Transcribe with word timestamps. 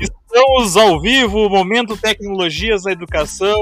Estamos 0.00 0.76
ao 0.76 1.00
vivo, 1.00 1.48
Momento 1.48 1.96
Tecnologias 1.96 2.84
na 2.84 2.92
Educação. 2.92 3.56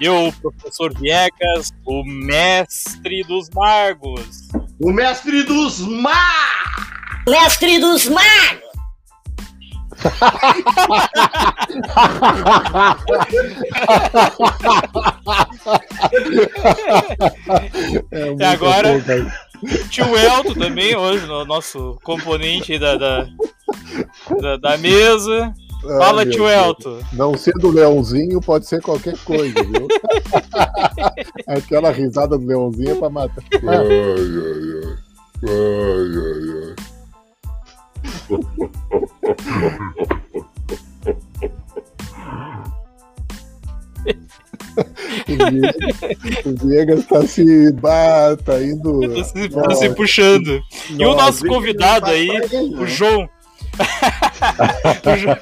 Eu, 0.00 0.32
professor 0.40 0.94
Viegas, 0.94 1.72
o 1.84 2.02
mestre 2.04 3.22
dos 3.24 3.50
magos. 3.50 4.48
O 4.80 4.92
mestre 4.92 5.42
dos 5.42 5.80
magos! 5.80 6.86
Mestre 7.28 7.78
dos 7.78 8.06
magos! 8.06 8.66
É 18.10 18.34
e 18.38 18.44
agora, 18.44 18.92
bom, 18.92 19.30
tio 19.88 20.16
Elton 20.16 20.54
também, 20.54 20.94
hoje, 20.94 21.26
no 21.26 21.44
nosso 21.44 21.98
componente 22.04 22.78
da, 22.78 22.96
da, 22.96 23.26
da, 24.40 24.56
da 24.56 24.76
mesa. 24.78 25.52
Fala, 25.82 26.22
Ai, 26.22 26.30
tio 26.30 26.48
Elton. 26.48 26.98
Não 27.12 27.36
sendo 27.36 27.70
leãozinho, 27.70 28.40
pode 28.40 28.66
ser 28.66 28.82
qualquer 28.82 29.16
coisa, 29.18 29.54
viu? 29.62 29.86
Aquela 31.46 31.90
risada 31.92 32.36
do 32.36 32.46
leãozinho 32.46 32.90
é 32.90 32.94
pra 32.94 33.10
matar. 33.10 33.44
Ai, 33.52 33.60
ai, 33.68 34.16
ai. 34.82 34.96
Ai, 35.44 36.10
ai, 36.18 36.66
ai. 36.68 36.86
o 46.44 46.66
Viegas 46.66 47.00
está 47.00 47.26
se, 47.26 47.72
bah, 47.72 48.36
tá 48.44 48.62
indo. 48.62 49.00
Tá 49.14 49.24
se, 49.24 49.48
tá 49.48 49.74
se 49.74 49.90
puxando. 49.90 50.60
Nossa, 50.90 51.02
e 51.02 51.06
o 51.06 51.14
nosso 51.14 51.46
convidado 51.46 52.06
aí, 52.06 52.28
o 52.78 52.86
João. 52.86 53.28
João. 55.16 55.38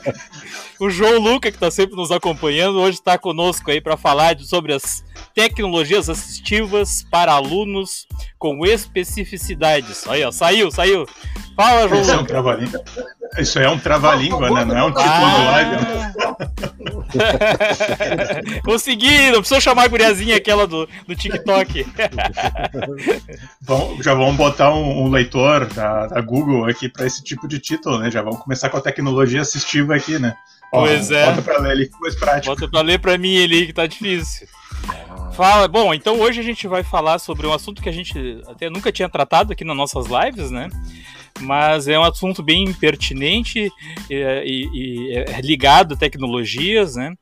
O 0.84 0.90
João 0.90 1.18
Luca, 1.18 1.50
que 1.50 1.56
está 1.56 1.70
sempre 1.70 1.96
nos 1.96 2.12
acompanhando, 2.12 2.78
hoje 2.78 2.98
está 2.98 3.16
conosco 3.16 3.70
aí 3.70 3.80
para 3.80 3.96
falar 3.96 4.38
sobre 4.40 4.74
as 4.74 5.02
tecnologias 5.34 6.10
assistivas 6.10 7.02
para 7.10 7.32
alunos 7.32 8.06
com 8.38 8.66
especificidades. 8.66 10.06
Aí, 10.06 10.22
ó, 10.22 10.30
saiu, 10.30 10.70
saiu. 10.70 11.06
Fala, 11.56 11.88
João 11.88 12.02
Isso 12.02 12.10
é 12.10 12.18
um 12.18 12.24
trava-língua, 12.26 12.84
Isso 13.38 13.58
é 13.58 13.70
um 13.70 13.78
trava-língua, 13.78 14.50
né? 14.50 14.64
Não 14.66 14.76
é 14.76 14.84
um 14.84 14.90
título 14.90 15.08
ah. 15.08 15.38
do 15.38 15.44
live. 15.46 15.76
Consegui, 18.62 19.30
não 19.30 19.38
precisa 19.38 19.62
chamar 19.62 19.84
a 19.84 19.88
guriazinha 19.88 20.36
aquela 20.36 20.66
do, 20.66 20.86
do 21.08 21.16
TikTok. 21.16 21.86
Bom, 23.62 23.96
já 24.02 24.12
vamos 24.12 24.36
botar 24.36 24.74
um, 24.74 25.04
um 25.04 25.08
leitor 25.08 25.64
da, 25.64 26.08
da 26.08 26.20
Google 26.20 26.68
aqui 26.68 26.90
para 26.90 27.06
esse 27.06 27.24
tipo 27.24 27.48
de 27.48 27.58
título, 27.58 28.00
né? 28.00 28.10
Já 28.10 28.20
vamos 28.20 28.40
começar 28.40 28.68
com 28.68 28.76
a 28.76 28.82
tecnologia 28.82 29.40
assistiva 29.40 29.94
aqui, 29.96 30.18
né? 30.18 30.36
Pois 30.80 31.10
é. 31.10 31.26
Bota 31.26 31.42
pra 31.42 31.58
ler 31.58 31.70
ali 31.70 31.90
mais 32.00 32.14
prático. 32.14 32.54
Bota 32.54 32.68
pra 32.68 32.80
ler 32.80 32.98
pra 32.98 33.18
mim 33.18 33.42
ali 33.42 33.66
que 33.66 33.72
tá 33.72 33.86
difícil. 33.86 34.46
Fala, 35.34 35.66
bom, 35.66 35.92
então 35.92 36.20
hoje 36.20 36.40
a 36.40 36.44
gente 36.44 36.68
vai 36.68 36.84
falar 36.84 37.18
sobre 37.18 37.46
um 37.46 37.52
assunto 37.52 37.82
que 37.82 37.88
a 37.88 37.92
gente 37.92 38.40
até 38.46 38.70
nunca 38.70 38.92
tinha 38.92 39.08
tratado 39.08 39.52
aqui 39.52 39.64
nas 39.64 39.76
nossas 39.76 40.06
lives, 40.06 40.50
né? 40.50 40.68
Mas 41.40 41.88
é 41.88 41.98
um 41.98 42.04
assunto 42.04 42.42
bem 42.42 42.72
pertinente 42.72 43.70
e, 44.08 44.14
e, 44.14 44.68
e 44.72 45.16
é 45.16 45.40
ligado 45.40 45.94
a 45.94 45.96
tecnologias, 45.96 46.94
né? 46.94 47.16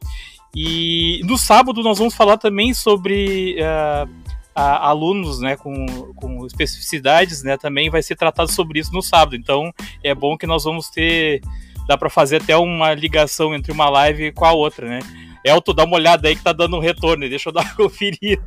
E 0.55 1.22
no 1.25 1.39
sábado 1.39 1.83
nós 1.83 1.98
vamos 1.98 2.14
falar 2.14 2.37
também 2.37 2.75
sobre 2.75 3.56
uh, 3.59 4.09
a, 4.55 4.89
alunos 4.89 5.41
né, 5.41 5.56
com, 5.56 5.87
com 6.14 6.47
especificidades, 6.47 7.42
né? 7.42 7.56
Também 7.56 7.89
vai 7.89 8.03
ser 8.03 8.16
tratado 8.16 8.53
sobre 8.53 8.78
isso 8.78 8.92
no 8.92 9.00
sábado. 9.00 9.34
Então 9.34 9.72
é 10.05 10.14
bom 10.14 10.37
que 10.37 10.47
nós 10.47 10.64
vamos 10.64 10.91
ter 10.91 11.41
dá 11.86 11.97
para 11.97 12.11
fazer 12.11 12.42
até 12.42 12.56
uma 12.56 12.94
ligação 12.94 13.54
entre 13.54 13.72
uma 13.72 13.88
live 13.88 14.32
com 14.32 14.44
a 14.44 14.53
outra, 14.53 14.88
né? 14.88 15.00
Elton, 15.44 15.75
dá 15.75 15.84
uma 15.84 15.97
olhada 15.97 16.28
aí 16.28 16.37
que 16.37 16.43
tá 16.43 16.53
dando 16.53 16.76
um 16.76 16.81
retorno, 16.81 17.28
deixa 17.28 17.48
eu 17.48 17.53
dar 17.53 17.62
uma 17.62 17.75
conferida. 17.76 18.43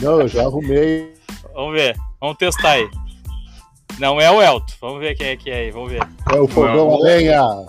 Não, 0.00 0.20
eu 0.20 0.28
já 0.28 0.42
arrumei. 0.42 1.12
Vamos 1.54 1.74
ver, 1.74 1.96
vamos 2.20 2.38
testar 2.38 2.72
aí. 2.72 2.88
Não 3.98 4.20
é 4.20 4.30
o 4.30 4.40
Elton, 4.40 4.74
vamos 4.80 5.00
ver 5.00 5.16
quem 5.16 5.28
é 5.28 5.36
que 5.36 5.50
é 5.50 5.56
aí, 5.56 5.70
vamos 5.70 5.90
ver. 5.90 6.02
É 6.32 6.38
o 6.38 6.48
fogão 6.48 6.94
a 6.94 6.98
lenha. 7.00 7.66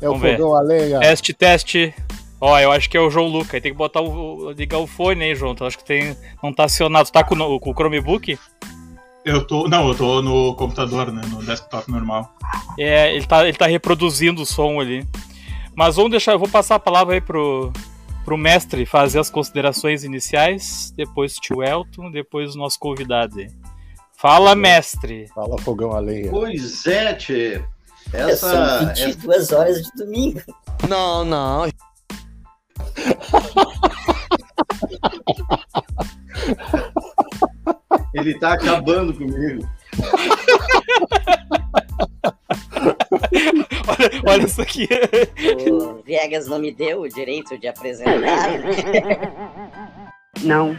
É 0.00 0.06
vamos 0.06 0.22
o 0.22 0.30
fogão 0.30 0.50
ver. 0.50 0.56
a 0.56 0.60
lenha. 0.60 1.00
Teste, 1.00 1.34
teste. 1.34 1.94
Ó, 2.40 2.58
eu 2.58 2.70
acho 2.70 2.88
que 2.88 2.96
é 2.96 3.00
o 3.00 3.10
João 3.10 3.26
Luca. 3.26 3.60
Tem 3.60 3.72
que 3.72 3.78
botar 3.78 4.02
o. 4.02 4.50
ligar 4.52 4.78
o 4.78 4.86
fone 4.86 5.24
aí, 5.24 5.34
João. 5.34 5.52
Então, 5.52 5.66
acho 5.66 5.78
que 5.78 5.84
tem, 5.84 6.16
não 6.42 6.52
tá 6.52 6.64
acionado. 6.64 7.06
Tu 7.06 7.12
tá 7.12 7.24
com, 7.24 7.58
com 7.58 7.70
o 7.70 7.74
Chromebook? 7.74 8.38
Eu 9.26 9.44
tô. 9.44 9.68
Não, 9.68 9.88
eu 9.88 9.94
tô 9.96 10.22
no 10.22 10.54
computador, 10.54 11.12
né? 11.12 11.20
No 11.28 11.42
desktop 11.42 11.90
normal. 11.90 12.32
É, 12.78 13.12
ele 13.12 13.26
tá, 13.26 13.42
ele 13.42 13.58
tá 13.58 13.66
reproduzindo 13.66 14.42
o 14.42 14.46
som 14.46 14.78
ali. 14.78 15.04
Mas 15.74 15.96
vamos 15.96 16.12
deixar, 16.12 16.30
eu 16.32 16.38
vou 16.38 16.48
passar 16.48 16.76
a 16.76 16.78
palavra 16.78 17.14
aí 17.14 17.20
pro, 17.20 17.72
pro 18.24 18.38
mestre 18.38 18.86
fazer 18.86 19.18
as 19.18 19.28
considerações 19.28 20.04
iniciais, 20.04 20.92
depois 20.96 21.36
o 21.36 21.40
tio 21.40 21.60
Elton, 21.60 22.12
depois 22.12 22.54
o 22.54 22.58
nosso 22.58 22.78
convidado 22.78 23.40
aí. 23.40 23.48
Fala, 24.16 24.54
mestre! 24.54 25.26
Fala, 25.34 25.58
fogão 25.58 25.90
a 25.90 25.98
lenha. 25.98 26.30
Pois 26.30 26.86
é, 26.86 27.12
tchê. 27.14 27.64
Essa, 28.12 28.78
São 28.78 28.94
22 28.94 29.42
essa... 29.42 29.58
horas 29.58 29.82
de 29.82 29.90
domingo. 29.96 30.40
Não, 30.88 31.24
não. 31.24 31.66
Ele 38.14 38.38
tá 38.38 38.54
acabando 38.54 39.12
comigo. 39.14 39.66
olha, 43.88 44.10
olha 44.26 44.44
isso 44.44 44.62
aqui. 44.62 44.88
O 45.70 46.02
Viegas 46.02 46.46
não 46.46 46.58
me 46.58 46.72
deu 46.72 47.02
o 47.02 47.08
direito 47.08 47.58
de 47.58 47.68
apresentar. 47.68 48.60
Não. 50.42 50.78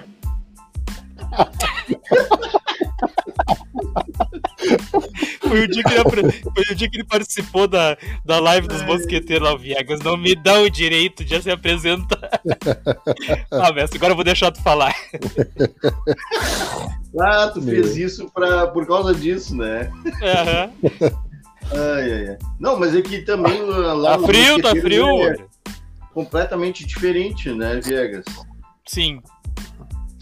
Foi 5.42 5.64
o, 5.64 5.68
dia 5.68 5.84
que 5.84 5.94
ele, 5.94 6.32
foi 6.32 6.64
o 6.72 6.76
dia 6.76 6.90
que 6.90 6.98
ele 6.98 7.06
participou 7.06 7.68
da, 7.68 7.98
da 8.26 8.40
live 8.40 8.68
dos 8.68 8.82
mosqueteiros 8.84 9.48
lá, 9.48 9.56
Viegas. 9.56 10.02
Não 10.02 10.18
me 10.18 10.36
dá 10.36 10.60
o 10.60 10.70
direito 10.70 11.24
de 11.24 11.42
se 11.42 11.50
apresentar. 11.50 12.42
ah, 13.52 13.72
mestre, 13.72 13.98
agora 13.98 14.12
eu 14.12 14.16
vou 14.16 14.26
deixar 14.26 14.52
tu 14.52 14.62
falar. 14.62 14.94
Ah, 17.20 17.50
tu 17.54 17.62
fez 17.62 17.96
isso 17.96 18.30
pra, 18.34 18.68
por 18.68 18.86
causa 18.86 19.14
disso, 19.14 19.56
né? 19.56 19.90
Uhum. 20.06 21.10
Ai, 21.72 22.12
ai, 22.12 22.30
ai. 22.30 22.38
Não, 22.60 22.78
mas 22.80 22.96
é 22.96 23.02
que 23.02 23.22
também 23.22 23.62
lá 23.64 24.18
Tá 24.18 24.28
frio, 24.28 24.62
tá 24.62 24.72
frio. 24.76 25.24
É 25.24 25.38
completamente 26.18 26.84
diferente, 26.84 27.52
né, 27.52 27.80
Viegas? 27.80 28.26
Sim. 28.88 29.22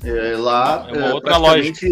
É, 0.05 0.37
lá, 0.37 0.87
é 0.89 0.97
é, 0.97 1.13
outra 1.13 1.37
lógica. 1.37 1.87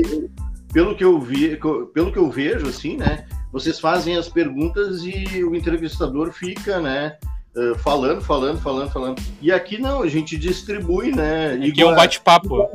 Pelo 0.72 0.96
que 0.96 1.04
eu 1.04 1.20
vi, 1.20 1.60
pelo 1.94 2.12
que 2.12 2.18
eu 2.18 2.30
vejo, 2.30 2.68
assim, 2.68 2.98
né? 2.98 3.26
Vocês 3.52 3.80
fazem 3.80 4.18
as 4.18 4.28
perguntas 4.28 5.04
e 5.04 5.44
o 5.44 5.56
entrevistador 5.56 6.32
fica, 6.32 6.80
né? 6.80 7.18
Uh, 7.56 7.78
falando, 7.78 8.22
falando, 8.22 8.60
falando, 8.60 8.90
falando. 8.90 9.22
E 9.40 9.52
aqui 9.52 9.80
não, 9.80 10.02
a 10.02 10.08
gente 10.08 10.36
distribui, 10.36 11.12
né? 11.12 11.54
Aqui 11.54 11.68
igual, 11.68 11.90
é 11.90 11.94
um 11.94 11.96
bate-papo. 11.96 12.68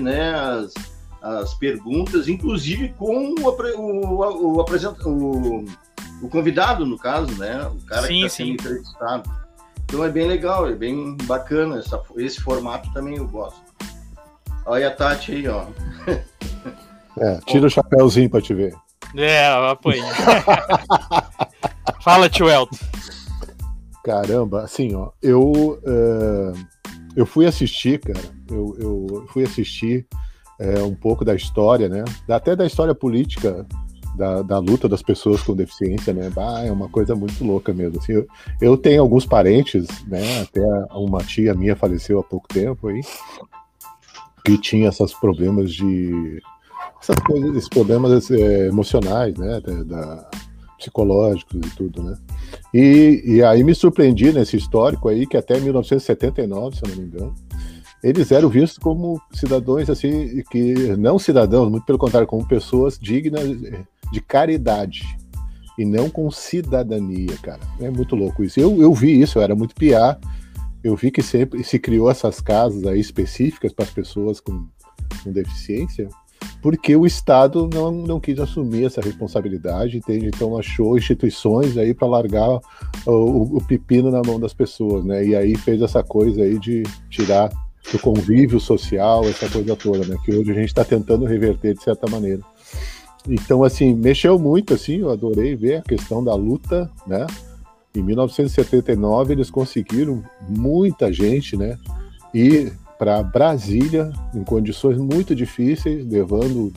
Né? 0.00 0.34
As, 0.34 0.74
as 1.20 1.54
perguntas, 1.54 2.28
inclusive 2.28 2.90
com 2.96 3.34
o, 3.34 3.48
o, 3.48 3.80
o, 3.80 4.64
o, 5.06 5.64
o 6.22 6.28
convidado, 6.28 6.86
no 6.86 6.96
caso, 6.96 7.36
né? 7.36 7.60
O 7.66 7.84
cara 7.86 8.06
sim, 8.06 8.20
que 8.20 8.26
está 8.26 8.36
sendo 8.36 8.52
entrevistado. 8.52 9.30
Então 9.84 10.04
é 10.04 10.08
bem 10.08 10.28
legal, 10.28 10.68
é 10.68 10.72
bem 10.72 11.16
bacana 11.24 11.80
essa, 11.80 12.00
esse 12.16 12.40
formato 12.40 12.92
também 12.92 13.16
eu 13.16 13.26
gosto. 13.26 13.60
Olha 14.66 14.88
a 14.88 14.90
Tati 14.90 15.32
aí, 15.32 15.48
ó. 15.48 15.66
É, 17.18 17.38
tira 17.46 17.66
o 17.66 17.70
chapéuzinho 17.70 18.30
para 18.30 18.40
te 18.40 18.54
ver. 18.54 18.74
É, 19.16 19.46
apanha. 19.48 20.04
Fala, 22.02 22.28
tio 22.28 22.48
Elton. 22.48 22.76
Caramba, 24.04 24.62
assim, 24.62 24.94
ó, 24.94 25.10
eu, 25.20 25.42
uh, 25.52 26.52
eu 27.14 27.26
fui 27.26 27.44
assistir, 27.44 28.00
cara, 28.00 28.20
eu, 28.50 28.76
eu 28.78 29.26
fui 29.30 29.42
assistir 29.42 30.06
é, 30.58 30.82
um 30.82 30.94
pouco 30.94 31.24
da 31.24 31.34
história, 31.34 31.88
né? 31.88 32.04
Até 32.28 32.56
da 32.56 32.66
história 32.66 32.94
política 32.94 33.66
da, 34.16 34.42
da, 34.42 34.58
luta 34.58 34.88
das 34.88 35.02
pessoas 35.02 35.42
com 35.42 35.54
deficiência, 35.54 36.12
né? 36.12 36.30
Ah, 36.36 36.64
é 36.64 36.70
uma 36.70 36.88
coisa 36.88 37.14
muito 37.14 37.42
louca 37.44 37.72
mesmo. 37.72 37.98
Assim, 37.98 38.12
eu, 38.12 38.26
eu, 38.60 38.76
tenho 38.76 39.00
alguns 39.00 39.26
parentes, 39.26 39.86
né? 40.06 40.42
Até 40.42 40.60
uma 40.92 41.22
tia 41.22 41.54
minha 41.54 41.76
faleceu 41.76 42.18
há 42.18 42.22
pouco 42.22 42.48
tempo 42.48 42.88
aí, 42.88 43.00
que 44.44 44.58
tinha 44.58 44.88
esses 44.88 45.14
problemas 45.14 45.72
de 45.72 46.40
essas 47.00 47.16
coisas, 47.20 47.56
esses 47.56 47.68
problemas 47.68 48.30
é, 48.30 48.66
emocionais, 48.68 49.34
né? 49.36 49.60
Da, 49.60 49.82
da, 49.82 50.30
psicológicos 50.78 51.60
e 51.60 51.76
tudo, 51.76 52.02
né? 52.02 52.16
E, 52.72 53.22
e 53.26 53.42
aí 53.42 53.62
me 53.62 53.74
surpreendi 53.74 54.32
nesse 54.32 54.56
histórico 54.56 55.08
aí 55.10 55.26
que 55.26 55.36
até 55.36 55.60
1979, 55.60 56.76
se 56.76 56.82
eu 56.82 56.88
não 56.88 56.96
me 56.96 57.06
engano, 57.06 57.34
eles 58.02 58.32
eram 58.32 58.48
vistos 58.48 58.78
como 58.78 59.20
cidadãos 59.32 59.90
assim 59.90 60.42
que 60.50 60.96
não 60.96 61.18
cidadãos, 61.18 61.70
muito 61.70 61.84
pelo 61.84 61.98
contrário, 61.98 62.26
como 62.26 62.48
pessoas 62.48 62.98
dignas 62.98 63.46
de 64.10 64.20
caridade. 64.20 65.02
e 65.78 65.84
não 65.84 66.10
com 66.10 66.30
cidadania, 66.30 67.36
cara. 67.42 67.60
É 67.80 67.88
muito 67.88 68.16
louco 68.16 68.42
isso. 68.44 68.60
Eu, 68.60 68.80
eu 68.82 68.92
vi 68.92 69.20
isso, 69.20 69.38
eu 69.38 69.42
era 69.42 69.54
muito 69.54 69.74
piar. 69.74 70.18
Eu 70.82 70.96
vi 70.96 71.10
que 71.10 71.22
sempre 71.22 71.62
se 71.62 71.78
criou 71.78 72.10
essas 72.10 72.40
casas 72.40 72.86
aí 72.86 72.98
específicas 72.98 73.72
para 73.72 73.84
as 73.84 73.90
pessoas 73.90 74.40
com, 74.40 74.66
com 75.22 75.32
deficiência, 75.32 76.08
porque 76.62 76.94
o 76.96 77.06
Estado 77.06 77.68
não, 77.72 77.90
não 77.90 78.20
quis 78.20 78.38
assumir 78.38 78.84
essa 78.84 79.00
responsabilidade, 79.00 79.98
entende? 79.98 80.26
Então 80.26 80.58
achou 80.58 80.96
instituições 80.96 81.76
aí 81.76 81.94
para 81.94 82.08
largar 82.08 82.60
o, 83.06 83.56
o, 83.56 83.64
pepino 83.66 84.10
na 84.10 84.22
mão 84.24 84.38
das 84.38 84.54
pessoas, 84.54 85.04
né? 85.04 85.24
E 85.24 85.36
aí 85.36 85.56
fez 85.56 85.80
essa 85.82 86.02
coisa 86.02 86.42
aí 86.42 86.58
de 86.58 86.82
tirar 87.08 87.50
do 87.90 87.98
convívio 87.98 88.60
social, 88.60 89.24
essa 89.24 89.48
coisa 89.48 89.74
toda, 89.74 90.06
né? 90.06 90.16
Que 90.24 90.34
hoje 90.34 90.50
a 90.50 90.54
gente 90.54 90.68
está 90.68 90.84
tentando 90.84 91.24
reverter 91.24 91.74
de 91.74 91.82
certa 91.82 92.08
maneira. 92.10 92.42
Então, 93.28 93.62
assim, 93.62 93.94
mexeu 93.94 94.38
muito, 94.38 94.74
assim, 94.74 94.98
eu 94.98 95.10
adorei 95.10 95.54
ver 95.54 95.76
a 95.76 95.82
questão 95.82 96.22
da 96.24 96.34
luta, 96.34 96.90
né? 97.06 97.26
Em 97.94 98.02
1979 98.02 99.32
eles 99.32 99.50
conseguiram 99.50 100.22
muita 100.48 101.12
gente, 101.12 101.56
né? 101.56 101.76
Ir 102.32 102.72
para 102.98 103.22
Brasília 103.22 104.12
em 104.34 104.44
condições 104.44 104.98
muito 104.98 105.34
difíceis, 105.34 106.06
levando 106.06 106.72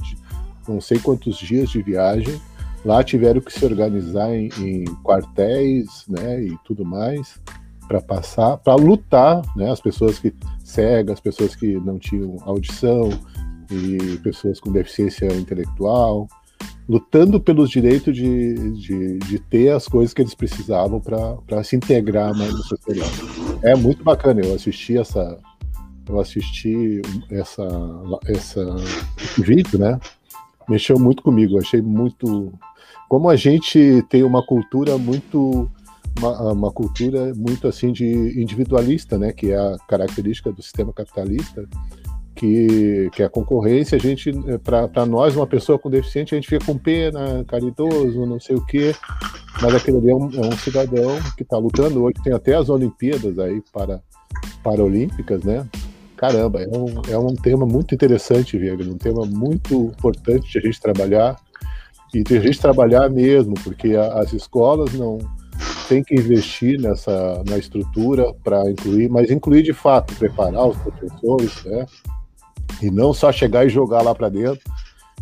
não 0.68 0.82
sei 0.82 0.98
quantos 0.98 1.38
dias 1.38 1.70
de 1.70 1.82
viagem. 1.84 2.42
Lá 2.84 3.04
tiveram 3.04 3.42
que 3.42 3.54
se 3.54 3.64
organizar 3.64 4.34
em, 4.34 4.50
em 4.60 4.86
quartéis, 5.04 6.06
né? 6.08 6.44
E 6.44 6.58
tudo 6.66 6.84
mais 6.84 7.40
para 7.88 8.02
passar, 8.02 8.58
para 8.58 8.76
lutar, 8.76 9.42
né? 9.56 9.70
As 9.70 9.82
pessoas 9.82 10.18
que 10.18 10.34
cegas, 10.64 11.20
pessoas 11.20 11.56
que 11.56 11.76
não 11.76 12.00
tinham 12.00 12.38
audição 12.42 13.10
e 13.70 14.18
pessoas 14.20 14.60
com 14.60 14.72
deficiência 14.72 15.28
intelectual, 15.34 16.28
lutando 16.88 17.40
pelos 17.40 17.70
direitos 17.70 18.16
de, 18.16 18.72
de, 18.74 19.20
de 19.20 19.40
ter 19.40 19.70
as 19.70 19.88
coisas 19.88 20.14
que 20.14 20.22
eles 20.22 20.36
precisavam 20.36 21.00
para 21.00 21.64
se 21.64 21.76
integrar 21.76 22.36
mais 22.38 22.52
na 22.52 22.60
sociedade. 22.60 23.12
É 23.62 23.76
muito 23.76 24.04
bacana, 24.04 24.42
eu 24.42 24.54
assisti 24.54 24.98
essa 24.98 25.40
eu 26.08 26.20
assisti 26.20 27.02
essa 27.32 27.66
essa 28.28 28.66
vídeo, 29.38 29.80
né? 29.80 29.98
Mexeu 30.68 31.00
muito 31.00 31.24
comigo, 31.24 31.58
achei 31.58 31.82
muito 31.82 32.52
como 33.08 33.30
a 33.30 33.36
gente 33.36 34.04
tem 34.10 34.24
uma 34.24 34.46
cultura 34.46 34.98
muito 34.98 35.70
uma, 36.18 36.52
uma, 36.52 36.72
cultura 36.72 37.34
muito 37.36 37.68
assim 37.68 37.92
de 37.92 38.06
individualista, 38.40 39.18
né, 39.18 39.32
que 39.32 39.52
é 39.52 39.58
a 39.58 39.78
característica 39.88 40.52
do 40.52 40.62
sistema 40.62 40.94
capitalista, 40.94 41.68
que, 42.36 43.10
que 43.14 43.22
é 43.22 43.26
a 43.26 43.30
concorrência, 43.30 43.96
a 43.96 44.00
gente, 44.00 44.30
eh, 44.30 44.58
para 44.58 45.06
nós, 45.06 45.36
uma 45.36 45.48
pessoa 45.48 45.78
com 45.78 45.90
deficiente, 45.90 46.34
a 46.34 46.38
gente 46.38 46.50
fica 46.50 46.66
com 46.66 46.78
pena, 46.78 47.44
caridoso, 47.46 48.26
não 48.26 48.40
sei 48.40 48.56
o 48.56 48.66
quê, 48.66 48.96
mas 49.62 49.76
aquele 49.76 49.98
ali 49.98 50.10
é 50.10 50.16
um, 50.16 50.30
é 50.34 50.48
um 50.48 50.58
cidadão 50.58 51.20
que 51.38 51.44
está 51.44 51.58
lutando 51.58 52.04
hoje, 52.04 52.16
tem 52.24 52.34
até 52.34 52.56
as 52.56 52.70
Olimpíadas 52.70 53.38
aí 53.38 53.62
para 53.72 54.02
Paralímpicas, 54.64 55.44
né? 55.44 55.68
Caramba, 56.18 56.62
é 56.62 56.68
um, 56.68 57.02
é 57.10 57.18
um 57.18 57.36
tema 57.36 57.66
muito 57.66 57.94
interessante, 57.94 58.58
Viega, 58.58 58.84
um 58.84 58.98
tema 58.98 59.26
muito 59.26 59.74
importante 59.86 60.52
de 60.52 60.58
a 60.58 60.62
gente 60.62 60.82
trabalhar 60.82 61.36
e 62.14 62.24
de 62.24 62.38
a 62.38 62.40
gente 62.40 62.60
trabalhar 62.60 63.10
mesmo, 63.10 63.54
porque 63.64 63.96
a, 63.96 64.20
as 64.20 64.34
escolas 64.34 64.94
não 64.94 65.20
tem 65.88 66.04
que 66.04 66.16
investir 66.16 66.80
nessa 66.80 67.44
na 67.48 67.58
estrutura 67.58 68.34
para 68.44 68.70
incluir, 68.72 69.10
mas 69.10 69.30
incluir 69.30 69.64
de 69.64 69.74
fato, 69.74 70.16
preparar 70.16 70.68
os 70.68 70.78
professores, 70.78 71.64
né? 71.66 71.86
E 72.82 72.92
não 72.92 73.14
só 73.14 73.32
chegar 73.32 73.66
e 73.66 73.70
jogar 73.70 74.02
lá 74.02 74.14
para 74.14 74.30
dentro, 74.30 74.62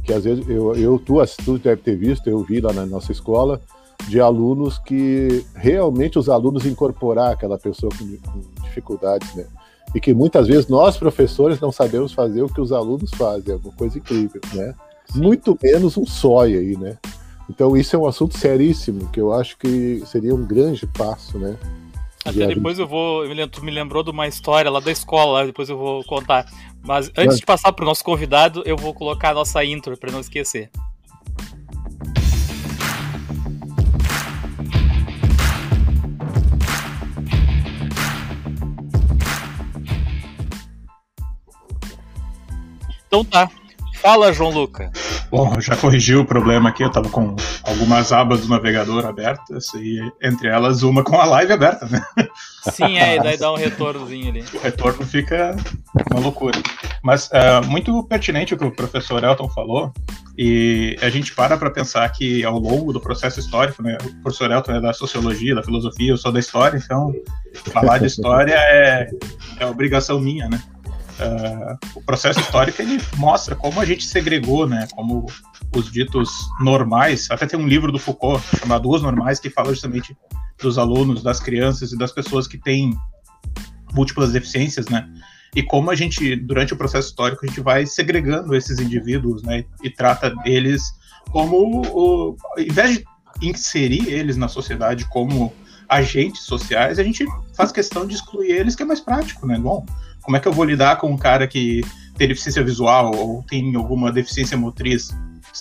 que 0.03 0.13
às 0.13 0.24
vezes 0.24 0.48
eu, 0.48 0.75
eu 0.75 1.00
tu, 1.00 1.18
tu 1.44 1.57
deve 1.57 1.81
ter 1.81 1.95
visto, 1.95 2.27
eu 2.27 2.39
vi 2.44 2.59
lá 2.59 2.74
na 2.74 2.86
nossa 2.86 3.12
escola 3.12 3.62
de 4.07 4.19
alunos 4.19 4.80
que 4.80 5.45
realmente 5.56 6.18
os 6.18 6.27
alunos 6.27 6.65
incorporar 6.65 7.31
aquela 7.31 7.57
pessoa 7.57 7.92
com, 7.98 8.06
com 8.18 8.63
dificuldades, 8.63 9.33
né? 9.36 9.45
E 9.94 10.00
que 10.00 10.13
muitas 10.13 10.48
vezes 10.48 10.68
nós 10.68 10.98
professores 10.98 11.59
não 11.59 11.71
sabemos 11.71 12.13
fazer 12.13 12.42
o 12.42 12.50
que 12.50 12.62
os 12.62 12.71
alunos 12.71 13.12
fazem, 13.12 13.53
é 13.53 13.57
uma 13.57 13.74
coisa 13.74 13.98
incrível, 13.98 14.42
né? 14.53 14.74
Muito 15.13 15.57
menos 15.62 15.98
um 15.98 16.06
sóio 16.06 16.59
aí, 16.59 16.77
né? 16.77 16.98
Então 17.50 17.75
isso 17.75 17.95
é 17.95 18.00
um 18.00 18.07
assunto 18.07 18.38
seríssimo 18.38 19.09
que 19.09 19.19
eu 19.19 19.33
acho 19.33 19.57
que 19.57 20.01
seria 20.06 20.33
um 20.33 20.45
grande 20.45 20.88
passo, 20.88 21.38
né? 21.38 21.57
Até 22.24 22.48
depois 22.48 22.77
eu 22.77 22.88
vou. 22.88 23.24
Tu 23.51 23.63
me 23.63 23.71
lembrou 23.71 24.03
de 24.03 24.12
uma 24.12 24.27
história 24.27 24.69
lá 24.69 24.80
da 24.80 24.92
escola, 24.92 25.45
depois 25.45 25.69
eu 25.69 25.77
vou 25.77 26.03
contar. 26.03 26.45
Mas 26.83 27.11
antes 27.15 27.37
de 27.37 27.45
passar 27.45 27.71
para 27.73 27.83
o 27.83 27.85
nosso 27.85 28.03
convidado, 28.03 28.63
eu 28.65 28.75
vou 28.75 28.93
colocar 28.93 29.29
a 29.29 29.33
nossa 29.33 29.63
intro 29.63 29.97
para 29.97 30.11
não 30.11 30.19
esquecer. 30.19 30.69
Então 43.07 43.25
tá. 43.25 43.49
Fala, 44.01 44.33
João 44.33 44.51
Luca. 44.51 44.89
Bom, 45.29 45.59
já 45.61 45.77
corrigiu 45.77 46.21
o 46.21 46.25
problema 46.25 46.69
aqui, 46.69 46.81
eu 46.81 46.87
estava 46.87 47.07
com 47.09 47.35
algumas 47.63 48.11
abas 48.11 48.41
do 48.41 48.49
navegador 48.49 49.05
abertas, 49.05 49.73
e 49.75 49.99
entre 50.21 50.47
elas 50.47 50.81
uma 50.81 51.03
com 51.03 51.15
a 51.15 51.25
live 51.25 51.53
aberta, 51.53 51.85
né? 51.87 52.01
Sim, 52.69 52.97
é, 52.97 53.15
e 53.15 53.23
daí 53.23 53.37
dá 53.37 53.51
um 53.51 53.55
retornozinho 53.57 54.29
ali. 54.29 54.45
O 54.53 54.59
retorno 54.59 55.05
fica 55.05 55.55
uma 56.11 56.19
loucura. 56.19 56.61
Mas 57.01 57.27
uh, 57.27 57.65
muito 57.67 58.03
pertinente 58.03 58.53
o 58.53 58.57
que 58.57 58.65
o 58.65 58.71
professor 58.71 59.23
Elton 59.23 59.49
falou, 59.49 59.91
e 60.37 60.95
a 61.01 61.09
gente 61.09 61.33
para 61.33 61.57
para 61.57 61.71
pensar 61.71 62.07
que 62.09 62.43
ao 62.45 62.57
longo 62.57 62.93
do 62.93 63.01
processo 63.01 63.39
histórico, 63.39 63.81
né, 63.81 63.97
o 64.03 64.21
professor 64.21 64.51
Elton 64.51 64.73
é 64.73 64.81
da 64.81 64.93
sociologia, 64.93 65.55
da 65.55 65.63
filosofia, 65.63 66.11
eu 66.11 66.17
sou 66.17 66.31
da 66.31 66.39
história, 66.39 66.77
então 66.77 67.13
falar 67.71 67.97
de 67.97 68.05
história 68.05 68.53
é, 68.55 69.09
é 69.59 69.65
obrigação 69.65 70.19
minha, 70.19 70.47
né? 70.47 70.61
Uh, 71.21 71.77
o 71.95 72.01
processo 72.01 72.39
histórico 72.39 72.81
ele 72.81 73.01
mostra 73.18 73.56
como 73.56 73.79
a 73.79 73.85
gente 73.85 74.06
segregou, 74.06 74.68
né, 74.68 74.88
como 74.94 75.25
os 75.75 75.91
ditos 75.91 76.29
normais, 76.59 77.29
até 77.29 77.45
tem 77.45 77.59
um 77.59 77.68
livro 77.68 77.91
do 77.91 78.00
Foucault 78.00 78.44
chamado 78.57 78.89
Os 78.89 79.01
Normais 79.01 79.39
que 79.39 79.50
fala 79.50 79.69
justamente 79.69 80.15
dos 80.62 80.77
alunos, 80.77 81.23
das 81.23 81.39
crianças 81.39 81.91
e 81.91 81.97
das 81.97 82.12
pessoas 82.12 82.47
que 82.47 82.57
têm 82.57 82.97
múltiplas 83.94 84.31
deficiências, 84.31 84.88
né, 84.88 85.07
e 85.56 85.62
como 85.63 85.91
a 85.91 85.95
gente, 85.95 86.35
durante 86.35 86.73
o 86.73 86.77
processo 86.77 87.09
histórico, 87.09 87.45
a 87.45 87.47
gente 87.47 87.62
vai 87.62 87.85
segregando 87.85 88.56
esses 88.56 88.79
indivíduos, 88.79 89.44
né, 89.44 89.65
e 89.83 89.89
trata 89.89 90.33
eles 90.45 90.81
como, 91.29 91.81
o, 91.88 92.38
ao 92.57 92.63
invés 92.63 92.98
de 92.98 93.05
inserir 93.41 94.07
eles 94.10 94.38
na 94.38 94.48
sociedade 94.48 95.05
como 95.05 95.53
agentes 95.91 96.43
sociais, 96.43 97.00
a 97.00 97.03
gente 97.03 97.25
faz 97.53 97.72
questão 97.72 98.05
de 98.07 98.15
excluir 98.15 98.51
eles, 98.51 98.75
que 98.75 98.84
é 98.84 98.86
mais 98.86 99.01
prático, 99.01 99.45
né? 99.45 99.60
Bom, 99.60 99.86
como 100.21 100.37
é 100.37 100.39
que 100.39 100.47
eu 100.47 100.53
vou 100.53 100.65
lidar 100.65 100.97
com 100.97 101.11
um 101.11 101.17
cara 101.17 101.47
que 101.47 101.81
tem 102.17 102.27
deficiência 102.27 102.63
visual 102.63 103.15
ou 103.15 103.43
tem 103.43 103.75
alguma 103.75 104.11
deficiência 104.11 104.57
motriz? 104.57 105.09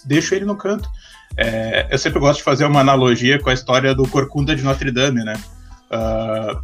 Deixo 0.05 0.35
ele 0.35 0.45
no 0.45 0.57
canto. 0.57 0.89
É, 1.37 1.89
eu 1.91 1.99
sempre 1.99 2.19
gosto 2.19 2.39
de 2.39 2.45
fazer 2.45 2.65
uma 2.65 2.81
analogia 2.81 3.39
com 3.39 3.51
a 3.51 3.55
história 3.55 3.95
do 3.95 4.07
Corcunda 4.09 4.55
de 4.55 4.63
Notre 4.63 4.91
Dame, 4.91 5.25
né? 5.25 5.35
Uh, 5.91 5.93
ah, 5.93 6.63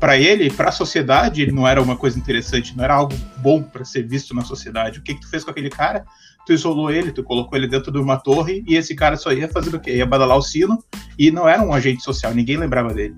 para 0.00 0.18
ele, 0.18 0.50
para 0.50 0.68
a 0.68 0.72
sociedade, 0.72 1.40
ele 1.40 1.52
não 1.52 1.66
era 1.66 1.80
uma 1.80 1.96
coisa 1.96 2.18
interessante, 2.18 2.76
não 2.76 2.84
era 2.84 2.94
algo 2.94 3.14
bom 3.38 3.62
para 3.62 3.84
ser 3.84 4.06
visto 4.06 4.34
na 4.34 4.42
sociedade. 4.42 4.98
O 4.98 5.02
que, 5.02 5.14
que 5.14 5.20
tu 5.20 5.30
fez 5.30 5.44
com 5.44 5.50
aquele 5.50 5.70
cara? 5.70 6.04
Tu 6.46 6.52
isolou 6.52 6.90
ele, 6.90 7.10
tu 7.10 7.22
colocou 7.22 7.56
ele 7.56 7.66
dentro 7.66 7.90
de 7.90 7.98
uma 7.98 8.18
torre 8.18 8.62
e 8.66 8.76
esse 8.76 8.94
cara 8.94 9.16
só 9.16 9.32
ia 9.32 9.48
fazer 9.48 9.74
o 9.74 9.80
quê? 9.80 9.96
Ia 9.96 10.04
badalar 10.04 10.36
o 10.36 10.42
sino 10.42 10.78
e 11.18 11.30
não 11.30 11.48
era 11.48 11.62
um 11.62 11.72
agente 11.72 12.02
social, 12.02 12.34
ninguém 12.34 12.58
lembrava 12.58 12.92
dele. 12.92 13.16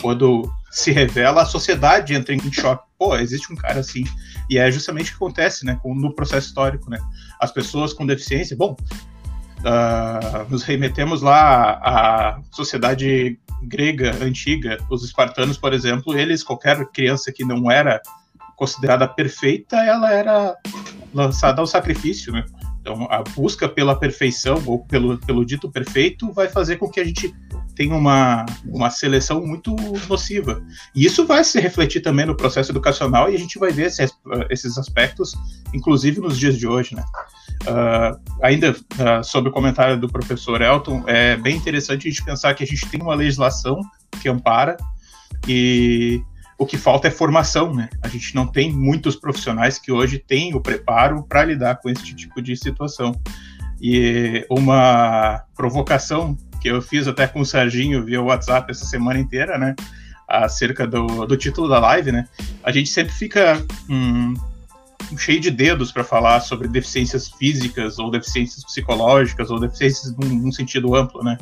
Quando 0.00 0.50
se 0.70 0.92
revela, 0.92 1.42
a 1.42 1.46
sociedade 1.46 2.14
entra 2.14 2.34
em 2.34 2.52
choque. 2.52 2.84
Pô, 2.98 3.16
existe 3.16 3.52
um 3.52 3.56
cara 3.56 3.80
assim. 3.80 4.04
E 4.50 4.58
é 4.58 4.70
justamente 4.70 5.08
o 5.08 5.10
que 5.10 5.16
acontece, 5.16 5.64
né, 5.64 5.78
no 5.84 6.14
processo 6.14 6.48
histórico, 6.48 6.90
né? 6.90 6.98
As 7.40 7.50
pessoas 7.50 7.92
com 7.92 8.06
deficiência, 8.06 8.56
bom, 8.56 8.76
uh, 9.60 10.50
nos 10.50 10.62
remetemos 10.62 11.22
lá 11.22 11.72
à 11.82 12.40
sociedade 12.52 13.38
grega 13.62 14.12
antiga, 14.22 14.78
os 14.90 15.04
espartanos, 15.04 15.56
por 15.56 15.72
exemplo, 15.72 16.16
eles, 16.16 16.42
qualquer 16.42 16.84
criança 16.86 17.32
que 17.32 17.44
não 17.44 17.70
era 17.70 18.00
considerada 18.56 19.06
perfeita, 19.06 19.76
ela 19.76 20.12
era 20.12 20.56
lançada 21.14 21.60
ao 21.60 21.66
sacrifício, 21.66 22.32
né? 22.32 22.44
Então, 22.80 23.06
a 23.10 23.22
busca 23.22 23.68
pela 23.68 23.94
perfeição 23.94 24.62
ou 24.66 24.84
pelo, 24.84 25.18
pelo 25.18 25.44
dito 25.44 25.70
perfeito 25.70 26.32
vai 26.32 26.48
fazer 26.48 26.76
com 26.76 26.88
que 26.88 27.00
a 27.00 27.04
gente 27.04 27.34
tem 27.78 27.92
uma, 27.92 28.44
uma 28.66 28.90
seleção 28.90 29.46
muito 29.46 29.76
nociva. 30.08 30.60
E 30.96 31.06
isso 31.06 31.24
vai 31.24 31.44
se 31.44 31.60
refletir 31.60 32.00
também 32.00 32.26
no 32.26 32.36
processo 32.36 32.72
educacional 32.72 33.30
e 33.30 33.36
a 33.36 33.38
gente 33.38 33.56
vai 33.56 33.70
ver 33.70 33.86
esses, 33.86 34.10
esses 34.50 34.76
aspectos, 34.76 35.32
inclusive 35.72 36.20
nos 36.20 36.36
dias 36.36 36.58
de 36.58 36.66
hoje. 36.66 36.96
Né? 36.96 37.04
Uh, 37.62 38.20
ainda 38.42 38.72
uh, 38.72 39.22
sobre 39.22 39.50
o 39.50 39.52
comentário 39.52 39.96
do 39.96 40.08
professor 40.08 40.60
Elton, 40.60 41.04
é 41.06 41.36
bem 41.36 41.56
interessante 41.56 42.08
a 42.08 42.10
gente 42.10 42.24
pensar 42.24 42.52
que 42.54 42.64
a 42.64 42.66
gente 42.66 42.84
tem 42.88 43.00
uma 43.00 43.14
legislação 43.14 43.80
que 44.20 44.28
ampara 44.28 44.76
e 45.46 46.20
o 46.58 46.66
que 46.66 46.76
falta 46.76 47.06
é 47.06 47.12
formação, 47.12 47.72
né? 47.72 47.88
A 48.02 48.08
gente 48.08 48.34
não 48.34 48.44
tem 48.44 48.72
muitos 48.72 49.14
profissionais 49.14 49.78
que 49.78 49.92
hoje 49.92 50.18
têm 50.18 50.52
o 50.52 50.60
preparo 50.60 51.22
para 51.22 51.44
lidar 51.44 51.76
com 51.76 51.88
esse 51.88 52.12
tipo 52.12 52.42
de 52.42 52.56
situação. 52.56 53.12
E 53.80 54.44
uma 54.50 55.44
provocação 55.54 56.36
que 56.60 56.68
eu 56.68 56.80
fiz 56.82 57.06
até 57.06 57.26
com 57.26 57.40
o 57.40 57.46
Serginho 57.46 58.04
via 58.04 58.22
WhatsApp 58.22 58.70
essa 58.70 58.84
semana 58.84 59.18
inteira, 59.18 59.58
né? 59.58 59.74
Acerca 60.26 60.86
do, 60.86 61.26
do 61.26 61.36
título 61.36 61.68
da 61.68 61.78
live, 61.78 62.12
né? 62.12 62.28
A 62.62 62.70
gente 62.70 62.90
sempre 62.90 63.12
fica 63.14 63.64
hum, 63.88 64.34
cheio 65.16 65.40
de 65.40 65.50
dedos 65.50 65.90
para 65.90 66.04
falar 66.04 66.40
sobre 66.40 66.68
deficiências 66.68 67.28
físicas 67.30 67.98
ou 67.98 68.10
deficiências 68.10 68.64
psicológicas 68.64 69.50
ou 69.50 69.58
deficiências 69.58 70.14
num, 70.16 70.28
num 70.28 70.52
sentido 70.52 70.94
amplo, 70.94 71.22
né? 71.22 71.38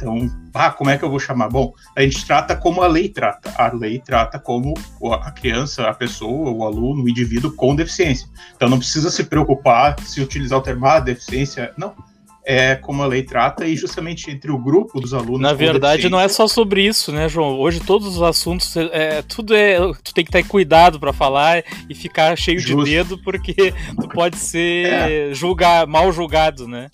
Então, 0.00 0.30
ah, 0.54 0.70
como 0.70 0.88
é 0.88 0.96
que 0.96 1.04
eu 1.04 1.10
vou 1.10 1.20
chamar? 1.20 1.48
Bom, 1.50 1.74
a 1.94 2.00
gente 2.00 2.24
trata 2.24 2.56
como 2.56 2.80
a 2.80 2.86
lei 2.86 3.10
trata. 3.10 3.52
A 3.58 3.70
lei 3.70 3.98
trata 3.98 4.38
como 4.38 4.72
a 5.02 5.30
criança, 5.30 5.86
a 5.88 5.92
pessoa, 5.92 6.50
o 6.50 6.64
aluno, 6.64 7.04
o 7.04 7.08
indivíduo 7.08 7.52
com 7.52 7.76
deficiência. 7.76 8.26
Então, 8.56 8.66
não 8.66 8.78
precisa 8.78 9.10
se 9.10 9.24
preocupar 9.24 10.00
se 10.00 10.22
utilizar 10.22 10.58
o 10.58 10.62
termo 10.62 10.86
ah, 10.86 11.00
deficiência. 11.00 11.74
Não. 11.76 11.94
É 12.44 12.74
como 12.74 13.02
a 13.02 13.06
lei 13.06 13.22
trata 13.22 13.66
e 13.66 13.76
justamente 13.76 14.30
entre 14.30 14.50
o 14.50 14.58
grupo 14.58 15.00
dos 15.00 15.12
alunos. 15.12 15.40
Na 15.40 15.52
verdade, 15.52 16.08
não 16.08 16.18
é 16.18 16.28
só 16.28 16.48
sobre 16.48 16.86
isso, 16.86 17.12
né, 17.12 17.28
João? 17.28 17.58
Hoje 17.58 17.80
todos 17.80 18.16
os 18.16 18.22
assuntos, 18.22 18.74
é, 18.76 19.22
tudo 19.22 19.54
é. 19.54 19.78
Tu 20.02 20.14
tem 20.14 20.24
que 20.24 20.30
ter 20.30 20.44
cuidado 20.44 20.98
para 20.98 21.12
falar 21.12 21.62
e 21.88 21.94
ficar 21.94 22.36
cheio 22.36 22.58
Justo. 22.58 22.84
de 22.84 22.90
dedo, 22.90 23.18
porque 23.18 23.74
tu 24.00 24.08
pode 24.08 24.36
ser 24.36 24.86
é. 24.88 25.34
julgar, 25.34 25.86
mal 25.86 26.10
julgado, 26.12 26.66
né? 26.66 26.88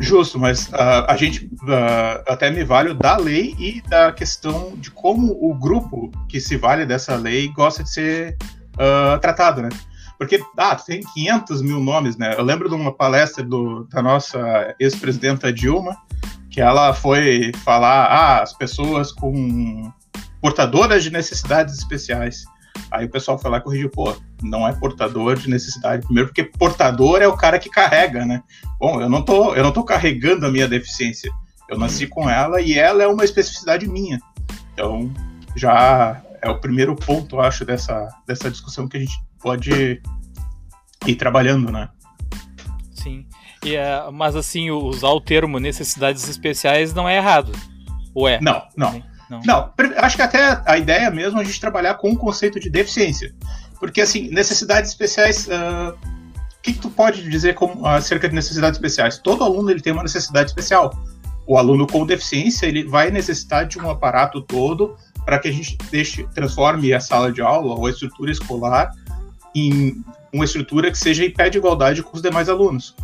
Justo, 0.00 0.38
mas 0.38 0.66
uh, 0.68 1.06
a 1.06 1.16
gente 1.16 1.44
uh, 1.44 2.22
até 2.26 2.50
me 2.50 2.64
vale 2.64 2.92
da 2.94 3.16
lei 3.16 3.54
e 3.58 3.80
da 3.82 4.10
questão 4.10 4.72
de 4.76 4.90
como 4.90 5.38
o 5.40 5.54
grupo 5.54 6.10
que 6.28 6.40
se 6.40 6.56
vale 6.56 6.84
dessa 6.84 7.14
lei 7.14 7.48
gosta 7.48 7.84
de 7.84 7.90
ser 7.90 8.36
uh, 8.74 9.18
tratado, 9.20 9.62
né? 9.62 9.68
Porque, 10.18 10.42
ah, 10.56 10.76
tem 10.76 11.00
500 11.00 11.62
mil 11.62 11.80
nomes, 11.80 12.16
né? 12.16 12.34
Eu 12.36 12.44
lembro 12.44 12.68
de 12.68 12.74
uma 12.74 12.92
palestra 12.92 13.42
do, 13.42 13.84
da 13.84 14.02
nossa 14.02 14.74
ex-presidenta 14.78 15.52
Dilma, 15.52 15.96
que 16.50 16.60
ela 16.60 16.92
foi 16.92 17.52
falar, 17.64 18.06
ah, 18.06 18.42
as 18.42 18.52
pessoas 18.52 19.10
com 19.10 19.92
portadoras 20.40 21.02
de 21.02 21.10
necessidades 21.10 21.76
especiais. 21.78 22.44
Aí 22.90 23.06
o 23.06 23.10
pessoal 23.10 23.38
foi 23.38 23.50
lá 23.50 23.58
e 23.58 23.60
corrigiu, 23.60 23.90
pô, 23.90 24.14
não 24.42 24.66
é 24.66 24.72
portador 24.72 25.36
de 25.36 25.48
necessidade. 25.50 26.04
Primeiro, 26.04 26.28
porque 26.28 26.44
portador 26.44 27.22
é 27.22 27.26
o 27.26 27.36
cara 27.36 27.58
que 27.58 27.70
carrega, 27.70 28.24
né? 28.24 28.42
Bom, 28.78 29.00
eu 29.00 29.08
não 29.08 29.22
tô, 29.22 29.54
eu 29.54 29.62
não 29.62 29.72
tô 29.72 29.82
carregando 29.82 30.46
a 30.46 30.50
minha 30.50 30.68
deficiência. 30.68 31.30
Eu 31.68 31.78
nasci 31.78 32.06
com 32.06 32.28
ela 32.28 32.60
e 32.60 32.78
ela 32.78 33.02
é 33.02 33.06
uma 33.06 33.24
especificidade 33.24 33.88
minha. 33.88 34.20
Então, 34.72 35.10
já 35.56 36.22
é 36.42 36.50
o 36.50 36.60
primeiro 36.60 36.94
ponto, 36.94 37.40
acho, 37.40 37.64
dessa, 37.64 38.08
dessa 38.26 38.50
discussão 38.50 38.86
que 38.86 38.96
a 38.96 39.00
gente 39.00 39.18
pode 39.44 40.00
ir 41.06 41.14
trabalhando, 41.16 41.70
né? 41.70 41.90
Sim. 42.94 43.26
E, 43.62 43.76
é, 43.76 44.10
mas 44.10 44.34
assim, 44.34 44.70
usar 44.70 45.10
o 45.10 45.20
termo 45.20 45.60
necessidades 45.60 46.26
especiais 46.26 46.94
não 46.94 47.06
é 47.06 47.18
errado. 47.18 47.52
Ou 48.14 48.26
é? 48.26 48.40
Não, 48.40 48.62
não. 48.74 49.02
Não. 49.28 49.40
não, 49.44 49.72
acho 49.98 50.16
que 50.16 50.22
até 50.22 50.62
a 50.66 50.78
ideia 50.78 51.10
mesmo 51.10 51.38
é 51.38 51.42
a 51.42 51.44
gente 51.44 51.60
trabalhar 51.60 51.94
com 51.94 52.12
o 52.12 52.16
conceito 52.16 52.58
de 52.58 52.70
deficiência. 52.70 53.34
Porque, 53.78 54.00
assim, 54.00 54.30
necessidades 54.30 54.90
especiais. 54.90 55.46
Uh, 55.46 55.90
o 55.90 56.62
que, 56.62 56.72
que, 56.72 56.78
tu 56.78 56.88
pode 56.88 57.28
dizer 57.28 57.54
como, 57.54 57.86
acerca 57.86 58.28
de 58.28 58.34
necessidades 58.34 58.78
especiais? 58.78 59.18
Todo 59.18 59.44
aluno 59.44 59.70
ele 59.70 59.80
tem 59.80 59.92
uma 59.92 60.02
necessidade 60.02 60.50
especial. 60.50 60.90
O 61.46 61.58
aluno 61.58 61.86
com 61.86 62.06
deficiência 62.06 62.66
ele 62.66 62.84
vai 62.84 63.10
necessitar 63.10 63.66
de 63.66 63.78
um 63.78 63.90
aparato 63.90 64.40
todo 64.40 64.96
para 65.26 65.38
que 65.38 65.48
a 65.48 65.52
gente 65.52 65.76
deixe, 65.90 66.24
transforme 66.34 66.92
a 66.94 67.00
sala 67.00 67.30
de 67.30 67.42
aula 67.42 67.74
ou 67.74 67.86
a 67.86 67.90
estrutura 67.90 68.30
escolar 68.30 68.90
em 69.54 70.02
uma 70.32 70.44
estrutura 70.44 70.90
que 70.90 70.98
seja 70.98 71.24
em 71.24 71.30
pé 71.30 71.48
de 71.48 71.58
igualdade 71.58 72.02
com 72.02 72.16
os 72.16 72.22
demais 72.22 72.48
alunos. 72.48 72.94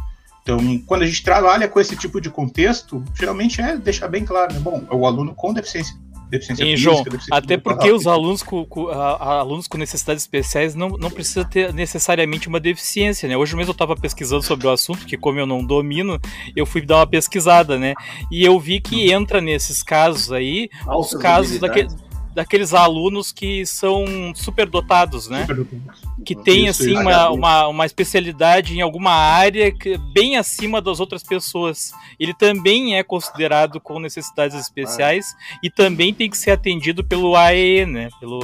Então, 0.43 0.59
quando 0.87 1.03
a 1.03 1.07
gente 1.07 1.23
trabalha 1.23 1.69
com 1.69 1.79
esse 1.79 1.97
tipo 1.97 2.21
de 2.21 2.31
contexto, 2.31 3.05
geralmente 3.15 3.61
é 3.61 3.77
deixar 3.77 4.09
bem 4.09 4.25
claro, 4.25 4.53
né? 4.53 4.59
bom, 4.59 4.83
é 4.91 4.95
o 4.95 5.07
aluno 5.07 5.35
com 5.35 5.53
deficiência 5.53 5.95
deficiência 6.31 6.65
Sim, 6.65 6.77
João, 6.77 7.03
deficiência 7.03 7.37
até 7.37 7.59
porque 7.59 7.91
os 7.91 8.07
alunos 8.07 8.43
com, 8.43 8.65
com 8.65 8.89
a, 8.89 9.17
a, 9.17 9.39
alunos 9.41 9.67
com 9.67 9.77
necessidades 9.77 10.23
especiais 10.23 10.75
não, 10.75 10.91
não 10.91 11.11
precisa 11.11 11.45
ter 11.45 11.75
necessariamente 11.75 12.49
uma 12.49 12.61
deficiência, 12.61 13.29
né? 13.29 13.37
Hoje 13.37 13.57
mesmo 13.57 13.71
eu 13.71 13.73
estava 13.73 13.97
pesquisando 13.97 14.43
sobre 14.43 14.67
o 14.67 14.71
assunto, 14.71 15.05
que 15.05 15.17
como 15.17 15.39
eu 15.39 15.47
não 15.47 15.65
domino, 15.65 16.19
eu 16.55 16.65
fui 16.65 16.81
dar 16.81 16.99
uma 16.99 17.07
pesquisada, 17.07 17.79
né? 17.79 17.95
E 18.31 18.45
eu 18.45 18.59
vi 18.59 18.81
que 18.81 19.13
entra 19.13 19.41
nesses 19.41 19.83
casos 19.83 20.31
aí 20.31 20.71
Altas 20.87 21.13
os 21.13 21.21
casos 21.21 21.59
daquele 21.59 21.89
daqueles 22.35 22.73
alunos 22.73 23.33
que 23.33 23.67
são 23.67 24.33
superdotados, 24.35 25.29
né? 25.29 25.41
Superdotados. 25.41 26.01
Que 26.25 26.35
tem 26.35 26.67
Isso, 26.67 26.83
assim 26.83 26.97
uma, 26.97 27.31
uma, 27.31 27.69
uma, 27.69 27.87
especialidade 27.87 28.77
em 28.77 28.81
alguma 28.81 29.13
área 29.13 29.73
que, 29.73 29.97
bem 30.13 30.37
acima 30.37 30.81
das 30.81 31.01
outras 31.01 31.23
pessoas. 31.23 31.93
Ele 32.19 32.35
também 32.35 32.97
é 32.97 33.03
considerado 33.03 33.81
com 33.81 33.99
necessidades 33.99 34.57
especiais 34.59 35.35
ah. 35.35 35.59
e 35.63 35.71
também 35.71 36.13
tem 36.15 36.31
que 36.31 36.39
ser 36.39 36.53
atendido 36.53 37.03
pelo 37.03 37.37
AE, 37.37 37.87
né? 37.87 38.09
Pelo, 38.21 38.41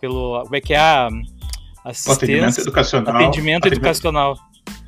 pelo 0.00 0.42
como 0.42 0.56
é 0.56 0.60
que 0.60 0.74
é 0.74 0.78
a 0.78 1.08
assistência, 1.84 2.24
atendimento 2.24 2.60
educacional. 2.60 3.16
Atendimento 3.16 3.66
educacional. 3.66 4.38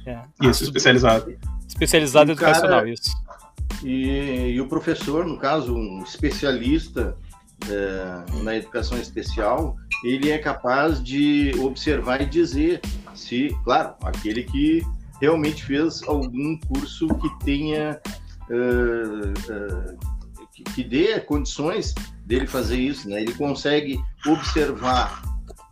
É. 0.07 0.21
Isso, 0.43 0.65
especializado. 0.65 1.37
Especializado 1.67 2.33
educacional, 2.33 2.81
cara, 2.81 2.91
isso. 2.91 3.11
E, 3.83 4.53
e 4.55 4.61
o 4.61 4.69
professor, 4.69 5.27
no 5.27 5.37
caso, 5.37 5.75
um 5.75 6.03
especialista 6.03 7.17
é, 7.69 8.43
na 8.43 8.57
educação 8.57 8.99
especial, 8.99 9.77
ele 10.05 10.31
é 10.31 10.39
capaz 10.39 11.03
de 11.03 11.53
observar 11.59 12.21
e 12.21 12.27
dizer 12.27 12.81
se, 13.15 13.57
claro, 13.65 13.95
aquele 14.03 14.45
que 14.45 14.83
realmente 15.21 15.65
fez 15.65 16.03
algum 16.03 16.59
curso 16.59 17.09
que 17.09 17.45
tenha 17.45 18.01
uh, 18.51 19.53
uh, 19.53 19.99
que, 20.53 20.63
que, 20.65 20.85
dê 20.85 21.19
condições 21.21 21.95
dele 22.25 22.47
fazer 22.47 22.79
isso, 22.79 23.09
né? 23.09 23.23
Ele 23.23 23.35
consegue 23.35 23.99
observar 24.27 25.23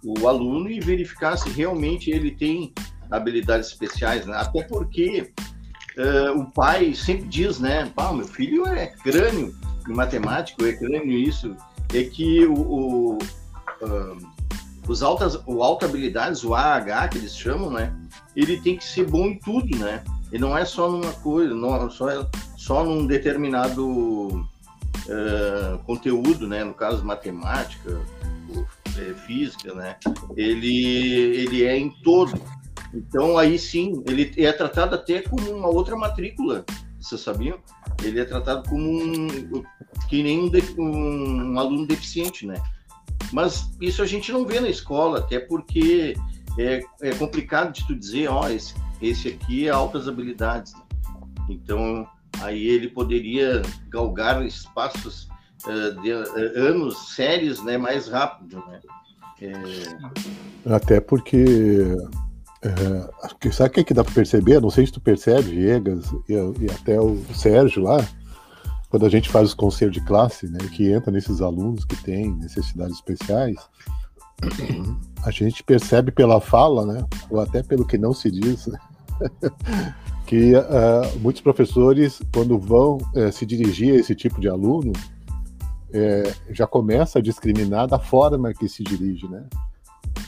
o 0.02 0.26
aluno 0.26 0.70
e 0.70 0.80
verificar 0.80 1.36
se 1.36 1.48
realmente 1.50 2.10
ele 2.10 2.30
tem 2.30 2.72
habilidades 3.10 3.68
especiais, 3.68 4.26
né? 4.26 4.36
Até 4.36 4.62
porque 4.62 5.32
uh, 5.98 6.40
o 6.40 6.50
pai 6.50 6.94
sempre 6.94 7.28
diz, 7.28 7.58
né? 7.58 7.90
Pá, 7.94 8.12
meu 8.12 8.26
filho 8.26 8.66
é 8.66 8.86
crânio 8.86 9.54
em 9.88 9.92
matemática, 9.92 10.66
é 10.66 10.72
crânio 10.72 11.12
isso 11.12 11.54
é 11.94 12.04
que 12.04 12.46
o, 12.46 12.54
o 12.54 13.18
os 14.86 15.02
altas, 15.02 15.40
o 15.46 15.62
alta 15.62 15.86
habilidades, 15.86 16.44
o 16.44 16.54
AH 16.54 17.08
que 17.08 17.18
eles 17.18 17.36
chamam, 17.36 17.70
né? 17.70 17.94
Ele 18.36 18.60
tem 18.60 18.76
que 18.76 18.84
ser 18.84 19.06
bom 19.06 19.26
em 19.26 19.38
tudo, 19.38 19.76
né? 19.78 20.02
Ele 20.30 20.42
não 20.42 20.56
é 20.56 20.64
só 20.64 20.90
numa 20.90 21.12
coisa, 21.12 21.54
não, 21.54 21.90
só, 21.90 22.28
só 22.56 22.84
num 22.84 23.06
determinado 23.06 23.86
uh, 23.86 25.78
conteúdo, 25.86 26.46
né? 26.46 26.64
No 26.64 26.74
caso, 26.74 27.04
matemática, 27.04 28.00
é, 28.98 29.14
física, 29.26 29.74
né? 29.74 29.96
Ele, 30.36 30.86
ele 30.86 31.64
é 31.64 31.78
em 31.78 31.90
todo. 32.02 32.38
Então, 32.92 33.38
aí 33.38 33.58
sim, 33.58 34.02
ele 34.06 34.32
é 34.36 34.52
tratado 34.52 34.94
até 34.94 35.20
como 35.22 35.50
uma 35.50 35.68
outra 35.68 35.96
matrícula, 35.96 36.64
vocês 37.04 37.20
sabiam? 37.20 37.58
Ele 38.02 38.20
é 38.20 38.24
tratado 38.24 38.68
como 38.68 38.82
um, 38.82 39.28
que 40.08 40.22
nem 40.22 40.40
um, 40.40 40.50
um, 40.78 41.52
um 41.52 41.58
aluno 41.58 41.86
deficiente, 41.86 42.46
né? 42.46 42.60
Mas 43.32 43.70
isso 43.80 44.02
a 44.02 44.06
gente 44.06 44.32
não 44.32 44.46
vê 44.46 44.60
na 44.60 44.68
escola, 44.68 45.18
até 45.18 45.38
porque 45.38 46.14
é, 46.58 46.80
é 47.00 47.14
complicado 47.14 47.72
de 47.72 47.86
tu 47.86 47.94
dizer, 47.94 48.28
ó, 48.28 48.44
oh, 48.44 48.48
esse, 48.48 48.74
esse 49.00 49.28
aqui 49.28 49.66
é 49.66 49.70
altas 49.70 50.08
habilidades. 50.08 50.72
Né? 50.74 50.80
Então, 51.48 52.06
aí 52.40 52.66
ele 52.66 52.88
poderia 52.88 53.62
galgar 53.88 54.44
espaços 54.44 55.28
uh, 55.66 56.00
de 56.00 56.12
uh, 56.12 56.68
anos, 56.68 57.14
séries, 57.14 57.62
né, 57.62 57.76
mais 57.76 58.08
rápido, 58.08 58.62
né? 58.66 58.80
É... 59.42 60.72
Até 60.72 61.00
porque 61.00 61.96
é, 62.64 63.50
sabe 63.52 63.68
o 63.68 63.72
que, 63.72 63.80
é 63.80 63.84
que 63.84 63.94
dá 63.94 64.02
para 64.02 64.14
perceber? 64.14 64.60
Não 64.60 64.70
sei 64.70 64.86
se 64.86 64.92
tu 64.92 65.00
percebe, 65.00 65.50
Viegas 65.50 66.10
e, 66.28 66.32
e, 66.32 66.70
até 66.70 66.98
o 66.98 67.18
Sérgio 67.34 67.82
lá, 67.82 68.04
quando 68.88 69.04
a 69.04 69.08
gente 69.10 69.28
faz 69.28 69.48
os 69.48 69.54
conselhos 69.54 69.92
de 69.92 70.00
classe, 70.00 70.48
né, 70.48 70.58
que 70.72 70.90
entra 70.90 71.12
nesses 71.12 71.42
alunos 71.42 71.84
que 71.84 71.96
têm 71.96 72.30
necessidades 72.32 72.94
especiais, 72.94 73.56
a 75.24 75.30
gente 75.30 75.62
percebe 75.62 76.10
pela 76.10 76.40
fala, 76.40 76.86
né, 76.86 77.04
ou 77.28 77.40
até 77.40 77.62
pelo 77.62 77.86
que 77.86 77.98
não 77.98 78.14
se 78.14 78.30
diz, 78.30 78.66
né, 78.66 78.78
que 80.26 80.54
uh, 80.54 81.18
muitos 81.20 81.42
professores, 81.42 82.22
quando 82.32 82.58
vão 82.58 82.96
uh, 82.96 83.30
se 83.30 83.44
dirigir 83.44 83.94
a 83.94 83.98
esse 83.98 84.14
tipo 84.14 84.40
de 84.40 84.48
aluno, 84.48 84.92
uh, 84.92 86.34
já 86.50 86.66
começa 86.66 87.18
a 87.18 87.22
discriminar 87.22 87.86
da 87.86 87.98
forma 87.98 88.54
que 88.54 88.68
se 88.68 88.82
dirige, 88.82 89.28
né? 89.28 89.44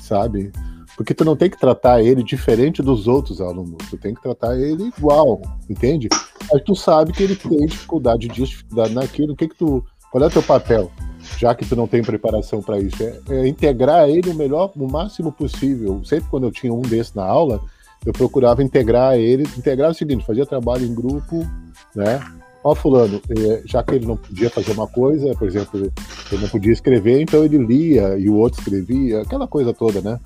Sabe? 0.00 0.52
Porque 0.96 1.12
tu 1.12 1.24
não 1.24 1.36
tem 1.36 1.50
que 1.50 1.58
tratar 1.58 2.02
ele 2.02 2.22
diferente 2.22 2.82
dos 2.82 3.06
outros 3.06 3.40
alunos, 3.40 3.76
tu 3.90 3.98
tem 3.98 4.14
que 4.14 4.22
tratar 4.22 4.58
ele 4.58 4.92
igual, 4.96 5.42
entende? 5.68 6.08
Aí 6.52 6.60
tu 6.60 6.74
sabe 6.74 7.12
que 7.12 7.22
ele 7.22 7.36
tem 7.36 7.66
dificuldade 7.66 8.28
disso, 8.28 8.52
dificuldade 8.52 8.94
naquilo, 8.94 9.34
o 9.34 9.36
que 9.36 9.48
que 9.48 9.56
tu, 9.56 9.84
qual 10.10 10.24
é 10.24 10.26
o 10.26 10.30
teu 10.30 10.42
papel? 10.42 10.90
Já 11.38 11.54
que 11.54 11.66
tu 11.66 11.76
não 11.76 11.86
tem 11.86 12.02
preparação 12.02 12.62
para 12.62 12.78
isso, 12.78 13.02
é, 13.02 13.20
é, 13.28 13.46
integrar 13.46 14.08
ele 14.08 14.30
o 14.30 14.34
melhor, 14.34 14.72
o 14.74 14.90
máximo 14.90 15.30
possível. 15.30 16.02
Sempre 16.04 16.30
quando 16.30 16.44
eu 16.44 16.52
tinha 16.52 16.72
um 16.72 16.80
desses 16.80 17.12
na 17.12 17.24
aula, 17.24 17.60
eu 18.04 18.12
procurava 18.12 18.62
integrar 18.62 19.16
ele, 19.16 19.42
integrar 19.58 19.90
o 19.90 19.94
seguinte, 19.94 20.24
fazia 20.24 20.46
trabalho 20.46 20.86
em 20.86 20.94
grupo, 20.94 21.46
né? 21.94 22.20
ó 22.66 22.74
fulano, 22.74 23.20
é, 23.30 23.62
já 23.64 23.80
que 23.80 23.94
ele 23.94 24.06
não 24.06 24.16
podia 24.16 24.50
fazer 24.50 24.72
uma 24.72 24.88
coisa, 24.88 25.32
por 25.36 25.46
exemplo, 25.46 25.92
ele 26.32 26.42
não 26.42 26.48
podia 26.48 26.72
escrever, 26.72 27.20
então 27.20 27.44
ele 27.44 27.58
lia 27.58 28.18
e 28.18 28.28
o 28.28 28.34
outro 28.34 28.58
escrevia, 28.58 29.22
aquela 29.22 29.46
coisa 29.46 29.72
toda, 29.72 30.00
né? 30.00 30.18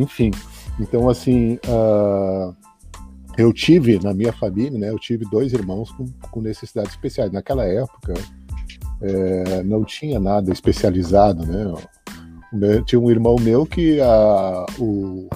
Enfim, 0.00 0.30
então 0.78 1.08
assim, 1.08 1.58
uh, 1.66 2.54
eu 3.36 3.52
tive 3.52 3.98
na 4.02 4.14
minha 4.14 4.32
família, 4.32 4.78
né? 4.78 4.90
Eu 4.90 4.98
tive 4.98 5.24
dois 5.30 5.52
irmãos 5.52 5.90
com, 5.92 6.06
com 6.30 6.40
necessidades 6.40 6.92
especiais. 6.92 7.32
Naquela 7.32 7.64
época 7.64 8.14
é, 9.00 9.62
não 9.62 9.84
tinha 9.84 10.18
nada 10.20 10.52
especializado, 10.52 11.44
né? 11.46 12.82
Tinha 12.84 13.00
um 13.00 13.10
irmão 13.10 13.36
meu 13.40 13.64
que 13.64 14.00
a, 14.00 14.66
o, 14.78 15.28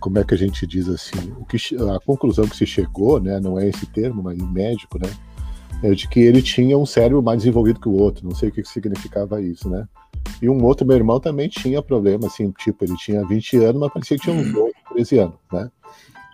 como 0.00 0.18
é 0.18 0.24
que 0.24 0.34
a 0.34 0.36
gente 0.36 0.66
diz 0.66 0.88
assim, 0.88 1.32
o 1.38 1.44
que, 1.44 1.56
a 1.76 1.98
conclusão 2.00 2.46
que 2.46 2.56
se 2.56 2.66
chegou, 2.66 3.20
né, 3.20 3.40
não 3.40 3.58
é 3.58 3.68
esse 3.68 3.86
termo, 3.86 4.22
mas 4.22 4.36
médico, 4.36 4.98
né, 4.98 5.10
é 5.82 5.94
de 5.94 6.08
que 6.08 6.20
ele 6.20 6.42
tinha 6.42 6.76
um 6.76 6.84
cérebro 6.84 7.22
mais 7.22 7.38
desenvolvido 7.38 7.80
que 7.80 7.88
o 7.88 7.94
outro, 7.94 8.28
não 8.28 8.34
sei 8.34 8.50
o 8.50 8.52
que 8.52 8.62
significava 8.64 9.40
isso, 9.40 9.66
né. 9.68 9.88
E 10.40 10.48
um 10.48 10.62
outro 10.64 10.86
meu 10.86 10.96
irmão 10.96 11.20
também 11.20 11.48
tinha 11.48 11.82
problema, 11.82 12.26
assim, 12.26 12.50
tipo, 12.58 12.84
ele 12.84 12.96
tinha 12.96 13.24
20 13.26 13.56
anos, 13.58 13.80
mas 13.80 13.92
parecia 13.92 14.16
que 14.16 14.24
tinha 14.24 14.36
uns 14.36 14.52
12, 14.52 14.72
13 14.92 15.18
anos, 15.18 15.34
né. 15.52 15.70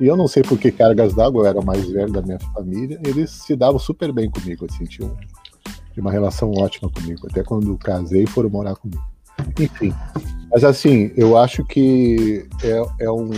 E 0.00 0.06
eu 0.06 0.16
não 0.16 0.26
sei 0.26 0.42
por 0.42 0.58
que 0.58 0.72
cargas 0.72 1.14
d'água, 1.14 1.42
eu 1.42 1.46
era 1.46 1.60
o 1.60 1.64
mais 1.64 1.86
velho 1.88 2.10
da 2.10 2.22
minha 2.22 2.38
família, 2.54 2.98
eles 3.04 3.30
se 3.30 3.54
davam 3.54 3.78
super 3.78 4.12
bem 4.12 4.30
comigo, 4.30 4.66
assim, 4.68 4.84
tinham, 4.84 5.14
tinham 5.92 6.04
uma 6.06 6.10
relação 6.10 6.50
ótima 6.52 6.90
comigo, 6.90 7.26
até 7.30 7.42
quando 7.42 7.76
casei 7.76 8.26
foram 8.26 8.48
morar 8.48 8.76
comigo. 8.76 9.02
Enfim, 9.58 9.92
mas 10.50 10.64
assim, 10.64 11.12
eu 11.16 11.36
acho 11.36 11.64
que 11.64 12.48
é, 12.62 13.04
é 13.04 13.10
um. 13.10 13.30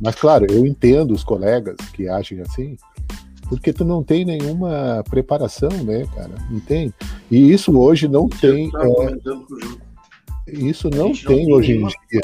Mas 0.00 0.14
claro, 0.14 0.46
eu 0.50 0.66
entendo 0.66 1.12
os 1.12 1.24
colegas 1.24 1.76
que 1.92 2.08
agem 2.08 2.40
assim, 2.40 2.76
porque 3.50 3.72
tu 3.72 3.84
não 3.84 4.02
tem 4.02 4.24
nenhuma 4.24 5.02
preparação, 5.10 5.70
né, 5.82 6.06
cara? 6.14 6.30
Não 6.48 6.60
tem. 6.60 6.94
E 7.28 7.52
isso 7.52 7.76
hoje 7.76 8.06
não 8.06 8.28
tem. 8.28 8.70
É... 8.76 10.52
Isso 10.52 10.88
não 10.88 11.12
tem, 11.12 11.52
hoje 11.52 11.72
em 11.72 11.86
dia. 11.86 12.22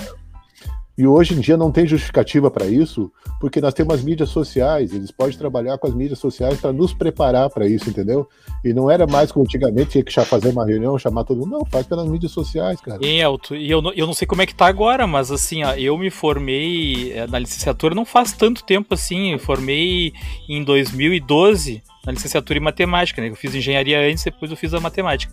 E 0.99 1.07
hoje 1.07 1.35
em 1.35 1.41
dia 1.41 1.59
não 1.59 1.71
tem 1.71 1.87
justificativa 1.87 2.51
para 2.51 2.67
isso, 2.67 3.13
porque 3.39 3.61
nós 3.61 3.75
temos 3.75 3.95
as 3.95 4.03
mídias 4.03 4.31
sociais, 4.31 4.95
eles 4.95 5.11
podem 5.11 5.37
trabalhar 5.37 5.77
com 5.77 5.87
as 5.87 5.95
mídias 5.95 6.19
sociais 6.19 6.59
para 6.59 6.73
nos 6.73 6.95
preparar 6.95 7.51
para 7.51 7.67
isso, 7.67 7.91
entendeu? 7.91 8.27
E 8.65 8.73
não 8.73 8.91
era 8.91 9.07
mais 9.07 9.31
como 9.31 9.45
antigamente, 9.45 9.91
tinha 9.91 10.05
que 10.05 10.13
fazer 10.25 10.49
uma 10.49 10.65
reunião, 10.65 10.99
chamar 10.99 11.25
todo 11.25 11.41
mundo. 11.41 11.51
Não, 11.51 11.67
faz 11.67 11.87
pelas 11.87 12.09
mídias 12.09 12.33
sociais, 12.33 12.81
cara. 12.81 13.05
Elton, 13.05 13.57
e 13.57 13.71
eu 13.71 13.83
não, 13.83 13.93
eu 13.93 14.07
não 14.07 14.15
sei 14.15 14.27
como 14.27 14.41
é 14.41 14.47
que 14.47 14.55
tá 14.55 14.67
agora, 14.67 15.07
mas 15.07 15.31
assim, 15.31 15.65
ó, 15.65 15.75
eu 15.75 15.99
me 15.99 16.11
formei 16.11 17.13
eh, 17.13 17.27
na 17.27 17.39
licenciatura 17.39 17.95
não 17.95 18.07
faz 18.07 18.33
tanto 18.33 18.65
tempo 18.65 18.95
assim, 18.95 19.33
eu 19.33 19.39
formei 19.39 20.15
em 20.49 20.65
2012 20.65 21.83
na 22.07 22.13
licenciatura 22.13 22.59
em 22.59 22.63
matemática, 22.63 23.21
né? 23.21 23.29
Eu 23.29 23.35
fiz 23.35 23.55
engenharia 23.55 24.01
antes, 24.01 24.25
depois 24.25 24.51
eu 24.51 24.57
fiz 24.57 24.73
a 24.73 24.81
matemática. 24.81 25.33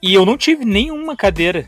E 0.00 0.14
eu 0.14 0.24
não 0.24 0.36
tive 0.36 0.64
nenhuma 0.64 1.16
cadeira, 1.16 1.66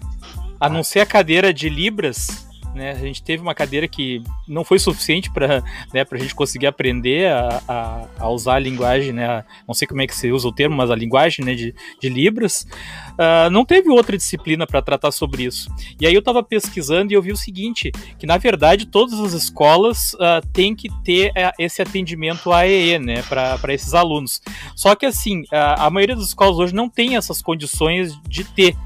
a 0.61 0.69
não 0.69 0.85
ser 0.85 1.01
a 1.01 1.07
cadeira 1.07 1.53
de 1.53 1.69
Libras, 1.69 2.46
né? 2.77 2.93
A 2.93 2.95
gente 2.95 3.23
teve 3.23 3.43
uma 3.43 3.55
cadeira 3.55 3.89
que 3.89 4.23
não 4.47 4.63
foi 4.63 4.79
suficiente 4.79 5.31
para 5.31 5.63
né, 5.93 6.07
a 6.09 6.17
gente 6.17 6.35
conseguir 6.35 6.67
aprender 6.67 7.33
a, 7.33 7.63
a, 7.67 8.09
a, 8.19 8.29
usar 8.29 8.57
a 8.57 8.59
linguagem, 8.59 9.13
né? 9.13 9.45
Não 9.67 9.75
sei 9.75 9.89
como 9.89 10.03
é 10.03 10.07
que 10.07 10.15
se 10.15 10.31
usa 10.31 10.47
o 10.47 10.53
termo, 10.53 10.77
mas 10.77 10.91
a 10.91 10.95
linguagem 10.95 11.45
né, 11.45 11.55
de, 11.55 11.75
de 12.01 12.09
Libras. 12.09 12.67
Uh, 13.13 13.51
não 13.51 13.65
teve 13.65 13.89
outra 13.89 14.17
disciplina 14.17 14.67
para 14.67 14.83
tratar 14.83 15.11
sobre 15.11 15.45
isso. 15.45 15.71
E 15.99 16.07
aí 16.07 16.15
eu 16.15 16.19
estava 16.19 16.43
pesquisando 16.43 17.13
e 17.13 17.15
eu 17.15 17.23
vi 17.23 17.33
o 17.33 17.37
seguinte, 17.37 17.91
que 18.19 18.27
na 18.27 18.37
verdade 18.37 18.87
todas 18.87 19.19
as 19.19 19.33
escolas 19.33 20.13
uh, 20.15 20.47
têm 20.53 20.75
que 20.75 20.89
ter 21.03 21.31
uh, 21.31 21.53
esse 21.59 21.81
atendimento 21.81 22.53
AEE, 22.53 22.99
né, 22.99 23.23
para 23.23 23.73
esses 23.73 23.95
alunos. 23.95 24.43
Só 24.75 24.95
que 24.95 25.07
assim, 25.07 25.45
a 25.51 25.89
maioria 25.89 26.15
das 26.15 26.27
escolas 26.27 26.59
hoje 26.59 26.75
não 26.75 26.89
tem 26.89 27.17
essas 27.17 27.41
condições 27.41 28.21
de 28.29 28.45
ter 28.45 28.77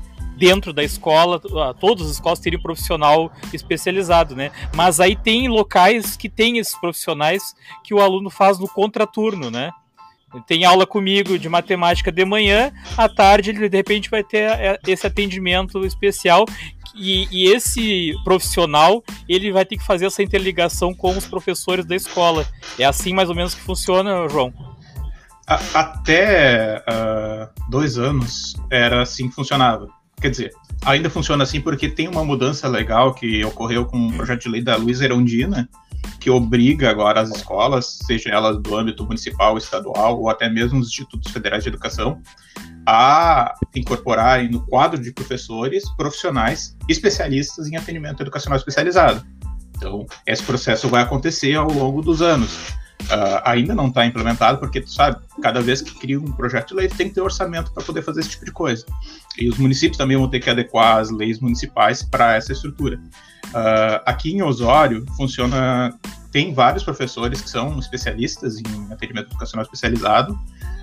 dentro 0.41 0.73
da 0.73 0.83
escola, 0.83 1.39
todas 1.79 2.07
as 2.07 2.13
escolas 2.13 2.39
teriam 2.39 2.63
profissional 2.63 3.31
especializado, 3.53 4.35
né? 4.35 4.51
Mas 4.75 4.99
aí 4.99 5.15
tem 5.15 5.49
locais 5.49 6.17
que 6.17 6.31
tem 6.31 6.57
esses 6.57 6.75
profissionais 6.81 7.55
que 7.85 7.93
o 7.93 8.01
aluno 8.01 8.31
faz 8.31 8.59
no 8.59 8.67
contraturno, 8.67 9.51
né? 9.51 9.71
Tem 10.47 10.65
aula 10.65 10.87
comigo 10.87 11.39
de 11.39 11.47
matemática 11.47 12.11
de 12.11 12.25
manhã, 12.25 12.73
à 12.97 13.07
tarde 13.07 13.51
ele 13.51 13.69
de 13.69 13.77
repente 13.77 14.09
vai 14.09 14.25
ter 14.25 14.49
é, 14.49 14.79
esse 14.87 15.07
atendimento 15.07 15.85
especial 15.85 16.47
e, 16.95 17.29
e, 17.31 17.53
esse 17.53 18.15
profissional 18.25 19.05
ele 19.29 19.53
vai 19.53 19.67
ter 19.67 19.77
que 19.77 19.85
fazer 19.85 20.07
essa 20.07 20.23
interligação 20.23 20.95
com 20.95 21.17
os 21.17 21.27
professores 21.27 21.85
da 21.85 21.95
escola. 21.95 22.47
É 22.79 22.85
assim 22.85 23.13
mais 23.13 23.29
ou 23.29 23.35
menos 23.35 23.55
que 23.55 23.61
funciona, 23.61 24.27
João? 24.29 24.55
até 25.75 26.81
uh, 26.89 27.49
dois 27.69 27.99
anos 27.99 28.55
era 28.71 29.03
assim 29.03 29.29
que 29.29 29.35
funcionava. 29.35 29.89
Quer 30.21 30.31
dizer, 30.31 30.53
ainda 30.85 31.09
funciona 31.09 31.45
assim 31.45 31.61
porque 31.61 31.89
tem 31.89 32.09
uma 32.09 32.25
mudança 32.25 32.69
legal 32.69 33.15
que 33.15 33.45
ocorreu 33.45 33.87
com 33.87 34.09
o 34.09 34.13
projeto 34.13 34.43
de 34.43 34.49
lei 34.49 34.63
da 34.63 34.77
Luiz 34.77 35.01
Erondina, 35.01 35.69
que 36.19 36.31
obriga 36.31 36.91
agora 36.91 37.21
as 37.21 37.31
escolas, 37.31 37.99
seja 38.07 38.31
elas 38.31 38.59
do 38.59 38.77
âmbito 38.77 39.05
municipal, 39.05 39.57
estadual 39.57 40.21
ou 40.21 40.29
até 40.29 40.49
mesmo 40.49 40.79
os 40.79 40.89
institutos 40.89 41.33
federais 41.33 41.63
de 41.63 41.71
educação, 41.71 42.21
a 42.87 43.55
incorporarem 43.75 44.51
no 44.51 44.67
quadro 44.67 45.01
de 45.01 45.13
professores 45.13 45.89
profissionais 45.97 46.77
especialistas 46.89 47.67
em 47.69 47.77
atendimento 47.77 48.23
educacional 48.23 48.59
especializado. 48.59 49.25
Então, 49.77 50.05
esse 50.27 50.43
processo 50.43 50.89
vai 50.89 51.03
acontecer 51.03 51.55
ao 51.55 51.71
longo 51.71 52.03
dos 52.03 52.21
anos. 52.21 52.75
Uh, 53.03 53.41
ainda 53.45 53.75
não 53.75 53.89
está 53.89 54.07
implementado, 54.07 54.59
porque 54.59 54.81
tu 54.81 54.91
sabe, 54.91 55.19
cada 55.43 55.61
vez 55.61 55.81
que 55.81 55.95
cria 55.95 56.21
um 56.21 56.31
projeto 56.33 56.69
de 56.69 56.75
lei, 56.75 56.89
tem 56.89 57.09
que 57.09 57.15
ter 57.15 57.21
orçamento 57.21 57.73
para 57.73 57.83
poder 57.83 58.03
fazer 58.03 58.21
esse 58.21 58.31
tipo 58.31 58.45
de 58.45 58.53
coisa. 58.53 58.85
E 59.39 59.49
os 59.49 59.59
municípios 59.59 59.97
também 59.97 60.17
vão 60.17 60.29
ter 60.29 60.41
que 60.41 60.51
adequar 60.51 60.99
as 60.99 61.11
leis 61.11 61.41
municipais 61.41 62.03
para 62.03 62.37
essa 62.37 62.53
estrutura. 62.53 63.01
Uh, 63.49 64.01
aqui 64.07 64.33
em 64.33 64.43
Osório, 64.43 65.05
funciona. 65.17 65.99
Tem 66.31 66.55
vários 66.55 66.85
professores 66.85 67.41
que 67.41 67.51
são 67.51 67.77
especialistas 67.81 68.59
em 68.59 68.93
atendimento 68.93 69.27
educacional 69.31 69.65
especializado. 69.65 70.39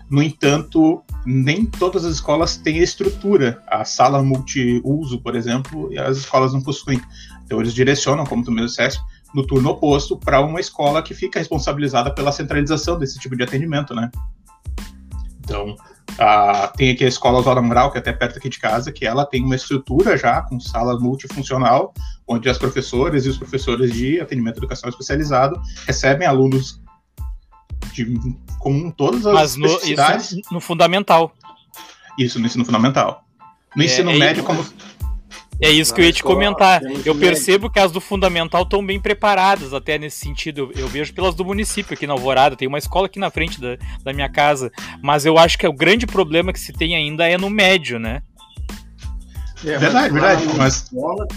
No 0.10 0.22
entanto, 0.22 1.02
nem 1.26 1.66
todas 1.66 2.04
as 2.04 2.16
escolas 2.16 2.58
têm 2.58 2.80
estrutura. 2.80 3.62
A 3.68 3.86
sala 3.86 4.22
multiuso, 4.24 5.20
por 5.22 5.36
exemplo, 5.36 5.90
as 6.00 6.18
escolas 6.18 6.54
não 6.54 6.62
possuem. 6.62 7.00
Então, 7.46 7.62
eles 7.62 7.74
direcionam, 7.74 8.26
como 8.26 8.44
tu 8.44 8.52
mesmo 8.52 8.68
disseste, 8.68 9.02
no 9.34 9.46
turno 9.46 9.70
oposto 9.70 10.18
para 10.18 10.42
uma 10.42 10.60
escola 10.60 11.02
que 11.02 11.14
fica 11.14 11.40
responsabilizada 11.40 12.14
pela 12.14 12.32
centralização 12.32 12.98
desse 12.98 13.20
tipo 13.20 13.36
de 13.36 13.44
atendimento, 13.44 13.94
né? 13.94 14.10
Então, 15.40 15.76
a, 16.18 16.68
tem 16.76 16.92
aqui 16.92 17.06
a 17.06 17.08
Escola 17.08 17.40
Osório 17.40 17.64
Moral, 17.64 17.92
que 17.92 17.98
é 17.98 18.02
até 18.02 18.12
perto 18.12 18.38
aqui 18.38 18.50
de 18.50 18.60
casa, 18.60 18.92
que 18.92 19.06
ela 19.06 19.26
tem 19.26 19.44
uma 19.44 19.56
estrutura 19.56 20.18
já 20.18 20.42
com 20.42 20.60
sala 20.60 21.00
multifuncional, 21.00 21.94
onde 22.28 22.50
as 22.50 22.58
professoras 22.58 23.26
e 23.26 23.30
os 23.30 23.38
professores 23.38 23.94
de 23.94 24.20
atendimento 24.20 24.58
educacional 24.58 24.90
especializado 24.90 25.62
recebem 25.86 26.28
alunos 26.28 26.82
de, 27.94 28.20
com 28.60 28.92
todas 28.92 29.26
as 29.26 29.34
Mas 29.34 29.56
no, 29.56 29.68
isso 29.68 30.42
no 30.52 30.60
fundamental. 30.60 31.34
Isso, 32.18 32.40
no 32.40 32.48
ensino 32.48 32.66
fundamental. 32.66 33.24
No 33.76 33.84
é, 33.84 33.86
ensino 33.86 34.10
é, 34.12 34.18
médio, 34.18 34.44
como 34.44 34.66
é 35.60 35.72
isso 35.72 35.94
que 35.94 36.02
eu 36.02 36.06
ia 36.06 36.14
te 36.14 36.24
comentar. 36.24 36.82
Eu 37.06 37.16
percebo 37.16 37.70
que 37.70 37.80
as 37.80 37.92
do 37.92 38.00
Fundamental 38.00 38.64
estão 38.64 38.86
bem 38.86 39.00
preparadas, 39.00 39.74
até 39.74 39.98
nesse 39.98 40.18
sentido. 40.18 40.72
Eu, 40.76 40.88
vejo 40.88 41.14
pelas 41.14 41.34
do 41.34 41.44
município 41.44 41.94
aqui 41.94 42.06
na 42.06 42.14
Alvorada. 42.14 42.56
Tem 42.56 42.68
uma 42.68 42.78
escola 42.78 43.08
aqui 43.08 43.20
na 43.20 43.32
frente 43.32 43.60
da, 43.60 43.78
da 44.04 44.14
minha 44.14 44.30
casa. 44.30 44.72
Mas 45.02 45.26
eu 45.26 45.38
acho 45.38 45.58
que 45.58 45.68
o 45.68 45.74
grande 45.74 46.06
problema 46.06 46.54
que 46.54 46.60
se 46.60 46.72
tem 46.72 46.96
ainda 46.96 47.28
é 47.28 47.38
no 47.38 47.50
médio, 47.50 47.98
né? 47.98 48.22
É, 49.66 49.78
verdade, 49.78 50.14
verdade. 50.14 50.46
Mas... 50.56 50.76
Escola 50.84 51.28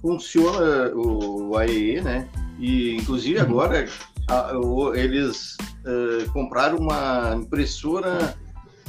funciona 0.00 0.92
o 0.94 1.56
AEE, 1.56 2.00
né? 2.02 2.28
E 2.60 2.94
inclusive 2.96 3.38
uhum. 3.40 3.44
agora 3.44 3.88
a, 4.28 4.56
o, 4.56 4.94
eles 4.94 5.56
uh, 5.84 6.30
compraram 6.32 6.78
uma 6.78 7.34
impressora 7.36 8.36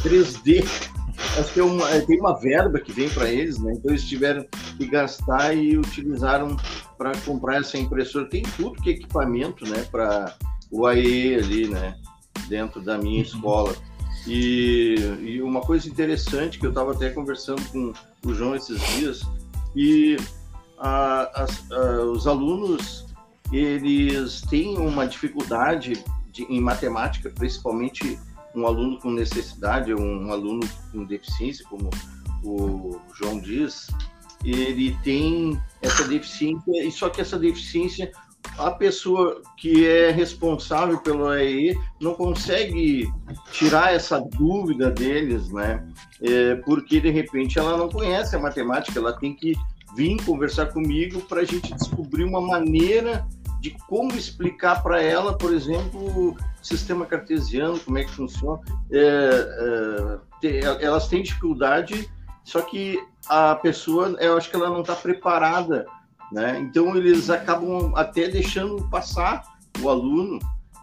3D 0.02 0.66
acho 1.40 1.54
que 1.54 1.60
é 1.60 1.64
uma, 1.64 1.90
é, 1.90 2.02
tem 2.02 2.20
uma 2.20 2.40
verba 2.40 2.80
que 2.80 2.92
vem 2.92 3.10
para 3.10 3.30
eles, 3.30 3.58
né? 3.58 3.74
Então 3.74 3.92
eles 3.92 4.06
tiveram 4.06 4.46
que 4.78 4.86
gastar 4.88 5.54
e 5.54 5.78
utilizaram 5.78 6.56
para 6.98 7.12
comprar 7.20 7.58
essa 7.58 7.78
impressora. 7.78 8.30
Tem 8.30 8.44
tudo 8.56 8.82
que 8.82 8.90
é 8.90 8.94
equipamento, 8.94 9.68
né? 9.68 9.86
Para 9.92 10.36
o 10.72 10.86
AE 10.86 11.36
ali, 11.36 11.68
né? 11.68 11.96
Dentro 12.48 12.82
da 12.82 12.98
minha 12.98 13.18
uhum. 13.18 13.22
escola. 13.22 13.76
E, 14.28 14.96
e 15.22 15.42
uma 15.42 15.62
coisa 15.62 15.88
interessante 15.88 16.60
que 16.60 16.66
eu 16.66 16.72
estava 16.72 16.94
até 16.94 17.10
conversando 17.10 17.62
com 17.70 17.94
o 18.28 18.34
João 18.34 18.56
esses 18.56 18.82
dias, 18.96 19.22
e 19.76 20.18
a, 20.80 21.44
a, 21.44 22.02
os 22.06 22.26
alunos 22.26 23.06
eles 23.52 24.42
têm 24.42 24.78
uma 24.80 25.06
dificuldade 25.06 26.04
de, 26.32 26.44
em 26.44 26.60
matemática, 26.60 27.30
principalmente 27.30 28.18
um 28.56 28.66
aluno 28.66 29.00
com 29.00 29.12
necessidade, 29.12 29.94
um 29.94 30.32
aluno 30.32 30.62
com 30.92 31.06
deficiência, 31.06 31.66
como 31.70 31.90
o 32.44 33.00
João 33.16 33.40
diz, 33.40 33.88
ele 34.44 34.96
tem 35.04 35.60
essa 35.82 36.08
deficiência, 36.08 36.84
e 36.84 36.92
só 36.92 37.10
que 37.10 37.22
essa 37.22 37.38
deficiência 37.38 38.12
a 38.58 38.72
pessoa 38.72 39.42
que 39.58 39.86
é 39.86 40.12
responsável 40.12 41.00
pelo 41.00 41.28
AE 41.28 41.76
não 42.00 42.14
consegue 42.14 43.12
tirar 43.52 43.94
essa 43.94 44.20
dúvida 44.20 44.92
deles, 44.92 45.50
né? 45.52 45.86
É, 46.22 46.56
porque 46.58 47.02
de 47.02 47.10
repente 47.10 47.60
ela 47.60 47.76
não 47.76 47.90
conhece 47.90 48.36
a 48.36 48.40
matemática, 48.40 49.00
ela 49.00 49.14
tem 49.14 49.36
que 49.36 49.56
vir 49.96 50.24
conversar 50.24 50.68
comigo 50.68 51.22
para 51.22 51.42
a 51.42 51.46
gente 51.46 51.74
descobrir 51.74 52.24
uma 52.24 52.42
maneira 52.42 53.28
de 53.66 53.78
como 53.88 54.16
explicar 54.16 54.84
para 54.84 55.02
ela, 55.02 55.38
por 55.38 55.54
exemplo, 55.54 56.36
sistema 56.62 57.06
cartesiano, 57.06 57.80
como 57.80 57.98
é 57.98 58.04
que 58.04 58.12
funciona. 58.12 58.60
É, 58.92 60.20
é, 60.44 60.86
elas 60.86 61.08
têm 61.08 61.24
dificuldade, 61.24 62.10
só 62.44 62.62
que 62.62 63.00
a 63.28 63.56
pessoa, 63.56 64.16
eu 64.20 64.38
acho 64.38 64.50
que 64.50 64.56
ela 64.56 64.70
não 64.70 64.82
está 64.82 64.96
preparada 64.96 65.86
né? 66.32 66.60
Então, 66.60 66.96
eles 66.96 67.30
acabam 67.30 67.94
até 67.96 68.28
deixando 68.28 68.88
passar 68.90 69.44
o 69.82 69.90
aluno 69.90 70.40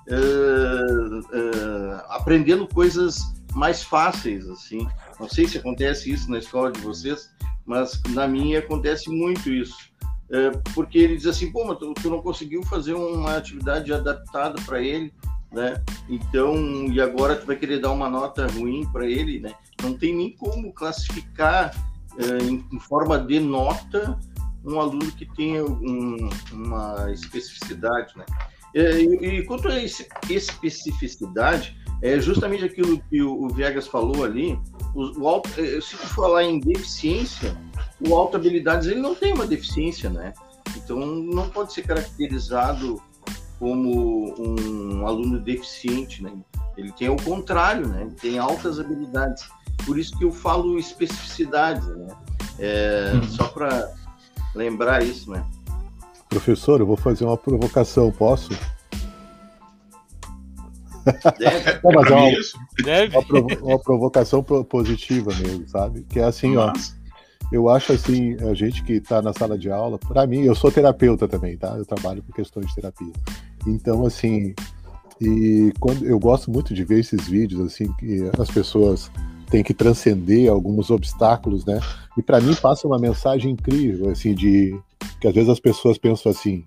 uh, 0.09 1.18
uh, 1.18 2.03
aprendendo 2.09 2.66
coisas 2.66 3.18
mais 3.55 3.83
fáceis, 3.83 4.49
assim. 4.49 4.87
Não 5.18 5.29
sei 5.29 5.47
se 5.47 5.59
acontece 5.59 6.11
isso 6.11 6.31
na 6.31 6.38
escola 6.38 6.71
de 6.71 6.81
vocês, 6.81 7.31
mas 7.66 8.01
na 8.11 8.27
minha 8.27 8.61
acontece 8.61 9.11
muito 9.11 9.51
isso. 9.51 9.91
Uh, 10.33 10.73
porque 10.75 10.99
ele 10.99 11.16
diz 11.16 11.27
assim, 11.27 11.53
pô, 11.53 11.66
mas 11.66 11.79
tu, 11.79 11.92
tu 11.92 12.09
não 12.09 12.23
conseguiu 12.23 12.62
fazer 12.62 12.95
uma 12.95 13.37
atividade 13.37 13.92
adaptada 13.92 14.61
para 14.62 14.81
ele, 14.81 15.12
né? 15.53 15.83
Então, 16.09 16.57
e 16.87 17.01
agora 17.01 17.37
tu 17.37 17.47
vai 17.47 17.57
querer 17.57 17.81
dar 17.81 17.90
uma 17.90 18.09
nota 18.09 18.47
ruim 18.47 18.87
para 18.90 19.07
ele, 19.07 19.40
né? 19.40 19.55
Não 19.83 19.92
tem 19.92 20.14
nem 20.14 20.35
como 20.35 20.73
classificar 20.73 21.75
em, 22.18 22.64
em 22.75 22.81
forma 22.81 23.18
de 23.18 23.40
nota 23.40 24.18
um 24.64 24.81
aluno 24.81 25.11
que 25.12 25.27
tenha 25.27 25.64
um, 25.64 26.31
uma 26.53 27.11
especificidade, 27.12 28.16
né? 28.16 28.25
E, 28.75 29.27
e, 29.27 29.45
quanto 29.45 29.68
a 29.68 29.79
especificidade, 30.31 31.77
é 32.03 32.19
justamente 32.19 32.65
aquilo 32.65 33.01
que 33.09 33.23
o, 33.23 33.45
o 33.45 33.49
Viegas 33.49 33.87
falou 33.87 34.25
ali, 34.25 34.59
o, 34.95 35.23
o 35.23 35.29
auto, 35.29 35.49
eh, 35.57 35.81
se 35.81 35.97
tu 35.97 36.09
falar 36.09 36.43
em 36.43 36.59
deficiência, 36.59 37.57
o 38.07 38.15
alto 38.15 38.37
habilidades 38.37 38.88
ele 38.88 39.01
não 39.01 39.15
tem 39.15 39.33
uma 39.33 39.47
deficiência, 39.47 40.11
né? 40.11 40.35
Então 40.77 40.99
não 40.99 41.49
pode 41.49 41.73
ser 41.73 41.83
caracterizado 41.83 43.01
como 43.59 44.35
um 44.37 45.07
aluno 45.07 45.38
deficiente, 45.38 46.23
né? 46.23 46.33
Ele 46.77 46.91
tem 46.91 47.09
o 47.09 47.17
contrário, 47.17 47.87
né? 47.87 48.03
Ele 48.03 48.15
tem 48.17 48.38
altas 48.38 48.81
habilidades. 48.81 49.45
Por 49.87 49.97
isso 49.97 50.19
que 50.19 50.25
eu 50.25 50.33
falo 50.33 50.79
especificidade, 50.79 51.87
né? 51.87 52.09
É, 52.59 53.12
uhum. 53.15 53.23
Só 53.29 53.45
para 53.49 53.93
lembrar 54.55 55.05
isso, 55.05 55.31
né? 55.31 55.45
Professor, 56.29 56.81
eu 56.81 56.87
vou 56.87 56.97
fazer 56.97 57.25
uma 57.25 57.37
provocação, 57.37 58.11
posso? 58.11 58.51
Deve. 61.38 61.81
Não, 61.83 61.93
mas 61.93 62.11
é 62.11 62.15
uma, 62.15 62.31
Deve. 62.85 63.17
Uma, 63.17 63.61
uma, 63.62 63.79
provocação 63.79 64.43
positiva 64.43 65.33
mesmo, 65.35 65.69
sabe? 65.69 66.03
Que 66.09 66.21
é 66.21 66.25
assim, 66.25 66.55
Nossa. 66.55 66.97
ó. 66.99 67.03
Eu 67.53 67.69
acho 67.69 67.93
assim, 67.93 68.35
a 68.49 68.55
gente 68.55 68.83
que 68.83 68.95
está 68.95 69.21
na 69.21 69.33
sala 69.35 69.59
de 69.59 69.71
aula, 69.71 69.99
para 69.99 70.27
mim, 70.27 70.43
eu 70.43 70.55
sou 70.55 70.73
terapeuta 70.73 71.29
também, 71.29 71.57
tá? 71.57 71.75
Eu 71.77 71.85
trabalho 71.85 72.23
com 72.23 72.33
questões 72.33 72.67
de 72.69 72.75
terapia. 72.75 73.12
Então, 73.67 74.07
assim, 74.07 74.55
e 75.21 75.73
quando 75.79 76.05
eu 76.05 76.19
gosto 76.19 76.51
muito 76.51 76.75
de 76.75 76.83
ver 76.83 76.99
esses 76.99 77.29
vídeos 77.29 77.61
assim 77.61 77.93
que 77.93 78.29
as 78.38 78.51
pessoas 78.51 79.11
tem 79.49 79.62
que 79.62 79.75
transcender 79.75 80.51
alguns 80.51 80.91
obstáculos, 80.91 81.65
né? 81.65 81.79
E 82.17 82.23
para 82.23 82.41
mim 82.41 82.55
passa 82.55 82.88
uma 82.88 82.99
mensagem 82.99 83.53
incrível, 83.53 84.11
assim, 84.11 84.35
de 84.35 84.77
que 85.21 85.29
às 85.29 85.35
vezes 85.35 85.51
as 85.51 85.61
pessoas 85.61 85.99
pensam 85.99 86.33
assim, 86.33 86.65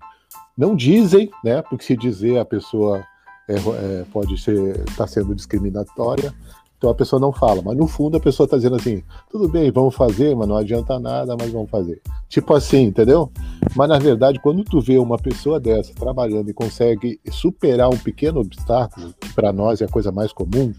não 0.56 0.74
dizem, 0.74 1.28
né? 1.44 1.62
Porque 1.62 1.84
se 1.84 1.96
dizer 1.96 2.38
a 2.38 2.44
pessoa 2.44 3.04
é, 3.48 4.04
pode 4.12 4.36
ser 4.38 4.80
está 4.88 5.06
sendo 5.06 5.34
discriminatória, 5.34 6.34
então 6.78 6.90
a 6.90 6.94
pessoa 6.94 7.18
não 7.18 7.32
fala, 7.32 7.62
mas 7.62 7.76
no 7.76 7.86
fundo 7.86 8.18
a 8.18 8.20
pessoa 8.20 8.44
está 8.44 8.56
dizendo 8.56 8.76
assim, 8.76 9.02
tudo 9.30 9.48
bem, 9.48 9.70
vamos 9.70 9.94
fazer, 9.94 10.36
mas 10.36 10.46
não 10.46 10.56
adianta 10.56 10.98
nada, 11.00 11.34
mas 11.38 11.50
vamos 11.50 11.70
fazer. 11.70 12.02
Tipo 12.28 12.54
assim, 12.54 12.82
entendeu? 12.82 13.30
Mas 13.74 13.88
na 13.88 13.98
verdade, 13.98 14.38
quando 14.38 14.62
tu 14.62 14.80
vê 14.80 14.98
uma 14.98 15.16
pessoa 15.16 15.58
dessa 15.58 15.94
trabalhando 15.94 16.50
e 16.50 16.54
consegue 16.54 17.18
superar 17.30 17.88
um 17.88 17.96
pequeno 17.96 18.40
obstáculo, 18.40 19.14
que 19.18 19.32
para 19.32 19.52
nós 19.52 19.80
é 19.80 19.86
a 19.86 19.88
coisa 19.88 20.12
mais 20.12 20.32
comum, 20.32 20.72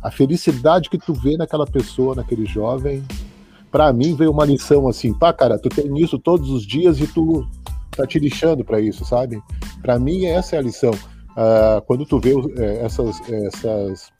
a 0.00 0.10
felicidade 0.10 0.88
que 0.88 0.98
tu 0.98 1.12
vê 1.12 1.36
naquela 1.36 1.66
pessoa, 1.66 2.14
naquele 2.14 2.46
jovem, 2.46 3.02
para 3.70 3.92
mim 3.92 4.14
veio 4.14 4.30
uma 4.30 4.44
lição 4.44 4.86
assim, 4.86 5.12
pá, 5.12 5.32
cara, 5.32 5.58
tu 5.58 5.68
tem 5.68 5.98
isso 5.98 6.18
todos 6.18 6.50
os 6.50 6.64
dias 6.64 7.00
e 7.00 7.06
tu 7.06 7.44
tá 7.90 8.06
te 8.06 8.18
lixando 8.18 8.64
para 8.64 8.80
isso, 8.80 9.04
sabe? 9.04 9.42
Para 9.80 9.98
mim 9.98 10.24
essa 10.26 10.54
é 10.54 10.58
a 10.60 10.62
lição. 10.62 10.92
Uh, 11.32 11.80
quando 11.86 12.04
tu 12.04 12.20
vê 12.20 12.34
é, 12.58 12.84
essas, 12.84 13.20
essas 13.30 14.12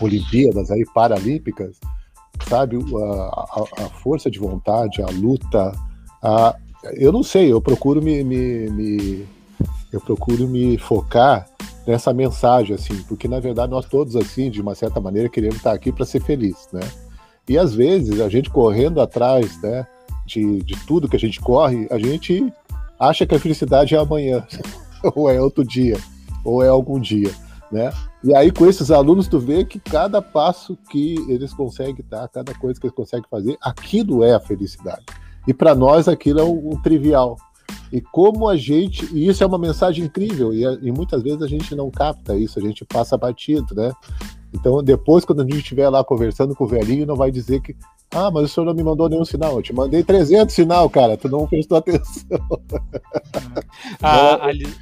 Olimpíadas 0.00 0.70
aí 0.70 0.84
paralímpicas, 0.94 1.78
sabe, 2.48 2.76
a, 2.76 3.06
a, 3.06 3.84
a, 3.84 3.88
força 3.90 4.30
de 4.30 4.38
vontade, 4.38 5.02
a 5.02 5.06
luta, 5.06 5.72
a, 6.22 6.56
eu 6.94 7.12
não 7.12 7.22
sei, 7.22 7.52
eu 7.52 7.60
procuro 7.60 8.02
me, 8.02 8.24
me, 8.24 8.70
me 8.70 9.28
eu 9.92 10.00
procuro 10.00 10.48
me 10.48 10.76
focar 10.76 11.48
nessa 11.86 12.12
mensagem, 12.12 12.74
assim, 12.74 13.02
porque 13.04 13.28
na 13.28 13.38
verdade 13.40 13.70
nós 13.70 13.86
todos, 13.86 14.16
assim, 14.16 14.50
de 14.50 14.60
uma 14.60 14.74
certa 14.74 15.00
maneira, 15.00 15.28
queremos 15.28 15.56
estar 15.56 15.72
aqui 15.72 15.92
para 15.92 16.04
ser 16.04 16.20
feliz, 16.20 16.68
né? 16.72 16.80
E 17.48 17.58
às 17.58 17.74
vezes 17.74 18.20
a 18.20 18.28
gente 18.28 18.50
correndo 18.50 19.00
atrás, 19.00 19.60
né, 19.62 19.86
de, 20.26 20.62
de 20.62 20.74
tudo 20.86 21.08
que 21.08 21.16
a 21.16 21.20
gente 21.20 21.40
corre, 21.40 21.86
a 21.90 21.98
gente 21.98 22.52
acha 22.98 23.26
que 23.26 23.34
a 23.34 23.40
felicidade 23.40 23.94
é 23.94 23.98
amanhã, 23.98 24.46
ou 25.14 25.30
é 25.30 25.40
outro 25.40 25.62
dia, 25.62 25.98
ou 26.44 26.62
é 26.62 26.68
algum 26.68 27.00
dia, 27.00 27.30
né? 27.70 27.92
E 28.22 28.34
aí 28.34 28.50
com 28.52 28.66
esses 28.66 28.90
alunos 28.90 29.28
tu 29.28 29.38
vê 29.38 29.64
que 29.64 29.78
cada 29.80 30.20
passo 30.20 30.76
que 30.90 31.16
eles 31.28 31.52
conseguem 31.52 32.04
dar, 32.08 32.28
cada 32.28 32.54
coisa 32.54 32.78
que 32.78 32.86
eles 32.86 32.96
conseguem 32.96 33.26
fazer, 33.30 33.56
aquilo 33.60 34.22
é 34.22 34.34
a 34.34 34.40
felicidade. 34.40 35.04
E 35.46 35.52
para 35.52 35.74
nós 35.74 36.08
aquilo 36.08 36.40
é 36.40 36.44
o, 36.44 36.70
o 36.70 36.82
trivial, 36.82 37.36
e 37.92 38.00
como 38.00 38.48
a 38.48 38.56
gente. 38.56 39.06
E 39.14 39.28
isso 39.28 39.44
é 39.44 39.46
uma 39.46 39.58
mensagem 39.58 40.04
incrível, 40.04 40.52
e, 40.52 40.62
e 40.82 40.90
muitas 40.90 41.22
vezes 41.22 41.42
a 41.42 41.46
gente 41.46 41.74
não 41.74 41.90
capta 41.90 42.36
isso, 42.36 42.58
a 42.58 42.62
gente 42.62 42.84
passa 42.84 43.16
batido, 43.16 43.74
né? 43.74 43.92
Então, 44.54 44.82
depois, 44.82 45.24
quando 45.24 45.42
a 45.42 45.44
gente 45.44 45.58
estiver 45.58 45.88
lá 45.88 46.04
conversando 46.04 46.54
com 46.54 46.64
o 46.64 46.68
velhinho, 46.68 47.06
não 47.06 47.16
vai 47.16 47.30
dizer 47.30 47.60
que. 47.60 47.76
Ah, 48.14 48.30
mas 48.30 48.44
o 48.44 48.48
senhor 48.48 48.66
não 48.66 48.74
me 48.74 48.84
mandou 48.84 49.08
nenhum 49.08 49.24
sinal. 49.24 49.56
Eu 49.56 49.62
te 49.62 49.72
mandei 49.72 50.04
300 50.04 50.54
sinal, 50.54 50.88
cara. 50.88 51.16
Tu 51.16 51.28
não 51.28 51.48
prestou 51.48 51.78
atenção. 51.78 52.38
Ah, 54.00 54.38
ali, 54.46 54.72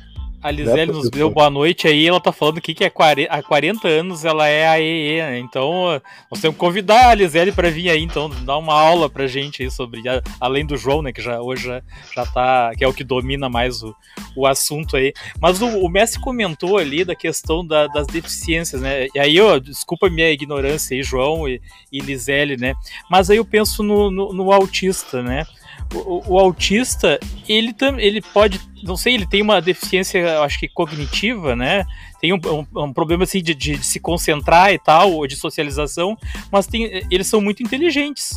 a 0.43 0.51
Lisele 0.51 0.87
né, 0.87 0.93
nos 0.93 1.09
deu 1.09 1.31
boa 1.31 1.49
noite 1.49 1.87
aí, 1.87 2.07
ela 2.07 2.21
tá 2.21 2.33
falando 2.33 2.59
aqui 2.59 2.75
que 2.75 2.85
há 2.85 2.91
40 2.91 3.87
anos 3.87 4.25
ela 4.25 4.49
é 4.49 4.67
a 4.67 4.81
EE, 4.81 5.23
né? 5.23 5.39
Então, 5.39 6.01
nós 6.31 6.41
temos 6.41 6.57
que 6.57 6.61
convidar 6.61 7.11
a 7.11 7.15
Lisele 7.15 7.53
para 7.53 7.71
vir 7.71 7.89
aí, 7.91 8.03
então, 8.03 8.29
dar 8.29 8.59
uma 8.59 8.75
aula 8.75 9.09
pra 9.09 9.29
gente 9.29 9.63
aí 9.63 9.71
sobre, 9.71 10.03
além 10.41 10.67
do 10.67 10.77
João, 10.77 11.01
né, 11.01 11.13
que 11.13 11.23
já, 11.23 11.41
hoje 11.41 11.67
já, 11.67 11.83
já 12.15 12.27
tá, 12.27 12.73
que 12.77 12.83
é 12.83 12.89
o 12.89 12.93
que 12.93 13.05
domina 13.05 13.49
mais 13.49 13.85
o, 13.85 13.95
o 14.35 14.45
assunto 14.45 14.97
aí. 14.97 15.13
Mas 15.41 15.63
o, 15.63 15.67
o 15.67 15.89
Messi 15.89 16.19
comentou 16.19 16.77
ali 16.77 17.05
da 17.05 17.15
questão 17.15 17.65
da, 17.65 17.87
das 17.87 18.09
deficiências, 18.09 18.81
né? 18.81 19.07
E 19.15 19.19
aí, 19.21 19.41
ó, 19.41 19.61
desculpa 19.61 20.09
a 20.09 20.11
minha 20.11 20.31
ignorância 20.31 20.97
aí, 20.97 21.05
João 21.05 21.49
e, 21.49 21.61
e 21.93 22.01
Lisele, 22.01 22.57
né? 22.57 22.75
Mas 23.09 23.31
aí 23.31 23.37
eu 23.37 23.45
penso 23.45 23.83
no, 23.85 24.11
no, 24.11 24.33
no 24.33 24.53
autista, 24.53 25.23
né? 25.23 25.47
O, 25.95 26.35
o, 26.35 26.39
autista, 26.39 27.19
ele, 27.49 27.75
ele 27.99 28.21
pode, 28.21 28.61
não 28.83 28.97
sei, 28.97 29.15
ele 29.15 29.27
tem 29.27 29.43
uma 29.43 29.61
deficiência, 29.61 30.41
acho 30.41 30.59
que 30.59 30.69
cognitiva, 30.69 31.55
né? 31.55 31.85
Tem 32.21 32.33
um, 32.33 32.41
um, 32.47 32.85
um 32.85 32.93
problema 32.93 33.25
assim 33.25 33.43
de, 33.43 33.55
de, 33.55 33.85
se 33.85 34.01
concentrar 34.01 34.73
e 34.73 34.79
tal, 34.79 35.13
ou 35.13 35.27
de 35.27 35.37
socialização, 35.37 36.17
mas 36.51 36.67
tem, 36.67 37.07
eles 37.11 37.27
são 37.27 37.41
muito 37.41 37.63
inteligentes. 37.63 38.33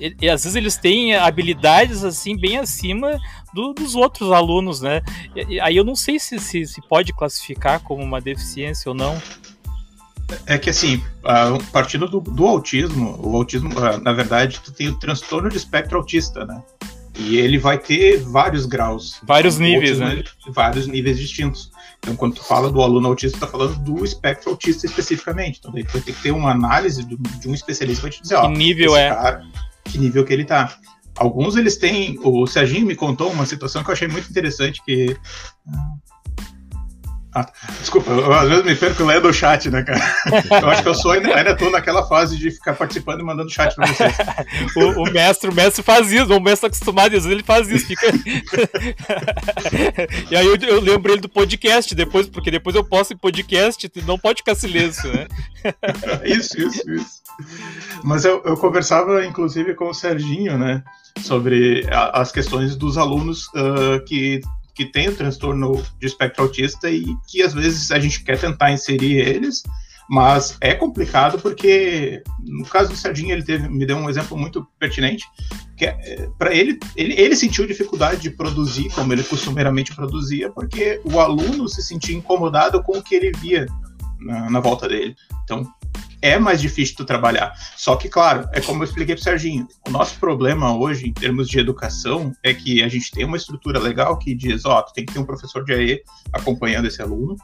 E, 0.00 0.16
e, 0.20 0.28
às 0.28 0.44
vezes 0.44 0.56
eles 0.56 0.76
têm 0.76 1.14
habilidades 1.14 2.04
assim 2.04 2.36
bem 2.36 2.58
acima 2.58 3.18
do, 3.52 3.72
dos 3.72 3.94
outros 3.94 4.32
alunos, 4.32 4.80
né? 4.80 5.02
E, 5.48 5.60
aí 5.60 5.76
eu 5.76 5.84
não 5.84 5.94
sei 5.94 6.18
se, 6.18 6.38
se, 6.38 6.66
se 6.66 6.80
pode 6.88 7.12
classificar 7.12 7.80
como 7.80 8.02
uma 8.02 8.20
deficiência 8.20 8.88
ou 8.88 8.94
não. 8.94 9.20
É 10.46 10.58
que 10.58 10.70
assim, 10.70 11.02
partindo 11.72 12.08
do, 12.08 12.20
do 12.20 12.46
autismo, 12.46 13.18
o 13.22 13.36
autismo, 13.36 13.70
na 14.02 14.12
verdade, 14.12 14.60
tu 14.60 14.72
tem 14.72 14.88
o 14.88 14.98
transtorno 14.98 15.48
de 15.48 15.56
espectro 15.56 15.98
autista, 15.98 16.44
né? 16.44 16.62
E 17.18 17.36
ele 17.36 17.58
vai 17.58 17.78
ter 17.78 18.22
vários 18.22 18.64
graus. 18.64 19.20
Vários 19.22 19.58
níveis, 19.58 19.98
né? 19.98 20.22
Vários 20.48 20.86
níveis 20.86 21.18
distintos. 21.18 21.70
Então, 21.98 22.16
quando 22.16 22.36
tu 22.36 22.44
fala 22.44 22.70
do 22.70 22.82
aluno 22.82 23.08
autista, 23.08 23.38
tu 23.38 23.40
tá 23.40 23.46
falando 23.46 23.78
do 23.78 24.04
espectro 24.04 24.50
autista 24.50 24.86
especificamente. 24.86 25.58
Então, 25.58 25.72
daí 25.72 25.84
tu 25.84 25.92
vai 25.92 26.00
ter 26.00 26.12
que 26.12 26.22
ter 26.22 26.30
uma 26.32 26.50
análise 26.50 27.04
de, 27.04 27.48
um 27.48 27.54
especialista 27.54 28.02
para 28.02 28.10
te 28.10 28.22
dizer, 28.22 28.36
que 28.36 28.40
ó, 28.40 28.48
nível 28.48 28.96
é? 28.96 29.10
Cara, 29.10 29.44
que 29.84 29.98
nível 29.98 30.24
que 30.24 30.32
ele 30.32 30.44
tá. 30.44 30.74
Alguns 31.16 31.56
eles 31.56 31.76
têm. 31.76 32.18
O 32.22 32.46
Serginho 32.46 32.86
me 32.86 32.96
contou 32.96 33.30
uma 33.30 33.44
situação 33.44 33.84
que 33.84 33.90
eu 33.90 33.92
achei 33.92 34.08
muito 34.08 34.30
interessante 34.30 34.82
que 34.84 35.16
Ah, 37.34 37.46
desculpa, 37.80 38.10
eu, 38.10 38.30
às 38.30 38.46
vezes 38.46 38.64
me 38.64 38.76
perco 38.76 39.04
lendo 39.04 39.26
o 39.26 39.32
chat, 39.32 39.70
né, 39.70 39.82
cara? 39.82 40.00
Eu 40.62 40.68
acho 40.68 40.82
que 40.82 40.88
eu 40.88 40.94
sou 40.94 41.12
ainda, 41.12 41.34
ainda 41.34 41.56
tô 41.56 41.70
naquela 41.70 42.06
fase 42.06 42.36
de 42.36 42.50
ficar 42.50 42.74
participando 42.74 43.20
e 43.20 43.24
mandando 43.24 43.50
chat 43.50 43.74
pra 43.74 43.86
vocês. 43.86 44.14
o, 44.76 45.02
o, 45.02 45.10
mestre, 45.10 45.48
o 45.48 45.54
mestre 45.54 45.82
faz 45.82 46.12
isso, 46.12 46.30
o 46.34 46.40
mestre 46.40 46.60
tá 46.62 46.66
acostumado, 46.66 47.06
às 47.06 47.24
vezes 47.24 47.30
ele 47.30 47.42
faz 47.42 47.70
isso, 47.70 47.86
fica. 47.86 48.06
e 50.30 50.36
aí 50.36 50.46
eu, 50.46 50.56
eu 50.56 50.80
lembro 50.80 51.12
ele 51.12 51.22
do 51.22 51.28
podcast 51.28 51.94
depois, 51.94 52.28
porque 52.28 52.50
depois 52.50 52.76
eu 52.76 52.84
posto 52.84 53.14
em 53.14 53.16
podcast, 53.16 53.90
não 54.04 54.18
pode 54.18 54.38
ficar 54.38 54.54
silêncio, 54.54 55.10
né? 55.10 55.26
isso, 56.24 56.60
isso, 56.60 56.90
isso. 56.90 57.22
Mas 58.04 58.26
eu, 58.26 58.42
eu 58.44 58.56
conversava, 58.56 59.24
inclusive, 59.24 59.74
com 59.74 59.88
o 59.88 59.94
Serginho, 59.94 60.58
né? 60.58 60.82
Sobre 61.20 61.86
a, 61.90 62.20
as 62.20 62.30
questões 62.30 62.76
dos 62.76 62.98
alunos 62.98 63.46
uh, 63.48 64.04
que 64.06 64.40
que 64.74 64.86
tem 64.86 65.08
o 65.08 65.16
transtorno 65.16 65.82
de 65.98 66.06
espectro 66.06 66.44
autista 66.44 66.90
e 66.90 67.04
que 67.28 67.42
às 67.42 67.52
vezes 67.52 67.90
a 67.90 67.98
gente 67.98 68.22
quer 68.24 68.38
tentar 68.38 68.72
inserir 68.72 69.18
eles, 69.18 69.62
mas 70.08 70.56
é 70.60 70.74
complicado 70.74 71.38
porque 71.38 72.22
no 72.40 72.64
caso 72.64 72.90
do 72.90 72.96
Serginho 72.96 73.32
ele 73.32 73.42
teve, 73.42 73.68
me 73.68 73.86
deu 73.86 73.96
um 73.96 74.10
exemplo 74.10 74.36
muito 74.36 74.66
pertinente 74.78 75.24
que 75.76 75.84
é, 75.84 76.28
para 76.38 76.54
ele, 76.54 76.78
ele 76.96 77.14
ele 77.18 77.36
sentiu 77.36 77.66
dificuldade 77.66 78.20
de 78.20 78.30
produzir 78.30 78.90
como 78.90 79.12
ele 79.12 79.22
costumeiramente 79.22 79.94
produzia 79.94 80.50
porque 80.50 81.00
o 81.04 81.20
aluno 81.20 81.68
se 81.68 81.82
sentia 81.82 82.16
incomodado 82.16 82.82
com 82.82 82.98
o 82.98 83.02
que 83.02 83.14
ele 83.14 83.32
via 83.38 83.66
na, 84.20 84.50
na 84.50 84.60
volta 84.60 84.88
dele. 84.88 85.14
Então 85.44 85.66
é 86.20 86.38
mais 86.38 86.60
difícil 86.60 86.96
tu 86.96 87.04
trabalhar. 87.04 87.52
Só 87.76 87.96
que, 87.96 88.08
claro, 88.08 88.48
é 88.52 88.60
como 88.60 88.82
eu 88.82 88.86
expliquei 88.86 89.14
pro 89.14 89.24
Serginho, 89.24 89.66
o 89.86 89.90
nosso 89.90 90.18
problema 90.18 90.76
hoje, 90.76 91.08
em 91.08 91.12
termos 91.12 91.48
de 91.48 91.58
educação, 91.58 92.32
é 92.42 92.54
que 92.54 92.82
a 92.82 92.88
gente 92.88 93.10
tem 93.10 93.24
uma 93.24 93.36
estrutura 93.36 93.78
legal 93.78 94.16
que 94.18 94.34
diz, 94.34 94.64
ó, 94.64 94.78
oh, 94.78 94.82
tu 94.82 94.92
tem 94.92 95.04
que 95.04 95.12
ter 95.12 95.18
um 95.18 95.24
professor 95.24 95.64
de 95.64 95.72
AE 95.72 96.02
acompanhando 96.32 96.86
esse 96.86 97.02
aluno. 97.02 97.36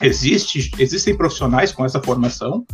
Existe, 0.00 0.70
existem 0.78 1.16
profissionais 1.16 1.72
com 1.72 1.84
essa 1.84 2.02
formação, 2.02 2.66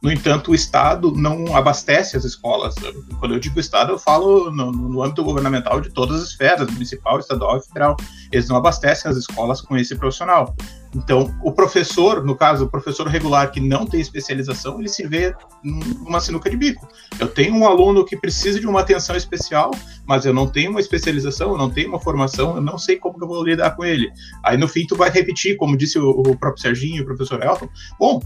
no 0.00 0.12
entanto, 0.12 0.52
o 0.52 0.54
Estado 0.54 1.12
não 1.12 1.56
abastece 1.56 2.16
as 2.16 2.24
escolas. 2.24 2.74
Quando 3.18 3.34
eu 3.34 3.40
digo 3.40 3.58
Estado, 3.58 3.92
eu 3.92 3.98
falo 3.98 4.50
no, 4.50 4.70
no, 4.70 5.02
âmbito 5.02 5.24
governamental 5.24 5.80
de 5.80 5.90
todas 5.90 6.22
as 6.22 6.28
esferas, 6.28 6.70
municipal, 6.70 7.18
estadual 7.18 7.56
e 7.56 7.66
federal. 7.66 7.96
Eles 8.30 8.48
não 8.48 8.56
abastecem 8.56 9.10
as 9.10 9.16
escolas 9.16 9.60
com 9.60 9.76
esse 9.76 9.96
profissional. 9.96 10.54
Então, 10.94 11.34
o 11.42 11.52
professor, 11.52 12.24
no 12.24 12.34
caso, 12.34 12.64
o 12.64 12.68
professor 12.68 13.06
regular 13.06 13.50
que 13.50 13.60
não 13.60 13.86
tem 13.86 14.00
especialização, 14.00 14.78
ele 14.78 14.88
se 14.88 15.06
vê 15.06 15.34
numa 15.62 16.20
sinuca 16.20 16.48
de 16.48 16.56
bico. 16.56 16.88
Eu 17.18 17.28
tenho 17.28 17.54
um 17.54 17.66
aluno 17.66 18.04
que 18.04 18.16
precisa 18.16 18.58
de 18.58 18.66
uma 18.66 18.80
atenção 18.80 19.14
especial, 19.14 19.70
mas 20.06 20.24
eu 20.24 20.32
não 20.32 20.46
tenho 20.46 20.70
uma 20.70 20.80
especialização, 20.80 21.50
eu 21.50 21.58
não 21.58 21.68
tenho 21.68 21.90
uma 21.90 22.00
formação, 22.00 22.56
eu 22.56 22.62
não 22.62 22.78
sei 22.78 22.96
como 22.96 23.18
que 23.18 23.24
eu 23.24 23.28
vou 23.28 23.44
lidar 23.44 23.72
com 23.72 23.84
ele. 23.84 24.10
Aí, 24.42 24.56
no 24.56 24.66
fim, 24.66 24.86
tu 24.86 24.96
vai 24.96 25.10
repetir, 25.10 25.56
como 25.56 25.76
disse 25.76 25.98
o, 25.98 26.08
o 26.10 26.36
próprio 26.36 26.62
Serginho, 26.62 27.02
o 27.02 27.06
professor 27.06 27.42
Elton, 27.42 27.68
bom, 27.98 28.20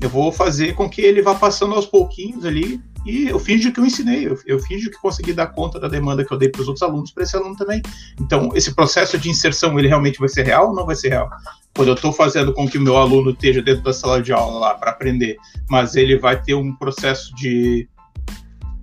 eu 0.00 0.08
vou 0.08 0.30
fazer 0.30 0.74
com 0.74 0.88
que 0.88 1.00
ele 1.00 1.22
vá 1.22 1.34
passando 1.34 1.74
aos 1.74 1.86
pouquinhos 1.86 2.44
ali 2.44 2.82
e 3.04 3.28
eu 3.28 3.38
finjo 3.38 3.70
que 3.70 3.78
eu 3.78 3.84
ensinei, 3.84 4.26
eu, 4.26 4.38
eu 4.46 4.58
finjo 4.58 4.90
que 4.90 4.98
consegui 4.98 5.32
dar 5.32 5.48
conta 5.48 5.78
da 5.78 5.88
demanda 5.88 6.24
que 6.24 6.32
eu 6.32 6.38
dei 6.38 6.48
para 6.48 6.62
os 6.62 6.68
outros 6.68 6.82
alunos, 6.82 7.10
para 7.10 7.22
esse 7.22 7.36
aluno 7.36 7.54
também. 7.54 7.82
Então, 8.20 8.50
esse 8.54 8.74
processo 8.74 9.18
de 9.18 9.28
inserção, 9.28 9.78
ele 9.78 9.88
realmente 9.88 10.18
vai 10.18 10.28
ser 10.28 10.44
real 10.44 10.68
ou 10.68 10.74
não 10.74 10.86
vai 10.86 10.96
ser 10.96 11.10
real? 11.10 11.28
Quando 11.74 11.88
eu 11.88 11.94
estou 11.94 12.12
fazendo 12.12 12.52
com 12.54 12.68
que 12.68 12.78
o 12.78 12.80
meu 12.80 12.96
aluno 12.96 13.30
esteja 13.30 13.60
dentro 13.60 13.82
da 13.82 13.92
sala 13.92 14.22
de 14.22 14.32
aula 14.32 14.58
lá 14.58 14.74
para 14.74 14.90
aprender, 14.90 15.36
mas 15.68 15.96
ele 15.96 16.18
vai 16.18 16.40
ter 16.40 16.54
um 16.54 16.74
processo 16.74 17.34
de, 17.34 17.88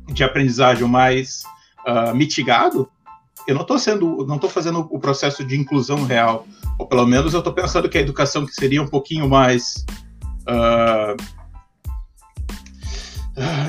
de 0.08 0.24
aprendizagem 0.24 0.88
mais 0.88 1.44
uh, 1.88 2.14
mitigado, 2.14 2.88
eu 3.48 3.56
não 3.56 3.62
estou 3.62 3.80
sendo, 3.80 4.26
não 4.28 4.36
estou 4.36 4.50
fazendo 4.50 4.88
o 4.92 5.00
processo 5.00 5.44
de 5.44 5.58
inclusão 5.58 6.04
real, 6.04 6.46
ou 6.78 6.86
pelo 6.86 7.06
menos 7.08 7.34
eu 7.34 7.40
estou 7.40 7.54
pensando 7.54 7.90
que 7.90 7.98
a 7.98 8.02
educação 8.02 8.46
que 8.46 8.54
seria 8.54 8.82
um 8.84 8.88
pouquinho 8.88 9.28
mais 9.28 9.84
uh, 10.42 11.41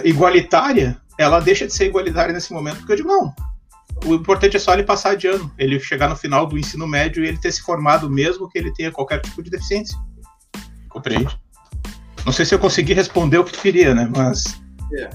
igualitária, 0.05 1.01
ela 1.18 1.40
deixa 1.40 1.66
de 1.66 1.72
ser 1.72 1.87
igualitária 1.87 2.33
nesse 2.33 2.53
momento, 2.53 2.79
porque 2.79 2.92
eu 2.92 2.96
digo, 2.96 3.09
não, 3.09 3.35
o 4.05 4.14
importante 4.14 4.57
é 4.57 4.61
só 4.61 4.72
ele 4.75 4.83
passar 4.83 5.16
de 5.16 5.29
ano, 5.29 5.51
ele 5.59 5.79
chegar 5.79 6.09
no 6.09 6.16
final 6.16 6.46
do 6.46 6.59
ensino 6.59 6.87
médio 6.87 7.25
e 7.25 7.29
ele 7.29 7.38
ter 7.38 7.53
se 7.53 7.62
formado 7.62 8.11
mesmo 8.11 8.48
que 8.48 8.59
ele 8.59 8.72
tenha 8.72 8.90
qualquer 8.90 9.20
tipo 9.20 9.42
de 9.42 9.51
deficiência. 9.51 9.96
Compreende? 10.88 11.38
Não 12.25 12.33
sei 12.33 12.44
se 12.44 12.55
eu 12.55 12.59
consegui 12.59 12.92
responder 12.92 13.38
o 13.38 13.44
que 13.44 13.53
tu 13.53 13.61
queria, 13.61 13.94
né? 13.94 14.11
Mas. 14.14 14.61
É. 14.94 15.11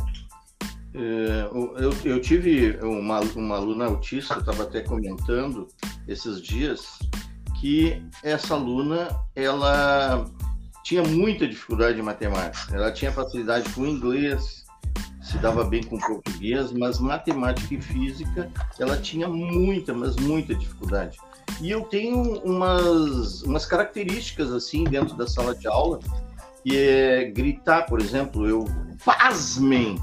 É, 1.00 1.48
eu, 1.52 1.96
eu, 2.06 2.20
tive 2.20 2.80
uma, 2.82 3.20
uma 3.20 3.56
aluna 3.58 3.86
autista, 3.86 4.40
estava 4.40 4.64
até 4.64 4.82
comentando 4.82 5.68
esses 6.08 6.42
dias, 6.42 6.98
que 7.62 8.02
essa 8.24 8.56
aluna, 8.56 9.08
ela 9.36 10.26
tinha 10.88 11.04
muita 11.04 11.46
dificuldade 11.46 12.00
em 12.00 12.02
matemática. 12.02 12.74
Ela 12.74 12.90
tinha 12.94 13.12
facilidade 13.12 13.70
com 13.72 13.86
inglês, 13.86 14.64
se 15.22 15.38
dava 15.38 15.66
bem 15.66 15.84
com 15.84 16.00
português, 16.00 16.72
mas 16.72 16.98
matemática 16.98 17.74
e 17.74 17.82
física 17.82 18.50
ela 18.80 18.96
tinha 18.96 19.28
muita, 19.28 19.94
mas 19.94 20.16
muita 20.16 20.56
dificuldade. 20.56 21.18
E 21.60 21.70
eu 21.70 21.82
tenho 21.82 22.40
umas, 22.40 23.42
umas 23.44 23.66
características 23.66 24.50
assim 24.54 24.86
dentro 24.86 25.14
da 25.18 25.28
sala 25.28 25.54
de 25.54 25.68
aula, 25.68 26.00
que 26.64 26.78
é 26.78 27.26
gritar, 27.32 27.86
por 27.88 28.00
exemplo, 28.00 28.48
eu 28.48 28.64
pasmem, 29.04 30.02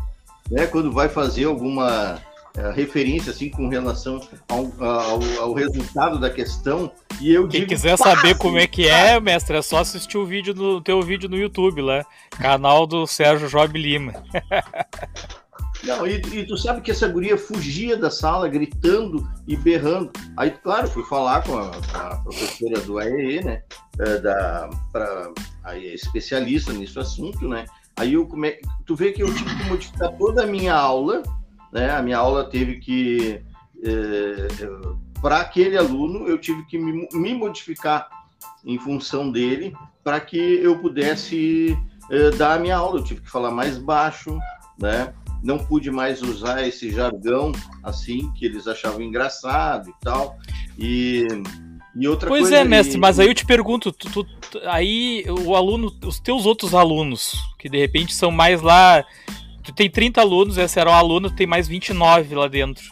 né, 0.50 0.66
quando 0.66 0.92
vai 0.92 1.08
fazer 1.08 1.46
alguma 1.46 2.20
é, 2.56 2.70
referência 2.70 3.32
assim 3.32 3.50
com 3.50 3.68
relação 3.68 4.20
ao, 4.48 4.70
ao, 4.80 5.20
ao, 5.40 5.52
resultado 5.54 6.18
da 6.20 6.30
questão. 6.30 6.90
E 7.20 7.32
eu 7.32 7.48
Quem 7.48 7.60
digo, 7.60 7.72
quiser 7.72 7.96
saber 7.96 8.36
como 8.36 8.58
é 8.58 8.66
que 8.66 8.88
é, 8.88 9.18
mestre, 9.18 9.56
é 9.56 9.62
só 9.62 9.78
assistir 9.78 10.16
o 10.16 10.24
vídeo 10.24 10.54
no 10.54 10.80
teu 10.80 11.02
vídeo 11.02 11.28
no 11.28 11.36
YouTube 11.36 11.82
lá, 11.82 12.04
canal 12.30 12.86
do 12.86 13.06
Sérgio 13.06 13.48
Job 13.48 13.76
Lima. 13.78 14.14
Não, 15.82 16.06
e, 16.06 16.14
e, 16.32 16.46
tu 16.46 16.56
sabe 16.56 16.80
que 16.80 16.90
essa 16.90 17.06
guria 17.06 17.36
fugia 17.36 17.96
da 17.96 18.10
sala 18.10 18.48
gritando 18.48 19.28
e 19.46 19.54
berrando. 19.54 20.10
Aí, 20.36 20.50
claro, 20.50 20.88
fui 20.88 21.04
falar 21.04 21.42
com 21.42 21.58
a, 21.58 21.70
a 21.92 22.16
professora 22.22 22.80
do 22.80 22.98
AEE, 22.98 23.44
né? 23.44 23.62
É, 23.98 24.18
da, 24.18 24.70
pra, 24.90 25.30
a 25.62 25.76
especialista 25.76 26.72
nesse 26.72 26.98
assunto, 26.98 27.46
né? 27.46 27.66
Aí 27.96 28.14
eu 28.14 28.26
come... 28.26 28.56
tu 28.86 28.96
vê 28.96 29.12
que 29.12 29.22
eu 29.22 29.32
tive 29.34 29.56
que 29.56 29.64
modificar 29.64 30.10
toda 30.16 30.44
a 30.44 30.46
minha 30.46 30.74
aula 30.74 31.22
né? 31.74 31.90
A 31.90 32.00
minha 32.00 32.18
aula 32.18 32.44
teve 32.44 32.78
que 32.78 33.42
é, 33.82 34.48
para 35.20 35.40
aquele 35.40 35.76
aluno 35.76 36.28
eu 36.28 36.38
tive 36.38 36.64
que 36.66 36.78
me, 36.78 37.08
me 37.12 37.34
modificar 37.34 38.08
em 38.64 38.78
função 38.78 39.30
dele 39.30 39.74
para 40.04 40.20
que 40.20 40.38
eu 40.38 40.78
pudesse 40.78 41.76
é, 42.10 42.30
dar 42.30 42.54
a 42.54 42.58
minha 42.58 42.76
aula. 42.76 43.00
Eu 43.00 43.04
tive 43.04 43.22
que 43.22 43.30
falar 43.30 43.50
mais 43.50 43.76
baixo, 43.76 44.38
né? 44.78 45.12
Não 45.42 45.58
pude 45.58 45.90
mais 45.90 46.22
usar 46.22 46.66
esse 46.66 46.90
jargão 46.90 47.52
assim 47.82 48.30
que 48.32 48.46
eles 48.46 48.68
achavam 48.68 49.02
engraçado 49.02 49.90
e 49.90 49.94
tal. 50.00 50.38
E 50.78 51.26
e 51.96 52.08
outra 52.08 52.28
pois 52.28 52.42
coisa 52.42 52.56
é, 52.56 52.64
mestre, 52.64 52.98
mas 52.98 53.20
aí 53.20 53.28
eu 53.28 53.34
te 53.34 53.46
pergunto, 53.46 53.92
tu, 53.92 54.24
tu, 54.24 54.26
aí 54.64 55.24
o 55.46 55.54
aluno, 55.54 55.96
os 56.04 56.18
teus 56.18 56.44
outros 56.44 56.74
alunos, 56.74 57.36
que 57.56 57.68
de 57.68 57.78
repente 57.78 58.12
são 58.12 58.32
mais 58.32 58.60
lá 58.60 59.04
tu 59.64 59.72
tem 59.72 59.90
30 59.90 60.20
alunos, 60.20 60.58
esse 60.58 60.78
era 60.78 60.90
um 60.90 60.94
aluno, 60.94 61.30
tem 61.30 61.46
mais 61.46 61.66
29 61.66 62.34
lá 62.34 62.46
dentro. 62.48 62.84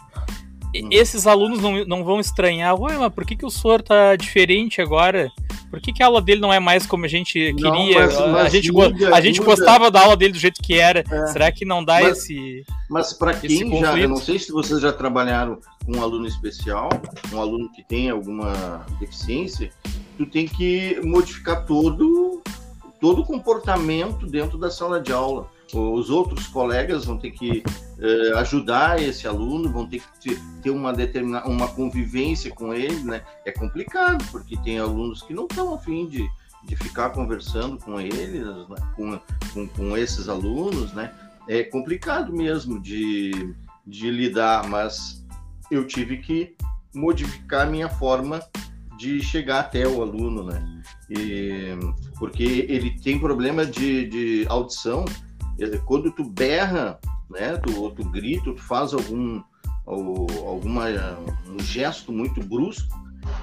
E, 0.73 0.83
hum. 0.83 0.89
Esses 0.91 1.27
alunos 1.27 1.61
não, 1.61 1.85
não 1.85 2.03
vão 2.03 2.19
estranhar, 2.19 2.79
ué, 2.79 2.97
mas 2.97 3.13
por 3.13 3.25
que, 3.25 3.35
que 3.35 3.45
o 3.45 3.49
senhor 3.49 3.81
tá 3.81 4.15
diferente 4.15 4.81
agora? 4.81 5.31
Por 5.69 5.79
que, 5.81 5.91
que 5.91 6.03
a 6.03 6.07
aula 6.07 6.21
dele 6.21 6.41
não 6.41 6.53
é 6.53 6.59
mais 6.59 6.85
como 6.85 7.05
a 7.05 7.07
gente 7.07 7.33
queria? 7.33 7.71
Não, 7.71 7.91
mas, 7.93 8.19
mas 8.19 8.45
a, 8.45 8.49
gente, 8.49 8.71
muda, 8.71 9.15
a 9.15 9.21
gente 9.21 9.41
gostava 9.41 9.89
da 9.89 10.01
aula 10.01 10.15
dele 10.15 10.33
do 10.33 10.39
jeito 10.39 10.61
que 10.61 10.75
era. 10.75 11.03
É. 11.09 11.27
Será 11.27 11.51
que 11.51 11.65
não 11.65 11.83
dá 11.83 11.99
mas, 12.01 12.19
esse. 12.19 12.63
Mas 12.89 13.13
para 13.13 13.33
quem 13.33 13.79
já. 13.79 13.97
Eu 13.97 14.09
não 14.09 14.17
sei 14.17 14.37
se 14.37 14.51
vocês 14.51 14.81
já 14.81 14.93
trabalharam 14.93 15.59
com 15.83 15.97
um 15.97 16.01
aluno 16.03 16.27
especial, 16.27 16.89
um 17.31 17.39
aluno 17.39 17.71
que 17.71 17.83
tem 17.83 18.09
alguma 18.09 18.85
deficiência, 18.99 19.71
tu 20.15 20.25
tem 20.25 20.47
que 20.47 20.99
modificar 21.03 21.65
todo, 21.65 22.43
todo 23.01 23.21
o 23.21 23.25
comportamento 23.25 24.27
dentro 24.27 24.59
da 24.59 24.69
sala 24.69 24.99
de 24.99 25.11
aula 25.11 25.49
os 25.73 26.09
outros 26.09 26.47
colegas 26.47 27.05
vão 27.05 27.17
ter 27.17 27.31
que 27.31 27.63
uh, 27.97 28.37
ajudar 28.37 29.01
esse 29.01 29.27
aluno, 29.27 29.71
vão 29.71 29.87
ter 29.87 30.01
que 30.19 30.35
ter 30.61 30.69
uma 30.69 30.93
determinada 30.93 31.47
uma 31.47 31.67
convivência 31.67 32.51
com 32.51 32.73
ele, 32.73 33.03
né? 33.03 33.23
É 33.45 33.51
complicado 33.51 34.23
porque 34.31 34.57
tem 34.57 34.79
alunos 34.79 35.21
que 35.21 35.33
não 35.33 35.45
estão 35.45 35.73
afim 35.73 36.07
de, 36.07 36.29
de 36.63 36.75
ficar 36.75 37.09
conversando 37.09 37.77
com 37.77 37.99
eles, 37.99 38.45
né? 38.45 38.75
com, 38.95 39.19
com, 39.53 39.67
com, 39.67 39.97
esses 39.97 40.29
alunos, 40.29 40.93
né? 40.93 41.11
É 41.47 41.63
complicado 41.63 42.31
mesmo 42.31 42.79
de, 42.79 43.53
de 43.85 44.09
lidar, 44.09 44.67
mas 44.69 45.25
eu 45.69 45.85
tive 45.85 46.17
que 46.17 46.55
modificar 46.93 47.69
minha 47.69 47.89
forma 47.89 48.41
de 48.97 49.21
chegar 49.21 49.59
até 49.61 49.87
o 49.87 50.01
aluno, 50.01 50.43
né? 50.43 50.83
E, 51.09 51.77
porque 52.17 52.65
ele 52.69 52.91
tem 53.01 53.19
problema 53.19 53.65
de, 53.65 54.07
de 54.07 54.45
audição 54.47 55.05
quando 55.85 56.11
tu 56.11 56.23
berra, 56.23 56.99
né, 57.29 57.57
tu, 57.57 57.89
tu 57.91 58.03
grita, 58.09 58.53
tu 58.53 58.57
faz 58.57 58.93
algum, 58.93 59.41
alguma, 59.85 60.85
um 61.47 61.59
gesto 61.59 62.11
muito 62.11 62.41
brusco, 62.43 62.93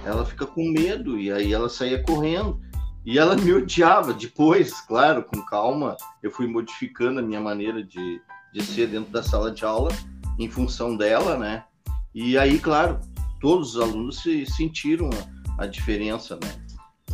ela 0.04 0.24
fica 0.24 0.46
com 0.46 0.70
medo 0.70 1.18
e 1.18 1.30
aí 1.30 1.52
ela 1.52 1.68
saía 1.68 2.02
correndo. 2.02 2.60
E 3.04 3.18
ela 3.18 3.36
me 3.36 3.52
odiava. 3.52 4.12
Depois, 4.12 4.80
claro, 4.82 5.24
com 5.24 5.40
calma, 5.44 5.96
eu 6.22 6.30
fui 6.30 6.46
modificando 6.46 7.20
a 7.20 7.22
minha 7.22 7.40
maneira 7.40 7.82
de, 7.82 8.20
de 8.52 8.62
ser 8.62 8.88
dentro 8.88 9.10
da 9.10 9.22
sala 9.22 9.50
de 9.50 9.64
aula 9.64 9.90
em 10.38 10.48
função 10.48 10.96
dela, 10.96 11.36
né? 11.36 11.64
E 12.14 12.36
aí, 12.36 12.58
claro, 12.58 13.00
todos 13.40 13.76
os 13.76 13.82
alunos 13.82 14.22
se 14.22 14.44
sentiram 14.46 15.10
a, 15.58 15.64
a 15.64 15.66
diferença, 15.66 16.38
né? 16.42 16.50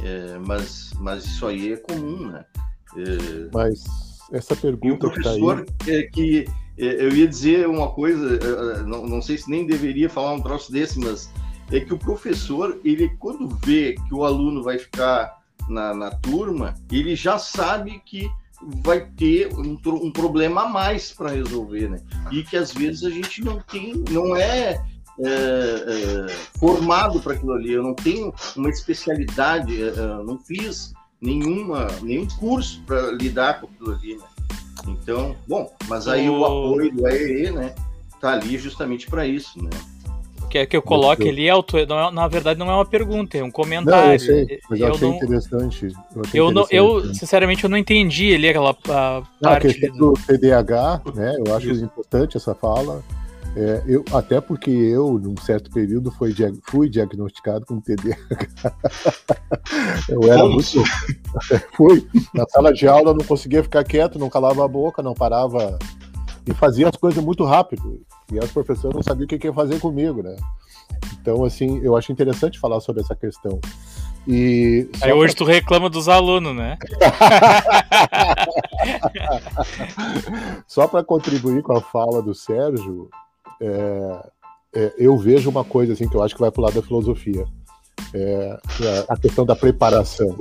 É, 0.02 0.38
mas, 0.38 0.92
mas 1.00 1.24
isso 1.24 1.46
aí 1.46 1.72
é 1.72 1.76
comum, 1.76 2.30
né? 2.30 2.44
É, 2.96 3.50
mas 3.52 3.85
essa 4.32 4.56
pergunta. 4.56 4.86
E 4.86 4.90
o 4.92 4.98
professor 4.98 5.64
que, 5.64 5.72
tá 5.72 5.92
aí... 5.92 6.10
que 6.10 6.44
é, 6.78 7.04
eu 7.04 7.10
ia 7.10 7.26
dizer 7.26 7.68
uma 7.68 7.90
coisa, 7.90 8.36
é, 8.36 8.80
é, 8.80 8.82
não, 8.82 9.06
não 9.06 9.22
sei 9.22 9.38
se 9.38 9.50
nem 9.50 9.66
deveria 9.66 10.10
falar 10.10 10.32
um 10.34 10.40
troço 10.40 10.70
desse, 10.70 10.98
mas 10.98 11.30
é 11.72 11.80
que 11.80 11.92
o 11.92 11.98
professor, 11.98 12.78
ele 12.84 13.08
quando 13.18 13.48
vê 13.64 13.96
que 14.08 14.14
o 14.14 14.24
aluno 14.24 14.62
vai 14.62 14.78
ficar 14.78 15.38
na, 15.68 15.94
na 15.94 16.10
turma, 16.10 16.74
ele 16.90 17.16
já 17.16 17.38
sabe 17.38 18.00
que 18.04 18.30
vai 18.82 19.06
ter 19.16 19.52
um, 19.54 19.78
um 19.86 20.10
problema 20.10 20.62
a 20.62 20.68
mais 20.68 21.12
para 21.12 21.30
resolver, 21.30 21.90
né? 21.90 22.00
E 22.30 22.42
que 22.42 22.56
às 22.56 22.72
vezes 22.72 23.04
a 23.04 23.10
gente 23.10 23.42
não 23.42 23.60
tem, 23.60 24.02
não 24.10 24.36
é, 24.36 24.70
é, 24.70 25.28
é 25.28 26.26
formado 26.58 27.20
para 27.20 27.34
aquilo 27.34 27.52
ali. 27.52 27.72
Eu 27.72 27.82
não 27.82 27.94
tenho 27.94 28.32
uma 28.56 28.70
especialidade, 28.70 29.82
é, 29.82 29.88
é 29.88 30.24
não 30.24 30.38
fiz 30.38 30.94
nenhuma, 31.20 31.88
nenhum 32.02 32.26
curso 32.26 32.83
para 32.87 33.12
lidar 33.12 33.61
com 33.61 33.66
aquilo 33.66 33.92
ali, 33.92 34.16
né? 34.16 34.24
Então, 34.87 35.35
bom, 35.48 35.74
mas 35.88 36.07
aí 36.07 36.29
o, 36.31 36.40
o 36.40 36.44
apoio 36.44 36.94
do 36.94 37.07
AEE, 37.07 37.50
né, 37.50 37.74
tá 38.20 38.33
ali 38.33 38.57
justamente 38.57 39.09
para 39.09 39.26
isso, 39.26 39.62
né? 39.62 39.70
que 40.57 40.59
é 40.59 40.66
que 40.66 40.76
eu 40.76 40.83
coloque 40.83 41.29
ali, 41.29 41.50
auto, 41.50 41.76
não, 41.87 42.09
é, 42.09 42.11
na 42.11 42.29
verdade 42.29 42.59
não 42.59 42.70
é 42.70 42.74
uma 42.74 42.87
pergunta, 42.87 43.37
é 43.37 43.42
um 43.42 43.50
comentário. 43.50 44.07
Não, 44.07 44.12
eu 44.12 44.18
sei, 44.18 44.61
mas 44.70 44.81
eu, 44.81 44.87
eu 44.87 44.94
achei 44.94 45.09
não, 45.09 45.16
interessante. 45.16 45.87
Eu, 45.87 46.22
achei 46.22 46.40
eu, 46.40 46.50
interessante, 46.50 46.76
não, 46.76 46.98
eu 47.07 47.14
sinceramente, 47.14 47.64
eu 47.64 47.70
não 47.70 47.76
entendi 47.76 48.35
ali 48.35 48.48
aquela 48.48 48.70
a 48.70 49.22
não, 49.40 49.50
parte. 49.50 49.66
A 49.66 49.70
questão 49.72 49.96
do 49.96 50.12
TDAH, 50.26 51.02
né, 51.14 51.37
eu 51.44 51.55
acho 51.55 51.70
Isso. 51.70 51.85
importante 51.85 52.37
essa 52.37 52.55
fala. 52.55 53.02
É, 53.58 53.82
eu, 53.86 54.04
até 54.12 54.38
porque 54.38 54.70
eu, 54.70 55.18
num 55.18 55.34
certo 55.38 55.70
período, 55.70 56.10
fui, 56.10 56.34
fui 56.64 56.90
diagnosticado 56.90 57.64
com 57.64 57.80
TDAH. 57.80 58.12
eu 60.10 60.30
era 60.30 60.44
muito. 60.44 60.84
fui. 61.74 62.06
Na 62.34 62.46
sala 62.46 62.70
de 62.70 62.86
aula, 62.86 63.12
eu 63.12 63.14
não 63.14 63.24
conseguia 63.24 63.62
ficar 63.62 63.82
quieto, 63.82 64.18
não 64.18 64.28
calava 64.28 64.62
a 64.62 64.68
boca, 64.68 65.02
não 65.02 65.14
parava. 65.14 65.78
E 66.46 66.52
fazia 66.52 66.86
as 66.86 66.96
coisas 66.96 67.24
muito 67.24 67.44
rápido. 67.44 68.02
E 68.30 68.38
as 68.38 68.50
professoras 68.50 68.94
não 68.94 69.02
sabiam 69.02 69.24
o 69.24 69.28
que, 69.28 69.38
que 69.38 69.46
ia 69.46 69.54
fazer 69.54 69.80
comigo, 69.80 70.22
né? 70.22 70.36
Então, 71.18 71.42
assim, 71.42 71.80
eu 71.82 71.96
acho 71.96 72.12
interessante 72.12 72.60
falar 72.60 72.80
sobre 72.80 73.00
essa 73.00 73.16
questão. 73.16 73.58
E 74.28 74.86
Aí 75.00 75.14
hoje 75.14 75.34
pra... 75.34 75.46
tu 75.46 75.50
reclama 75.50 75.88
dos 75.88 76.10
alunos, 76.10 76.54
né? 76.54 76.76
só 80.68 80.86
para 80.86 81.02
contribuir 81.02 81.62
com 81.62 81.74
a 81.74 81.80
fala 81.80 82.20
do 82.20 82.34
Sérgio, 82.34 83.08
é, 83.60 84.30
é, 84.74 84.94
eu 84.98 85.16
vejo 85.16 85.48
uma 85.48 85.64
coisa 85.64 85.92
assim 85.92 86.08
que 86.08 86.16
eu 86.16 86.22
acho 86.22 86.34
que 86.34 86.40
vai 86.40 86.50
para 86.50 86.60
o 86.60 86.64
lado 86.64 86.74
da 86.74 86.82
filosofia. 86.82 87.44
É, 88.12 88.58
é 88.82 89.04
a 89.08 89.16
questão 89.16 89.44
da 89.46 89.56
preparação. 89.56 90.36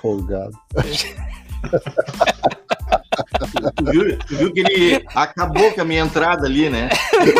Folgado. 0.00 0.58
Tu 3.76 3.84
viu, 3.90 4.18
tu 4.18 4.36
viu 4.36 4.52
que 4.52 4.60
ele 4.60 5.04
acabou 5.14 5.72
com 5.72 5.80
a 5.80 5.84
minha 5.84 6.00
entrada 6.02 6.46
ali, 6.46 6.70
né? 6.70 6.88
Eu 7.14 7.34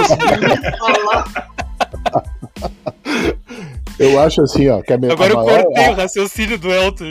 acho 4.20 4.42
assim, 4.42 4.68
ó. 4.68 4.80
Que 4.80 4.92
a, 4.92 4.96
Agora 4.96 5.24
a 5.24 5.28
eu 5.28 5.44
maior, 5.44 5.64
cortei 5.64 5.84
a, 5.86 5.90
o 5.90 5.94
raciocínio 5.94 6.58
do 6.58 6.70
Elton. 6.70 7.04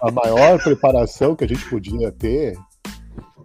A 0.00 0.10
maior 0.10 0.62
preparação 0.62 1.34
que 1.34 1.44
a 1.44 1.48
gente 1.48 1.68
podia 1.68 2.12
ter 2.12 2.56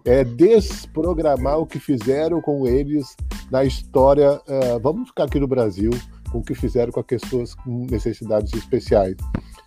é 0.06 0.24
desprogramar 0.24 1.60
o 1.60 1.66
que 1.66 1.80
fizeram 1.80 2.42
com 2.42 2.68
eles 2.68 3.16
na 3.52 3.64
história. 3.64 4.34
Uh, 4.48 4.80
vamos 4.82 5.10
ficar 5.10 5.26
aqui 5.26 5.40
no 5.40 5.48
Brasil, 5.48 5.92
com 6.32 6.40
o 6.40 6.44
que 6.44 6.56
fizeram 6.56 6.92
com 6.92 7.00
as 7.00 7.06
pessoas 7.06 7.56
com 7.56 7.86
necessidades 7.90 8.54
especiais. 8.54 9.16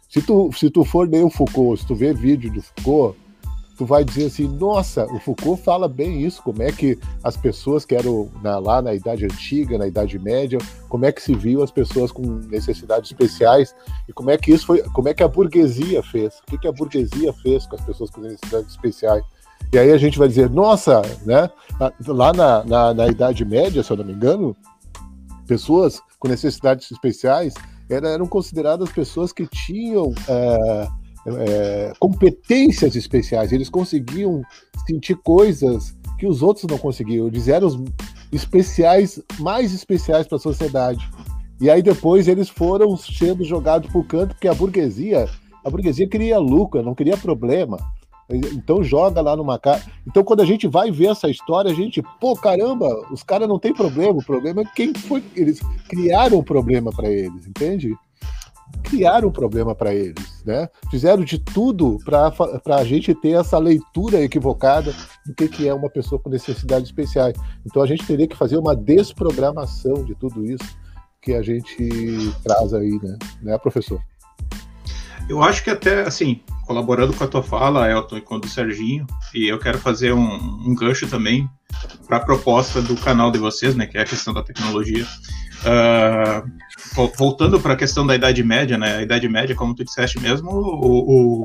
Se 0.08 0.20
tu, 0.20 0.50
se 0.52 0.68
tu 0.68 0.84
for 0.84 1.08
ler 1.08 1.24
o 1.24 1.30
Foucault, 1.30 1.80
se 1.80 1.86
tu 1.86 1.94
ver 1.94 2.14
vídeo 2.14 2.52
do 2.52 2.60
Foucault, 2.60 3.18
tu 3.82 3.86
vai 3.86 4.04
dizer 4.04 4.26
assim, 4.26 4.46
nossa, 4.46 5.06
o 5.12 5.18
Foucault 5.18 5.60
fala 5.60 5.88
bem 5.88 6.22
isso, 6.22 6.40
como 6.40 6.62
é 6.62 6.70
que 6.70 6.96
as 7.24 7.36
pessoas 7.36 7.84
que 7.84 7.96
eram 7.96 8.30
na, 8.40 8.56
lá 8.60 8.80
na 8.80 8.94
Idade 8.94 9.24
Antiga, 9.24 9.76
na 9.76 9.88
Idade 9.88 10.20
Média, 10.20 10.58
como 10.88 11.04
é 11.04 11.10
que 11.10 11.20
se 11.20 11.34
viu 11.34 11.64
as 11.64 11.72
pessoas 11.72 12.12
com 12.12 12.22
necessidades 12.48 13.10
especiais 13.10 13.74
e 14.08 14.12
como 14.12 14.30
é 14.30 14.38
que 14.38 14.52
isso 14.52 14.66
foi, 14.66 14.82
como 14.90 15.08
é 15.08 15.14
que 15.14 15.22
a 15.24 15.26
burguesia 15.26 16.00
fez, 16.00 16.38
o 16.38 16.50
que, 16.50 16.58
que 16.58 16.68
a 16.68 16.72
burguesia 16.72 17.32
fez 17.32 17.66
com 17.66 17.74
as 17.74 17.84
pessoas 17.84 18.08
com 18.10 18.20
necessidades 18.20 18.70
especiais. 18.70 19.24
E 19.72 19.78
aí 19.78 19.90
a 19.90 19.98
gente 19.98 20.16
vai 20.16 20.28
dizer, 20.28 20.48
nossa, 20.48 21.02
né? 21.26 21.50
Lá 22.06 22.32
na, 22.32 22.64
na, 22.64 22.94
na 22.94 23.06
Idade 23.08 23.44
Média, 23.44 23.82
se 23.82 23.90
eu 23.90 23.96
não 23.96 24.04
me 24.04 24.12
engano, 24.12 24.56
pessoas 25.44 26.00
com 26.20 26.28
necessidades 26.28 26.88
especiais 26.88 27.52
eram 27.90 28.28
consideradas 28.28 28.92
pessoas 28.92 29.32
que 29.32 29.44
tinham 29.46 30.14
é, 30.28 30.88
é, 31.26 31.92
competências 31.98 32.96
especiais, 32.96 33.52
eles 33.52 33.68
conseguiam 33.68 34.42
sentir 34.86 35.16
coisas 35.16 35.96
que 36.18 36.26
os 36.26 36.42
outros 36.42 36.66
não 36.66 36.78
conseguiam. 36.78 37.26
Eles 37.26 37.48
eram 37.48 37.68
os 37.68 37.78
especiais, 38.32 39.22
mais 39.38 39.72
especiais 39.72 40.26
para 40.26 40.36
a 40.36 40.40
sociedade. 40.40 41.08
E 41.60 41.70
aí 41.70 41.82
depois 41.82 42.26
eles 42.26 42.48
foram 42.48 42.96
sendo 42.96 43.44
jogados 43.44 43.90
por 43.90 44.04
canto, 44.04 44.34
porque 44.34 44.48
a 44.48 44.54
burguesia, 44.54 45.28
a 45.64 45.70
burguesia 45.70 46.08
queria 46.08 46.38
lucro, 46.38 46.82
não 46.82 46.94
queria 46.94 47.16
problema. 47.16 47.78
Então 48.30 48.82
joga 48.82 49.20
lá 49.20 49.36
numa 49.36 49.58
casa. 49.58 49.84
Então 50.06 50.24
quando 50.24 50.40
a 50.40 50.46
gente 50.46 50.66
vai 50.66 50.90
ver 50.90 51.10
essa 51.10 51.28
história, 51.28 51.70
a 51.70 51.74
gente, 51.74 52.02
pô, 52.20 52.34
caramba, 52.34 52.88
os 53.12 53.22
caras 53.22 53.48
não 53.48 53.58
tem 53.58 53.72
problema. 53.72 54.18
O 54.18 54.24
problema 54.24 54.62
é 54.62 54.64
quem 54.74 54.94
foi. 54.94 55.22
Eles 55.36 55.60
criaram 55.88 56.38
um 56.38 56.42
problema 56.42 56.90
para 56.90 57.08
eles, 57.08 57.46
entende? 57.46 57.94
Criaram 58.82 59.28
um 59.28 59.32
problema 59.32 59.74
para 59.74 59.94
eles, 59.94 60.42
né? 60.44 60.68
Fizeram 60.90 61.24
de 61.24 61.38
tudo 61.38 61.98
para 62.04 62.76
a 62.76 62.84
gente 62.84 63.14
ter 63.14 63.32
essa 63.32 63.58
leitura 63.58 64.20
equivocada 64.20 64.94
do 65.26 65.34
que, 65.34 65.48
que 65.48 65.68
é 65.68 65.74
uma 65.74 65.88
pessoa 65.88 66.20
com 66.20 66.28
necessidades 66.28 66.88
especiais. 66.88 67.34
Então 67.64 67.82
a 67.82 67.86
gente 67.86 68.06
teria 68.06 68.26
que 68.26 68.36
fazer 68.36 68.56
uma 68.56 68.76
desprogramação 68.76 70.04
de 70.04 70.14
tudo 70.14 70.44
isso 70.44 70.76
que 71.20 71.32
a 71.32 71.42
gente 71.42 71.88
traz 72.42 72.74
aí, 72.74 72.98
né, 73.02 73.16
né 73.42 73.58
professor? 73.58 74.00
Eu 75.28 75.42
acho 75.42 75.62
que 75.62 75.70
até, 75.70 76.02
assim, 76.02 76.42
colaborando 76.66 77.12
com 77.12 77.24
a 77.24 77.28
tua 77.28 77.42
fala, 77.42 77.88
Elton, 77.88 78.18
e 78.18 78.20
com 78.20 78.34
a 78.34 78.38
do 78.38 78.48
Serginho, 78.48 79.06
e 79.32 79.46
eu 79.46 79.58
quero 79.58 79.78
fazer 79.78 80.12
um, 80.12 80.34
um 80.66 80.74
gancho 80.74 81.08
também 81.08 81.48
para 82.06 82.16
a 82.16 82.20
proposta 82.20 82.82
do 82.82 82.96
canal 82.96 83.30
de 83.30 83.38
vocês, 83.38 83.74
né, 83.74 83.86
que 83.86 83.96
é 83.96 84.02
a 84.02 84.06
questão 84.06 84.34
da 84.34 84.42
tecnologia. 84.42 85.06
Uh, 85.64 87.06
voltando 87.16 87.60
para 87.60 87.74
a 87.74 87.76
questão 87.76 88.06
da 88.06 88.14
Idade 88.14 88.42
Média, 88.42 88.76
né? 88.76 88.96
A 88.96 89.02
Idade 89.02 89.28
Média, 89.28 89.54
como 89.54 89.74
tu 89.74 89.84
disseste 89.84 90.20
mesmo, 90.20 90.50
o, 90.50 91.42
o, 91.42 91.44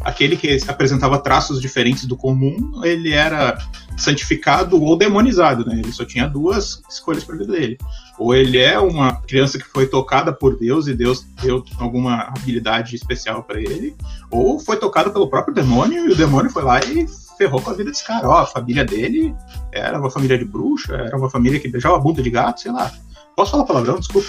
aquele 0.00 0.36
que 0.36 0.58
apresentava 0.68 1.18
traços 1.18 1.60
diferentes 1.60 2.04
do 2.06 2.16
comum, 2.16 2.80
ele 2.84 3.12
era 3.12 3.58
santificado 3.96 4.80
ou 4.82 4.96
demonizado, 4.96 5.64
né? 5.64 5.80
Ele 5.80 5.92
só 5.92 6.04
tinha 6.04 6.28
duas 6.28 6.82
escolhas 6.88 7.24
para 7.24 7.36
vida 7.36 7.52
dele. 7.52 7.78
Ou 8.18 8.34
ele 8.34 8.58
é 8.58 8.78
uma 8.78 9.16
criança 9.22 9.58
que 9.58 9.64
foi 9.64 9.86
tocada 9.86 10.32
por 10.32 10.58
Deus 10.58 10.86
e 10.86 10.94
Deus 10.94 11.26
deu 11.42 11.64
alguma 11.78 12.22
habilidade 12.22 12.94
especial 12.94 13.42
para 13.42 13.60
ele, 13.60 13.94
ou 14.30 14.58
foi 14.58 14.76
tocado 14.76 15.10
pelo 15.10 15.28
próprio 15.28 15.54
demônio 15.54 16.08
e 16.08 16.12
o 16.12 16.16
demônio 16.16 16.50
foi 16.50 16.62
lá 16.62 16.80
e 16.80 17.06
ferrou 17.36 17.60
com 17.60 17.70
a 17.70 17.74
vida 17.74 17.90
desse 17.90 18.06
cara. 18.06 18.28
Ó, 18.28 18.38
a 18.38 18.46
família 18.46 18.84
dele 18.84 19.34
era 19.72 19.98
uma 19.98 20.10
família 20.10 20.38
de 20.38 20.44
bruxa, 20.44 20.94
era 20.94 21.16
uma 21.16 21.30
família 21.30 21.60
que 21.60 21.68
beijava 21.68 21.96
a 21.96 22.00
bunda 22.00 22.22
de 22.22 22.30
gato, 22.30 22.60
sei 22.60 22.72
lá. 22.72 22.92
Posso 23.36 23.50
falar 23.50 23.64
palavrão? 23.64 24.00
Desculpa. 24.00 24.26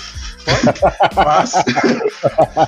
Mas, 1.15 1.53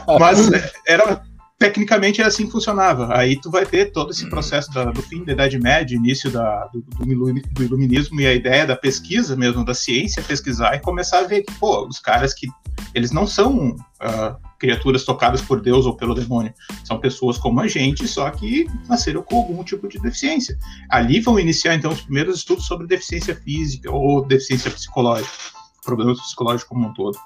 mas 0.18 0.74
era 0.88 1.22
tecnicamente 1.60 2.22
assim 2.22 2.46
que 2.46 2.52
funcionava. 2.54 3.16
Aí 3.16 3.40
tu 3.40 3.52
vai 3.52 3.66
ter 3.66 3.92
todo 3.92 4.12
esse 4.12 4.28
processo 4.30 4.74
da, 4.74 4.86
do 4.86 5.02
fim 5.02 5.26
da 5.26 5.34
Idade 5.34 5.60
Média, 5.60 5.96
início 5.96 6.32
da, 6.32 6.66
do, 6.68 6.82
do, 6.82 7.62
iluminismo 7.62 8.22
e 8.22 8.26
a 8.26 8.34
ideia 8.34 8.66
da 8.66 8.78
pesquisa 8.78 9.36
mesmo, 9.36 9.66
da 9.66 9.74
ciência, 9.74 10.24
pesquisar 10.24 10.74
e 10.76 10.80
começar 10.80 11.20
a 11.20 11.28
ver 11.28 11.44
que, 11.44 11.54
pô, 11.56 11.86
os 11.86 12.00
caras 12.00 12.34
que 12.34 12.48
eles 12.96 13.12
não 13.12 13.28
são 13.28 13.72
uh, 13.72 14.38
criaturas 14.58 15.04
tocadas 15.04 15.42
por 15.42 15.60
Deus 15.60 15.86
ou 15.86 15.98
pelo 15.98 16.16
demônio, 16.16 16.54
são 16.86 16.98
pessoas 16.98 17.38
como 17.38 17.60
a 17.60 17.68
gente, 17.68 18.08
só 18.08 18.30
que 18.30 18.66
nasceram 18.88 19.22
com 19.22 19.36
algum 19.36 19.62
tipo 19.62 19.90
de 19.90 20.00
deficiência. 20.00 20.58
Ali 20.90 21.20
vão 21.20 21.38
iniciar 21.38 21.76
então 21.76 21.92
os 21.92 22.02
primeiros 22.02 22.38
estudos 22.38 22.66
sobre 22.66 22.88
deficiência 22.88 23.36
física 23.36 23.92
ou 23.92 24.26
deficiência 24.26 24.72
psicológica 24.72 25.59
problemas 25.84 26.20
psicológicos 26.20 26.70
como 26.70 26.88
um 26.88 26.94
todo. 26.94 27.18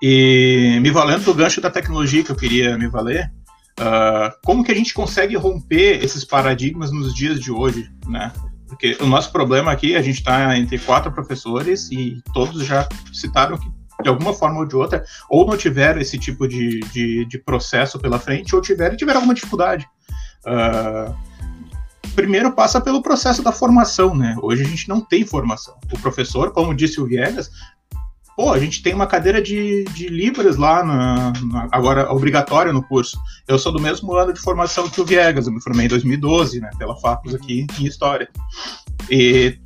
E 0.00 0.78
me 0.82 0.90
valendo 0.90 1.24
do 1.24 1.34
gancho 1.34 1.60
da 1.60 1.70
tecnologia 1.70 2.24
que 2.24 2.30
eu 2.30 2.36
queria 2.36 2.76
me 2.76 2.88
valer, 2.88 3.32
uh, 3.78 4.34
como 4.44 4.64
que 4.64 4.72
a 4.72 4.74
gente 4.74 4.92
consegue 4.92 5.36
romper 5.36 6.02
esses 6.02 6.24
paradigmas 6.24 6.90
nos 6.90 7.14
dias 7.14 7.38
de 7.40 7.52
hoje, 7.52 7.90
né? 8.08 8.32
Porque 8.66 8.96
o 9.00 9.06
nosso 9.06 9.30
problema 9.30 9.70
aqui, 9.70 9.94
a 9.94 10.02
gente 10.02 10.18
está 10.18 10.56
entre 10.56 10.78
quatro 10.78 11.12
professores 11.12 11.90
e 11.92 12.22
todos 12.32 12.64
já 12.66 12.88
citaram 13.12 13.58
que 13.58 13.70
de 14.02 14.08
alguma 14.08 14.32
forma 14.32 14.58
ou 14.58 14.66
de 14.66 14.74
outra, 14.74 15.04
ou 15.28 15.46
não 15.46 15.56
tiveram 15.56 16.00
esse 16.00 16.18
tipo 16.18 16.48
de, 16.48 16.80
de, 16.92 17.24
de 17.24 17.38
processo 17.38 17.98
pela 17.98 18.18
frente, 18.18 18.54
ou 18.54 18.60
tiveram, 18.60 18.96
tiveram 18.96 19.18
alguma 19.18 19.34
dificuldade. 19.34 19.86
Uh, 20.44 21.14
primeiro 22.14 22.52
passa 22.52 22.80
pelo 22.80 23.02
processo 23.02 23.42
da 23.42 23.52
formação, 23.52 24.14
né? 24.14 24.36
Hoje 24.40 24.62
a 24.62 24.66
gente 24.66 24.88
não 24.88 25.00
tem 25.00 25.24
formação. 25.24 25.74
O 25.92 25.98
professor, 25.98 26.52
como 26.52 26.74
disse 26.74 27.00
o 27.00 27.06
Viegas, 27.06 27.50
pô, 28.36 28.52
a 28.52 28.58
gente 28.58 28.82
tem 28.82 28.94
uma 28.94 29.06
cadeira 29.06 29.40
de, 29.40 29.84
de 29.84 30.08
Libras 30.08 30.56
lá, 30.56 30.84
na, 30.84 31.32
na, 31.50 31.68
agora 31.70 32.12
obrigatória 32.12 32.72
no 32.72 32.82
curso. 32.82 33.18
Eu 33.46 33.58
sou 33.58 33.72
do 33.72 33.80
mesmo 33.80 34.14
ano 34.14 34.32
de 34.32 34.40
formação 34.40 34.88
que 34.88 35.00
o 35.00 35.04
Viegas, 35.04 35.46
eu 35.46 35.52
me 35.52 35.62
formei 35.62 35.86
em 35.86 35.88
2012, 35.88 36.60
né, 36.60 36.70
pela 36.78 36.96
Facus 36.96 37.34
aqui 37.34 37.66
em 37.80 37.86
História. 37.86 38.28
E 39.10 39.58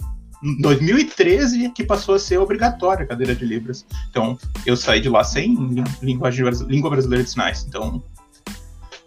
2013 0.61 1.71
que 1.71 1.85
passou 1.85 2.15
a 2.15 2.19
ser 2.19 2.39
obrigatória 2.39 3.05
a 3.05 3.09
cadeira 3.09 3.35
de 3.35 3.45
Libras. 3.45 3.85
Então, 4.11 4.39
eu 4.65 4.77
saí 4.77 5.01
de 5.01 5.09
lá 5.09 5.25
sem 5.25 5.57
língua 6.03 6.31
brasileira 6.91 7.25
de 7.25 7.31
sinais. 7.31 7.65
Então, 7.69 8.03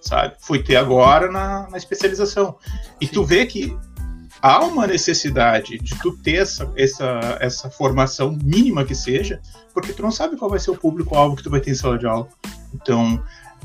sabe, 0.02 0.36
fui 0.39 0.64
ter 0.64 0.76
agora 0.76 1.32
na, 1.32 1.70
na 1.70 1.78
especialização. 1.78 2.56
E 3.00 3.08
tu 3.08 3.24
vê 3.24 3.45
que 3.45 3.78
há 4.41 4.64
uma 4.64 4.88
necessidade 4.88 5.78
de 5.78 5.97
tu 6.00 6.16
ter 6.18 6.36
essa, 6.36 6.72
essa, 6.76 7.38
essa 7.39 7.70
formação 7.70 8.38
mínima 8.43 8.86
que 8.86 8.95
seja, 8.95 9.41
porque 9.74 9.93
tu 9.93 10.02
não 10.02 10.12
sabe 10.12 10.38
qual 10.38 10.50
vai 10.50 10.60
ser 10.60 10.72
o 10.72 10.78
público-alvo 10.78 11.36
que 11.36 11.43
tu 11.43 11.50
vai 11.50 11.60
ter 11.60 11.72
em 11.72 11.76
sala 11.76 11.97
de 11.97 12.08
aula. 12.08 12.28
Então, 12.74 13.22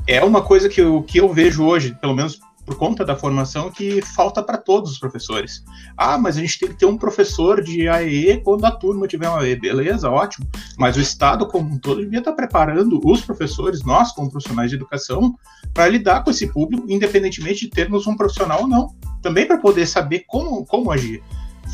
é 0.07 0.23
uma 0.23 0.41
coisa 0.41 0.69
que 0.69 0.81
eu, 0.81 1.01
que 1.03 1.19
eu 1.19 1.31
vejo 1.31 1.63
hoje, 1.63 1.95
pelo 1.99 2.15
menos 2.15 2.39
por 2.65 2.75
conta 2.75 3.05
da 3.05 3.15
formação 3.15 3.69
que 3.69 4.01
falta 4.01 4.41
para 4.41 4.57
todos 4.57 4.91
os 4.91 4.99
professores. 4.99 5.63
Ah, 5.95 6.17
mas 6.17 6.37
a 6.37 6.41
gente 6.41 6.59
tem 6.59 6.69
que 6.69 6.75
ter 6.75 6.85
um 6.85 6.97
professor 6.97 7.61
de 7.61 7.87
AE 7.87 8.41
quando 8.43 8.65
a 8.65 8.71
turma 8.71 9.07
tiver 9.07 9.29
uma 9.29 9.41
AE. 9.41 9.55
Beleza, 9.55 10.09
ótimo. 10.09 10.47
Mas 10.77 10.97
o 10.97 11.01
Estado 11.01 11.47
como 11.47 11.73
um 11.73 11.77
todo 11.77 12.01
devia 12.01 12.19
estar 12.19 12.33
preparando 12.33 12.99
os 13.03 13.21
professores, 13.21 13.83
nós 13.83 14.11
como 14.11 14.31
profissionais 14.31 14.71
de 14.71 14.75
educação, 14.77 15.35
para 15.73 15.87
lidar 15.87 16.23
com 16.23 16.31
esse 16.31 16.47
público, 16.47 16.85
independentemente 16.89 17.65
de 17.65 17.69
termos 17.69 18.07
um 18.07 18.15
profissional 18.15 18.61
ou 18.61 18.67
não. 18.67 18.95
Também 19.21 19.45
para 19.45 19.57
poder 19.57 19.85
saber 19.85 20.23
como, 20.27 20.65
como 20.65 20.91
agir. 20.91 21.23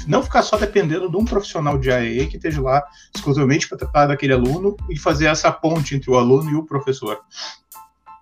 Não 0.08 0.24
ficar 0.24 0.42
só 0.42 0.58
dependendo 0.58 1.10
de 1.10 1.18
um 1.18 1.26
profissional 1.26 1.78
de 1.78 1.92
AE 1.92 2.28
que 2.28 2.38
esteja 2.38 2.62
lá 2.62 2.84
exclusivamente 3.16 3.68
para 3.68 3.78
tratar 3.78 4.08
daquele 4.08 4.34
aluno 4.34 4.76
e 4.90 4.98
fazer 4.98 5.28
essa 5.28 5.52
ponte 5.52 5.96
entre 5.96 6.10
o 6.10 6.18
aluno 6.18 6.50
e 6.50 6.56
o 6.56 6.66
professor. 6.66 7.20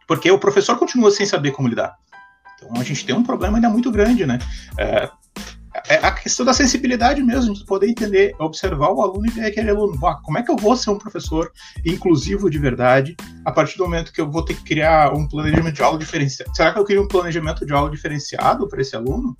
Porque 0.07 0.29
o 0.29 0.39
professor 0.39 0.77
continua 0.77 1.11
sem 1.11 1.25
saber 1.25 1.51
como 1.51 1.67
lidar. 1.67 1.95
Então 2.63 2.79
a 2.79 2.83
gente 2.83 3.05
tem 3.05 3.15
um 3.15 3.23
problema 3.23 3.57
ainda 3.57 3.69
muito 3.69 3.91
grande, 3.91 4.25
né? 4.25 4.39
É, 4.77 5.09
é 5.87 5.95
a 5.95 6.11
questão 6.11 6.45
da 6.45 6.53
sensibilidade 6.53 7.21
mesmo, 7.21 7.53
de 7.53 7.65
poder 7.65 7.87
entender, 7.87 8.35
observar 8.39 8.89
o 8.89 9.01
aluno 9.01 9.25
e 9.27 9.29
ver 9.29 9.45
aquele 9.45 9.69
aluno, 9.69 9.97
como 10.23 10.37
é 10.37 10.43
que 10.43 10.51
eu 10.51 10.55
vou 10.55 10.75
ser 10.75 10.89
um 10.89 10.97
professor 10.97 11.51
inclusivo 11.85 12.49
de 12.49 12.57
verdade 12.57 13.15
a 13.45 13.51
partir 13.51 13.77
do 13.77 13.83
momento 13.83 14.11
que 14.11 14.19
eu 14.19 14.29
vou 14.29 14.43
ter 14.43 14.55
que 14.55 14.63
criar 14.63 15.13
um 15.13 15.27
planejamento 15.27 15.75
de 15.75 15.83
aula 15.83 15.97
diferenciado? 15.97 16.55
Será 16.55 16.73
que 16.73 16.79
eu 16.79 16.85
crio 16.85 17.03
um 17.03 17.07
planejamento 17.07 17.65
de 17.65 17.73
aula 17.73 17.89
diferenciado 17.89 18.67
para 18.67 18.81
esse 18.81 18.95
aluno? 18.95 19.37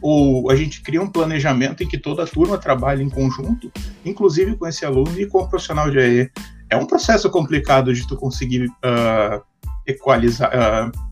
Ou 0.00 0.50
a 0.50 0.56
gente 0.56 0.82
cria 0.82 1.02
um 1.02 1.10
planejamento 1.10 1.82
em 1.82 1.88
que 1.88 1.98
toda 1.98 2.22
a 2.22 2.26
turma 2.26 2.58
trabalha 2.58 3.02
em 3.02 3.10
conjunto, 3.10 3.70
inclusive 4.04 4.56
com 4.56 4.66
esse 4.66 4.84
aluno 4.84 5.18
e 5.20 5.26
com 5.26 5.38
o 5.38 5.48
profissional 5.48 5.90
de 5.90 5.98
AE? 5.98 6.30
É 6.70 6.76
um 6.76 6.86
processo 6.86 7.28
complicado 7.28 7.92
de 7.92 8.06
tu 8.06 8.16
conseguir 8.16 8.66
uh, 8.66 9.42
equalizar, 9.86 10.50
uh, 10.50 11.11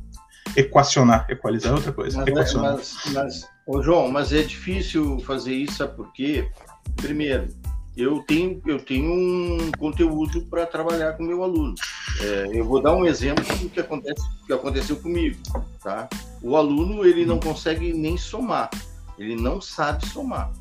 equacionar. 0.57 1.27
Equalizar 1.29 1.73
é 1.73 1.75
outra 1.75 1.93
coisa. 1.93 2.19
Mas, 2.19 2.29
equacionar. 2.29 2.73
Mas, 2.75 2.97
mas, 3.13 3.49
ô 3.67 3.83
João, 3.83 4.11
mas 4.11 4.33
é 4.33 4.43
difícil 4.43 5.19
fazer 5.21 5.55
isso, 5.55 5.77
sabe 5.77 5.97
por 5.97 6.13
quê? 6.13 6.51
Primeiro, 6.97 7.49
eu 7.97 8.23
tenho, 8.23 8.61
eu 8.67 8.79
tenho 8.79 9.13
um 9.13 9.71
conteúdo 9.79 10.43
para 10.47 10.67
trabalhar 10.67 11.15
com 11.15 11.23
meu 11.23 11.43
aluno. 11.43 11.75
É, 12.21 12.51
eu 12.53 12.65
vou 12.65 12.81
dar 12.81 12.95
um 12.95 13.05
exemplo 13.05 13.45
do 13.59 13.69
que, 13.69 13.81
acontece, 13.81 14.23
que 14.47 14.53
aconteceu 14.53 14.97
comigo. 14.97 15.39
Tá? 15.83 16.09
O 16.43 16.57
aluno 16.57 17.05
ele 17.05 17.27
não 17.27 17.39
consegue 17.39 17.93
nem 17.93 18.17
somar, 18.17 18.71
ele 19.19 19.37
não 19.37 19.61
sabe 19.61 20.07
somar. 20.07 20.53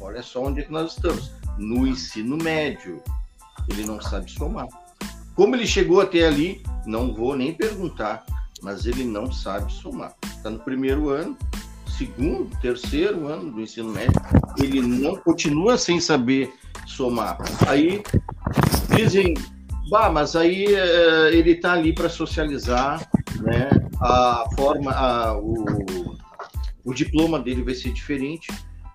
Olha 0.00 0.22
só 0.22 0.44
onde 0.44 0.60
é 0.60 0.64
que 0.64 0.72
nós 0.72 0.92
estamos. 0.92 1.32
No 1.58 1.86
ensino 1.86 2.36
médio, 2.36 3.02
ele 3.68 3.84
não 3.86 4.00
sabe 4.00 4.30
somar. 4.30 4.68
Como 5.34 5.54
ele 5.54 5.66
chegou 5.66 6.00
até 6.00 6.26
ali, 6.26 6.62
não 6.84 7.14
vou 7.14 7.34
nem 7.34 7.52
perguntar 7.52 8.24
mas 8.62 8.86
ele 8.86 9.04
não 9.04 9.30
sabe 9.30 9.72
somar. 9.72 10.14
Está 10.24 10.50
no 10.50 10.58
primeiro 10.60 11.10
ano, 11.10 11.36
segundo, 11.96 12.50
terceiro 12.60 13.26
ano 13.28 13.52
do 13.52 13.60
ensino 13.60 13.90
médio, 13.90 14.20
ele 14.58 14.80
não 14.80 15.16
continua 15.16 15.78
sem 15.78 16.00
saber 16.00 16.52
somar. 16.86 17.38
Aí 17.66 18.02
dizem, 18.94 19.34
bah, 19.90 20.10
mas 20.10 20.36
aí 20.36 20.66
uh, 20.66 21.28
ele 21.32 21.52
está 21.52 21.72
ali 21.72 21.94
para 21.94 22.08
socializar, 22.08 23.08
né? 23.40 23.68
A 24.00 24.44
forma, 24.56 24.92
a, 24.92 25.36
o, 25.38 25.64
o 26.84 26.94
diploma 26.94 27.38
dele 27.38 27.62
vai 27.62 27.74
ser 27.74 27.92
diferente, 27.92 28.48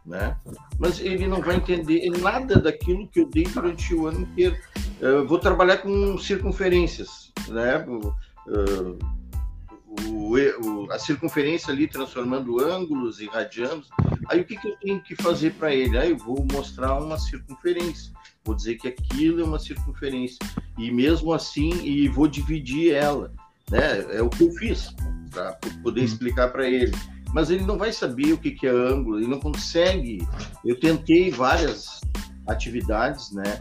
né? 0.06 0.36
Mas 0.78 1.00
ele 1.00 1.28
não 1.28 1.42
vai 1.42 1.56
entender 1.56 2.10
nada 2.20 2.60
daquilo 2.60 3.08
que 3.08 3.20
eu 3.20 3.30
dei 3.30 3.44
durante 3.44 3.94
o 3.94 4.08
ano 4.08 4.22
inteiro. 4.22 4.56
Eu 5.00 5.28
vou 5.28 5.40
trabalhar 5.40 5.78
com 5.78 6.18
circunferências, 6.18 7.32
né? 7.48 7.84
Uh, 8.48 9.21
o, 10.08 10.36
o, 10.36 10.92
a 10.92 11.00
circunferência 11.00 11.74
ali 11.74 11.88
transformando 11.88 12.60
ângulos 12.60 13.20
e 13.20 13.28
radianos. 13.28 13.90
Aí 14.28 14.42
o 14.42 14.46
que, 14.46 14.56
que 14.56 14.68
eu 14.68 14.76
tenho 14.78 15.02
que 15.02 15.16
fazer 15.16 15.54
para 15.54 15.74
ele? 15.74 15.98
Aí 15.98 16.12
eu 16.12 16.18
vou 16.18 16.46
mostrar 16.52 16.98
uma 16.98 17.18
circunferência. 17.18 18.14
Vou 18.44 18.56
dizer 18.56 18.78
que 18.78 18.88
aquilo 18.88 19.42
é 19.42 19.44
uma 19.44 19.60
circunferência. 19.60 20.40
E 20.78 20.92
mesmo 20.92 21.34
assim, 21.34 21.72
e 21.84 22.08
vou 22.08 22.28
dividir 22.28 22.94
ela. 22.94 23.34
Né? 23.70 24.16
É 24.16 24.22
o 24.22 24.30
que 24.30 24.44
eu 24.44 24.52
fiz 24.54 24.96
para 25.30 25.54
poder 25.84 26.02
uhum. 26.02 26.06
explicar 26.06 26.50
para 26.50 26.68
ele. 26.68 26.94
Mas 27.34 27.50
ele 27.50 27.64
não 27.64 27.78
vai 27.78 27.94
saber 27.94 28.34
o 28.34 28.38
que, 28.38 28.52
que 28.52 28.68
é 28.68 28.72
ângulo, 28.72 29.18
ele 29.18 29.28
não 29.28 29.40
consegue. 29.40 30.28
Eu 30.66 30.80
tentei 30.80 31.32
várias 31.32 32.02
atividades, 32.48 33.32
né, 33.32 33.60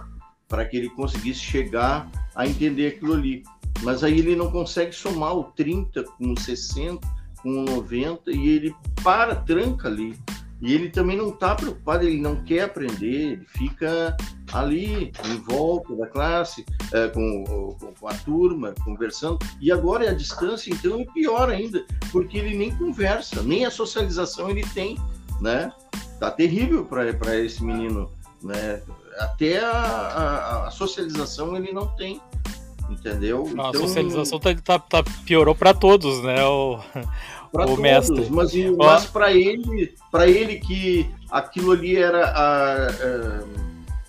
para 0.51 0.67
que 0.67 0.77
ele 0.77 0.91
conseguisse 0.91 1.41
chegar 1.41 2.11
a 2.35 2.47
entender 2.47 2.89
aquilo 2.89 3.15
ali. 3.15 3.45
Mas 3.83 4.05
aí 4.05 4.19
ele 4.19 4.37
não 4.37 4.51
consegue 4.51 4.93
somar 4.93 5.35
o 5.35 5.45
30 5.45 6.03
com 6.03 6.33
o 6.33 6.39
60, 6.39 7.01
com 7.41 7.63
o 7.63 7.65
90, 7.65 8.31
e 8.33 8.49
ele 8.49 8.75
para, 9.03 9.37
tranca 9.37 9.89
ali. 9.89 10.15
E 10.61 10.75
ele 10.75 10.91
também 10.91 11.17
não 11.17 11.31
está 11.31 11.55
preocupado, 11.55 12.05
ele 12.05 12.21
não 12.21 12.45
quer 12.45 12.65
aprender, 12.65 13.33
ele 13.33 13.47
fica 13.47 14.15
ali 14.53 15.11
em 15.25 15.37
volta 15.39 15.95
da 15.97 16.07
classe, 16.07 16.67
é, 16.93 17.09
com, 17.09 17.75
com, 17.99 18.09
a 18.09 18.13
turma, 18.13 18.75
conversando. 18.85 19.39
E 19.59 19.73
agora 19.73 20.05
é 20.05 20.09
a 20.11 20.15
distância, 20.15 20.71
então 20.71 21.01
é 21.01 21.05
pior 21.15 21.49
ainda, 21.49 21.87
porque 22.13 22.37
ele 22.37 22.55
nem 22.55 22.77
conversa, 22.77 23.43
nem 23.43 23.65
a 23.65 23.71
socialização 23.71 24.51
ele 24.51 24.67
tem, 24.75 24.99
né? 25.41 25.73
Tá 26.19 26.31
terrível 26.31 26.85
para 26.85 27.39
esse 27.39 27.65
menino, 27.65 28.11
né? 28.43 28.83
Até 29.19 29.59
a, 29.59 29.71
a, 29.71 30.67
a 30.69 30.71
socialização 30.71 31.57
ele 31.57 31.73
não 31.73 31.87
tem 31.87 32.21
entendeu? 32.91 33.47
A 33.47 33.69
então, 33.69 33.75
socialização 33.75 34.39
tá, 34.39 34.55
tá, 34.55 34.79
tá 34.79 35.05
piorou 35.25 35.55
para 35.55 35.73
todos, 35.73 36.23
né? 36.23 36.45
O, 36.45 36.81
o 37.53 37.59
todos, 37.59 37.79
mestre. 37.79 38.29
Mas, 38.31 38.53
mas 38.77 39.07
para 39.07 39.33
ele, 39.33 39.95
para 40.11 40.29
ele 40.29 40.57
que 40.57 41.09
aquilo 41.31 41.73
ali 41.73 41.97
era 41.97 42.27
a, 42.27 42.87
a, 42.87 43.45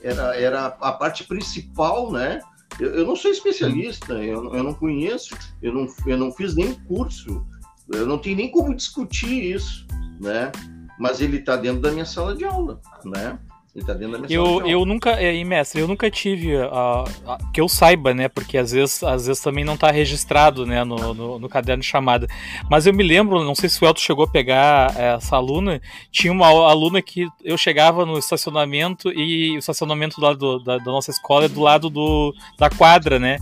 era, 0.01 0.35
era 0.35 0.65
a 0.65 0.91
parte 0.91 1.23
principal, 1.23 2.11
né? 2.11 2.41
Eu, 2.79 2.95
eu 2.95 3.05
não 3.05 3.15
sou 3.15 3.29
especialista, 3.29 4.13
eu, 4.13 4.53
eu 4.53 4.63
não 4.63 4.73
conheço, 4.73 5.35
eu 5.61 5.73
não, 5.73 5.87
eu 6.05 6.17
não 6.17 6.31
fiz 6.31 6.55
nem 6.55 6.73
curso, 6.73 7.45
eu 7.89 8.05
não 8.05 8.17
tenho 8.17 8.37
nem 8.37 8.49
como 8.49 8.75
discutir 8.75 9.53
isso, 9.53 9.85
né? 10.19 10.51
Mas 10.97 11.21
ele 11.21 11.37
está 11.37 11.55
dentro 11.55 11.81
da 11.81 11.91
minha 11.91 12.05
sala 12.05 12.35
de 12.35 12.45
aula, 12.45 12.79
né? 13.05 13.37
Ele 13.73 13.85
tá 13.85 13.93
dentro 13.93 14.11
da 14.11 14.27
minha 14.27 14.37
eu, 14.37 14.67
eu 14.67 14.85
nunca, 14.85 15.11
é, 15.11 15.41
mestre, 15.45 15.79
eu 15.79 15.87
nunca 15.87 16.11
tive, 16.11 16.57
uh, 16.57 17.03
uh, 17.03 17.51
que 17.53 17.61
eu 17.61 17.69
saiba, 17.69 18.13
né, 18.13 18.27
porque 18.27 18.57
às 18.57 18.71
vezes, 18.71 19.01
às 19.01 19.27
vezes 19.27 19.41
também 19.41 19.63
não 19.63 19.77
tá 19.77 19.89
registrado, 19.89 20.65
né, 20.65 20.83
no, 20.83 21.13
no, 21.13 21.39
no, 21.39 21.49
caderno 21.49 21.81
de 21.81 21.87
chamada, 21.87 22.27
mas 22.69 22.85
eu 22.85 22.93
me 22.93 23.01
lembro, 23.01 23.41
não 23.45 23.55
sei 23.55 23.69
se 23.69 23.81
o 23.81 23.87
Elton 23.87 24.01
chegou 24.01 24.25
a 24.25 24.29
pegar 24.29 24.93
essa 24.97 25.37
aluna, 25.37 25.81
tinha 26.11 26.33
uma 26.33 26.47
aluna 26.47 27.01
que 27.01 27.25
eu 27.45 27.57
chegava 27.57 28.05
no 28.05 28.17
estacionamento 28.17 29.09
e 29.09 29.55
o 29.55 29.59
estacionamento 29.59 30.19
do 30.19 30.25
lado 30.25 30.59
da, 30.59 30.77
da 30.77 30.91
nossa 30.91 31.09
escola 31.09 31.45
é 31.45 31.49
do 31.49 31.61
lado 31.61 31.89
do, 31.89 32.35
da 32.59 32.69
quadra, 32.69 33.19
né, 33.19 33.37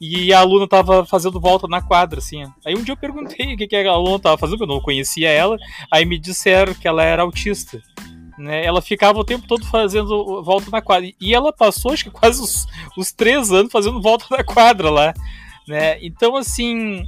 e 0.00 0.32
a 0.32 0.38
aluna 0.38 0.66
tava 0.66 1.04
fazendo 1.04 1.38
volta 1.38 1.68
na 1.68 1.82
quadra, 1.82 2.20
assim. 2.20 2.44
Aí 2.64 2.74
um 2.74 2.82
dia 2.82 2.92
eu 2.92 2.96
perguntei 2.96 3.54
o 3.54 3.56
que, 3.56 3.66
que 3.66 3.76
a 3.76 3.90
aluna 3.90 4.18
tava 4.18 4.38
fazendo, 4.38 4.58
porque 4.58 4.70
eu 4.70 4.74
não 4.74 4.82
conhecia 4.82 5.30
ela. 5.30 5.56
Aí 5.90 6.04
me 6.04 6.18
disseram 6.18 6.74
que 6.74 6.86
ela 6.86 7.02
era 7.02 7.22
autista. 7.22 7.80
Né? 8.38 8.64
Ela 8.64 8.82
ficava 8.82 9.18
o 9.18 9.24
tempo 9.24 9.46
todo 9.46 9.64
fazendo 9.66 10.42
volta 10.42 10.70
na 10.70 10.82
quadra. 10.82 11.10
E 11.20 11.34
ela 11.34 11.52
passou, 11.52 11.92
acho 11.92 12.04
que 12.04 12.10
quase 12.10 12.40
os, 12.40 12.66
os 12.96 13.12
três 13.12 13.52
anos 13.52 13.72
fazendo 13.72 14.00
volta 14.00 14.26
na 14.30 14.42
quadra 14.42 14.90
lá. 14.90 15.14
Né? 15.66 15.98
Então, 16.02 16.36
assim, 16.36 17.06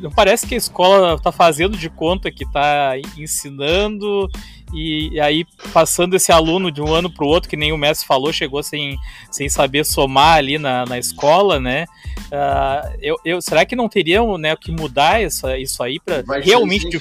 não 0.00 0.10
parece 0.10 0.46
que 0.46 0.54
a 0.54 0.58
escola 0.58 1.14
está 1.14 1.32
fazendo 1.32 1.76
de 1.76 1.90
conta 1.90 2.30
que 2.30 2.44
está 2.44 2.92
ensinando 3.16 4.30
e 4.72 5.18
aí 5.20 5.44
passando 5.72 6.14
esse 6.14 6.30
aluno 6.30 6.70
de 6.70 6.80
um 6.80 6.92
ano 6.92 7.10
para 7.10 7.24
o 7.24 7.28
outro, 7.28 7.48
que 7.48 7.56
nem 7.56 7.72
o 7.72 7.78
mestre 7.78 8.06
falou, 8.06 8.32
chegou 8.32 8.62
sem, 8.62 8.96
sem 9.30 9.48
saber 9.48 9.84
somar 9.84 10.36
ali 10.36 10.58
na, 10.58 10.84
na 10.86 10.98
escola, 10.98 11.58
né? 11.58 11.86
Uh, 12.26 12.98
eu, 13.00 13.16
eu, 13.24 13.42
será 13.42 13.64
que 13.64 13.76
não 13.76 13.88
teriam 13.88 14.36
né, 14.36 14.54
que 14.56 14.72
mudar 14.72 15.20
essa, 15.20 15.56
isso 15.58 15.82
aí 15.82 16.00
para 16.00 16.22
realmente 16.40 16.88
de, 16.88 16.98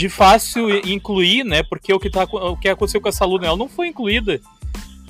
de 0.00 0.08
fácil 0.08 0.70
incluir, 0.88 1.44
né? 1.44 1.62
Porque 1.62 1.92
o 1.92 2.00
que, 2.00 2.08
tá, 2.08 2.24
o 2.24 2.56
que 2.56 2.68
aconteceu 2.68 3.00
com 3.00 3.08
essa 3.08 3.24
aluna, 3.24 3.46
ela 3.46 3.56
não 3.56 3.68
foi 3.68 3.88
incluída 3.88 4.40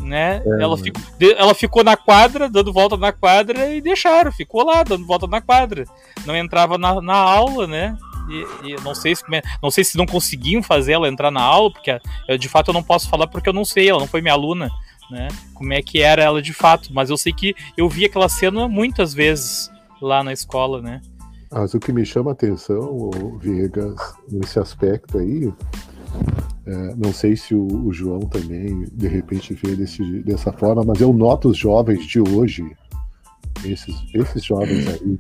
né? 0.01 0.43
É, 0.45 0.63
ela, 0.63 0.77
ficou, 0.77 1.03
ela 1.37 1.55
ficou 1.55 1.85
na 1.85 1.97
quadra, 1.97 2.49
dando 2.49 2.73
volta 2.73 2.97
na 2.97 3.13
quadra 3.13 3.75
e 3.75 3.81
deixaram, 3.81 4.33
ficou 4.33 4.65
lá 4.65 4.83
dando 4.83 5.07
volta 5.07 5.27
na 5.27 5.41
quadra. 5.41 5.85
Não 6.25 6.35
entrava 6.35 6.79
na, 6.79 7.01
na 7.01 7.15
aula, 7.15 7.67
né? 7.67 7.97
E, 8.29 8.71
e 8.71 8.81
não 8.83 8.95
sei 8.95 9.15
se 9.15 9.23
não 9.63 9.71
sei 9.71 9.85
se 9.85 9.99
não 9.99 10.07
conseguiam 10.07 10.63
fazer 10.63 10.93
ela 10.93 11.09
entrar 11.09 11.31
na 11.31 11.43
aula, 11.43 11.71
porque 11.71 12.01
eu, 12.27 12.39
de 12.39 12.49
fato 12.49 12.69
eu 12.69 12.75
não 12.75 12.83
posso 12.83 13.09
falar 13.09 13.27
porque 13.27 13.49
eu 13.49 13.53
não 13.53 13.65
sei, 13.65 13.91
ela 13.91 14.01
não 14.01 14.07
foi 14.07 14.21
minha 14.21 14.35
aluna, 14.35 14.71
né? 15.11 15.29
Como 15.55 15.73
é 15.73 15.83
que 15.83 16.01
era 16.01 16.23
ela 16.23 16.41
de 16.41 16.53
fato, 16.55 16.89
mas 16.93 17.11
eu 17.11 17.17
sei 17.17 17.33
que 17.33 17.55
eu 17.77 17.89
vi 17.89 18.07
aquela 18.07 18.29
cena 18.29 18.67
muitas 18.67 19.13
vezes 19.13 19.71
lá 20.01 20.25
na 20.25 20.33
escola, 20.33 20.81
né? 20.81 21.03
Mas 21.53 21.75
o 21.75 21.81
que 21.81 21.93
me 21.93 22.05
chama 22.05 22.31
a 22.31 22.33
atenção, 22.33 23.11
Viegas, 23.41 24.15
nesse 24.31 24.59
aspecto 24.59 25.19
aí, 25.19 25.53
é, 26.67 26.95
não 26.95 27.13
sei 27.13 27.37
se 27.37 27.55
o, 27.55 27.67
o, 27.87 27.93
João 27.93 28.21
também, 28.21 28.85
de 28.93 29.09
repente, 29.09 29.55
vê 29.55 29.75
desse, 29.75 30.23
dessa 30.23 30.53
forma, 30.53 30.85
mas 30.87 31.01
eu 31.01 31.13
noto 31.13 31.49
os 31.49 31.57
jovens 31.57 32.07
de 32.07 32.21
hoje, 32.21 32.65
esses, 33.65 33.97
esses 34.15 34.45
jovens 34.45 34.87
aí, 34.89 35.19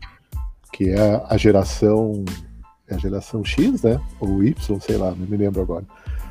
que 0.72 0.91
é 0.91 1.22
a 1.28 1.37
geração, 1.37 2.24
é 2.87 2.95
a 2.95 2.99
geração 2.99 3.45
X, 3.45 3.83
né? 3.83 4.01
Ou 4.20 4.45
Y, 4.45 4.81
sei 4.81 4.97
lá, 4.97 5.11
não 5.11 5.26
me 5.26 5.37
lembro 5.37 5.61
agora. 5.61 5.85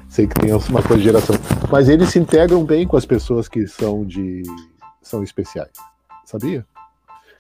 Sei 0.08 0.26
que 0.26 0.40
tem 0.40 0.52
uma 0.54 0.82
coisa 0.82 0.98
de 0.98 1.04
geração. 1.04 1.36
Mas 1.70 1.90
eles 1.90 2.10
se 2.10 2.20
integram 2.20 2.64
bem 2.64 2.88
com 2.88 2.98
as 2.98 3.06
pessoas 3.06 3.48
que 3.48 3.68
são 3.68 4.06
de. 4.06 4.44
são 5.04 5.22
especiais. 5.24 5.72
Sabia? 6.26 6.66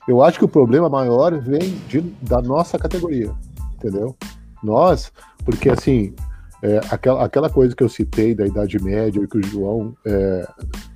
Eu 0.09 0.23
acho 0.23 0.39
que 0.39 0.45
o 0.45 0.49
problema 0.49 0.89
maior 0.89 1.37
vem 1.37 1.75
de, 1.87 2.01
da 2.23 2.41
nossa 2.41 2.79
categoria, 2.79 3.31
entendeu? 3.75 4.15
Nós, 4.63 5.11
porque 5.45 5.69
assim, 5.69 6.15
é, 6.63 6.79
aquela, 6.89 7.23
aquela 7.23 7.47
coisa 7.47 7.75
que 7.75 7.83
eu 7.83 7.87
citei 7.87 8.33
da 8.33 8.47
Idade 8.47 8.83
Média 8.83 9.21
e 9.21 9.27
que 9.27 9.37
o 9.37 9.43
João 9.43 9.95
é, 10.03 10.47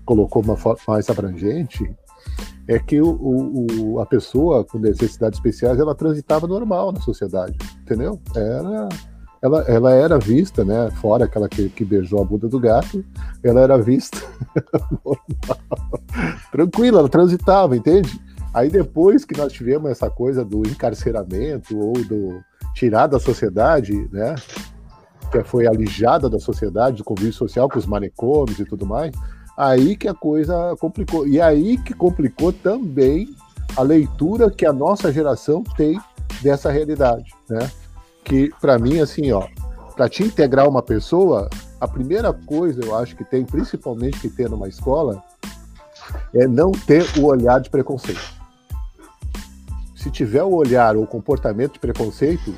colocou 0.03 0.41
uma 0.41 0.57
forma 0.57 0.80
mais 0.88 1.07
abrangente 1.11 1.95
é 2.68 2.80
que 2.80 2.99
o, 2.99 3.11
o, 3.11 3.99
a 3.99 4.05
pessoa 4.07 4.64
com 4.64 4.80
necessidades 4.80 5.38
especiais 5.38 5.80
ela 5.80 5.93
transitava 5.93 6.47
normal 6.47 6.91
na 6.91 6.99
sociedade, 6.99 7.55
entendeu? 7.84 8.20
Era, 8.36 8.89
ela, 9.43 9.61
ela 9.68 9.93
era 9.93 10.18
vista, 10.18 10.66
né? 10.66 10.89
Fora 10.99 11.26
aquela 11.26 11.47
que, 11.47 11.70
que 11.70 11.86
beijou 11.86 12.20
a 12.20 12.26
bunda 12.26 12.49
do 12.49 12.59
gato, 12.59 13.05
ela 13.43 13.61
era 13.61 13.78
vista 13.78 14.18
tranquila, 16.51 16.97
ela 16.97 17.09
transitava, 17.09 17.78
entende? 17.78 18.22
Aí 18.54 18.70
depois 18.70 19.26
que 19.26 19.36
nós 19.36 19.51
tivemos 19.51 19.89
essa 19.89 20.10
coisa 20.10 20.45
do 20.45 20.60
encarceramento 20.68 21.78
ou 21.78 21.93
do 21.93 22.41
tirar 22.76 23.08
da 23.08 23.20
sociedade, 23.20 24.08
né? 24.12 24.36
que 25.32 25.43
foi 25.43 25.66
alijada 25.66 26.30
da 26.30 26.39
sociedade, 26.39 26.97
do 26.97 27.04
convívio 27.04 27.34
social 27.34 27.68
com 27.68 27.80
os 27.80 27.88
manicômios 27.88 28.60
e 28.60 28.66
tudo 28.66 28.86
mais, 28.86 29.12
aí 29.58 29.95
que 29.95 30.08
a 30.08 30.14
coisa 30.14 30.76
complicou. 30.80 31.28
E 31.28 31.41
aí 31.41 31.78
que 31.78 31.93
complicou 31.93 32.54
também 32.54 33.28
a 33.76 33.82
leitura 33.82 34.51
que 34.51 34.66
a 34.66 34.72
nossa 34.72 35.12
geração 35.12 35.64
tem 35.76 35.99
dessa 36.43 36.72
realidade, 36.72 37.32
né? 37.49 37.72
Que 38.24 38.51
para 38.62 38.78
mim 38.78 38.99
assim, 38.99 39.32
ó, 39.32 39.47
para 39.95 40.08
te 40.08 40.22
integrar 40.22 40.70
uma 40.70 40.84
pessoa, 40.84 41.49
a 41.82 41.88
primeira 41.88 42.32
coisa 42.32 42.86
eu 42.86 42.95
acho 42.95 43.16
que 43.16 43.24
tem, 43.24 43.43
principalmente 43.43 44.20
que 44.20 44.30
ter 44.30 44.47
numa 44.49 44.68
escola, 44.68 45.24
é 46.36 46.47
não 46.47 46.72
ter 46.72 47.04
o 47.20 47.26
olhar 47.26 47.60
de 47.60 47.72
preconceito. 47.72 48.42
Se 50.04 50.12
tiver 50.12 50.43
o 50.43 50.54
olhar 50.54 50.97
ou 50.97 51.04
o 51.04 51.08
comportamento 51.08 51.76
de 51.76 51.80
preconceito, 51.80 52.54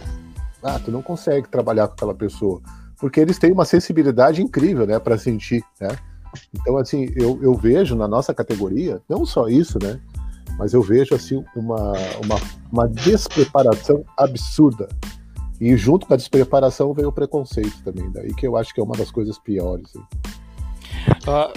ah, 0.64 0.80
tu 0.80 0.90
não 0.90 1.04
consegue 1.04 1.48
trabalhar 1.48 1.88
com 1.88 1.94
aquela 1.94 2.16
pessoa, 2.16 2.60
porque 3.00 3.20
eles 3.20 3.38
têm 3.38 3.52
uma 3.52 3.66
sensibilidade 3.66 4.42
incrível, 4.42 4.88
né, 4.88 4.98
para 4.98 5.16
sentir, 5.16 5.64
né? 5.80 5.90
Então, 6.52 6.76
assim, 6.76 7.08
eu, 7.16 7.38
eu 7.44 7.54
vejo 7.54 7.96
na 7.96 8.08
nossa 8.08 8.34
categoria, 8.34 9.00
não 9.08 9.28
só 9.28 9.48
isso, 9.48 9.78
né, 9.80 10.00
mas 10.58 10.74
eu 10.74 10.82
vejo, 10.82 11.14
assim, 11.14 11.46
uma, 11.56 11.94
uma, 12.24 12.42
uma 12.72 12.88
despreparação 12.90 14.04
absurda. 14.18 14.90
E 15.62 15.78
junto 15.78 16.08
com 16.08 16.16
a 16.16 16.18
despreparação 16.18 16.96
veio 16.96 17.10
o 17.10 17.14
preconceito 17.14 17.80
também, 17.84 18.10
daí 18.12 18.34
que 18.34 18.48
eu 18.48 18.58
acho 18.58 18.74
que 18.74 18.82
é 18.82 18.84
uma 18.84 18.98
das 18.98 19.12
coisas 19.12 19.38
piores. 19.38 19.94
Uh, 19.94 21.54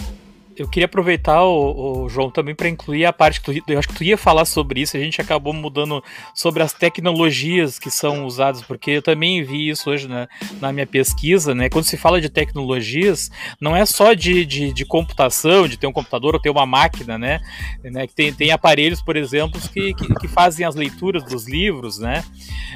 eu 0.58 0.68
queria 0.68 0.86
aproveitar, 0.86 1.44
o, 1.44 2.04
o 2.04 2.08
João, 2.08 2.30
também 2.30 2.54
para 2.54 2.68
incluir 2.68 3.04
a 3.04 3.12
parte 3.12 3.40
que 3.40 3.60
tu, 3.60 3.72
eu 3.72 3.78
acho 3.78 3.88
que 3.88 3.94
tu 3.94 4.02
ia 4.02 4.18
falar 4.18 4.44
sobre 4.44 4.80
isso, 4.80 4.96
a 4.96 5.00
gente 5.00 5.20
acabou 5.20 5.52
mudando 5.52 6.02
sobre 6.34 6.62
as 6.62 6.72
tecnologias 6.72 7.78
que 7.78 7.90
são 7.90 8.26
usadas, 8.26 8.62
porque 8.62 8.90
eu 8.90 9.02
também 9.02 9.42
vi 9.44 9.68
isso 9.68 9.88
hoje 9.88 10.08
na, 10.08 10.28
na 10.60 10.72
minha 10.72 10.86
pesquisa, 10.86 11.54
né? 11.54 11.68
Quando 11.68 11.84
se 11.84 11.96
fala 11.96 12.20
de 12.20 12.28
tecnologias, 12.28 13.30
não 13.60 13.76
é 13.76 13.86
só 13.86 14.14
de, 14.14 14.44
de, 14.44 14.72
de 14.72 14.84
computação, 14.84 15.68
de 15.68 15.76
ter 15.76 15.86
um 15.86 15.92
computador 15.92 16.34
ou 16.34 16.40
ter 16.40 16.50
uma 16.50 16.66
máquina, 16.66 17.16
né? 17.16 17.40
né? 17.84 18.06
Tem, 18.14 18.32
tem 18.32 18.50
aparelhos, 18.50 19.00
por 19.00 19.16
exemplo, 19.16 19.60
que, 19.72 19.94
que, 19.94 20.14
que 20.14 20.28
fazem 20.28 20.66
as 20.66 20.74
leituras 20.74 21.22
dos 21.22 21.46
livros, 21.46 21.98
né? 21.98 22.24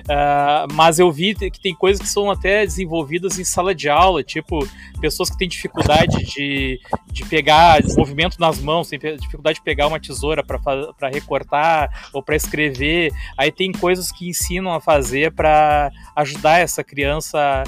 Uh, 0.01 0.73
mas 0.73 0.99
eu 1.01 1.11
vi 1.11 1.35
que 1.35 1.61
tem 1.61 1.75
coisas 1.75 2.01
que 2.01 2.09
são 2.09 2.31
até 2.31 2.65
desenvolvidas 2.65 3.39
em 3.39 3.45
sala 3.45 3.75
de 3.75 3.89
aula, 3.89 4.23
tipo 4.23 4.67
pessoas 5.01 5.29
que 5.31 5.37
têm 5.37 5.49
dificuldade 5.49 6.25
de, 6.27 6.81
de 7.11 7.25
pegar 7.25 7.72
movimento 7.97 8.39
nas 8.39 8.61
mãos, 8.61 8.89
tem 8.89 9.17
dificuldade 9.17 9.59
de 9.59 9.65
pegar 9.65 9.87
uma 9.87 10.01
tesoura 10.01 10.43
para 10.43 11.09
recortar 11.13 12.09
ou 12.13 12.23
para 12.23 12.37
escrever. 12.37 13.13
Aí 13.37 13.51
tem 13.51 13.73
coisas 13.73 14.11
que 14.11 14.29
ensinam 14.29 14.73
a 14.73 14.81
fazer 14.81 15.33
para 15.33 15.91
ajudar 16.17 16.59
essa 16.59 16.83
criança 16.83 17.65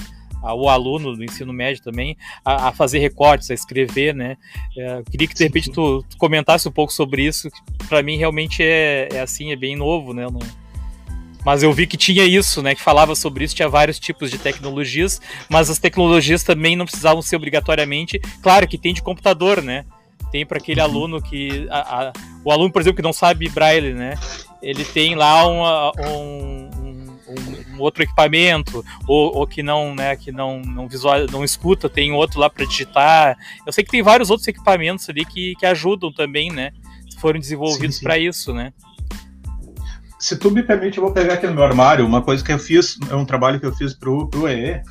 o 0.53 0.69
aluno 0.69 1.17
do 1.17 1.25
ensino 1.25 1.55
médio 1.55 1.83
também 1.83 2.19
a, 2.45 2.69
a 2.69 2.73
fazer 2.73 2.99
recortes, 2.99 3.51
a 3.51 3.55
escrever, 3.55 4.15
né? 4.15 4.37
É, 4.77 5.03
queria 5.11 5.27
que 5.27 5.35
de 5.35 5.45
repente 5.45 5.71
tu, 5.71 6.03
tu, 6.03 6.19
comentasse 6.19 6.69
um 6.69 6.73
pouco 6.73 6.93
sobre 6.93 7.23
isso. 7.23 7.49
Para 7.89 8.03
mim 8.03 8.19
realmente 8.19 8.63
é, 8.63 9.09
é, 9.11 9.21
assim, 9.21 9.53
é 9.53 9.57
bem 9.57 9.75
novo, 9.75 10.13
né? 10.13 10.27
Não, 10.31 10.41
mas 11.45 11.63
eu 11.63 11.73
vi 11.73 11.87
que 11.87 11.97
tinha 11.97 12.25
isso, 12.25 12.63
né? 12.63 12.75
Que 12.75 12.81
falava 12.81 13.15
sobre 13.15 13.45
isso, 13.45 13.55
tinha 13.55 13.69
vários 13.69 13.99
tipos 13.99 14.31
de 14.31 14.39
tecnologias, 14.39 15.21
mas 15.49 15.69
as 15.69 15.79
tecnologias 15.79 16.43
também 16.43 16.75
não 16.75 16.87
precisavam 16.87 17.21
ser 17.21 17.37
obrigatoriamente. 17.37 18.19
Claro 18.43 18.67
que 18.67 18.79
tem 18.79 18.95
de 18.95 19.03
computador, 19.03 19.63
né? 19.63 19.85
Tem 20.35 20.45
para 20.45 20.59
aquele 20.59 20.81
aluno 20.81 21.23
que. 21.23 21.69
A, 21.71 22.09
a, 22.09 22.13
o 22.45 22.51
aluno, 22.51 22.73
por 22.73 22.83
exemplo, 22.83 22.97
que 22.97 23.03
não 23.03 23.13
sabe 23.13 23.49
braille, 23.49 23.95
né? 23.95 24.19
Ele 24.61 24.85
tem 24.85 25.15
lá 25.15 25.47
uma, 25.47 25.93
um, 25.97 26.71
um, 26.77 27.77
um, 27.77 27.81
outro 27.81 28.03
equipamento, 28.03 28.85
ou, 29.07 29.37
ou, 29.37 29.47
que 29.47 29.63
não, 29.63 29.95
né, 29.95 30.17
que 30.17 30.33
não, 30.33 30.61
não 30.61 30.89
visual, 30.89 31.25
não 31.31 31.45
escuta, 31.45 31.89
tem 31.89 32.11
outro 32.11 32.41
lá 32.41 32.51
para 32.51 32.67
digitar. 32.67 33.39
Eu 33.65 33.73
sei 33.73 33.85
que 33.85 33.93
tem 33.93 34.03
vários 34.03 34.29
outros 34.29 34.49
equipamentos 34.49 35.09
ali 35.09 35.25
que, 35.25 35.55
que 35.55 35.67
ajudam 35.67 36.13
também, 36.13 36.51
né? 36.51 36.73
Foram 37.21 37.39
desenvolvidos 37.39 38.01
para 38.01 38.19
isso, 38.19 38.53
né? 38.53 38.73
Se 40.19 40.37
tu 40.37 40.51
me 40.51 40.65
permite, 40.65 40.99
eu 40.99 41.05
vou 41.05 41.13
pegar 41.13 41.35
aqui 41.35 41.47
no 41.47 41.55
meu 41.55 41.63
armário 41.63 42.05
uma 42.05 42.23
coisa 42.23 42.43
que 42.43 42.53
eu 42.53 42.59
fiz, 42.59 42.99
é 43.09 43.15
um 43.15 43.25
trabalho 43.25 43.61
que 43.61 43.67
eu 43.67 43.73
fiz 43.73 43.95
pro, 43.95 44.27
pro 44.27 44.49
EE, 44.49 44.83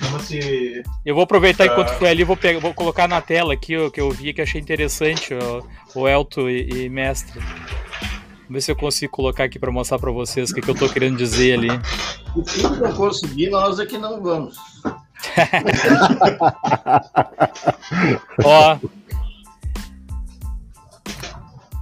Chama-se. 0.00 0.82
Eu 1.04 1.14
vou 1.14 1.24
aproveitar 1.24 1.64
uh... 1.64 1.66
enquanto 1.66 1.90
foi 1.90 2.08
ali, 2.08 2.24
vou, 2.24 2.36
pegar, 2.36 2.58
vou 2.58 2.72
colocar 2.72 3.06
na 3.06 3.20
tela 3.20 3.52
aqui 3.52 3.76
o 3.76 3.90
que 3.90 4.00
eu 4.00 4.10
vi 4.10 4.32
que 4.32 4.40
achei 4.40 4.58
interessante, 4.60 5.34
o, 5.34 5.62
o 5.94 6.08
Elto 6.08 6.48
e, 6.48 6.84
e 6.84 6.88
Mestre. 6.88 7.38
Vamos 7.40 8.48
ver 8.48 8.60
se 8.62 8.72
eu 8.72 8.76
consigo 8.76 9.12
colocar 9.12 9.44
aqui 9.44 9.58
para 9.58 9.70
mostrar 9.70 9.98
para 9.98 10.10
vocês 10.10 10.50
o 10.50 10.54
que, 10.54 10.62
que 10.62 10.70
eu 10.70 10.74
tô 10.74 10.88
querendo 10.88 11.16
dizer 11.16 11.58
ali. 11.58 11.68
Se 12.46 12.62
não 12.62 12.92
conseguir, 12.94 13.50
nós 13.50 13.78
aqui 13.78 13.98
não 13.98 14.22
vamos. 14.22 14.56
ó. 18.42 18.78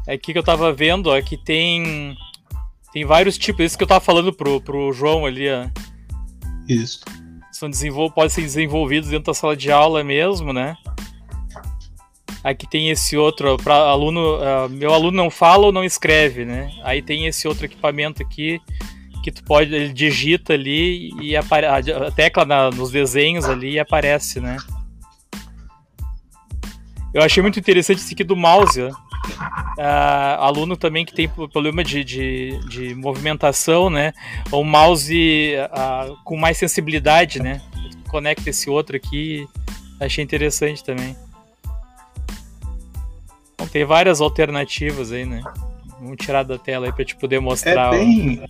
É 0.07 0.15
aqui 0.15 0.33
que 0.33 0.39
eu 0.39 0.43
tava 0.43 0.73
vendo, 0.73 1.09
ó, 1.09 1.21
que 1.21 1.37
tem 1.37 2.17
tem 2.93 3.05
vários 3.05 3.39
tipos, 3.39 3.65
isso 3.65 3.77
que 3.77 3.85
eu 3.85 3.89
tava 3.89 4.01
falando 4.01 4.33
pro, 4.33 4.61
pro 4.61 4.93
João 4.93 5.27
ali, 5.27 5.49
ó. 5.51 5.69
Isso 6.67 7.01
são 7.59 7.69
desenvol 7.69 8.11
podem 8.11 8.31
ser 8.31 8.43
desenvolvidos 8.43 9.11
dentro 9.11 9.27
da 9.27 9.35
sala 9.35 9.57
de 9.57 9.71
aula 9.71 10.05
mesmo, 10.05 10.53
né? 10.53 10.77
Aqui 12.45 12.69
tem 12.69 12.89
esse 12.89 13.17
outro, 13.17 13.57
para 13.57 13.75
aluno, 13.75 14.37
uh, 14.37 14.69
meu 14.71 14.95
aluno 14.95 15.17
não 15.17 15.29
fala 15.29 15.67
ou 15.67 15.73
não 15.73 15.83
escreve, 15.83 16.45
né? 16.45 16.71
Aí 16.85 17.03
tem 17.03 17.27
esse 17.27 17.49
outro 17.49 17.65
equipamento 17.65 18.23
aqui 18.23 18.61
que 19.25 19.33
tu 19.33 19.43
pode, 19.43 19.75
ele 19.75 19.93
digita 19.93 20.53
ali 20.53 21.11
e 21.21 21.37
a 21.37 21.43
tecla 22.15 22.45
na, 22.45 22.71
nos 22.71 22.93
desenhos 22.93 23.47
ali 23.47 23.79
aparece, 23.79 24.41
né? 24.41 24.57
Eu 27.13 27.23
achei 27.23 27.43
muito 27.43 27.59
interessante 27.59 27.99
esse 27.99 28.15
aqui 28.15 28.23
do 28.23 28.37
mouse, 28.37 28.81
ó. 28.81 29.08
Uh, 29.79 30.41
aluno 30.41 30.77
também 30.77 31.05
que 31.05 31.15
tem 31.15 31.29
problema 31.29 31.85
de, 31.85 32.03
de, 32.03 32.59
de 32.69 32.95
movimentação, 32.95 33.89
né? 33.89 34.13
O 34.51 34.65
mouse 34.65 35.55
uh, 35.57 36.17
com 36.25 36.37
mais 36.37 36.57
sensibilidade, 36.57 37.41
né? 37.41 37.61
Conecta 38.09 38.51
esse 38.51 38.69
outro 38.69 38.97
aqui. 38.97 39.47
Achei 40.01 40.25
interessante 40.25 40.83
também. 40.83 41.17
Então, 43.55 43.67
tem 43.67 43.85
várias 43.85 44.21
alternativas 44.21 45.13
aí, 45.13 45.25
né? 45.25 45.43
Vamos 46.01 46.17
tirar 46.17 46.43
da 46.45 46.59
tela 46.59 46.87
aí 46.87 46.93
para 46.93 47.05
te 47.05 47.17
poder 47.17 47.41
mostrar. 47.41 47.95
É 47.95 47.99
bem... 47.99 48.45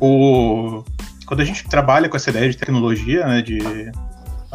o... 0.00 0.84
Quando 1.26 1.40
a 1.40 1.44
gente 1.44 1.64
trabalha 1.68 2.08
com 2.08 2.16
essa 2.16 2.30
ideia 2.30 2.48
de 2.48 2.56
tecnologia, 2.56 3.26
né, 3.26 3.42
de 3.42 3.58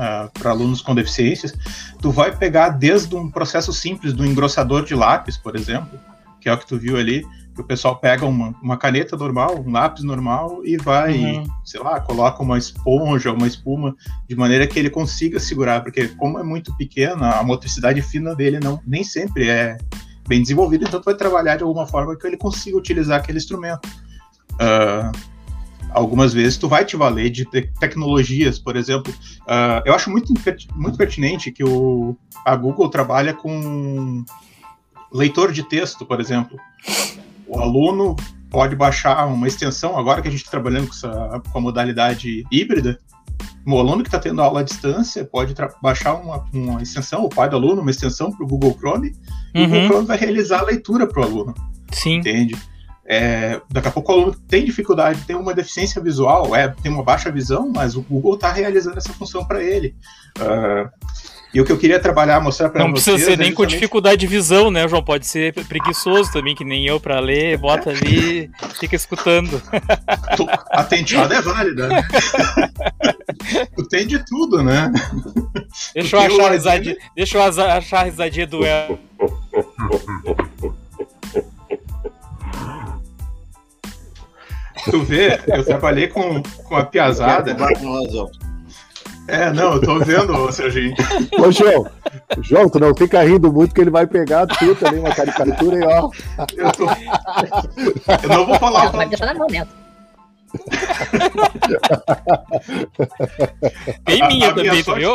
uh, 0.02 0.32
para 0.40 0.52
alunos 0.52 0.82
com 0.82 0.96
deficiências, 0.96 1.54
tu 2.02 2.12
vai 2.12 2.36
pegar 2.36 2.70
desde 2.70 3.16
um 3.16 3.30
processo 3.30 3.72
simples 3.72 4.14
do 4.14 4.26
engrossador 4.26 4.84
de 4.84 4.96
lápis, 4.96 5.38
por 5.38 5.56
exemplo, 5.56 6.00
que 6.40 6.50
é 6.50 6.54
o 6.54 6.58
que 6.58 6.66
tu 6.66 6.78
viu 6.78 6.98
ali, 6.98 7.24
que 7.54 7.62
o 7.62 7.64
pessoal 7.64 7.98
pega 7.98 8.26
uma, 8.26 8.56
uma 8.62 8.78
caneta 8.78 9.16
normal, 9.16 9.60
um 9.60 9.72
lápis 9.72 10.04
normal 10.04 10.62
e 10.64 10.78
vai, 10.78 11.18
uhum. 11.18 11.44
sei 11.64 11.82
lá, 11.82 12.00
coloca 12.00 12.42
uma 12.42 12.58
esponja, 12.58 13.32
uma 13.32 13.46
espuma, 13.46 13.96
de 14.28 14.36
maneira 14.36 14.66
que 14.66 14.80
ele 14.80 14.90
consiga 14.90 15.40
segurar, 15.40 15.82
porque 15.82 16.08
como 16.10 16.40
é 16.40 16.44
muito 16.44 16.76
pequena, 16.78 17.32
a 17.32 17.44
motricidade 17.44 18.02
fina 18.02 18.34
dele 18.34 18.60
não 18.60 18.82
nem 18.88 19.04
sempre 19.04 19.50
é 19.50 19.78
bem 20.28 20.42
desenvolvida, 20.42 20.86
então 20.88 21.02
tu 21.02 21.06
vai 21.06 21.16
trabalhar 21.16 21.58
de 21.58 21.64
alguma 21.64 21.86
forma 21.86 22.16
que 22.16 22.26
ele 22.26 22.38
consiga 22.38 22.78
utilizar 22.78 23.20
aquele 23.20 23.38
instrumento. 23.38 23.86
Uh, 24.54 25.31
algumas 25.94 26.34
vezes 26.34 26.58
tu 26.58 26.68
vai 26.68 26.86
te 26.86 26.96
valer 26.96 27.30
de 27.30 27.46
te 27.46 27.62
tecnologias, 27.80 28.58
por 28.58 28.76
exemplo. 28.76 29.14
Uh, 29.42 29.82
eu 29.86 29.94
acho 29.94 30.10
muito, 30.10 30.34
muito 30.76 30.98
pertinente 30.98 31.52
que 31.52 31.64
o, 31.64 32.16
a 32.46 32.56
Google 32.56 32.90
trabalha 32.90 33.34
com 33.34 34.24
leitor 35.12 35.52
de 35.52 35.64
texto, 35.64 36.06
por 36.06 36.20
exemplo. 36.20 36.58
O 37.48 37.60
aluno 37.60 38.16
pode 38.50 38.76
baixar 38.76 39.26
uma 39.28 39.48
extensão, 39.48 39.98
agora 39.98 40.22
que 40.22 40.28
a 40.28 40.32
gente 40.32 40.42
está 40.42 40.52
trabalhando 40.52 40.88
com, 40.88 40.94
essa, 40.94 41.42
com 41.52 41.58
a 41.58 41.62
modalidade 41.62 42.46
híbrida, 42.52 43.00
o 43.66 43.80
aluno 43.80 44.04
que 44.04 44.08
está 44.08 44.20
tendo 44.20 44.42
aula 44.42 44.62
à 44.62 44.64
distância 44.64 45.24
pode 45.24 45.54
baixar 45.82 46.16
uma, 46.16 46.46
uma, 46.54 46.82
extensão, 46.82 47.24
o 47.24 47.30
pai 47.30 47.50
do 47.50 47.56
aluno, 47.56 47.82
uma 47.82 47.92
extensão 47.92 48.32
para 48.32 48.44
o 48.44 48.48
Google 48.48 48.76
Chrome, 48.78 49.14
e 49.54 49.62
o 49.62 49.66
Google 49.66 49.82
uhum. 49.82 49.88
Chrome 49.88 50.08
vai 50.08 50.18
realizar 50.18 50.60
a 50.60 50.64
leitura 50.64 51.08
para 51.08 51.22
o 51.22 51.24
aluno. 51.24 51.54
Sim. 51.92 52.18
Entende? 52.18 52.56
É, 53.14 53.60
daqui 53.70 53.90
a 53.90 53.92
pouco 53.92 54.10
o 54.10 54.16
aluno 54.16 54.36
tem 54.48 54.64
dificuldade, 54.64 55.26
tem 55.28 55.36
uma 55.36 55.54
deficiência 55.54 56.02
visual, 56.02 56.56
é, 56.56 56.70
tem 56.70 56.90
uma 56.90 57.04
baixa 57.04 57.30
visão, 57.30 57.70
mas 57.70 57.98
o 57.98 58.02
Google 58.02 58.36
está 58.36 58.54
realizando 58.54 58.98
essa 58.98 59.12
função 59.12 59.44
para 59.44 59.62
ele. 59.62 59.94
Uh, 60.40 60.90
e 61.54 61.60
o 61.60 61.66
que 61.66 61.74
eu 61.74 61.78
queria 61.78 62.00
trabalhar, 62.00 62.40
mostrar 62.40 62.70
para 62.70 62.84
vocês... 62.84 62.88
Não 62.88 62.94
precisa 62.94 63.18
ser 63.18 63.34
é 63.34 63.36
nem 63.36 63.54
com 63.54 63.66
dificuldade 63.66 64.16
de 64.16 64.28
visão, 64.28 64.72
né, 64.72 64.88
João? 64.88 65.04
Pode 65.04 65.28
ser 65.28 65.54
preguiçoso 65.66 66.32
também, 66.32 66.56
que 66.56 66.64
nem 66.64 66.88
eu, 66.88 67.02
para 67.02 67.20
ler, 67.20 67.58
bota 67.58 67.90
ali, 67.90 68.50
fica 68.80 68.96
escutando. 68.96 69.62
A 70.72 70.82
tenteada 70.86 71.36
é 71.36 71.42
válida. 71.42 71.90
Né? 71.90 72.08
tu 73.76 73.90
tem 73.90 74.08
de 74.08 74.26
tudo, 74.26 74.64
né? 74.64 74.90
Deixa 75.94 76.16
eu, 76.16 76.22
achar 76.22 76.46
a 76.46 76.52
risadinha, 76.52 76.98
deixa 77.14 77.38
eu 77.38 77.44
achar 77.44 78.00
a 78.00 78.04
risadinha 78.04 78.48
do 78.48 78.66
El. 78.66 78.98
Tu 84.90 85.04
vê, 85.04 85.40
eu 85.48 85.64
trabalhei 85.64 86.08
com, 86.08 86.42
com 86.42 86.76
a 86.76 86.86
piazada. 86.86 87.56
É, 89.28 89.52
não, 89.54 89.76
eu 89.76 89.82
tô 89.82 90.00
vendo, 90.00 90.52
Serginho. 90.52 90.96
Ô, 91.40 91.52
João, 91.52 91.88
João, 92.42 92.70
tu 92.70 92.80
não 92.80 92.96
fica 92.96 93.22
rindo 93.22 93.52
muito 93.54 93.74
que 93.74 93.82
ele 93.82 93.92
vai 93.92 94.08
pegar 94.08 94.48
tu 94.48 94.76
também, 94.76 95.00
uma 95.00 95.14
caricatura 95.14 95.78
e 95.78 95.84
ó. 95.84 96.10
Eu, 96.58 96.72
tô... 96.72 96.86
eu 98.24 98.30
não 98.30 98.46
vou 98.46 98.60
falar. 98.60 98.86
Não, 98.86 98.92
vai 98.94 99.08
deixar 99.08 99.34
no 99.34 99.40
momento. 99.40 99.70
Tem 104.06 104.28
minha 104.28 104.48
a, 104.48 104.52
a 104.52 104.54
também, 104.54 104.84
tu 104.84 104.96
viu? 104.96 105.12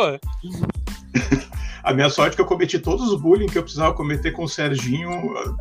A 1.83 1.93
minha 1.93 2.09
sorte 2.09 2.33
é 2.33 2.35
que 2.35 2.41
eu 2.41 2.45
cometi 2.45 2.79
todos 2.79 3.09
os 3.09 3.21
bullying 3.21 3.47
que 3.47 3.57
eu 3.57 3.63
precisava 3.63 3.93
cometer 3.93 4.31
com 4.31 4.43
o 4.43 4.49
Serginho 4.49 5.09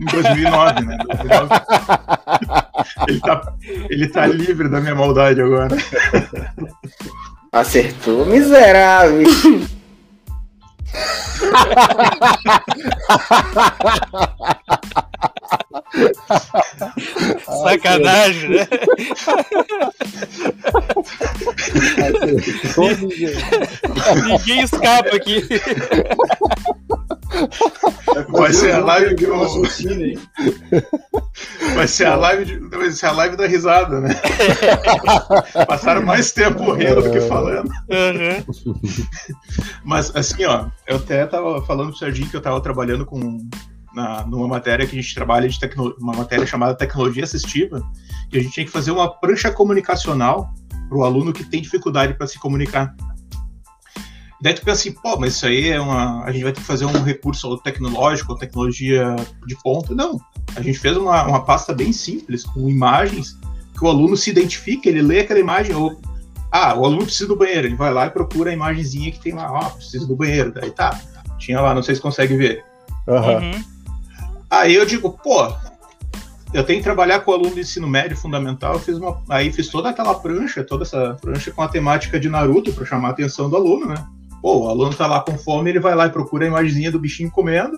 em 0.00 0.04
2009, 0.07 0.80
né? 0.84 0.96
2009. 1.07 1.48
Ele, 3.09 3.20
tá, 3.20 3.53
ele 3.90 4.09
tá 4.09 4.26
livre 4.26 4.68
da 4.68 4.80
minha 4.80 4.94
maldade 4.94 5.40
agora. 5.40 5.76
Acertou, 7.53 8.26
miserável. 8.26 9.26
Sacanagem, 17.62 18.51
né? 18.51 18.68
Ninguém 24.26 24.62
escapa 24.62 25.16
aqui. 25.16 25.42
Vai 28.31 28.53
ser 28.53 28.72
a 28.72 28.79
live 28.79 29.14
de 29.14 29.27
um... 29.31 29.62
Vai 31.74 31.89
ser 31.89 32.07
a 32.07 32.16
live 32.16 32.45
de... 32.45 32.59
vai 32.59 32.91
ser 32.91 33.07
a 33.07 33.12
live 33.12 33.37
da 33.37 33.47
risada, 33.47 34.01
né? 34.01 34.14
Passaram 35.66 36.03
mais 36.03 36.33
tempo 36.33 36.72
rindo 36.72 37.03
do 37.03 37.11
que 37.11 37.20
falando. 37.22 37.68
Uhum. 37.68 38.74
Mas 39.85 40.14
assim, 40.14 40.45
ó, 40.45 40.66
eu 40.87 40.97
até 40.97 41.27
tava 41.27 41.62
falando 41.64 41.91
pro 41.91 41.99
Serginho 41.99 42.29
que 42.29 42.37
eu 42.37 42.43
tava 42.43 42.61
trabalhando 42.61 43.05
com 43.05 43.39
na, 43.97 44.27
numa 44.27 44.47
matéria 44.47 44.87
que 44.87 44.97
a 44.97 45.01
gente 45.01 45.14
trabalha 45.14 45.49
de 45.49 45.59
tecno, 45.59 45.97
uma 45.99 46.12
matéria 46.12 46.47
chamada 46.47 46.74
tecnologia 46.74 47.24
assistiva, 47.24 47.83
que 48.29 48.37
a 48.37 48.43
gente 48.43 48.53
tinha 48.53 48.66
que 48.66 48.72
fazer 48.72 48.91
uma 48.91 49.09
prancha 49.09 49.51
comunicacional 49.51 50.53
para 50.89 50.99
o 50.99 51.03
aluno 51.03 51.33
que 51.33 51.43
tem 51.43 51.62
dificuldade 51.62 52.12
para 52.14 52.27
se 52.27 52.39
comunicar. 52.39 52.95
Daí 54.41 54.53
tu 54.53 54.62
pensa 54.62 54.80
assim, 54.80 54.93
pô, 54.93 55.16
mas 55.18 55.34
isso 55.34 55.47
aí 55.47 55.70
é 55.70 55.80
uma. 55.80 56.24
A 56.24 56.30
gente 56.30 56.43
vai 56.43 56.53
ter 56.53 56.61
que 56.61 56.66
fazer 56.66 56.84
um 56.84 57.03
recurso 57.03 57.57
tecnológico, 57.59 58.37
tecnologia 58.37 59.16
de 59.47 59.57
ponta. 59.62 59.95
Não. 59.95 60.20
A 60.55 60.61
gente 60.61 60.78
fez 60.78 60.97
uma, 60.97 61.24
uma 61.26 61.45
pasta 61.45 61.72
bem 61.72 61.93
simples, 61.93 62.45
com 62.45 62.68
imagens, 62.68 63.39
que 63.76 63.84
o 63.84 63.89
aluno 63.89 64.16
se 64.16 64.30
identifica, 64.30 64.89
ele 64.89 65.03
lê 65.03 65.20
aquela 65.20 65.41
imagem, 65.41 65.74
ou. 65.74 65.99
Ah, 66.53 66.74
o 66.74 66.84
aluno 66.84 67.05
precisa 67.05 67.26
do 67.26 67.37
banheiro, 67.37 67.66
ele 67.66 67.76
vai 67.76 67.93
lá 67.93 68.07
e 68.07 68.11
procura 68.11 68.51
a 68.51 68.55
imagenzinha 68.55 69.11
que 69.11 69.20
tem 69.20 69.32
lá, 69.32 69.51
ó, 69.51 69.66
oh, 69.66 69.70
precisa 69.70 70.07
do 70.07 70.16
banheiro. 70.16 70.53
Daí 70.53 70.70
tá. 70.70 70.99
Tinha 71.39 71.61
lá, 71.61 71.74
não 71.74 71.82
sei 71.82 71.95
se 71.95 72.01
consegue 72.01 72.37
ver. 72.37 72.64
Uhum. 73.07 73.62
Aí 74.49 74.74
eu 74.74 74.87
digo, 74.87 75.11
pô, 75.11 75.53
eu 76.55 76.64
tenho 76.64 76.78
que 76.78 76.84
trabalhar 76.84 77.20
com 77.20 77.30
o 77.30 77.34
aluno 77.34 77.55
de 77.55 77.61
ensino 77.61 77.89
médio 77.89 78.16
fundamental, 78.16 78.74
eu 78.74 78.80
fiz 78.80 78.97
uma, 78.97 79.20
aí 79.28 79.53
fiz 79.53 79.68
toda 79.68 79.91
aquela 79.91 80.14
prancha, 80.14 80.64
toda 80.64 80.84
essa 80.84 81.16
prancha 81.20 81.51
com 81.51 81.62
a 81.62 81.68
temática 81.68 82.18
de 82.18 82.28
Naruto 82.28 82.72
para 82.72 82.87
chamar 82.87 83.09
a 83.09 83.11
atenção 83.11 83.51
do 83.51 83.57
aluno, 83.57 83.87
né? 83.87 84.07
Pô, 84.47 84.59
o 84.59 84.68
aluno 84.68 84.94
tá 84.94 85.09
lá 85.09 85.18
com 85.18 85.36
fome, 85.36 85.70
ele 85.70 85.80
vai 85.80 85.92
lá 85.97 86.07
e 86.07 86.11
procura 86.11 86.44
a 86.44 86.47
imagenzinha 86.47 86.92
do 86.92 87.01
bichinho 87.01 87.28
comendo, 87.32 87.76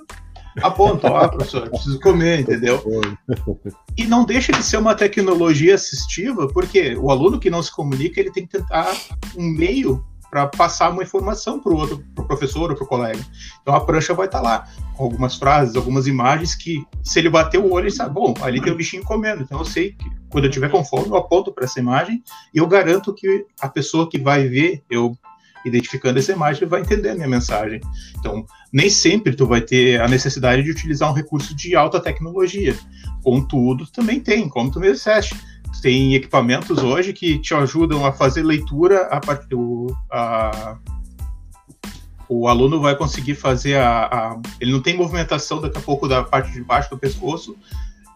aponta, 0.61 1.11
ó, 1.11 1.27
professor, 1.27 1.67
preciso 1.71 1.99
comer, 1.99 2.41
entendeu? 2.41 2.85
E 3.97 4.05
não 4.05 4.23
deixa 4.23 4.53
de 4.53 4.63
ser 4.63 4.77
uma 4.77 4.95
tecnologia 4.95 5.75
assistiva, 5.75 6.47
porque 6.47 6.95
o 6.97 7.11
aluno 7.11 7.41
que 7.41 7.49
não 7.49 7.63
se 7.63 7.75
comunica, 7.75 8.21
ele 8.21 8.31
tem 8.31 8.47
que 8.47 8.59
tentar 8.59 8.95
um 9.35 9.49
meio 9.49 10.05
para 10.31 10.47
passar 10.47 10.91
uma 10.91 11.03
informação 11.03 11.59
para 11.59 11.73
o 11.73 11.77
outro, 11.79 12.05
para 12.15 12.25
o 12.25 12.27
professor 12.27 12.69
ou 12.69 12.77
para 12.77 12.85
o 12.85 12.87
colega. 12.87 13.25
Então 13.63 13.75
a 13.75 13.81
prancha 13.81 14.13
vai 14.13 14.27
estar 14.27 14.43
tá 14.43 14.45
lá, 14.45 14.69
com 14.95 15.05
algumas 15.05 15.37
frases, 15.37 15.75
algumas 15.75 16.07
imagens 16.07 16.55
que, 16.55 16.85
se 17.03 17.19
ele 17.19 17.31
bater 17.31 17.59
o 17.59 17.73
olho, 17.73 17.85
ele 17.85 17.91
sabe, 17.91 18.13
bom, 18.13 18.35
ali 18.43 18.61
tem 18.61 18.71
o 18.71 18.77
bichinho 18.77 19.03
comendo. 19.05 19.43
Então 19.43 19.59
eu 19.59 19.65
sei 19.65 19.93
que 19.93 20.11
quando 20.29 20.45
eu 20.45 20.51
tiver 20.51 20.71
com 20.71 20.85
fome, 20.85 21.09
eu 21.09 21.17
aponto 21.17 21.51
para 21.51 21.65
essa 21.65 21.81
imagem 21.81 22.23
e 22.53 22.59
eu 22.59 22.67
garanto 22.67 23.15
que 23.15 23.47
a 23.59 23.71
pessoa 23.71 24.07
que 24.07 24.19
vai 24.19 24.47
ver, 24.47 24.85
eu 24.91 25.17
identificando 25.69 26.19
essa 26.19 26.33
imagem, 26.33 26.67
vai 26.67 26.81
entender 26.81 27.11
a 27.11 27.15
minha 27.15 27.29
mensagem. 27.29 27.81
Então, 28.19 28.45
nem 28.73 28.91
sempre 28.91 29.35
tu 29.37 29.47
vai 29.47 29.61
ter 29.61 30.01
a 30.01 30.09
necessidade 30.09 30.63
de 30.63 30.71
utilizar 30.71 31.11
um 31.11 31.15
recurso 31.15 31.55
de 31.55 31.77
alta 31.77 32.01
tecnologia. 32.01 32.77
Contudo, 33.23 33.87
também 33.87 34.21
tem, 34.21 34.49
como 34.49 34.71
tu 34.71 34.81
me 34.81 34.91
disseste 34.91 35.37
tem 35.81 36.15
equipamentos 36.15 36.79
hoje 36.83 37.13
que 37.13 37.39
te 37.39 37.55
ajudam 37.55 38.05
a 38.05 38.13
fazer 38.13 38.43
leitura 38.43 39.03
a 39.07 39.21
partir 39.21 39.49
do. 39.49 39.95
A, 40.11 40.77
o 42.29 42.47
aluno 42.47 42.81
vai 42.81 42.95
conseguir 42.95 43.35
fazer 43.35 43.77
a, 43.77 44.05
a, 44.05 44.41
Ele 44.61 44.73
não 44.73 44.83
tem 44.83 44.97
movimentação 44.97 45.61
daqui 45.61 45.79
a 45.79 45.81
pouco 45.81 46.07
da 46.07 46.23
parte 46.23 46.53
de 46.53 46.63
baixo 46.63 46.91
do 46.91 46.99
pescoço, 46.99 47.57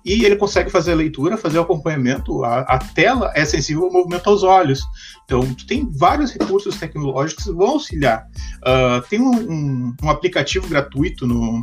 e 0.04 0.24
ele 0.24 0.36
consegue 0.36 0.70
fazer 0.70 0.92
a 0.92 0.96
leitura, 0.96 1.36
fazer 1.36 1.58
o 1.58 1.62
acompanhamento. 1.62 2.44
A, 2.44 2.60
a 2.60 2.78
tela 2.78 3.30
é 3.34 3.44
sensível 3.44 3.84
ao 3.84 3.92
movimento 3.92 4.28
aos 4.28 4.42
olhos. 4.42 4.80
Então, 5.24 5.42
tem 5.66 5.88
vários 5.92 6.32
recursos 6.32 6.76
tecnológicos 6.76 7.44
que 7.44 7.52
vão 7.52 7.70
auxiliar. 7.70 8.26
Uh, 8.58 9.06
tem 9.08 9.20
um, 9.20 9.30
um, 9.30 9.96
um, 10.02 10.10
aplicativo 10.10 10.68
gratuito 10.68 11.26
no, 11.26 11.62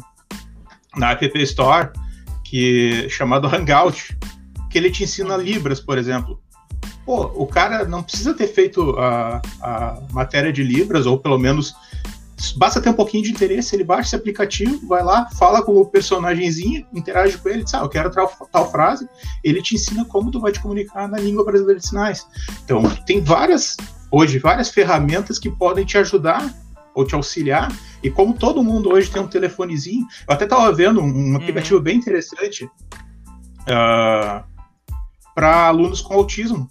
na 0.96 1.12
App 1.12 1.42
Store 1.44 1.90
que 2.44 3.08
chamado 3.10 3.48
Hangout, 3.48 4.18
que 4.70 4.78
ele 4.78 4.90
te 4.90 5.04
ensina 5.04 5.38
Libras, 5.38 5.80
por 5.80 5.98
exemplo. 5.98 6.42
Pô, 7.06 7.24
o 7.36 7.46
cara 7.46 7.86
não 7.86 8.04
precisa 8.04 8.34
ter 8.34 8.48
feito 8.48 8.98
a, 8.98 9.42
a 9.62 10.02
matéria 10.12 10.52
de 10.52 10.64
Libras, 10.64 11.06
ou 11.06 11.20
pelo 11.20 11.38
menos 11.38 11.76
basta 12.56 12.82
ter 12.82 12.90
um 12.90 12.94
pouquinho 12.94 13.24
de 13.24 13.32
interesse, 13.32 13.76
ele 13.76 13.84
baixa 13.84 14.10
esse 14.10 14.16
aplicativo, 14.16 14.88
vai 14.88 15.04
lá, 15.04 15.30
fala 15.38 15.62
com 15.62 15.74
o 15.74 15.86
personagemzinho, 15.86 16.86
interage 16.94 17.38
com 17.38 17.50
ele, 17.50 17.64
diz, 17.64 17.74
ah, 17.74 17.80
eu 17.80 17.90
quero 17.90 18.12
tal, 18.12 18.28
tal 18.52 18.72
frase, 18.72 19.08
ele 19.44 19.62
te 19.62 19.76
ensina 19.76 20.06
como 20.06 20.32
tu 20.32 20.40
vai 20.40 20.52
te 20.52 20.62
comunicar 20.62 21.08
na 21.08 21.18
língua 21.18 21.44
brasileira 21.44 21.80
de 21.80 21.88
sinais. 21.88 22.26
Então, 22.64 22.84
tem 23.06 23.22
várias, 23.22 23.76
hoje, 24.12 24.40
várias 24.40 24.70
ferramentas 24.70 25.38
que 25.38 25.50
podem 25.50 25.86
te 25.86 25.98
ajudar 25.98 26.54
ou 26.94 27.06
te 27.06 27.16
auxiliar, 27.16 27.72
e 28.02 28.10
como 28.10 28.34
todo 28.34 28.64
mundo 28.64 28.90
hoje 28.90 29.10
tem 29.10 29.22
um 29.22 29.28
telefonezinho, 29.28 30.06
eu 30.28 30.34
até 30.34 30.46
estava 30.46 30.72
vendo 30.74 31.02
um, 31.02 31.32
um 31.32 31.36
aplicativo 31.36 31.78
uhum. 31.78 31.84
bem 31.84 31.98
interessante 31.98 32.66
uh, 32.66 32.72
ah, 33.70 34.44
para 35.36 35.68
alunos 35.68 36.02
com 36.02 36.14
autismo, 36.14 36.68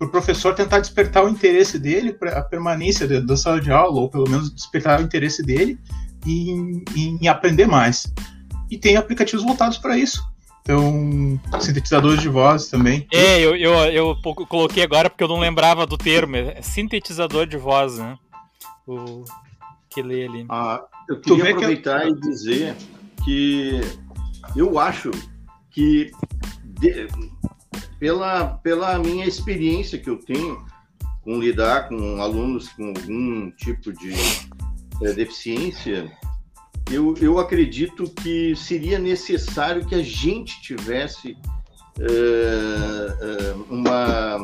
para 0.00 0.08
o 0.08 0.10
professor 0.10 0.54
tentar 0.54 0.80
despertar 0.80 1.22
o 1.22 1.28
interesse 1.28 1.78
dele 1.78 2.14
para 2.14 2.38
a 2.38 2.42
permanência 2.42 3.06
da 3.20 3.36
sala 3.36 3.60
de 3.60 3.70
aula, 3.70 4.00
ou 4.00 4.08
pelo 4.08 4.28
menos 4.30 4.50
despertar 4.50 4.98
o 4.98 5.02
interesse 5.02 5.42
dele 5.42 5.78
em, 6.26 6.82
em 6.96 7.28
aprender 7.28 7.66
mais. 7.66 8.10
E 8.70 8.78
tem 8.78 8.96
aplicativos 8.96 9.44
voltados 9.44 9.76
para 9.76 9.98
isso. 9.98 10.24
Então, 10.62 11.38
sintetizadores 11.60 12.22
de 12.22 12.30
voz 12.30 12.68
também. 12.68 13.06
É, 13.12 13.40
eu, 13.40 13.54
eu, 13.54 13.74
eu 13.92 14.16
coloquei 14.48 14.82
agora 14.82 15.10
porque 15.10 15.22
eu 15.22 15.28
não 15.28 15.38
lembrava 15.38 15.86
do 15.86 15.98
termo. 15.98 16.34
É 16.34 16.62
sintetizador 16.62 17.46
de 17.46 17.58
voz, 17.58 17.98
né? 17.98 18.16
O 18.86 19.24
que 19.90 20.00
lê 20.00 20.26
ali. 20.26 20.46
Ah, 20.48 20.82
eu 21.10 21.20
queria 21.20 21.50
aproveitar 21.50 22.02
que... 22.02 22.08
e 22.08 22.20
dizer 22.20 22.76
que 23.22 23.80
eu 24.56 24.78
acho 24.78 25.10
que 25.70 26.10
de, 26.64 27.06
pela, 28.00 28.54
pela 28.54 28.98
minha 28.98 29.26
experiência 29.26 29.98
que 29.98 30.08
eu 30.08 30.16
tenho 30.16 30.64
com 31.20 31.38
lidar 31.38 31.86
com 31.88 32.20
alunos 32.20 32.70
com 32.70 32.88
algum 32.88 33.50
tipo 33.50 33.92
de 33.92 34.14
é, 35.02 35.12
deficiência, 35.12 36.10
eu, 36.90 37.14
eu 37.18 37.38
acredito 37.38 38.04
que 38.04 38.56
seria 38.56 38.98
necessário 38.98 39.86
que 39.86 39.94
a 39.94 40.02
gente 40.02 40.60
tivesse 40.62 41.36
é, 42.00 43.54
uma 43.68 44.42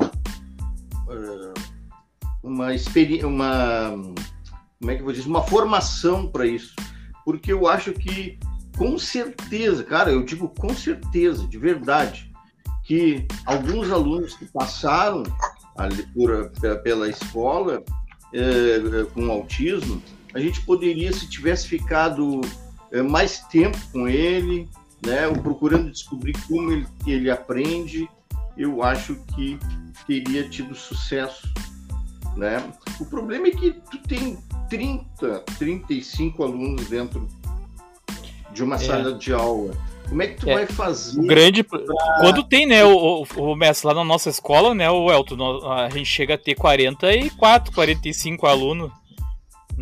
uma 2.43 2.75
experiência, 2.75 3.27
uma 3.27 3.91
como 4.79 4.91
é 4.91 4.95
que 4.95 5.01
eu 5.01 5.05
vou 5.05 5.13
dizer, 5.15 5.29
uma 5.29 5.43
formação 5.43 6.29
para 6.29 6.47
isso, 6.47 6.77
porque 7.25 7.53
eu 7.53 7.67
acho 7.67 7.93
que 7.93 8.39
com 8.77 8.99
certeza, 8.99 9.83
cara, 9.83 10.11
eu 10.11 10.23
digo 10.23 10.49
com 10.51 10.75
certeza, 10.75 11.47
de 11.49 11.57
verdade, 11.57 12.31
que 12.87 13.27
alguns 13.45 13.91
alunos 13.91 14.35
que 14.35 14.45
passaram 14.47 15.25
ali 15.77 16.05
por, 16.15 16.51
pela 16.83 17.09
escola 17.09 17.83
é, 18.33 19.05
com 19.13 19.31
autismo, 19.31 20.01
a 20.33 20.39
gente 20.39 20.61
poderia, 20.63 21.13
se 21.13 21.29
tivesse 21.29 21.67
ficado 21.67 22.41
é, 22.93 23.03
mais 23.03 23.41
tempo 23.41 23.79
com 23.93 24.09
ele, 24.09 24.69
né, 25.05 25.29
procurando 25.43 25.91
descobrir 25.91 26.35
como 26.47 26.73
ele, 26.73 26.87
ele 27.07 27.31
aprende, 27.31 28.09
eu 28.57 28.83
acho 28.83 29.17
que 29.35 29.59
teria 30.07 30.49
tido 30.49 30.75
sucesso. 30.75 31.53
Né? 32.37 32.63
O 33.01 33.05
problema 33.05 33.49
é 33.49 33.51
que 33.51 33.73
tu 33.91 33.99
tem 33.99 34.39
30, 34.69 35.41
35 35.59 36.43
alunos 36.43 36.87
dentro 36.89 37.27
de 38.53 38.63
uma 38.63 38.77
é. 38.77 38.79
sala 38.79 39.15
de 39.15 39.33
aula. 39.33 39.75
Como 40.09 40.23
é 40.23 40.27
que 40.29 40.41
tu 40.41 40.49
é. 40.49 40.55
vai 40.55 40.67
fazer? 40.67 41.19
O 41.19 41.27
grande. 41.27 41.63
Pra... 41.63 41.81
Quando 42.21 42.43
tem, 42.45 42.67
né, 42.67 42.85
o, 42.85 43.25
o, 43.37 43.53
o 43.53 43.57
mestre 43.57 43.89
lá 43.89 43.95
na 43.95 44.05
nossa 44.05 44.31
escola, 44.31 44.75
né, 44.75 44.91
o 44.91 45.11
Elton, 45.11 45.71
a 45.71 45.89
gente 45.91 46.07
chega 46.07 46.35
a 46.35 46.39
ter 46.39 46.55
44, 46.55 47.73
45 47.73 48.47
alunos. 48.47 48.91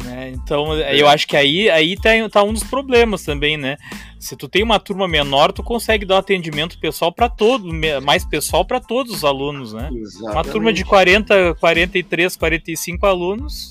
Né? 0.03 0.33
Então, 0.35 0.75
é. 0.75 1.01
eu 1.01 1.07
acho 1.07 1.27
que 1.27 1.37
aí, 1.37 1.70
aí 1.70 1.97
tá, 1.97 2.11
tá 2.31 2.43
um 2.43 2.53
dos 2.53 2.64
problemas 2.64 3.22
também, 3.22 3.57
né? 3.57 3.77
Se 4.18 4.35
tu 4.35 4.49
tem 4.49 4.62
uma 4.62 4.81
turma 4.81 5.07
menor, 5.07 5.53
tu 5.53 5.62
consegue 5.62 6.05
dar 6.05 6.16
um 6.16 6.18
atendimento 6.18 6.81
pessoal 6.81 7.12
para 7.12 7.29
todo, 7.29 7.68
mais 8.03 8.25
pessoal 8.25 8.64
para 8.64 8.81
todos 8.81 9.14
os 9.14 9.25
alunos, 9.25 9.72
né? 9.72 9.89
Exatamente. 9.93 10.37
Uma 10.37 10.43
turma 10.45 10.72
de 10.72 10.85
40, 10.85 11.55
43, 11.61 12.35
45 12.35 13.07
alunos. 13.07 13.70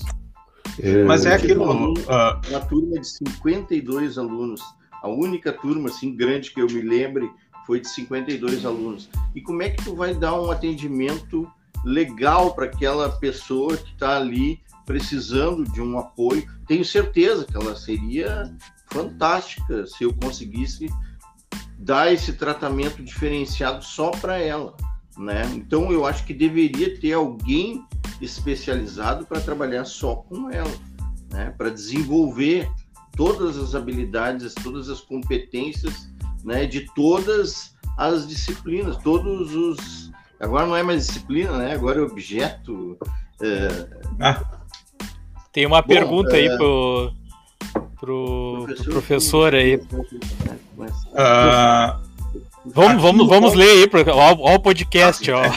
É, 0.80 1.04
Mas 1.04 1.26
é 1.26 1.34
aquilo. 1.34 1.64
Uma, 1.64 2.40
uma 2.48 2.60
turma 2.60 2.98
de 2.98 3.06
52 3.06 4.16
alunos 4.16 4.62
a 5.04 5.08
única 5.08 5.52
turma 5.52 5.90
assim 5.90 6.16
grande 6.16 6.50
que 6.50 6.62
eu 6.62 6.66
me 6.66 6.80
lembre 6.80 7.30
foi 7.66 7.78
de 7.78 7.88
52 7.90 8.64
alunos. 8.64 9.10
E 9.34 9.40
como 9.42 9.62
é 9.62 9.68
que 9.68 9.84
tu 9.84 9.94
vai 9.94 10.14
dar 10.14 10.40
um 10.40 10.50
atendimento 10.50 11.46
legal 11.84 12.54
para 12.54 12.64
aquela 12.64 13.10
pessoa 13.10 13.76
que 13.76 13.92
está 13.92 14.16
ali 14.16 14.62
precisando 14.86 15.62
de 15.64 15.82
um 15.82 15.98
apoio? 15.98 16.48
Tenho 16.66 16.82
certeza 16.86 17.44
que 17.44 17.54
ela 17.54 17.76
seria 17.76 18.50
fantástica 18.90 19.86
se 19.86 20.04
eu 20.04 20.14
conseguisse 20.14 20.88
dar 21.78 22.10
esse 22.10 22.32
tratamento 22.32 23.02
diferenciado 23.02 23.84
só 23.84 24.10
para 24.10 24.38
ela, 24.38 24.74
né? 25.18 25.42
Então 25.54 25.92
eu 25.92 26.06
acho 26.06 26.24
que 26.24 26.32
deveria 26.32 26.98
ter 26.98 27.12
alguém 27.12 27.84
especializado 28.22 29.26
para 29.26 29.38
trabalhar 29.42 29.84
só 29.84 30.16
com 30.16 30.50
ela, 30.50 30.72
né? 31.30 31.50
Para 31.58 31.68
desenvolver 31.68 32.70
todas 33.16 33.56
as 33.56 33.74
habilidades, 33.74 34.54
todas 34.54 34.88
as 34.88 35.00
competências, 35.00 36.08
né, 36.44 36.66
de 36.66 36.86
todas 36.94 37.74
as 37.96 38.26
disciplinas, 38.26 38.96
todos 38.98 39.54
os. 39.54 40.12
Agora 40.40 40.66
não 40.66 40.76
é 40.76 40.82
mais 40.82 41.06
disciplina, 41.06 41.56
né? 41.58 41.72
Agora 41.72 42.00
é 42.00 42.02
objeto. 42.02 42.98
É... 43.40 43.68
Ah, 44.20 44.42
tem 45.52 45.64
uma 45.64 45.80
Bom, 45.80 45.88
pergunta 45.88 46.36
é... 46.36 46.40
aí 46.40 46.56
pro, 46.56 47.12
pro 47.98 48.64
professor, 48.64 48.84
pro 48.84 48.92
professor 48.92 49.54
aí. 49.54 49.76
Uh, 49.76 52.03
Vamos, 52.66 53.02
vamos, 53.02 53.28
vamos 53.28 53.54
ler 53.54 53.68
aí, 53.70 53.90
ó, 54.10 54.54
o 54.54 54.58
podcast, 54.58 55.30
ó. 55.30 55.42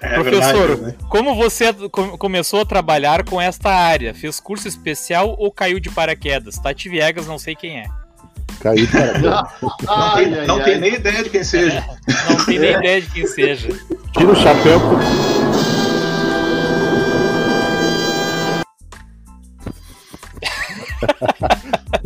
É, 0.00 0.14
Professor, 0.14 0.68
verdade, 0.68 0.82
né? 0.82 0.94
como 1.08 1.34
você 1.34 1.72
começou 2.18 2.60
a 2.62 2.64
trabalhar 2.64 3.24
com 3.24 3.40
esta 3.40 3.70
área? 3.70 4.14
Fez 4.14 4.40
curso 4.40 4.66
especial 4.66 5.34
ou 5.38 5.52
caiu 5.52 5.78
de 5.78 5.90
paraquedas? 5.90 6.56
Tati 6.58 6.88
Viegas, 6.88 7.26
não 7.26 7.38
sei 7.38 7.54
quem 7.54 7.80
é. 7.80 7.84
Caiu 8.60 8.86
de 8.86 8.92
paraquedas. 8.92 9.34
ai, 9.86 10.26
não, 10.26 10.40
ai, 10.40 10.46
não 10.46 10.56
ai. 10.56 10.64
tem 10.64 10.80
nem 10.80 10.94
ideia 10.94 11.22
de 11.22 11.30
quem 11.30 11.44
seja. 11.44 11.84
É, 12.08 12.30
não 12.30 12.44
tem 12.46 12.58
nem 12.58 12.72
ideia 12.72 13.02
de 13.02 13.10
quem 13.10 13.26
seja. 13.26 13.68
Tira 14.12 14.32
o 14.32 14.36
chapéu. 14.36 14.80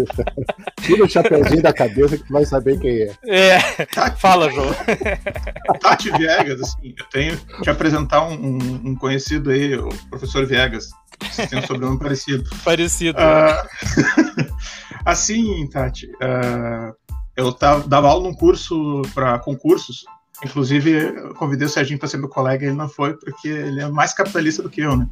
Tira 0.82 1.04
o 1.04 1.08
chapeuzinho 1.08 1.62
da 1.62 1.72
cabeça 1.72 2.16
que 2.16 2.24
tu 2.24 2.32
vai 2.32 2.44
saber 2.44 2.78
quem 2.78 3.02
é. 3.02 3.14
É, 3.26 3.60
fala, 4.16 4.50
João. 4.50 4.70
Tati 5.80 6.10
Viegas, 6.10 6.60
assim, 6.60 6.94
eu 6.96 7.04
tenho 7.06 7.36
que 7.36 7.62
te 7.62 7.70
apresentar 7.70 8.24
um, 8.26 8.34
um, 8.34 8.58
um 8.86 8.96
conhecido 8.96 9.50
aí, 9.50 9.76
o 9.76 9.88
professor 10.08 10.46
Viegas. 10.46 10.90
Vocês 11.20 11.50
têm 11.50 11.58
um 11.58 11.66
sobrenome 11.66 11.98
parecido. 11.98 12.48
Parecido. 12.64 13.18
Uh, 13.18 14.52
assim, 15.04 15.68
Tati, 15.68 16.06
uh, 16.06 16.94
eu 17.36 17.52
tava, 17.52 17.86
dava 17.86 18.08
aula 18.08 18.24
num 18.24 18.34
curso 18.34 19.02
para 19.14 19.38
concursos 19.38 20.04
Inclusive, 20.42 20.90
eu 20.90 21.34
convidei 21.34 21.66
o 21.66 21.70
Serginho 21.70 21.98
para 21.98 22.08
ser 22.08 22.16
meu 22.16 22.28
colega 22.28 22.64
e 22.64 22.68
ele 22.68 22.76
não 22.76 22.88
foi, 22.88 23.14
porque 23.14 23.48
ele 23.48 23.82
é 23.82 23.88
mais 23.88 24.14
capitalista 24.14 24.62
do 24.62 24.70
que 24.70 24.80
eu, 24.80 24.96
né? 24.96 25.06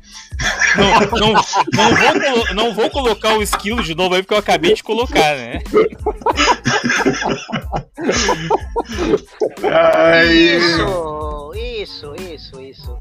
Não, 0.76 1.00
não, 1.20 1.34
não, 1.74 1.94
vou, 1.94 2.54
não 2.54 2.74
vou 2.74 2.90
colocar 2.90 3.36
o 3.36 3.42
esquilo 3.42 3.82
de 3.82 3.94
novo 3.94 4.14
aí, 4.14 4.22
porque 4.22 4.34
eu 4.34 4.38
acabei 4.38 4.74
de 4.74 4.82
colocar, 4.82 5.36
né? 5.36 5.60
Isso, 10.56 11.52
isso, 11.54 12.14
isso, 12.16 12.60
isso. 12.60 12.98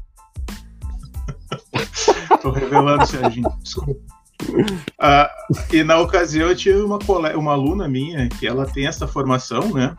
Tô 2.42 2.50
revelando, 2.50 3.06
Serginho. 3.06 3.48
Desculpa. 3.62 3.92
Uh, 4.50 5.74
e 5.74 5.82
na 5.82 5.98
ocasião 5.98 6.48
eu 6.48 6.56
tive 6.56 6.80
uma, 6.80 6.98
uma 7.34 7.52
aluna 7.52 7.88
minha 7.88 8.28
que 8.28 8.46
ela 8.46 8.66
tem 8.66 8.86
essa 8.86 9.08
formação, 9.08 9.72
né? 9.72 9.96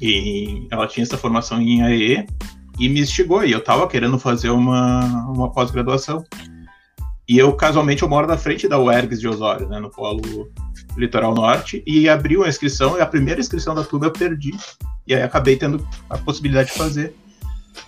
E 0.00 0.66
ela 0.70 0.86
tinha 0.86 1.04
essa 1.04 1.16
formação 1.16 1.60
em 1.60 1.82
AE 1.82 2.26
e 2.78 2.88
me 2.88 3.00
instigou. 3.00 3.44
E 3.44 3.52
eu 3.52 3.58
estava 3.58 3.88
querendo 3.88 4.18
fazer 4.18 4.50
uma, 4.50 5.04
uma 5.28 5.50
pós-graduação. 5.50 6.24
E 7.28 7.38
eu, 7.38 7.52
casualmente, 7.54 8.02
eu 8.02 8.08
moro 8.08 8.26
na 8.26 8.38
frente 8.38 8.68
da 8.68 8.78
UERGS 8.78 9.20
de 9.20 9.26
Osório, 9.26 9.68
né, 9.68 9.80
no 9.80 9.90
polo 9.90 10.48
litoral 10.96 11.34
norte, 11.34 11.82
e 11.84 12.08
abriu 12.08 12.44
a 12.44 12.48
inscrição, 12.48 12.96
e 12.96 13.00
a 13.00 13.06
primeira 13.06 13.40
inscrição 13.40 13.74
da 13.74 13.82
turma 13.82 14.06
eu 14.06 14.12
perdi. 14.12 14.54
E 15.06 15.14
aí 15.14 15.22
acabei 15.22 15.56
tendo 15.56 15.86
a 16.08 16.16
possibilidade 16.18 16.70
de 16.70 16.78
fazer. 16.78 17.16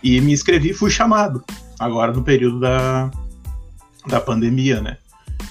E 0.03 0.21
me 0.21 0.33
inscrevi 0.33 0.73
fui 0.75 0.91
chamado, 0.91 1.43
agora 1.79 2.13
no 2.13 2.23
período 2.23 2.61
da, 2.61 3.11
da 4.07 4.21
pandemia, 4.21 4.81
né? 4.81 4.99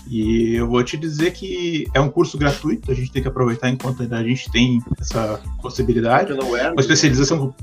E 0.09 0.55
eu 0.55 0.67
vou 0.67 0.83
te 0.83 0.95
dizer 0.95 1.33
que 1.33 1.85
é 1.93 1.99
um 1.99 2.09
curso 2.09 2.37
gratuito, 2.37 2.91
a 2.91 2.95
gente 2.95 3.11
tem 3.11 3.21
que 3.21 3.27
aproveitar 3.27 3.69
enquanto 3.69 4.03
a 4.03 4.23
gente 4.23 4.49
tem 4.51 4.81
essa 4.99 5.41
possibilidade. 5.61 6.27
Pela 6.33 6.45
UERGS, 6.45 6.71
uma 6.71 6.81
especialização 6.81 7.55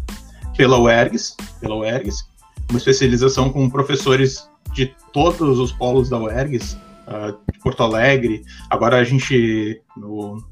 pela 0.56 0.78
UERGS, 0.78 1.36
pela 1.60 1.76
UERGS, 1.76 2.26
uma 2.70 2.78
especialização 2.78 3.50
com 3.50 3.68
professores 3.68 4.48
de 4.72 4.94
todos 5.12 5.58
os 5.58 5.72
polos 5.72 6.08
da 6.08 6.18
UERGS, 6.18 6.76
uh, 7.08 7.36
Porto 7.62 7.82
Alegre. 7.82 8.42
Agora 8.70 8.98
a 8.98 9.04
gente, 9.04 9.80
no, 9.96 10.42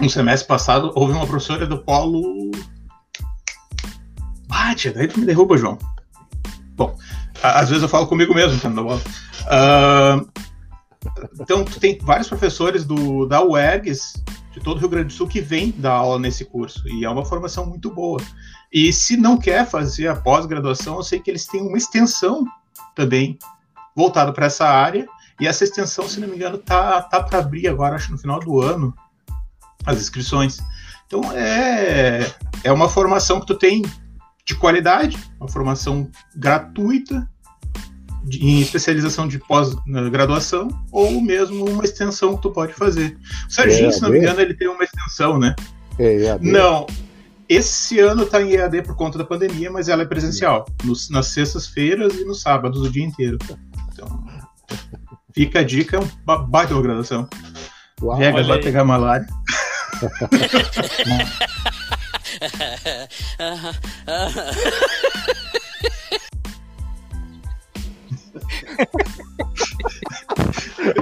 no 0.00 0.10
semestre 0.10 0.46
passado, 0.46 0.92
houve 0.94 1.12
uma 1.12 1.26
professora 1.26 1.66
do 1.66 1.78
Polo. 1.78 2.50
Bate, 4.46 4.90
daí 4.90 5.08
tu 5.08 5.18
me 5.18 5.26
derruba, 5.26 5.58
João. 5.58 5.78
Bom, 6.74 6.96
às 7.42 7.68
vezes 7.68 7.82
eu 7.82 7.88
falo 7.88 8.06
comigo 8.06 8.34
mesmo? 8.34 8.60
Uh, 9.44 10.26
então, 11.38 11.66
tu 11.66 11.78
tem 11.78 11.98
vários 11.98 12.28
professores 12.28 12.82
do, 12.82 13.26
da 13.26 13.44
UERGS, 13.44 14.14
de 14.52 14.60
todo 14.60 14.78
o 14.78 14.80
Rio 14.80 14.88
Grande 14.88 15.08
do 15.08 15.12
Sul, 15.12 15.28
que 15.28 15.42
vêm 15.42 15.74
dar 15.76 15.92
aula 15.92 16.18
nesse 16.18 16.46
curso, 16.46 16.88
e 16.88 17.04
é 17.04 17.10
uma 17.10 17.26
formação 17.26 17.66
muito 17.66 17.90
boa. 17.90 18.18
E 18.72 18.90
se 18.90 19.18
não 19.18 19.36
quer 19.36 19.66
fazer 19.66 20.08
a 20.08 20.16
pós-graduação, 20.16 20.96
eu 20.96 21.02
sei 21.02 21.20
que 21.20 21.30
eles 21.30 21.46
têm 21.46 21.60
uma 21.60 21.76
extensão 21.76 22.46
também 22.94 23.38
voltada 23.94 24.32
para 24.32 24.46
essa 24.46 24.66
área, 24.66 25.06
e 25.38 25.46
essa 25.46 25.64
extensão, 25.64 26.08
se 26.08 26.20
não 26.20 26.28
me 26.28 26.36
engano, 26.36 26.56
tá, 26.56 27.02
tá 27.02 27.22
para 27.22 27.40
abrir 27.40 27.68
agora, 27.68 27.96
acho 27.96 28.10
no 28.10 28.18
final 28.18 28.40
do 28.40 28.62
ano, 28.62 28.94
as 29.84 30.00
inscrições. 30.00 30.58
Então 31.06 31.20
é, 31.32 32.32
é 32.62 32.72
uma 32.72 32.88
formação 32.88 33.40
que 33.40 33.46
tu 33.46 33.54
tem 33.54 33.82
de 34.44 34.54
qualidade, 34.54 35.16
uma 35.40 35.48
formação 35.48 36.10
gratuita, 36.36 37.28
de, 38.24 38.44
em 38.44 38.60
especialização 38.60 39.26
de 39.26 39.38
pós-graduação, 39.38 40.68
ou 40.92 41.20
mesmo 41.20 41.66
uma 41.66 41.84
extensão 41.84 42.36
que 42.36 42.42
tu 42.42 42.50
pode 42.50 42.72
fazer. 42.72 43.18
O 43.48 43.52
Serginho, 43.52 43.88
é 43.88 43.92
se 43.92 44.02
não 44.02 44.10
me 44.10 44.18
engano, 44.18 44.40
ele 44.40 44.54
tem 44.54 44.68
uma 44.68 44.84
extensão, 44.84 45.38
né? 45.38 45.54
É, 45.98 46.22
EAD. 46.24 46.50
Não. 46.50 46.86
Esse 47.48 48.00
ano 48.00 48.22
está 48.22 48.40
em 48.42 48.52
EAD 48.52 48.82
por 48.82 48.96
conta 48.96 49.18
da 49.18 49.24
pandemia, 49.24 49.70
mas 49.70 49.88
ela 49.88 50.02
é 50.02 50.06
presencial, 50.06 50.66
nos, 50.82 51.10
nas 51.10 51.26
sextas-feiras 51.28 52.14
e 52.14 52.24
nos 52.24 52.40
sábados 52.40 52.80
o 52.80 52.90
dia 52.90 53.04
inteiro. 53.04 53.38
Então, 53.92 54.24
fica 55.34 55.60
a 55.60 55.62
dica, 55.62 55.98
é 55.98 56.00
uma 56.26 56.38
baita 56.38 56.80
graduação. 56.80 57.28
Uau, 58.02 58.16
Vegas 58.18 58.46
vai 58.46 58.60
pegar 58.60 58.84
malária. 58.84 59.26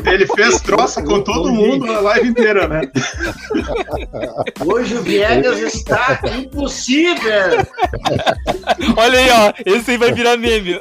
Ele 0.05 0.27
fez 0.27 0.61
troça 0.61 1.03
com 1.03 1.23
todo 1.23 1.53
mundo 1.53 1.87
na 1.87 2.01
live 2.01 2.29
inteira, 2.29 2.69
né? 2.69 2.83
Hoje 4.65 4.95
o 4.95 5.03
Viegas 5.03 5.59
está 5.59 6.21
impossível. 6.37 7.67
Olha 8.97 9.19
aí, 9.19 9.31
ó. 9.31 9.53
Esse 9.65 9.93
aí 9.93 9.97
vai 9.97 10.13
virar 10.13 10.37
meme. 10.37 10.79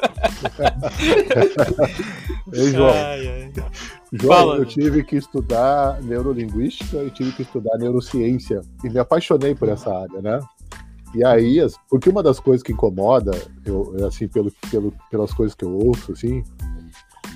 Ei, 2.52 2.70
João. 2.70 2.90
Ai, 2.94 3.28
ai. 3.28 3.52
João, 4.12 4.36
Fala. 4.36 4.56
eu 4.56 4.66
tive 4.66 5.02
que 5.02 5.16
estudar 5.16 5.98
neurolinguística 6.02 6.98
e 6.98 7.10
tive 7.10 7.32
que 7.32 7.42
estudar 7.42 7.78
neurociência. 7.78 8.60
E 8.84 8.90
me 8.90 8.98
apaixonei 8.98 9.54
por 9.54 9.70
essa 9.70 9.90
área, 9.90 10.20
né? 10.20 10.38
E 11.14 11.24
aí, 11.24 11.58
porque 11.88 12.08
uma 12.08 12.22
das 12.22 12.40
coisas 12.40 12.62
que 12.62 12.72
incomoda, 12.72 13.32
eu, 13.64 13.94
assim, 14.06 14.26
pelo, 14.26 14.50
pelo, 14.70 14.94
pelas 15.10 15.32
coisas 15.32 15.54
que 15.54 15.64
eu 15.64 15.72
ouço, 15.72 16.12
assim, 16.12 16.42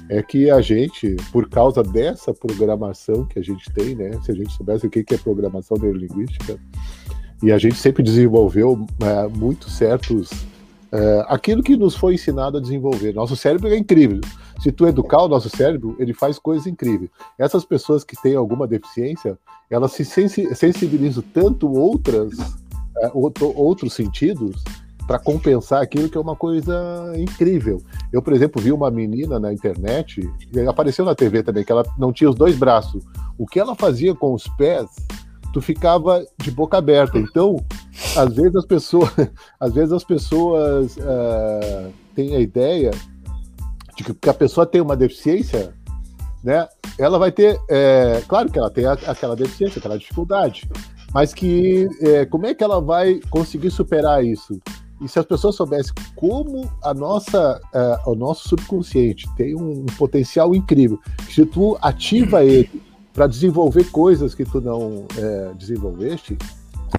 é 0.08 0.22
que 0.22 0.50
a 0.50 0.60
gente, 0.60 1.16
por 1.32 1.48
causa 1.48 1.82
dessa 1.82 2.32
programação 2.32 3.26
que 3.26 3.38
a 3.38 3.42
gente 3.42 3.70
tem, 3.72 3.94
né? 3.94 4.18
Se 4.22 4.30
a 4.30 4.34
gente 4.34 4.52
soubesse 4.52 4.86
o 4.86 4.90
que 4.90 5.04
é 5.12 5.18
programação 5.18 5.76
neurolinguística, 5.76 6.58
e 7.42 7.52
a 7.52 7.58
gente 7.58 7.76
sempre 7.76 8.02
desenvolveu 8.02 8.86
é, 9.00 9.28
muito 9.28 9.68
certos. 9.68 10.30
É, 10.90 11.26
aquilo 11.28 11.62
que 11.62 11.76
nos 11.76 11.94
foi 11.96 12.14
ensinado 12.14 12.56
a 12.56 12.60
desenvolver. 12.60 13.12
Nosso 13.12 13.36
cérebro 13.36 13.68
é 13.68 13.76
incrível. 13.76 14.20
Se 14.60 14.72
tu 14.72 14.86
educar 14.86 15.22
o 15.22 15.28
nosso 15.28 15.50
cérebro, 15.50 15.96
ele 15.98 16.14
faz 16.14 16.38
coisas 16.38 16.66
incríveis. 16.66 17.10
Essas 17.36 17.64
pessoas 17.64 18.04
que 18.04 18.20
têm 18.22 18.36
alguma 18.36 18.66
deficiência, 18.66 19.38
elas 19.68 19.92
se 19.92 20.04
sensibilizam 20.04 21.22
tanto 21.34 21.70
outras, 21.70 22.32
outros 23.12 23.92
sentidos 23.94 24.62
para 25.06 25.18
compensar 25.18 25.82
aquilo 25.82 26.08
que 26.08 26.18
é 26.18 26.20
uma 26.20 26.34
coisa 26.34 27.12
incrível. 27.16 27.80
Eu, 28.12 28.20
por 28.20 28.32
exemplo, 28.32 28.60
vi 28.60 28.72
uma 28.72 28.90
menina 28.90 29.38
na 29.38 29.52
internet, 29.52 30.28
apareceu 30.68 31.04
na 31.04 31.14
TV 31.14 31.42
também, 31.42 31.64
que 31.64 31.70
ela 31.70 31.84
não 31.96 32.12
tinha 32.12 32.28
os 32.28 32.34
dois 32.34 32.56
braços. 32.56 33.04
O 33.38 33.46
que 33.46 33.60
ela 33.60 33.74
fazia 33.74 34.14
com 34.14 34.34
os 34.34 34.48
pés, 34.56 34.86
tu 35.52 35.60
ficava 35.60 36.26
de 36.38 36.50
boca 36.50 36.76
aberta. 36.76 37.18
Então, 37.18 37.56
às 38.16 38.34
vezes 38.34 38.56
as 38.56 38.66
pessoas, 38.66 39.10
às 39.60 39.72
vezes 39.72 39.92
as 39.92 40.02
pessoas 40.02 40.96
uh, 40.96 41.92
têm 42.14 42.34
a 42.34 42.40
ideia 42.40 42.90
de 43.96 44.04
que 44.12 44.28
a 44.28 44.34
pessoa 44.34 44.66
tem 44.66 44.80
uma 44.80 44.96
deficiência, 44.96 45.72
né? 46.42 46.68
Ela 46.98 47.18
vai 47.18 47.30
ter, 47.30 47.60
é, 47.68 48.22
claro 48.26 48.50
que 48.50 48.58
ela 48.58 48.70
tem 48.70 48.86
aquela 48.86 49.36
deficiência, 49.36 49.78
aquela 49.78 49.98
dificuldade, 49.98 50.68
mas 51.16 51.32
que 51.32 51.88
é, 52.02 52.26
como 52.26 52.44
é 52.44 52.52
que 52.52 52.62
ela 52.62 52.78
vai 52.78 53.22
conseguir 53.30 53.70
superar 53.70 54.22
isso? 54.22 54.60
E 55.00 55.08
se 55.08 55.18
as 55.18 55.24
pessoas 55.24 55.54
soubessem 55.54 55.94
como 56.14 56.70
a 56.84 56.92
nossa, 56.92 57.58
uh, 57.74 58.10
o 58.10 58.14
nosso 58.14 58.50
subconsciente 58.50 59.26
tem 59.34 59.56
um, 59.56 59.80
um 59.80 59.86
potencial 59.96 60.54
incrível, 60.54 61.00
se 61.30 61.46
tu 61.46 61.78
ativa 61.80 62.44
ele 62.44 62.82
para 63.14 63.26
desenvolver 63.26 63.84
coisas 63.84 64.34
que 64.34 64.44
tu 64.44 64.60
não 64.60 65.06
é, 65.16 65.54
desenvolveste, 65.54 66.36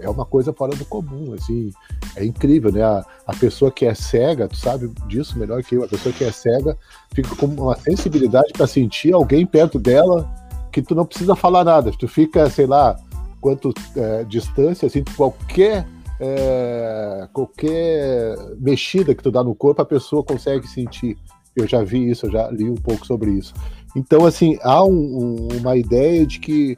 é 0.01 0.09
uma 0.09 0.25
coisa 0.25 0.51
fora 0.51 0.75
do 0.75 0.85
comum, 0.85 1.35
assim, 1.35 1.71
é 2.15 2.25
incrível, 2.25 2.71
né? 2.71 2.81
A, 2.81 3.05
a 3.27 3.35
pessoa 3.35 3.69
que 3.69 3.85
é 3.85 3.93
cega, 3.93 4.47
tu 4.47 4.57
sabe 4.57 4.91
disso 5.07 5.37
melhor 5.37 5.61
que 5.61 5.75
eu, 5.75 5.83
a 5.83 5.87
pessoa 5.87 6.11
que 6.11 6.23
é 6.23 6.31
cega 6.31 6.75
fica 7.13 7.35
com 7.35 7.45
uma 7.45 7.77
sensibilidade 7.77 8.51
para 8.51 8.65
sentir 8.65 9.13
alguém 9.13 9.45
perto 9.45 9.77
dela 9.77 10.27
que 10.71 10.81
tu 10.81 10.95
não 10.95 11.05
precisa 11.05 11.35
falar 11.35 11.63
nada, 11.63 11.91
tu 11.91 12.07
fica, 12.07 12.49
sei 12.49 12.65
lá, 12.65 12.97
quanto 13.39 13.73
é, 13.95 14.23
distância, 14.23 14.85
assim, 14.87 15.03
qualquer 15.15 15.85
é, 16.19 17.29
qualquer 17.31 18.35
mexida 18.59 19.13
que 19.13 19.21
tu 19.21 19.31
dá 19.31 19.43
no 19.43 19.53
corpo, 19.53 19.81
a 19.81 19.85
pessoa 19.85 20.23
consegue 20.23 20.67
sentir. 20.67 21.17
Eu 21.55 21.67
já 21.67 21.83
vi 21.83 22.09
isso, 22.09 22.25
eu 22.25 22.31
já 22.31 22.49
li 22.49 22.69
um 22.69 22.75
pouco 22.75 23.05
sobre 23.05 23.31
isso. 23.31 23.53
Então, 23.95 24.25
assim, 24.25 24.57
há 24.61 24.83
um, 24.83 24.91
um, 24.91 25.47
uma 25.59 25.75
ideia 25.75 26.25
de 26.25 26.39
que 26.39 26.77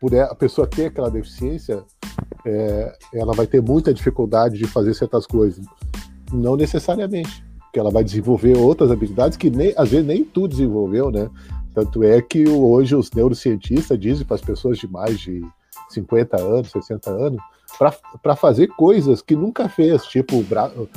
por 0.00 0.14
a 0.14 0.34
pessoa 0.34 0.66
ter 0.66 0.86
aquela 0.86 1.10
deficiência, 1.10 1.82
é, 2.44 2.96
ela 3.12 3.32
vai 3.32 3.46
ter 3.46 3.60
muita 3.60 3.92
dificuldade 3.92 4.56
de 4.56 4.66
fazer 4.66 4.94
certas 4.94 5.26
coisas. 5.26 5.64
Não 6.32 6.56
necessariamente, 6.56 7.44
porque 7.58 7.78
ela 7.78 7.90
vai 7.90 8.04
desenvolver 8.04 8.56
outras 8.56 8.90
habilidades 8.90 9.36
que 9.36 9.50
nem, 9.50 9.72
às 9.76 9.90
vezes 9.90 10.06
nem 10.06 10.24
tu 10.24 10.46
desenvolveu, 10.46 11.10
né? 11.10 11.28
Tanto 11.74 12.02
é 12.02 12.20
que 12.20 12.48
hoje 12.48 12.94
os 12.94 13.10
neurocientistas 13.12 13.98
dizem 13.98 14.26
para 14.26 14.36
as 14.36 14.40
pessoas 14.40 14.78
de 14.78 14.88
mais 14.88 15.18
de 15.18 15.42
50 15.88 16.40
anos, 16.40 16.70
60 16.70 17.10
anos, 17.10 17.40
para 18.22 18.34
fazer 18.34 18.68
coisas 18.68 19.20
que 19.22 19.36
nunca 19.36 19.68
fez, 19.68 20.04
tipo 20.04 20.44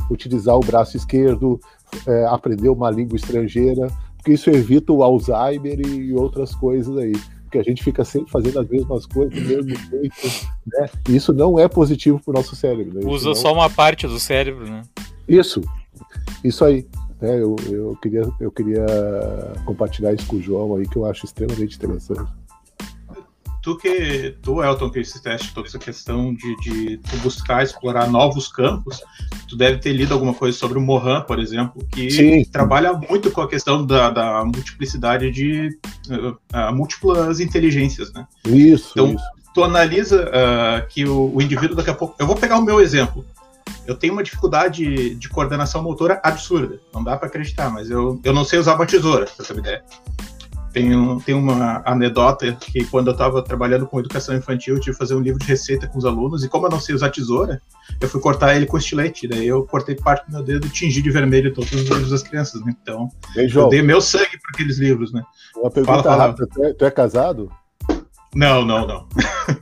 utilizar 0.10 0.56
o 0.56 0.62
braço 0.62 0.98
esquerdo, 0.98 1.60
é, 2.08 2.26
aprender 2.26 2.70
uma 2.70 2.90
língua 2.90 3.16
estrangeira, 3.16 3.88
porque 4.18 4.34
isso 4.34 4.50
evita 4.50 4.94
o 4.94 5.04
Alzheimer 5.04 5.80
e 5.86 6.14
outras 6.14 6.56
coisas 6.56 6.96
aí. 6.98 7.14
Porque 7.44 7.58
a 7.58 7.64
gente 7.64 7.84
fica 7.84 8.06
sempre 8.06 8.32
fazendo 8.32 8.60
as 8.62 8.68
mesmas 8.70 9.06
coisas 9.06 9.34
do 9.34 9.42
mesmo 9.42 9.76
jeito, 9.90 10.48
né? 10.66 10.90
E 11.10 11.16
isso 11.16 11.34
não 11.34 11.60
é 11.60 11.68
positivo 11.68 12.20
para 12.24 12.32
o 12.32 12.34
nosso 12.36 12.56
cérebro. 12.56 13.00
Né? 13.00 13.12
Usa 13.12 13.30
não... 13.30 13.36
só 13.36 13.52
uma 13.52 13.70
parte 13.70 14.08
do 14.08 14.20
cérebro, 14.20 14.66
né? 14.70 14.84
Isso, 15.28 15.62
isso 16.44 16.64
aí. 16.64 16.88
É, 17.22 17.36
eu, 17.36 17.56
eu, 17.70 17.96
queria, 18.02 18.28
eu 18.40 18.52
queria 18.52 18.86
compartilhar 19.66 20.14
isso 20.14 20.26
com 20.26 20.38
o 20.38 20.42
João 20.42 20.76
aí, 20.76 20.88
que 20.88 20.98
eu 20.98 21.06
acho 21.06 21.26
extremamente 21.26 21.76
interessante 21.76 22.24
tu 23.62 23.78
que 23.78 24.36
tu 24.42 24.64
Elton 24.64 24.90
que 24.90 25.00
esse 25.00 25.22
teste 25.22 25.54
toda 25.54 25.68
essa 25.68 25.80
questão 25.80 26.34
de, 26.34 26.56
de 26.58 26.98
tu 26.98 27.18
buscar 27.18 27.64
explorar 27.64 28.10
novos 28.10 28.48
campos 28.48 29.02
tu 29.48 29.56
deve 29.56 29.78
ter 29.78 29.94
lido 29.94 30.14
alguma 30.14 30.34
coisa 30.34 30.58
sobre 30.58 30.78
o 30.78 30.82
Mohan 30.82 31.22
por 31.22 31.40
exemplo 31.40 31.86
que 31.92 32.10
Sim. 32.10 32.44
trabalha 32.46 32.94
muito 32.94 33.32
com 33.32 33.42
a 33.42 33.48
questão 33.48 33.86
da, 33.86 34.10
da 34.10 34.44
multiplicidade 34.44 35.30
de 35.32 35.78
uh, 36.10 36.74
múltiplas 36.74 37.40
inteligências 37.40 38.12
né 38.14 38.26
isso 38.46 38.92
então 38.94 39.14
isso. 39.14 39.24
tu 39.54 39.64
analisa 39.64 40.26
uh, 40.26 40.88
que 40.88 41.06
o, 41.06 41.36
o 41.36 41.42
indivíduo 41.42 41.76
daqui 41.76 41.90
a 41.90 41.96
pouco 41.96 42.16
eu 42.20 42.26
vou 42.26 42.36
pegar 42.36 42.58
o 42.58 42.64
meu 42.64 42.82
exemplo 42.82 43.24
eu 43.86 43.96
tenho 43.96 44.14
uma 44.14 44.24
dificuldade 44.24 45.16
de 45.16 45.30
coordenação 45.30 45.82
motora 45.82 46.20
absurda. 46.24 46.80
Não 46.94 47.04
dá 47.04 47.18
para 47.18 47.28
acreditar, 47.28 47.70
mas 47.70 47.90
eu, 47.90 48.20
eu 48.24 48.34
não 48.34 48.46
sei 48.46 48.60
usar 48.60 48.76
uma 48.76 48.86
tesoura, 48.86 49.26
pra 49.26 49.46
ter 49.46 49.54
uma 49.54 49.60
ideia. 49.60 49.84
Tem, 50.74 50.96
um, 50.96 51.20
tem 51.20 51.36
uma 51.36 51.84
anedota 51.86 52.52
que 52.54 52.86
quando 52.86 53.08
eu 53.08 53.12
estava 53.12 53.42
trabalhando 53.42 53.86
com 53.86 54.00
educação 54.00 54.36
infantil, 54.36 54.76
eu 54.76 54.80
tive 54.80 54.94
que 54.94 54.98
fazer 54.98 55.16
um 55.16 55.20
livro 55.20 55.40
de 55.40 55.46
receita 55.46 55.88
com 55.88 55.98
os 55.98 56.06
alunos, 56.06 56.44
e 56.44 56.50
como 56.50 56.66
eu 56.66 56.72
não 56.72 56.80
sei 56.80 56.96
usar 56.96 57.10
tesoura, 57.10 57.62
eu 58.00 58.08
fui 58.08 58.22
cortar 58.22 58.56
ele 58.56 58.66
com 58.66 58.78
estilete. 58.78 59.28
Daí 59.28 59.48
eu 59.48 59.66
cortei 59.66 59.96
parte 59.96 60.26
do 60.28 60.34
meu 60.34 60.44
dedo 60.44 60.68
e 60.68 60.70
tingi 60.70 61.02
de 61.02 61.12
vermelho 61.12 61.54
todos 61.54 61.72
os 61.74 61.82
livros 61.82 62.10
das 62.10 62.24
crianças, 62.24 62.64
né? 62.64 62.74
Então, 62.82 63.10
eu 63.36 63.68
dei 63.68 63.82
meu 63.82 64.00
sangue 64.00 64.40
para 64.40 64.52
aqueles 64.54 64.78
livros, 64.78 65.12
né? 65.12 65.22
Uma 65.58 65.70
pergunta 65.70 66.04
fala, 66.04 66.28
rápida, 66.28 66.48
tu 66.48 66.64
é, 66.64 66.74
tu 66.74 66.86
é 66.86 66.92
casado? 66.92 67.52
Não, 68.34 68.66
não, 68.66 68.88
não. 68.88 69.08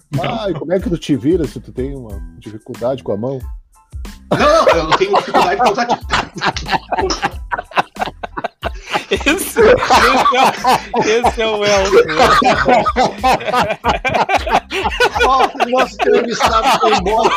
E 0.50 0.54
como 0.54 0.74
é 0.74 0.80
que 0.80 0.90
tu 0.90 0.98
te 0.98 1.16
vira 1.16 1.48
se 1.48 1.60
tu 1.60 1.72
tem 1.72 1.96
uma 1.96 2.20
dificuldade 2.40 3.04
com 3.04 3.14
a 3.14 3.18
mão? 3.18 3.40
Não, 4.32 4.66
não, 4.66 4.92
eu 4.92 4.98
tenho 4.98 5.16
dificuldade 5.16 5.62
com 5.62 5.72
usar 5.72 5.88
esse, 9.10 9.62
esse 11.08 11.42
é 11.42 11.48
o 11.48 11.64
Elton. 11.64 11.98
o 15.66 15.70
nosso 15.70 15.96
entrevistado 15.96 16.80
foi 16.80 16.94
embora. 16.94 17.30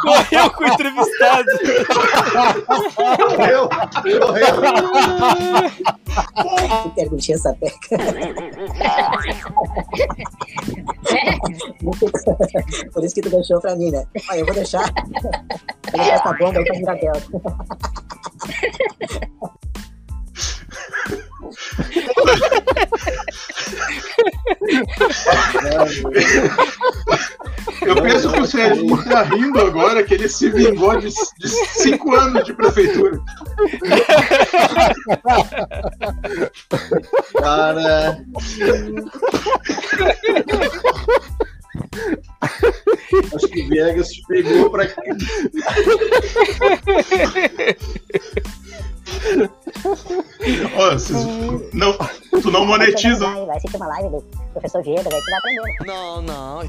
Correu 0.00 0.50
com 0.52 0.62
o 0.62 0.68
entrevistado. 0.68 1.50
Correu, 2.94 3.68
correu. 4.20 4.54
Que 6.82 6.90
perguntinha 6.94 7.36
essa 7.36 7.52
peca. 7.54 7.76
Por 12.92 13.04
isso 13.04 13.14
que 13.14 13.22
tu 13.22 13.30
deixou 13.30 13.60
pra 13.60 13.74
mim, 13.74 13.90
né? 13.90 14.06
Olha, 14.30 14.38
eu 14.38 14.46
vou 14.46 14.54
deixar. 14.54 14.84
Vou 14.84 15.92
deixar 15.92 16.14
essa 16.14 16.32
bomba 16.34 16.60
aí 16.60 16.64
pra 16.64 16.76
virar 16.76 16.94
dela. 16.94 17.20
Eu 27.82 28.02
penso 28.02 28.32
que 28.32 28.40
o 28.40 28.46
Serginho 28.46 29.04
tá 29.04 29.22
rindo 29.22 29.60
agora 29.60 30.02
que 30.02 30.14
ele 30.14 30.28
se 30.28 30.50
vingou 30.50 30.98
de, 30.98 31.08
de 31.08 31.48
cinco 31.48 32.14
anos 32.14 32.44
de 32.44 32.52
prefeitura. 32.52 33.20
Cara. 37.38 38.18
Acho 43.34 43.48
que 43.48 43.68
Vegas 43.68 44.08
te 44.08 44.22
pegou 44.26 44.70
pra 44.70 44.86
Ó, 50.76 50.90
vocês 50.92 51.24
não, 51.72 51.96
tu 52.42 52.50
não 52.50 52.66
monetiza. 52.66 53.26
Vai, 53.26 53.46
vai 53.46 53.56
assistir 53.56 53.76
uma 53.76 53.86
live 53.88 54.08
do 54.10 54.22
professor 54.52 54.82
Viegas, 54.82 55.06
aí 55.06 55.20
tu 55.20 55.30
vai 55.30 55.38
aprender. 55.38 55.86
Não, 55.86 56.22
não. 56.22 56.62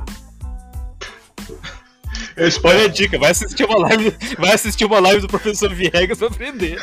Eu 2.36 2.50
Olha 2.64 2.84
a 2.84 2.88
dica, 2.88 3.18
vai 3.18 3.30
assistir 3.30 3.64
uma 3.64 3.78
live, 3.78 4.14
vai 4.38 4.52
assistir 4.52 4.84
uma 4.84 5.00
live 5.00 5.22
do 5.22 5.28
professor 5.28 5.72
Viegas 5.72 6.18
pra 6.18 6.28
aprender. 6.28 6.78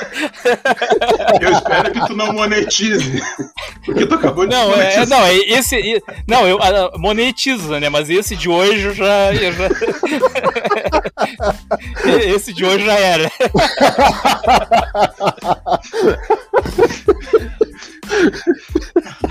eu 1.39 1.51
espero 1.51 1.91
que 1.91 2.07
tu 2.07 2.15
não 2.15 2.33
monetize. 2.33 3.21
Porque 3.85 4.07
tu 4.07 4.15
acabou 4.15 4.47
de 4.47 4.55
Não, 4.55 4.73
é, 4.73 5.05
não, 5.05 5.23
é 5.23 5.35
esse, 5.35 6.01
não, 6.27 6.47
eu 6.47 6.57
monetiza, 6.97 7.79
né? 7.79 7.87
Mas 7.87 8.09
esse 8.09 8.35
de 8.35 8.49
hoje 8.49 8.85
eu 8.85 8.95
já, 8.95 9.31
eu 9.35 9.53
já... 9.53 9.67
esse 12.35 12.51
de 12.51 12.65
hoje 12.65 12.85
já 12.85 12.95
era. 12.95 13.31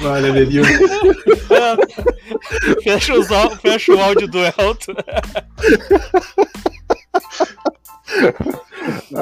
Vale, 0.00 0.30
Lelio. 0.30 0.62
fecha, 2.82 3.14
os, 3.14 3.28
fecha 3.60 3.94
o 3.94 4.00
áudio 4.00 4.28
do 4.28 4.38
Elton. 4.38 4.94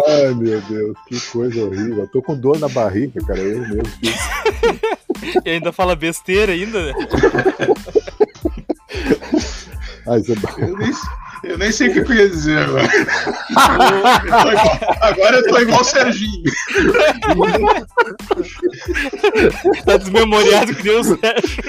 Ai, 0.07 0.35
meu 0.35 0.61
Deus, 0.63 0.97
que 1.07 1.21
coisa 1.33 1.65
horrível. 1.65 2.01
Eu 2.01 2.09
tô 2.09 2.23
com 2.23 2.37
dor 2.37 2.59
na 2.59 2.69
barriga, 2.69 3.21
cara. 3.27 3.41
Eu 3.41 3.61
mesmo. 3.61 3.83
E 5.45 5.51
ainda 5.51 5.73
fala 5.73 5.95
besteira 5.95 6.53
ainda, 6.53 6.87
né? 6.87 6.95
Ai, 10.07 10.21
você... 10.21 10.33
Eu 10.59 10.79
nem, 10.79 10.91
eu 11.45 11.59
nem 11.59 11.73
sei 11.73 11.89
o 11.89 11.93
que 11.93 12.13
eu 12.13 12.15
ia 12.17 12.29
dizer 12.29 12.59
agora. 12.59 12.89
Eu 14.25 14.43
tô 14.43 14.51
igual- 14.53 14.81
agora 15.01 15.37
eu 15.37 15.49
tô 15.49 15.59
igual 15.59 15.81
o 15.81 15.85
Serginho. 15.85 16.43
Tá 19.85 19.97
desmemoriado 19.97 20.75
que 20.75 20.83
Deus 20.83 21.07
Sérgio. 21.07 21.63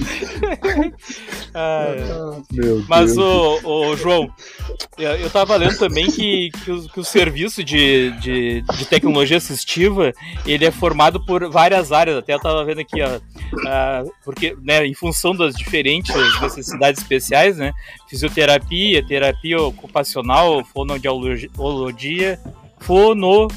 Mas, 2.88 3.16
ô, 3.16 3.60
ô, 3.64 3.96
João, 3.96 4.32
eu 4.98 5.10
eu 5.16 5.30
tava 5.30 5.56
lendo 5.56 5.78
também 5.78 6.10
que, 6.10 6.50
que, 6.50 6.70
o, 6.70 6.88
que 6.88 7.00
o 7.00 7.04
serviço 7.04 7.62
de, 7.62 8.10
de, 8.20 8.62
de 8.62 8.84
tecnologia 8.86 9.36
assistiva, 9.36 10.12
ele 10.46 10.64
é 10.64 10.70
formado 10.70 11.24
por 11.24 11.48
várias 11.50 11.92
áreas, 11.92 12.16
até 12.16 12.34
eu 12.34 12.40
tava 12.40 12.64
vendo 12.64 12.80
aqui, 12.80 13.02
ó, 13.02 13.20
ah, 13.66 14.04
porque, 14.24 14.56
né, 14.62 14.86
em 14.86 14.94
função 14.94 15.34
das 15.34 15.54
diferentes 15.54 16.14
necessidades 16.40 17.00
especiais, 17.00 17.56
né, 17.56 17.72
fisioterapia, 18.08 19.06
terapia 19.06 19.60
ocupacional, 19.60 20.64
fonoaudiologia, 20.64 22.38
fono 22.78 23.48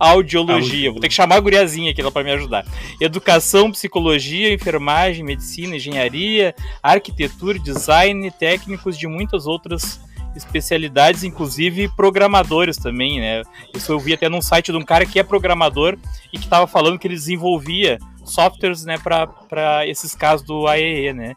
audiologia. 0.00 0.90
Vou 0.90 1.00
ter 1.00 1.08
que 1.08 1.14
chamar 1.14 1.36
a 1.36 1.40
guriazinha 1.40 1.90
aqui 1.90 2.02
para 2.10 2.24
me 2.24 2.32
ajudar. 2.32 2.64
Educação, 2.98 3.70
psicologia, 3.70 4.52
enfermagem, 4.52 5.22
medicina, 5.22 5.76
engenharia, 5.76 6.54
arquitetura, 6.82 7.58
design, 7.58 8.30
técnicos 8.30 8.98
de 8.98 9.06
muitas 9.06 9.46
outras 9.46 10.00
especialidades, 10.36 11.24
inclusive 11.24 11.88
programadores 11.96 12.76
também, 12.76 13.20
né? 13.20 13.42
Isso 13.74 13.92
eu 13.92 13.98
vi 13.98 14.14
até 14.14 14.28
num 14.28 14.42
site 14.42 14.70
de 14.72 14.78
um 14.78 14.84
cara 14.84 15.04
que 15.04 15.18
é 15.18 15.22
programador 15.22 15.98
e 16.32 16.38
que 16.38 16.44
estava 16.44 16.66
falando 16.66 16.98
que 16.98 17.06
ele 17.06 17.14
desenvolvia 17.14 17.98
softwares, 18.24 18.84
né, 18.84 18.96
para 18.98 19.86
esses 19.86 20.14
casos 20.14 20.46
do 20.46 20.66
AEE, 20.66 21.12
né? 21.12 21.34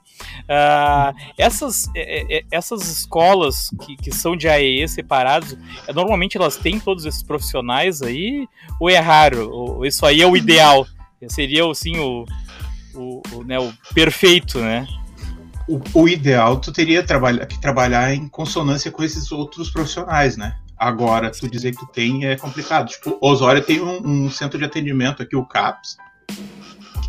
Ah, 0.48 1.14
essas, 1.38 1.90
é, 1.96 2.38
é, 2.38 2.44
essas 2.52 2.88
escolas 2.88 3.70
que, 3.86 3.96
que 3.96 4.12
são 4.12 4.36
de 4.36 4.48
AEE 4.48 4.88
separados, 4.88 5.58
é, 5.88 5.94
normalmente 5.94 6.38
elas 6.38 6.58
têm 6.58 6.80
todos 6.80 7.06
esses 7.06 7.24
profissionais 7.24 8.02
aí, 8.02 8.48
ou 8.80 8.90
é 8.90 9.00
raro? 9.00 9.50
Ou 9.50 9.86
isso 9.86 10.06
aí 10.06 10.22
é 10.22 10.28
o 10.28 10.38
ideal? 10.38 10.86
Seria, 11.30 11.70
assim, 11.70 11.98
o, 12.00 12.26
o, 12.94 13.22
o, 13.32 13.44
né, 13.44 13.58
o 13.58 13.74
perfeito, 13.94 14.60
né? 14.60 14.86
O, 15.68 15.80
o 15.94 16.10
ideal, 16.10 16.60
tu 16.60 16.72
teria 16.72 17.04
trabalha, 17.04 17.46
que 17.46 17.60
trabalhar 17.60 18.14
em 18.14 18.28
consonância 18.28 18.92
com 18.92 19.04
esses 19.04 19.32
outros 19.32 19.70
profissionais, 19.70 20.36
né? 20.36 20.56
Agora, 20.78 21.32
tu 21.32 21.50
dizer 21.50 21.72
que 21.72 21.80
tu 21.80 21.88
tem 21.88 22.26
é 22.26 22.36
complicado. 22.36 22.90
Tipo, 22.90 23.18
Osório 23.22 23.62
tem 23.62 23.82
um, 23.82 24.26
um 24.26 24.32
centro 24.32 24.58
de 24.58 24.66
atendimento 24.66 25.22
aqui, 25.22 25.36
o 25.36 25.46
CAPS, 25.46 25.98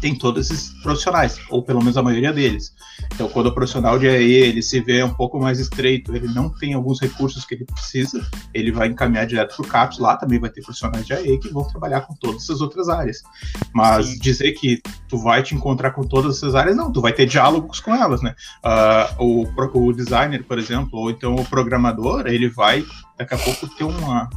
tem 0.05 0.14
todos 0.14 0.50
esses 0.50 0.68
profissionais, 0.82 1.40
ou 1.48 1.62
pelo 1.62 1.78
menos 1.78 1.96
a 1.96 2.02
maioria 2.02 2.30
deles. 2.30 2.74
Então, 3.14 3.26
quando 3.26 3.46
o 3.46 3.55
profissional 3.55 3.98
de 3.98 4.07
AE 4.07 4.32
ele 4.34 4.61
se 4.61 4.78
vê 4.78 5.02
um 5.02 5.14
pouco 5.14 5.40
mais 5.40 5.59
estreito, 5.59 6.14
ele 6.14 6.28
não 6.28 6.50
tem 6.50 6.74
alguns 6.74 7.00
recursos 7.00 7.46
que 7.46 7.55
ele 7.55 7.64
precisa, 7.64 8.22
ele 8.52 8.70
vai 8.70 8.88
encaminhar 8.88 9.26
direto 9.26 9.57
para 9.57 9.64
o 9.64 9.66
CAPS. 9.66 9.98
Lá 9.98 10.14
também 10.18 10.38
vai 10.38 10.50
ter 10.50 10.61
profissionais 10.61 11.07
de 11.07 11.14
AE 11.14 11.38
que 11.38 11.48
vão 11.48 11.66
trabalhar 11.66 12.02
com 12.02 12.14
todas 12.16 12.42
essas 12.42 12.61
outras 12.61 12.90
áreas. 12.90 13.22
Mas 13.74 14.05
Sim. 14.05 14.18
dizer 14.18 14.52
que 14.52 14.82
tu 15.09 15.16
vai 15.16 15.42
te 15.42 15.55
encontrar 15.55 15.92
com 15.92 16.02
todas 16.02 16.36
essas 16.36 16.55
áreas, 16.55 16.76
não, 16.76 16.92
tu 16.92 17.00
vai 17.00 17.14
ter 17.14 17.24
diálogos 17.24 17.80
com 17.80 17.94
elas, 17.94 18.20
né? 18.20 18.34
Uh, 18.62 19.24
o, 19.24 19.88
o 19.88 19.92
designer, 19.94 20.44
por 20.44 20.59
exemplo, 20.59 20.98
ou 20.98 21.11
então 21.11 21.34
o 21.34 21.46
programador, 21.46 22.26
ele 22.26 22.50
vai 22.50 22.84
daqui 23.16 23.34
a 23.34 23.38
pouco 23.38 23.68
ter 23.68 23.84
uma, 23.84 24.28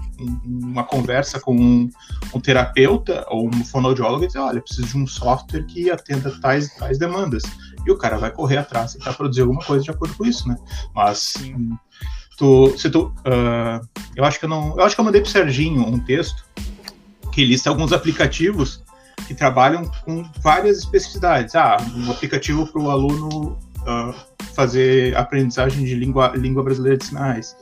uma 0.45 0.83
conversa 0.83 1.39
com 1.39 1.55
um, 1.55 1.89
um 2.33 2.39
terapeuta 2.39 3.25
ou 3.29 3.47
um 3.47 3.63
fonoaudiólogo 3.65 4.23
e 4.23 4.27
dizer, 4.27 4.39
olha, 4.39 4.61
preciso 4.61 4.87
de 4.87 4.97
um 4.97 5.07
software 5.07 5.63
que 5.63 5.89
atenda 5.89 6.31
tais, 6.39 6.73
tais 6.75 6.97
demandas. 6.97 7.43
E 7.85 7.91
o 7.91 7.97
cara 7.97 8.17
vai 8.17 8.31
correr 8.31 8.57
atrás 8.57 8.93
e 8.93 8.99
tentar 8.99 9.13
produzir 9.13 9.41
alguma 9.41 9.61
coisa 9.63 9.83
de 9.83 9.91
acordo 9.91 10.13
com 10.15 10.25
isso, 10.25 10.47
né? 10.47 10.55
Mas 10.93 11.33
tu, 12.37 12.77
se 12.77 12.89
tu, 12.89 13.07
uh, 13.07 13.87
eu 14.15 14.23
acho 14.23 14.39
que 14.39 14.45
eu 14.45 14.49
não, 14.49 14.77
eu 14.77 14.83
acho 14.83 14.93
que 14.93 15.01
eu 15.01 15.05
mandei 15.05 15.21
pro 15.21 15.29
Serginho 15.29 15.81
um 15.81 15.99
texto 15.99 16.45
que 17.31 17.45
lista 17.45 17.69
alguns 17.69 17.93
aplicativos 17.93 18.83
que 19.27 19.33
trabalham 19.33 19.89
com 20.05 20.23
várias 20.41 20.79
especificidades. 20.79 21.55
Ah, 21.55 21.77
um 21.95 22.11
aplicativo 22.11 22.67
para 22.67 22.81
o 22.81 22.91
aluno 22.91 23.57
uh, 23.81 24.13
fazer 24.53 25.15
aprendizagem 25.15 25.83
de 25.83 25.95
língua, 25.95 26.33
língua 26.35 26.63
brasileira 26.63 26.97
de 26.97 27.05
sinais 27.05 27.55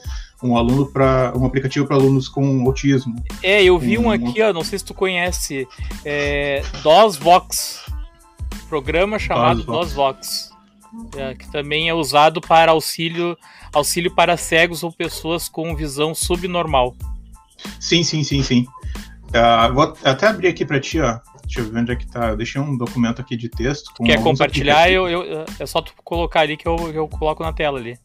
um 0.44 0.58
aluno 0.58 0.86
para 0.86 1.34
um 1.36 1.46
aplicativo 1.46 1.86
para 1.88 1.96
alunos 1.96 2.28
com 2.28 2.66
autismo. 2.66 3.16
É, 3.42 3.64
eu 3.64 3.78
vi 3.78 3.98
um 3.98 4.12
aqui, 4.12 4.42
ó, 4.42 4.54
não 4.54 4.64
sei 4.64 4.80
se 4.80 4.86
tu 4.86 4.94
conhece, 4.94 5.68
é, 6.04 6.62
DOSVox, 6.84 7.86
programa 8.70 9.18
chamado 9.18 9.64
DOSVox, 9.64 10.52
é, 11.18 11.34
que 11.36 11.52
também 11.52 11.90
é 11.90 11.94
usado 11.94 12.42
para 12.42 12.72
auxílio 12.72 13.38
auxílio 13.74 14.14
para 14.14 14.38
cegos 14.38 14.84
ou 14.84 14.92
pessoas 14.92 15.50
com 15.50 15.76
visão 15.76 16.16
subnormal. 16.16 16.96
Sim, 17.80 18.04
sim, 18.04 18.24
sim, 18.24 18.42
sim. 18.42 18.66
Uh, 19.28 19.74
vou 19.74 19.98
até 20.04 20.28
abrir 20.28 20.48
aqui 20.48 20.66
para 20.66 20.80
ti, 20.80 21.00
ó. 21.00 21.20
Deixa 21.44 21.60
eu 21.60 21.66
ver 21.66 21.80
onde 21.80 21.92
é 21.92 21.96
que 21.96 22.08
tá. 22.08 22.30
Eu 22.30 22.38
deixei 22.38 22.60
um 22.60 22.78
documento 22.78 23.22
aqui 23.22 23.36
de 23.36 23.50
texto. 23.50 23.92
Quer 24.04 24.22
compartilhar? 24.22 24.90
Eu, 24.90 25.08
eu, 25.08 25.46
é 25.60 25.66
só 25.66 25.82
tu 25.82 25.94
colocar 26.04 26.42
ali 26.42 26.58
que 26.58 26.68
eu, 26.68 26.76
eu 26.92 27.08
coloco 27.08 27.44
na 27.44 27.54
tela 27.54 27.78
ali. 27.78 28.00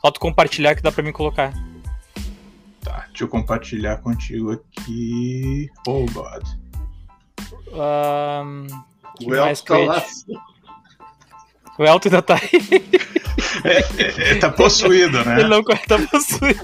Só 0.00 0.10
tu 0.10 0.20
compartilhar 0.20 0.74
que 0.74 0.82
dá 0.82 0.90
para 0.92 1.02
mim 1.02 1.12
colocar. 1.12 1.52
Tá, 2.82 3.06
deixa 3.08 3.24
eu 3.24 3.28
compartilhar 3.28 3.98
contigo 3.98 4.52
aqui. 4.52 5.70
Oh, 5.86 6.04
God. 6.06 6.42
Um, 7.72 8.66
o 9.24 9.34
Elton 9.34 9.64
tá 9.64 9.78
lá. 9.78 10.04
O 11.78 11.84
Elton 11.84 12.08
ainda 12.08 12.22
tá 12.22 12.34
aí. 12.34 12.82
É, 13.64 14.32
é, 14.32 14.34
tá 14.36 14.50
possuído, 14.50 15.24
né? 15.24 15.40
Ele 15.40 15.48
não 15.48 15.62
tá 15.62 15.98
possuído. 16.10 16.62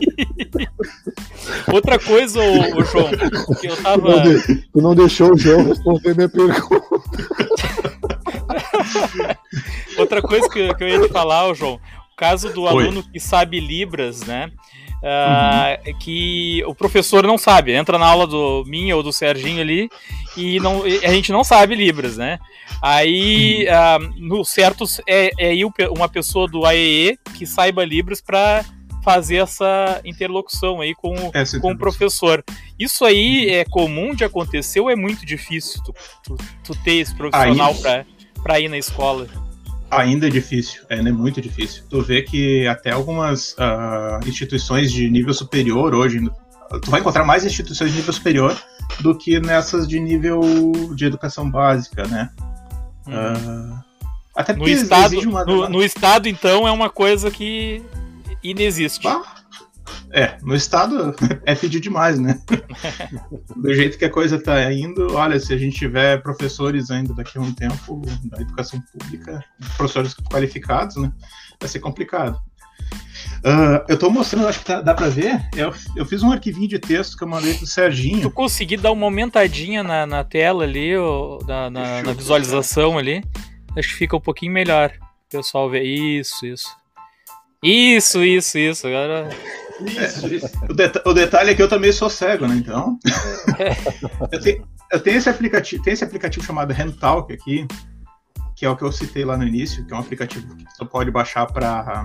Outra 1.73 1.99
coisa, 1.99 2.41
ô, 2.41 2.79
ô, 2.79 2.85
João, 2.85 3.11
que 3.61 3.69
eu 3.69 3.77
tava. 3.77 4.01
Tu 4.01 4.09
não, 4.09 4.23
de, 4.23 4.69
tu 4.73 4.83
não 4.83 4.95
deixou 4.95 5.33
o 5.33 5.39
João 5.39 5.64
responder 5.64 6.14
minha 6.14 6.29
pergunta. 6.29 6.62
Outra 9.97 10.21
coisa 10.21 10.49
que, 10.49 10.75
que 10.75 10.85
eu 10.85 10.89
ia 10.89 11.01
te 11.01 11.09
falar, 11.12 11.47
ô, 11.49 11.55
João, 11.55 11.75
o 11.75 12.16
caso 12.16 12.53
do 12.53 12.62
Oi. 12.62 12.69
aluno 12.69 13.03
que 13.03 13.21
sabe 13.21 13.61
Libras, 13.61 14.23
né? 14.23 14.51
Uh, 14.99 15.96
que 15.99 16.62
o 16.66 16.74
professor 16.74 17.24
não 17.24 17.38
sabe. 17.38 17.72
Entra 17.72 17.99
na 17.99 18.07
aula 18.07 18.26
do 18.26 18.64
minha 18.66 18.96
ou 18.96 19.03
do 19.03 19.12
Serginho 19.12 19.61
ali 19.61 19.88
e 20.36 20.59
não, 20.59 20.82
a 20.82 21.12
gente 21.12 21.30
não 21.30 21.44
sabe 21.44 21.74
Libras, 21.74 22.16
né? 22.16 22.38
Aí, 22.82 23.66
uh, 23.68 24.12
no 24.16 24.44
certos, 24.44 25.01
é, 25.07 25.30
é 25.38 25.53
uma 25.90 26.09
pessoa 26.09 26.49
do 26.49 26.66
AEE 26.66 27.18
que 27.36 27.46
saiba 27.46 27.84
Libras 27.84 28.20
para 28.20 28.64
fazer 29.05 29.36
essa 29.36 30.01
interlocução 30.05 30.80
aí 30.80 30.94
com, 30.94 31.14
com 31.61 31.72
o 31.72 31.78
professor. 31.78 32.44
Isso 32.78 33.05
aí 33.05 33.49
é 33.49 33.64
comum 33.64 34.14
de 34.14 34.24
acontecer 34.24 34.80
ou 34.80 34.90
é 34.90 34.96
muito 34.96 35.24
difícil 35.24 35.82
tu, 35.82 35.94
tu, 36.22 36.36
tu 36.64 36.74
ter 36.82 36.96
esse 36.96 37.14
profissional 37.14 37.74
para 38.42 38.61
ir 38.61 38.68
na 38.68 38.76
escola? 38.76 39.26
Ainda 39.91 40.26
é 40.26 40.30
difícil, 40.30 40.82
é 40.89 41.01
né, 41.01 41.11
muito 41.11 41.41
difícil. 41.41 41.82
Tu 41.89 42.03
vê 42.03 42.22
que 42.22 42.66
até 42.66 42.91
algumas 42.91 43.53
uh, 43.53 44.26
instituições 44.26 44.93
de 44.93 45.09
nível 45.09 45.32
superior 45.32 45.95
hoje, 45.95 46.20
tu 46.82 46.91
vai 46.91 47.01
encontrar 47.01 47.24
mais 47.24 47.45
instituições 47.45 47.91
de 47.91 47.97
nível 47.97 48.12
superior 48.12 48.57
do 49.01 49.16
que 49.16 49.41
nessas 49.41 49.89
de 49.89 49.99
nível 49.99 50.41
de 50.95 51.07
educação 51.07 51.51
básica, 51.51 52.07
né? 52.07 52.30
Uh, 53.07 53.78
até 54.36 54.53
no 54.55 54.68
estado, 54.68 55.18
uma... 55.20 55.45
no, 55.45 55.68
no, 55.68 55.82
estado, 55.82 56.28
então, 56.28 56.68
é 56.68 56.70
uma 56.70 56.91
coisa 56.91 57.30
que 57.30 57.82
inexiste. 58.43 59.03
Bah, 59.03 59.38
é, 60.11 60.36
no 60.43 60.55
estado 60.55 61.14
é 61.45 61.55
pedir 61.55 61.80
demais, 61.80 62.18
né? 62.18 62.41
Do 63.57 63.74
jeito 63.74 63.99
que 63.99 64.05
a 64.05 64.11
coisa 64.11 64.41
tá 64.41 64.72
indo, 64.72 65.14
olha, 65.14 65.39
se 65.39 65.53
a 65.53 65.59
gente 65.59 65.76
tiver 65.76 66.22
professores 66.22 66.91
ainda 66.91 67.14
daqui 67.14 67.39
a 67.39 67.41
um 67.41 67.53
tempo 67.53 68.03
da 68.24 68.41
educação 68.41 68.80
pública, 68.93 69.45
professores 69.76 70.14
qualificados, 70.14 70.97
né? 70.97 71.12
Vai 71.61 71.68
ser 71.68 71.80
complicado. 71.80 72.41
Uh, 73.39 73.84
eu 73.89 73.99
tô 73.99 74.11
mostrando, 74.11 74.49
acho 74.49 74.61
que 74.61 74.64
tá, 74.64 74.80
dá 74.80 74.95
pra 74.95 75.09
ver. 75.09 75.41
Eu, 75.57 75.72
eu 75.95 76.05
fiz 76.05 76.22
um 76.22 76.32
arquivinho 76.32 76.68
de 76.68 76.78
texto 76.78 77.16
que 77.16 77.22
eu 77.22 77.28
mandei 77.28 77.55
pro 77.55 77.66
Serginho. 77.66 78.22
Tu 78.22 78.30
consegui 78.30 78.76
dar 78.76 78.93
uma 78.93 79.07
aumentadinha 79.07 79.82
na, 79.82 80.07
na 80.07 80.24
tela 80.24 80.64
ali, 80.64 80.97
ou, 80.97 81.39
na, 81.47 81.70
na, 81.70 82.03
na 82.03 82.12
visualização 82.12 82.99
ali. 82.99 83.22
Acho 83.76 83.89
que 83.89 83.95
fica 83.95 84.16
um 84.16 84.20
pouquinho 84.20 84.53
melhor. 84.53 84.93
O 85.01 85.36
pessoal 85.36 85.70
ver. 85.70 85.82
Isso, 85.82 86.47
isso. 86.47 86.78
Isso, 87.63 88.23
isso, 88.23 88.59
isso. 88.59 88.87
Agora. 88.87 89.29
Isso, 89.81 90.27
isso. 90.35 90.51
O, 90.69 90.75
deta 90.75 91.03
o, 91.07 91.13
detalhe 91.13 91.51
é 91.51 91.55
que 91.55 91.63
eu 91.63 91.69
também 91.69 91.93
sou 91.93 92.11
cego, 92.11 92.47
né? 92.47 92.57
Então. 92.57 92.99
eu, 94.33 94.41
tenho, 94.41 94.69
eu 94.93 95.01
tenho 95.01 95.17
esse 95.19 95.29
aplicativo, 95.29 95.83
tem 95.83 95.93
esse 95.93 96.05
aplicativo 96.05 96.45
chamado 96.45 96.73
HandTalk 96.73 97.33
aqui, 97.33 97.67
que 98.57 98.65
é 98.65 98.71
o 98.71 98.77
que 98.77 98.83
eu 98.83 98.93
citei 98.93 99.25
lá 99.25 99.37
no 99.37 99.47
início, 99.47 99.85
que 99.85 99.93
é 99.93 99.97
um 99.97 100.01
aplicativo 100.01 100.57
que 100.57 100.65
você 100.65 100.85
pode 100.85 101.11
baixar 101.11 101.47
para 101.47 102.05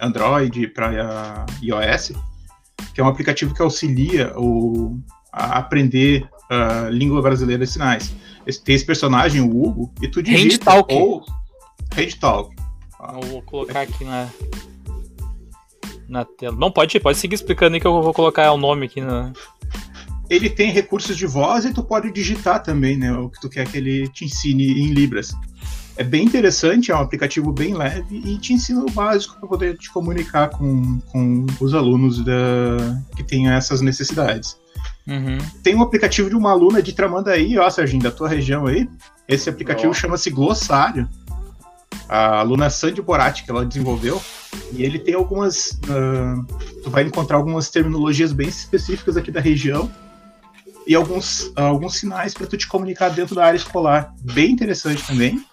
Android, 0.00 0.68
para 0.68 1.44
iOS, 1.62 2.12
que 2.94 3.00
é 3.00 3.04
um 3.04 3.08
aplicativo 3.08 3.54
que 3.54 3.62
auxilia 3.62 4.32
o, 4.36 4.98
a 5.32 5.58
aprender 5.58 6.26
a 6.50 6.88
língua 6.90 7.20
brasileira 7.20 7.64
de 7.64 7.70
sinais. 7.70 8.14
Tem 8.64 8.74
esse 8.74 8.84
personagem, 8.84 9.40
o 9.40 9.48
Hugo, 9.48 9.92
e 10.00 10.08
tu 10.08 10.22
digita 10.22 10.70
HandTalk. 10.70 10.94
ou 10.94 11.24
HandTalk. 11.96 12.54
Eu 13.12 13.28
vou 13.28 13.42
colocar 13.42 13.82
aqui 13.82 14.04
na 14.04 14.28
na 16.14 16.24
tela. 16.24 16.56
Não, 16.56 16.70
pode, 16.70 16.98
pode 17.00 17.18
seguir 17.18 17.34
explicando 17.34 17.74
aí 17.74 17.80
que 17.80 17.86
eu 17.86 18.00
vou 18.00 18.14
colocar 18.14 18.50
o 18.52 18.56
nome 18.56 18.86
aqui 18.86 19.00
na. 19.00 19.32
Ele 20.30 20.48
tem 20.48 20.70
recursos 20.70 21.16
de 21.16 21.26
voz 21.26 21.64
e 21.64 21.74
tu 21.74 21.82
pode 21.82 22.10
digitar 22.10 22.62
também, 22.62 22.96
né? 22.96 23.12
O 23.12 23.28
que 23.28 23.40
tu 23.40 23.50
quer 23.50 23.66
que 23.66 23.76
ele 23.76 24.08
te 24.08 24.24
ensine 24.24 24.64
em 24.80 24.92
Libras. 24.92 25.34
É 25.96 26.02
bem 26.02 26.24
interessante, 26.24 26.90
é 26.90 26.96
um 26.96 27.00
aplicativo 27.00 27.52
bem 27.52 27.74
leve 27.74 28.20
e 28.24 28.36
te 28.38 28.52
ensina 28.52 28.80
o 28.80 28.90
básico 28.90 29.38
para 29.38 29.48
poder 29.48 29.76
te 29.76 29.92
comunicar 29.92 30.48
com, 30.48 30.98
com 31.12 31.46
os 31.60 31.72
alunos 31.74 32.24
da, 32.24 32.32
que 33.16 33.22
têm 33.22 33.48
essas 33.48 33.80
necessidades. 33.80 34.56
Uhum. 35.06 35.38
Tem 35.62 35.74
um 35.74 35.82
aplicativo 35.82 36.28
de 36.28 36.34
uma 36.34 36.50
aluna 36.50 36.82
de 36.82 36.92
Tramandaí, 36.92 37.58
ó, 37.58 37.68
Serginho, 37.70 38.02
da 38.02 38.10
tua 38.10 38.28
região 38.28 38.66
aí. 38.66 38.88
Esse 39.28 39.48
aplicativo 39.48 39.90
oh. 39.90 39.94
chama-se 39.94 40.30
Glossário 40.30 41.08
a 42.08 42.40
aluna 42.40 42.70
Sandy 42.70 43.00
Boratti, 43.00 43.44
que 43.44 43.50
ela 43.50 43.64
desenvolveu, 43.64 44.20
e 44.72 44.82
ele 44.82 44.98
tem 44.98 45.14
algumas. 45.14 45.78
Uh, 45.88 46.44
tu 46.82 46.90
vai 46.90 47.04
encontrar 47.04 47.36
algumas 47.36 47.70
terminologias 47.70 48.32
bem 48.32 48.48
específicas 48.48 49.16
aqui 49.16 49.30
da 49.30 49.40
região 49.40 49.90
e 50.86 50.94
alguns, 50.94 51.46
uh, 51.48 51.60
alguns 51.60 51.96
sinais 51.96 52.34
para 52.34 52.46
tu 52.46 52.56
te 52.56 52.66
comunicar 52.66 53.10
dentro 53.10 53.34
da 53.34 53.44
área 53.44 53.56
escolar. 53.56 54.14
Bem 54.20 54.50
interessante 54.52 55.06
também. 55.06 55.44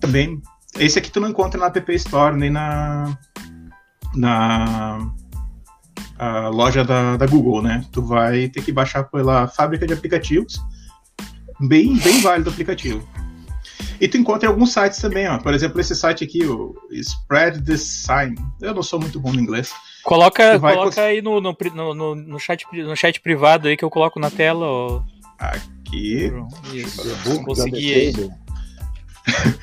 Também. 0.00 0.42
Esse 0.78 0.98
aqui 0.98 1.10
tu 1.10 1.20
não 1.20 1.28
encontra 1.28 1.60
na 1.60 1.66
App 1.66 1.94
Store, 1.94 2.36
nem 2.36 2.50
na. 2.50 3.16
na 4.14 5.12
loja 6.52 6.84
da, 6.84 7.16
da 7.16 7.26
Google, 7.26 7.62
né? 7.62 7.84
Tu 7.90 8.00
vai 8.00 8.48
ter 8.48 8.62
que 8.62 8.70
baixar 8.70 9.02
pela 9.04 9.48
fábrica 9.48 9.86
de 9.86 9.92
aplicativos. 9.92 10.60
Bem, 11.60 11.96
bem 11.96 12.20
válido 12.20 12.48
o 12.48 12.52
aplicativo. 12.52 13.06
E 14.02 14.08
tu 14.08 14.18
encontra 14.18 14.48
em 14.48 14.50
alguns 14.50 14.72
sites 14.72 15.00
também, 15.00 15.28
ó. 15.28 15.38
Por 15.38 15.54
exemplo, 15.54 15.80
esse 15.80 15.94
site 15.94 16.24
aqui, 16.24 16.44
o 16.44 16.74
Spread 16.90 17.62
the 17.62 17.76
Sign. 17.76 18.34
Eu 18.60 18.74
não 18.74 18.82
sou 18.82 18.98
muito 18.98 19.20
bom 19.20 19.32
no 19.32 19.38
inglês. 19.38 19.72
Coloca, 20.02 20.58
coloca 20.58 21.02
aí 21.02 21.22
no, 21.22 21.40
no, 21.40 21.56
no, 21.72 22.14
no, 22.16 22.40
chat, 22.40 22.66
no 22.72 22.96
chat 22.96 23.20
privado 23.20 23.68
aí 23.68 23.76
que 23.76 23.84
eu 23.84 23.90
coloco 23.90 24.18
na 24.18 24.28
tela. 24.28 24.66
Ó. 24.66 25.02
Aqui. 25.38 26.32
Isso, 26.72 27.44
consegui 27.44 27.94
aí. 27.94 28.30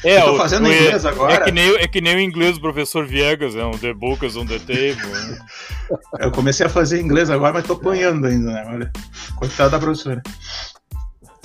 É, 0.05 0.19
eu 0.23 0.27
tô 0.27 0.37
fazendo 0.37 0.69
o, 0.69 0.73
inglês 0.73 1.03
é, 1.03 1.09
agora. 1.09 1.33
É 1.33 1.41
que, 1.41 1.51
nem, 1.51 1.75
é 1.75 1.87
que 1.89 1.99
nem 1.99 2.15
o 2.15 2.21
inglês 2.21 2.55
do 2.55 2.61
professor 2.61 3.05
Viegas, 3.05 3.57
é 3.57 3.65
um 3.65 3.71
The 3.71 3.93
Book 3.93 4.25
is 4.25 4.37
on 4.37 4.45
the 4.45 4.59
Table. 4.59 4.95
Né? 4.95 5.39
Eu 6.17 6.31
comecei 6.31 6.65
a 6.65 6.69
fazer 6.69 7.01
inglês 7.01 7.29
agora, 7.29 7.51
mas 7.51 7.67
tô 7.67 7.73
apanhando 7.73 8.25
ainda, 8.25 8.53
né? 8.53 8.65
Olha, 8.69 8.91
coitada 9.35 9.71
da 9.71 9.79
professora. 9.79 10.23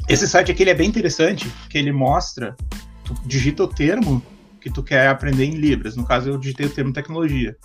Esse 0.07 0.29
site 0.29 0.53
aqui 0.53 0.69
é 0.69 0.75
bem 0.75 0.89
interessante, 0.89 1.51
que 1.71 1.79
ele 1.79 1.91
mostra, 1.91 2.55
tu 3.05 3.15
digita 3.25 3.65
o 3.65 3.69
termo 3.69 4.23
que 4.61 4.71
tu 4.71 4.83
quer 4.83 5.09
aprender 5.09 5.45
em 5.45 5.55
Libras, 5.55 5.97
no 5.97 6.07
caso 6.07 6.29
eu 6.29 6.39
digitei 6.39 6.67
o 6.67 6.71
termo 6.71 6.93
tecnologia. 6.93 7.57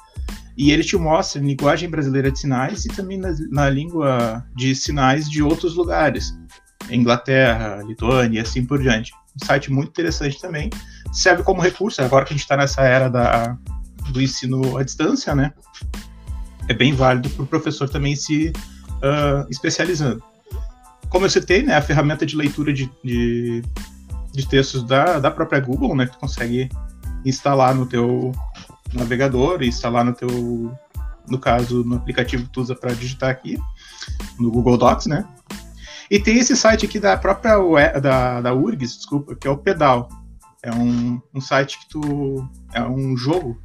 E 0.58 0.72
ele 0.72 0.84
te 0.84 0.96
mostra 0.98 1.42
em 1.42 1.46
linguagem 1.46 1.90
brasileira 1.90 2.32
de 2.32 2.40
sinais 2.40 2.86
e 2.86 2.90
também 2.90 3.18
na, 3.18 3.34
na 3.50 3.70
língua 3.70 4.46
de 4.56 4.74
sinais 4.74 5.30
de 5.30 5.44
outros 5.44 5.76
lugares. 5.76 6.34
Inglaterra, 6.90 7.84
Lituânia 7.86 8.40
e 8.40 8.42
assim 8.42 8.66
por 8.66 8.82
diante. 8.82 9.12
Um 9.42 9.46
site 9.46 9.72
muito 9.72 9.90
interessante 9.90 10.40
também. 10.40 10.70
Serve 11.12 11.44
como 11.44 11.62
recurso, 11.62 12.02
agora 12.02 12.26
que 12.26 12.34
a 12.34 12.36
gente 12.36 12.44
está 12.44 12.58
nessa 12.58 12.82
era 12.82 13.10
da, 13.10 13.58
do 14.12 14.22
ensino 14.22 14.78
à 14.78 14.84
distância, 14.84 15.36
né? 15.36 15.54
É 16.68 16.74
bem 16.74 16.94
válido 16.94 17.30
para 17.30 17.44
o 17.44 17.48
professor 17.48 17.90
também 17.90 18.16
se 18.16 18.52
uh, 18.98 19.50
especializando 19.50 20.24
como 21.10 21.26
eu 21.26 21.30
citei, 21.30 21.64
né, 21.64 21.76
a 21.76 21.82
ferramenta 21.82 22.26
de 22.26 22.36
leitura 22.36 22.72
de, 22.72 22.90
de, 23.04 23.64
de, 24.34 24.48
textos 24.48 24.84
da, 24.84 25.20
da 25.20 25.32
própria 25.32 25.60
Google, 25.60 25.96
né, 25.96 26.06
que 26.06 26.14
tu 26.14 26.20
consegue 26.20 26.70
instalar 27.26 27.74
no 27.76 27.86
teu 27.86 28.32
navegador 28.94 29.62
instalar 29.62 30.04
no 30.04 30.14
teu, 30.14 30.76
no 31.28 31.38
caso, 31.38 31.84
no 31.84 31.96
aplicativo 31.96 32.44
que 32.44 32.50
tu 32.50 32.62
usa 32.62 32.76
para 32.76 32.94
digitar 32.94 33.30
aqui, 33.30 33.58
no 34.40 34.52
Google 34.52 34.78
Docs, 34.78 35.06
né. 35.08 35.26
E 36.10 36.20
tem 36.20 36.40
esse 36.40 36.56
site 36.56 36.86
aqui 36.86 37.00
da 37.00 37.16
própria 37.16 37.60
da, 38.00 38.42
da 38.42 38.54
URGS, 38.54 38.98
desculpa, 38.98 39.36
que 39.36 39.48
é 39.48 39.52
o 39.52 39.58
Pedal. 39.58 40.10
É 40.64 40.72
um, 40.72 41.22
um 41.34 41.40
site 41.40 41.80
que 41.80 41.88
tu. 41.88 42.50
É 42.74 42.82
um 42.82 43.16
jogo 43.16 43.62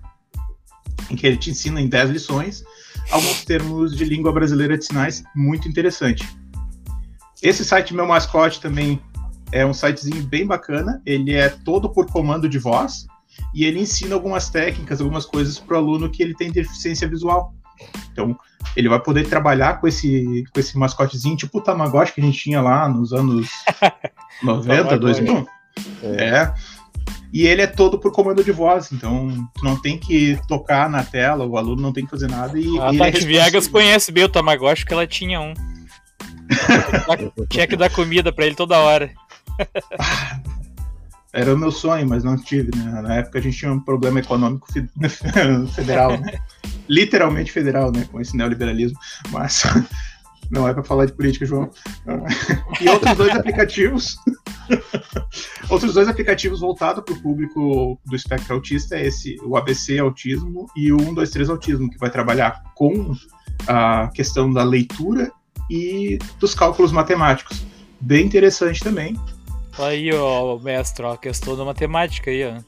em 1.10 1.16
que 1.16 1.26
ele 1.26 1.38
te 1.38 1.50
ensina 1.50 1.80
em 1.80 1.88
10 1.88 2.10
lições 2.10 2.62
alguns 3.10 3.44
termos 3.44 3.96
de 3.96 4.04
língua 4.04 4.32
brasileira 4.32 4.76
de 4.76 4.84
sinais 4.84 5.24
muito 5.34 5.68
interessante. 5.68 6.28
Esse 7.44 7.62
site 7.62 7.94
Meu 7.94 8.06
Mascote 8.06 8.58
também 8.58 8.98
é 9.52 9.66
um 9.66 9.74
sitezinho 9.74 10.22
bem 10.22 10.46
bacana. 10.46 11.02
Ele 11.04 11.34
é 11.34 11.50
todo 11.50 11.90
por 11.90 12.10
comando 12.10 12.48
de 12.48 12.58
voz 12.58 13.06
e 13.54 13.66
ele 13.66 13.80
ensina 13.80 14.14
algumas 14.14 14.48
técnicas, 14.48 14.98
algumas 14.98 15.26
coisas 15.26 15.58
para 15.58 15.74
o 15.74 15.78
aluno 15.78 16.10
que 16.10 16.22
ele 16.22 16.34
tem 16.34 16.50
deficiência 16.50 17.06
visual. 17.06 17.52
Então, 18.10 18.34
ele 18.74 18.88
vai 18.88 18.98
poder 18.98 19.28
trabalhar 19.28 19.78
com 19.78 19.86
esse, 19.86 20.44
com 20.54 20.58
esse 20.58 20.78
mascotezinho, 20.78 21.36
tipo 21.36 21.58
o 21.58 21.60
Tamagotchi 21.60 22.14
que 22.14 22.20
a 22.22 22.24
gente 22.24 22.38
tinha 22.38 22.62
lá 22.62 22.88
nos 22.88 23.12
anos 23.12 23.50
90, 24.42 24.98
2000. 24.98 25.46
É. 26.02 26.24
é. 26.24 26.54
E 27.30 27.46
ele 27.46 27.60
é 27.60 27.66
todo 27.66 27.98
por 27.98 28.10
comando 28.10 28.42
de 28.42 28.52
voz, 28.52 28.90
então 28.90 29.28
tu 29.54 29.64
não 29.64 29.76
tem 29.76 29.98
que 29.98 30.38
tocar 30.48 30.88
na 30.88 31.02
tela, 31.02 31.44
o 31.44 31.58
aluno 31.58 31.82
não 31.82 31.92
tem 31.92 32.04
que 32.04 32.10
fazer 32.10 32.28
nada. 32.28 32.58
E, 32.58 32.78
a 32.78 32.96
Tati 32.96 33.22
é 33.22 33.26
Viegas 33.26 33.66
conhece 33.66 34.10
bem 34.12 34.24
o 34.24 34.28
Tamagotchi, 34.28 34.82
porque 34.82 34.94
ela 34.94 35.06
tinha 35.06 35.40
um. 35.40 35.52
Tinha 37.48 37.66
que 37.66 37.76
dar 37.76 37.90
comida 37.90 38.32
pra 38.32 38.46
ele 38.46 38.54
toda 38.54 38.78
hora. 38.78 39.10
Era 41.34 41.52
o 41.52 41.58
meu 41.58 41.72
sonho, 41.72 42.08
mas 42.08 42.22
não 42.22 42.36
tive, 42.36 42.70
né? 42.76 43.02
Na 43.02 43.16
época 43.16 43.40
a 43.40 43.42
gente 43.42 43.58
tinha 43.58 43.72
um 43.72 43.80
problema 43.80 44.20
econômico 44.20 44.68
federal, 45.74 46.16
né? 46.20 46.38
literalmente 46.88 47.50
federal, 47.50 47.90
né? 47.90 48.06
Com 48.10 48.20
esse 48.20 48.36
neoliberalismo. 48.36 48.96
Mas 49.30 49.64
não 50.48 50.68
é 50.68 50.72
para 50.72 50.84
falar 50.84 51.06
de 51.06 51.12
política, 51.12 51.44
João. 51.44 51.68
E 52.80 52.88
outros 52.88 53.16
dois 53.16 53.34
aplicativos. 53.34 54.16
outros 55.68 55.94
dois 55.94 56.06
aplicativos 56.06 56.60
voltados 56.60 57.02
para 57.02 57.14
o 57.14 57.20
público 57.20 57.98
do 58.06 58.14
espectro 58.14 58.54
autista 58.54 58.94
é 58.94 59.06
esse, 59.06 59.36
o 59.42 59.56
ABC 59.56 59.98
Autismo 59.98 60.68
e 60.76 60.92
o 60.92 61.00
123 61.00 61.50
Autismo, 61.50 61.90
que 61.90 61.98
vai 61.98 62.10
trabalhar 62.10 62.62
com 62.76 63.12
a 63.66 64.08
questão 64.14 64.52
da 64.52 64.62
leitura 64.62 65.32
e 65.70 66.18
dos 66.38 66.54
cálculos 66.54 66.92
matemáticos. 66.92 67.64
Bem 68.00 68.26
interessante 68.26 68.82
também. 68.82 69.18
Aí, 69.78 70.12
ó, 70.12 70.58
mestre, 70.58 71.04
ó, 71.04 71.12
a 71.12 71.18
questão 71.18 71.56
da 71.56 71.64
matemática 71.64 72.30
aí, 72.30 72.44
ó. 72.44 72.60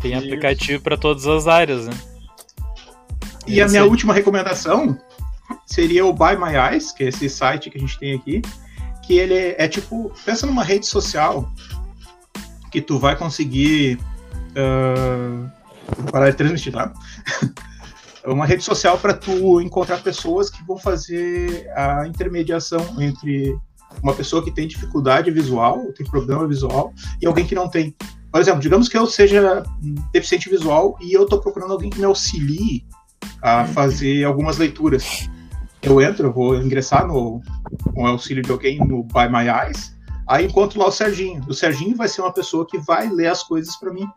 Tem 0.00 0.12
Isso. 0.12 0.24
aplicativo 0.24 0.82
para 0.82 0.96
todas 0.96 1.26
as 1.26 1.46
áreas, 1.46 1.86
né? 1.86 1.94
E 3.46 3.60
a 3.60 3.68
minha 3.68 3.84
última 3.84 4.14
recomendação 4.14 4.98
seria 5.66 6.06
o 6.06 6.12
Buy 6.12 6.36
My 6.36 6.54
Eyes, 6.56 6.92
que 6.92 7.04
é 7.04 7.08
esse 7.08 7.28
site 7.28 7.70
que 7.70 7.78
a 7.78 7.80
gente 7.80 7.98
tem 7.98 8.14
aqui, 8.14 8.42
que 9.02 9.18
ele 9.18 9.34
é, 9.34 9.64
é 9.64 9.68
tipo, 9.68 10.12
pensa 10.24 10.46
numa 10.46 10.62
rede 10.62 10.86
social 10.86 11.50
que 12.70 12.80
tu 12.80 12.98
vai 12.98 13.16
conseguir 13.16 13.98
uh, 14.56 15.50
parar 16.10 16.30
de 16.30 16.36
transmitir, 16.36 16.72
tá? 16.72 16.92
uma 18.24 18.46
rede 18.46 18.62
social 18.62 18.98
para 18.98 19.14
tu 19.14 19.60
encontrar 19.60 20.02
pessoas 20.02 20.48
que 20.48 20.62
vão 20.64 20.78
fazer 20.78 21.68
a 21.74 22.06
intermediação 22.06 22.80
entre 23.00 23.56
uma 24.02 24.14
pessoa 24.14 24.42
que 24.42 24.50
tem 24.50 24.66
dificuldade 24.66 25.30
visual, 25.30 25.92
tem 25.92 26.06
problema 26.06 26.46
visual, 26.46 26.92
e 27.20 27.26
alguém 27.26 27.44
que 27.44 27.54
não 27.54 27.68
tem. 27.68 27.94
Por 28.30 28.40
exemplo, 28.40 28.60
digamos 28.60 28.88
que 28.88 28.96
eu 28.96 29.06
seja 29.06 29.62
deficiente 30.12 30.48
visual 30.48 30.96
e 31.00 31.12
eu 31.12 31.24
estou 31.24 31.40
procurando 31.40 31.72
alguém 31.72 31.90
que 31.90 31.98
me 31.98 32.04
auxilie 32.04 32.86
a 33.42 33.66
fazer 33.66 34.24
algumas 34.24 34.56
leituras. 34.56 35.28
Eu 35.82 36.00
entro, 36.00 36.28
eu 36.28 36.32
vou 36.32 36.56
ingressar 36.56 37.06
no, 37.06 37.40
com 37.92 38.04
o 38.04 38.06
auxílio 38.06 38.42
de 38.42 38.50
alguém 38.50 38.78
no 38.78 39.02
By 39.02 39.28
My 39.28 39.48
Eyes, 39.48 39.94
aí 40.26 40.46
encontro 40.46 40.78
lá 40.78 40.86
o 40.86 40.92
Serginho. 40.92 41.44
O 41.48 41.52
Serginho 41.52 41.96
vai 41.96 42.08
ser 42.08 42.22
uma 42.22 42.32
pessoa 42.32 42.66
que 42.66 42.78
vai 42.78 43.08
ler 43.10 43.26
as 43.26 43.42
coisas 43.42 43.76
para 43.76 43.92
mim 43.92 44.08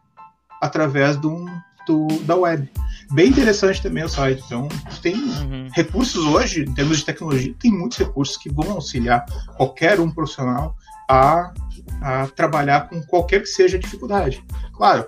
através 0.61 1.18
do, 1.18 1.45
do, 1.86 2.07
da 2.24 2.36
web. 2.36 2.70
Bem 3.12 3.30
interessante 3.30 3.82
também 3.82 4.03
o 4.03 4.10
site. 4.10 4.41
Então, 4.45 4.68
tem 5.02 5.16
uhum. 5.16 5.70
recursos 5.74 6.26
hoje, 6.26 6.64
em 6.64 6.74
termos 6.74 6.98
de 6.98 7.06
tecnologia, 7.06 7.53
tem 7.60 7.72
muitos 7.72 7.98
recursos 7.98 8.38
que 8.38 8.52
vão 8.52 8.72
auxiliar 8.72 9.26
qualquer 9.57 9.99
um 9.99 10.10
profissional 10.10 10.76
a, 11.10 11.53
a 12.02 12.28
trabalhar 12.28 12.90
com 12.90 13.02
qualquer 13.03 13.41
que 13.41 13.48
seja 13.48 13.78
a 13.78 13.80
dificuldade. 13.80 14.44
Claro, 14.74 15.07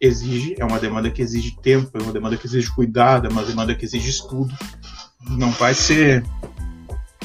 exige, 0.00 0.56
é 0.58 0.64
uma 0.64 0.78
demanda 0.78 1.10
que 1.10 1.22
exige 1.22 1.56
tempo, 1.62 1.90
é 1.94 2.02
uma 2.02 2.12
demanda 2.12 2.36
que 2.36 2.46
exige 2.46 2.70
cuidado, 2.74 3.28
é 3.28 3.30
uma 3.30 3.44
demanda 3.44 3.74
que 3.74 3.84
exige 3.84 4.10
estudo. 4.10 4.52
Não 5.28 5.50
vai 5.52 5.74
ser 5.74 6.24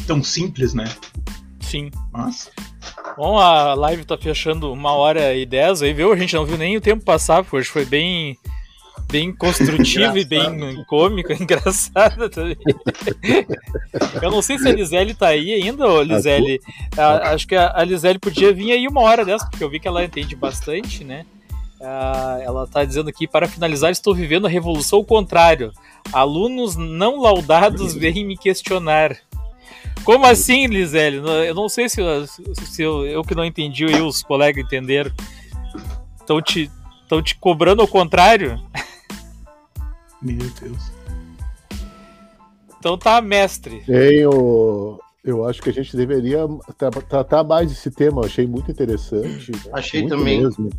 tão 0.06 0.24
simples, 0.24 0.74
né? 0.74 0.86
Sim. 1.62 1.90
Mas. 2.12 2.52
Bom, 3.18 3.40
a 3.40 3.74
live 3.74 4.06
tá 4.06 4.18
fechando 4.18 4.72
uma 4.72 4.91
hora 4.91 5.34
e 5.34 5.45
dez 5.45 5.82
aí, 5.82 5.94
viu? 5.94 6.12
A 6.12 6.18
gente 6.18 6.36
não 6.36 6.45
viu 6.45 6.57
nem 6.57 6.78
o 6.78 6.82
tempo 6.82 7.03
passar, 7.03 7.44
porque 7.44 7.56
hoje 7.56 7.70
foi 7.70 7.86
bem 7.86 8.38
bem 9.11 9.34
construtiva 9.34 10.19
e 10.19 10.26
bem 10.26 10.84
cômica, 10.86 11.34
engraçada 11.41 12.30
também. 12.30 12.57
Eu 14.22 14.32
não 14.32 14.41
sei 14.41 14.57
se 14.60 14.68
a 14.68 14.72
Lisele 14.72 15.14
tá 15.14 15.27
aí 15.27 15.53
ainda, 15.53 15.88
ô 15.88 16.02
Lisele. 16.02 16.60
A, 16.98 17.32
acho 17.32 17.48
que 17.48 17.56
a, 17.56 17.72
a 17.76 17.84
Lisele 17.84 18.19
podia 18.19 18.53
vir 18.53 18.72
aí 18.72 18.88
uma 18.88 19.02
hora 19.02 19.23
dessa, 19.23 19.48
porque 19.48 19.64
eu 19.64 19.69
vi 19.69 19.80
que 19.80 19.88
ela 19.88 20.03
entende 20.03 20.36
bastante, 20.36 21.03
né? 21.03 21.26
Ela 22.44 22.65
tá 22.68 22.84
dizendo 22.84 23.10
aqui, 23.10 23.27
para 23.27 23.48
finalizar, 23.48 23.91
estou 23.91 24.15
vivendo 24.15 24.48
a 24.48 24.49
revolução 24.49 24.99
ao 24.99 25.06
contrário. 25.06 25.72
Alunos 26.11 26.76
não 26.76 27.22
laudados 27.22 27.94
vêm 27.94 28.26
me 28.26 28.38
questionar. 28.38 29.15
Como 30.03 30.26
assim, 30.26 30.68
Lisele? 30.68 31.18
Eu 31.48 31.56
não 31.56 31.69
sei 31.69 31.90
se, 31.90 32.02
se 32.53 32.82
eu, 32.82 33.06
eu, 33.06 33.23
que 33.23 33.36
não 33.36 33.45
entendi 33.45 33.86
e 33.86 34.02
os 34.02 34.23
colegas 34.23 34.64
entenderam. 34.64 35.11
Estão 36.19 36.41
te, 36.41 36.72
te 37.23 37.36
cobrando 37.36 37.82
ao 37.82 37.88
contrário? 37.88 38.60
Meu 40.26 40.49
Deus. 40.60 40.91
Então 42.80 42.97
tá, 42.97 43.22
mestre. 43.22 43.84
Tenho. 43.85 44.99
Eu 45.23 45.47
acho 45.47 45.61
que 45.61 45.69
a 45.69 45.73
gente 45.73 45.95
deveria 45.95 46.47
tratar 47.07 47.43
mais 47.43 47.72
esse 47.72 47.89
tema. 47.89 48.22
Eu 48.22 48.26
achei 48.26 48.45
muito 48.45 48.69
interessante. 48.72 49.52
Achei 49.72 50.02
muito 50.02 50.18
também. 50.18 50.41
Mesmo. 50.41 50.69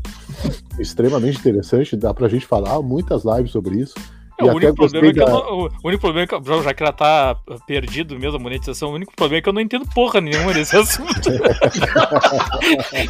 Extremamente 0.78 1.38
interessante. 1.38 1.96
Dá 1.96 2.12
pra 2.12 2.28
gente 2.28 2.46
falar 2.46 2.80
muitas 2.82 3.24
lives 3.24 3.50
sobre 3.50 3.80
isso. 3.80 3.94
É, 4.38 4.44
o, 4.44 4.54
único 4.54 4.74
problema 4.74 5.06
é 5.06 5.12
que 5.12 5.18
da... 5.18 5.26
não, 5.26 5.38
o 5.38 5.70
único 5.82 6.00
problema 6.00 6.24
é 6.24 6.26
que, 6.26 6.62
já 6.62 6.74
que 6.74 6.82
ela 6.82 6.92
tá 6.92 7.36
perdido 7.66 8.18
mesmo 8.18 8.36
a 8.36 8.40
monetização, 8.40 8.90
o 8.90 8.94
único 8.94 9.14
problema 9.16 9.38
é 9.38 9.42
que 9.42 9.48
eu 9.48 9.52
não 9.52 9.62
entendo 9.62 9.86
porra 9.94 10.20
nenhuma 10.20 10.52
desse 10.52 10.76
assunto. 10.76 11.30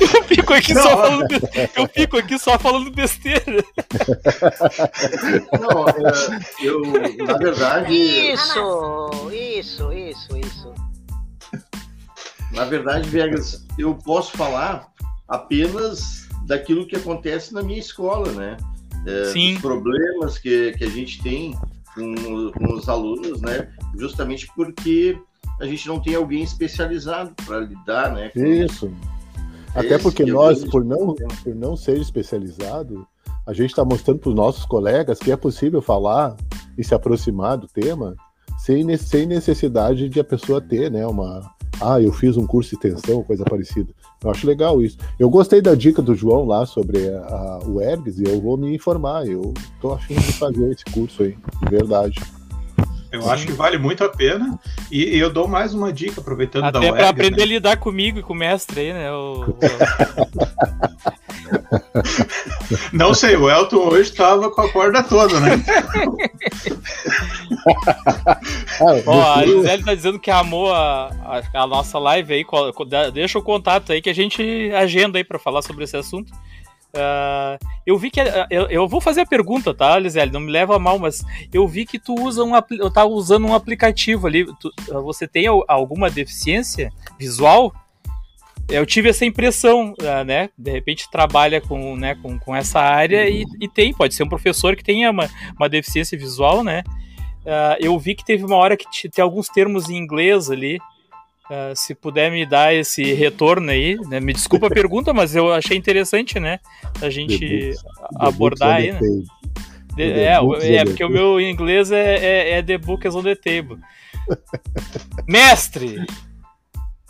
eu 0.01 0.23
fico 0.25 0.55
aqui 0.55 0.73
não. 0.73 0.83
só 0.83 0.97
falando 0.97 1.27
eu 1.75 1.89
fico 1.89 2.17
aqui 2.17 2.39
só 2.39 2.59
falando 2.59 2.91
besteira. 2.93 3.65
Não, 5.61 5.89
é, 5.89 6.39
eu, 6.63 6.81
na 7.27 7.39
verdade. 7.39 7.93
Isso, 7.93 9.21
isso, 9.33 9.93
isso, 9.93 10.37
isso. 10.37 10.75
Na 12.53 12.65
verdade, 12.65 13.09
Vegas, 13.09 13.67
eu 13.77 13.95
posso 13.97 14.37
falar 14.37 14.87
apenas 15.29 16.29
daquilo 16.47 16.87
que 16.87 16.97
acontece 16.97 17.53
na 17.53 17.63
minha 17.63 17.81
escola, 17.81 18.31
né? 18.33 18.57
É, 19.07 19.33
dos 19.33 19.61
problemas 19.61 20.39
que, 20.39 20.73
que 20.73 20.85
a 20.85 20.91
gente 20.91 21.23
tem 21.23 21.55
com, 21.95 22.53
com 22.53 22.75
os 22.75 22.89
alunos, 22.89 23.41
né? 23.41 23.69
Justamente 23.97 24.49
porque 24.55 25.19
a 25.61 25.67
gente 25.67 25.87
não 25.89 26.01
tem 26.01 26.15
alguém 26.15 26.43
especializado 26.43 27.33
para 27.45 27.61
lidar, 27.61 28.13
né? 28.13 28.31
Isso. 28.35 28.93
Até 29.75 29.99
porque 29.99 30.25
nós, 30.25 30.65
por 30.65 30.85
não, 30.85 31.15
por 31.15 31.55
não 31.55 31.77
ser 31.77 31.99
especializado, 31.99 33.07
a 33.47 33.53
gente 33.53 33.71
está 33.71 33.85
mostrando 33.85 34.19
para 34.19 34.31
os 34.31 34.35
nossos 34.35 34.65
colegas 34.65 35.19
que 35.19 35.31
é 35.31 35.37
possível 35.37 35.81
falar 35.81 36.37
e 36.77 36.85
se 36.85 36.95
aproximar 36.95 37.57
do 37.57 37.69
tema 37.69 38.17
sem, 38.59 38.97
sem 38.97 39.27
necessidade 39.27 40.09
de 40.09 40.21
a 40.21 40.25
pessoa 40.25 40.61
ter 40.61 40.91
né, 40.91 41.07
uma, 41.07 41.51
ah, 41.81 42.01
eu 42.01 42.13
fiz 42.13 42.37
um 42.37 42.47
curso 42.47 42.71
de 42.71 42.77
extensão, 42.77 43.23
coisa 43.23 43.45
parecida. 43.45 43.93
Eu 44.23 44.31
acho 44.31 44.47
legal 44.47 44.83
isso. 44.83 44.97
Eu 45.19 45.29
gostei 45.29 45.61
da 45.61 45.75
dica 45.75 46.01
do 46.01 46.15
João 46.15 46.47
lá 46.47 46.65
sobre 46.65 47.09
a, 47.09 47.21
a, 47.21 47.59
o 47.67 47.81
ERGS 47.81 48.21
e 48.21 48.29
eu 48.29 48.41
vou 48.41 48.57
me 48.57 48.75
informar. 48.75 49.27
Eu 49.27 49.53
tô 49.81 49.93
afim 49.93 50.15
de 50.15 50.33
fazer 50.33 50.71
esse 50.71 50.85
curso 50.87 51.23
aí, 51.23 51.37
de 51.63 51.71
verdade. 51.71 52.21
Eu 53.13 53.23
Sim. 53.23 53.31
acho 53.31 53.47
que 53.47 53.53
vale 53.53 53.79
muito 53.79 54.03
a 54.05 54.09
pena. 54.09 54.59
E, 54.91 55.17
eu 55.17 55.33
dou 55.33 55.47
mais 55.47 55.73
uma 55.75 55.93
dica, 55.93 56.21
aproveitando 56.21 56.65
Até 56.65 56.73
da 56.73 56.81
UERGS. 56.81 57.01
Até 57.01 57.09
aprender 57.09 57.37
né? 57.37 57.43
a 57.43 57.47
lidar 57.47 57.77
comigo 57.77 58.19
e 58.19 58.23
com 58.23 58.33
o 58.33 58.37
mestre 58.37 58.81
aí, 58.81 58.93
né? 58.93 59.13
O, 59.13 59.51
o... 59.51 59.59
Não 62.93 63.15
sei, 63.15 63.37
o 63.37 63.51
Elton 63.51 63.77
hoje 63.77 64.11
estava 64.11 64.51
com 64.51 64.61
a 64.61 64.73
corda 64.73 65.03
toda, 65.03 65.41
né? 65.41 65.63
Ó, 69.07 69.35
a 69.35 69.45
Gisele 69.45 69.85
tá 69.85 69.95
dizendo 69.95 70.19
que 70.19 70.31
amou 70.31 70.73
a, 70.73 71.09
a, 71.09 71.63
a, 71.63 71.67
nossa 71.67 71.99
live 71.99 72.35
aí. 72.35 72.45
Deixa 73.13 73.39
o 73.39 73.43
contato 73.43 73.93
aí 73.93 74.03
que 74.03 74.11
a 74.11 74.15
gente 74.15 74.71
agenda 74.75 75.19
aí 75.19 75.25
para 75.25 75.39
falar 75.39 75.63
sobre 75.63 75.85
esse 75.85 75.97
assunto. 75.97 76.33
Uh, 76.97 77.59
eu 77.85 77.99
vi 77.99 78.11
que. 78.11 78.21
Eu, 78.51 78.67
eu, 78.69 78.89
vou 78.89 79.01
fazer 79.01 79.23
a 79.23 79.27
pergunta, 79.27 79.75
tá, 79.75 79.99
Lisele? 79.99 80.33
Não 80.33 80.41
me 80.41 80.51
leva 80.51 80.77
a 80.77 80.79
mal, 80.79 80.99
mas 80.99 81.23
eu 81.53 81.69
vi 81.69 81.85
que 81.85 81.99
tu 81.99 82.15
usa 82.15 82.43
um, 82.43 82.53
tá 82.91 83.05
usando 83.05 83.47
um 83.47 83.55
aplicativo 83.55 84.27
ali. 84.27 84.47
Tu, 84.59 84.73
você 85.03 85.29
tem 85.29 85.47
alguma 85.69 86.09
deficiência 86.09 86.91
visual? 87.19 87.73
Eu 88.69 88.85
tive 88.85 89.09
essa 89.09 89.25
impressão, 89.25 89.95
ah, 90.01 90.25
né? 90.25 90.51
De 90.59 90.71
repente 90.71 91.11
trabalha 91.11 91.61
com, 91.61 91.97
né, 91.97 92.15
com, 92.17 92.39
com 92.39 92.55
essa 92.55 92.81
área 92.81 93.29
e, 93.29 93.45
e 93.61 93.69
tem, 93.69 93.93
pode 93.93 94.15
ser 94.15 94.25
um 94.25 94.29
professor 94.29 94.75
que 94.75 94.83
tenha 94.83 95.11
uma, 95.11 95.29
uma 95.59 95.69
deficiência 95.69 96.19
visual, 96.19 96.65
né? 96.65 96.83
Uh, 97.47 97.79
eu 97.79 97.97
vi 97.97 98.17
que 98.17 98.25
teve 98.25 98.45
uma 98.45 98.57
hora 98.57 98.77
que 98.77 99.09
tem 99.09 99.23
alguns 99.23 99.49
termos 99.49 99.89
em 99.89 99.97
inglês 99.97 100.51
ali. 100.51 100.79
Uh, 101.49 101.77
se 101.77 101.95
puder 101.95 102.29
me 102.29 102.45
dar 102.45 102.75
esse 102.75 103.15
retorno 103.15 103.71
aí, 103.71 103.97
né? 104.09 104.19
me 104.19 104.33
desculpa 104.33 104.67
a 104.67 104.71
pergunta, 104.75 105.15
mas 105.15 105.37
eu 105.37 105.53
achei 105.53 105.77
interessante, 105.77 106.41
né? 106.41 106.59
A 107.01 107.09
gente 107.09 107.39
the 107.39 107.75
abordar 108.19 108.79
aí, 108.79 108.91
né? 108.91 108.99
The, 109.97 110.25
é, 110.25 110.75
é, 110.75 110.85
porque 110.85 111.05
o 111.05 111.09
meu 111.09 111.41
inglês 111.41 111.93
é, 111.93 112.17
é, 112.17 112.51
é 112.59 112.63
The 112.63 112.79
Book 112.79 113.07
is 113.07 113.15
on 113.15 113.23
the 113.23 113.37
Table. 113.37 113.79
Mestre, 115.29 116.05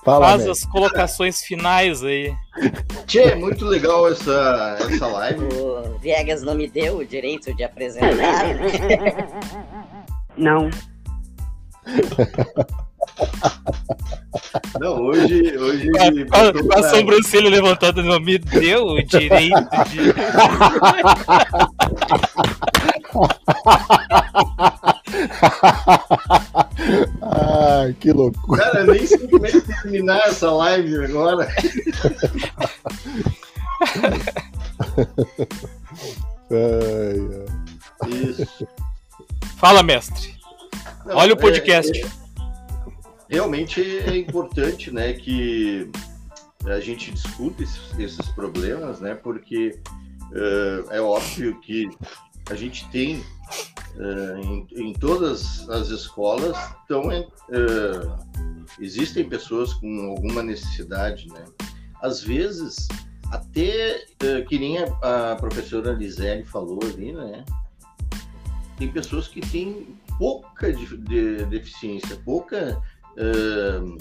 Fala, 0.06 0.26
Faz 0.28 0.46
as 0.46 0.64
colocações 0.64 1.42
finais 1.42 2.04
aí. 2.04 2.32
Tchê, 3.08 3.34
muito 3.34 3.64
legal 3.64 4.08
essa, 4.08 4.78
essa 4.78 5.04
live. 5.08 5.40
O 5.52 5.98
Viegas 5.98 6.42
não 6.42 6.54
me 6.54 6.68
deu 6.68 6.98
o 6.98 7.04
direito 7.04 7.52
de 7.56 7.64
apresentar. 7.64 8.54
Não. 10.36 10.70
Não, 14.78 15.02
hoje. 15.02 15.56
hoje 15.56 15.90
com 15.90 16.36
a, 16.36 16.52
com 16.52 16.78
a 16.78 16.82
sobrancelha 16.90 17.48
levantada, 17.48 18.02
não 18.02 18.20
me 18.20 18.38
deu 18.38 18.84
o 18.84 19.02
direito 19.02 19.56
de. 19.88 20.12
Ai, 27.22 27.94
que 27.98 28.12
loucura. 28.12 28.62
Cara, 28.62 28.84
nem 28.84 29.06
sei 29.06 29.26
como 29.28 29.46
é 29.46 29.50
que 29.50 29.60
terminar 29.60 30.28
essa 30.28 30.50
live 30.50 31.04
agora. 31.04 31.48
ai, 36.50 37.18
ai. 38.02 38.10
Isso. 38.10 38.68
Fala, 39.56 39.82
mestre. 39.82 40.36
Não, 41.04 41.16
Olha 41.16 41.32
o 41.32 41.36
podcast. 41.36 41.96
É, 41.96 42.04
é, 42.04 42.10
realmente 43.30 43.80
é 43.80 44.16
importante, 44.16 44.90
né, 44.90 45.12
que 45.14 45.90
a 46.66 46.80
gente 46.80 47.10
discuta 47.12 47.62
esses, 47.62 47.98
esses 47.98 48.28
problemas, 48.32 49.00
né, 49.00 49.14
porque 49.14 49.78
uh, 50.32 50.90
é 50.90 51.00
óbvio 51.00 51.58
que 51.60 51.88
a 52.50 52.54
gente 52.54 52.88
tem 52.90 53.16
uh, 53.16 54.38
em, 54.42 54.66
em, 54.76 54.92
todas 54.92 55.68
as 55.68 55.88
escolas 55.88 56.56
então 56.84 57.02
uh, 57.08 58.16
existem 58.80 59.28
pessoas 59.28 59.74
com 59.74 60.10
alguma 60.10 60.42
necessidade, 60.42 61.28
né? 61.28 61.44
Às 62.02 62.22
vezes 62.22 62.88
até 63.30 64.04
que 64.48 64.58
nem 64.58 64.78
a, 64.78 65.32
a 65.32 65.36
professora 65.36 65.92
Lisele 65.92 66.44
falou 66.44 66.78
ali, 66.82 67.12
né? 67.12 67.44
Tem 68.78 68.92
pessoas 68.92 69.26
que 69.26 69.40
têm 69.40 69.96
pouca 70.18 70.72
de, 70.72 70.96
de, 70.98 71.44
deficiência, 71.46 72.16
pouca 72.24 72.80
uh, 73.16 73.96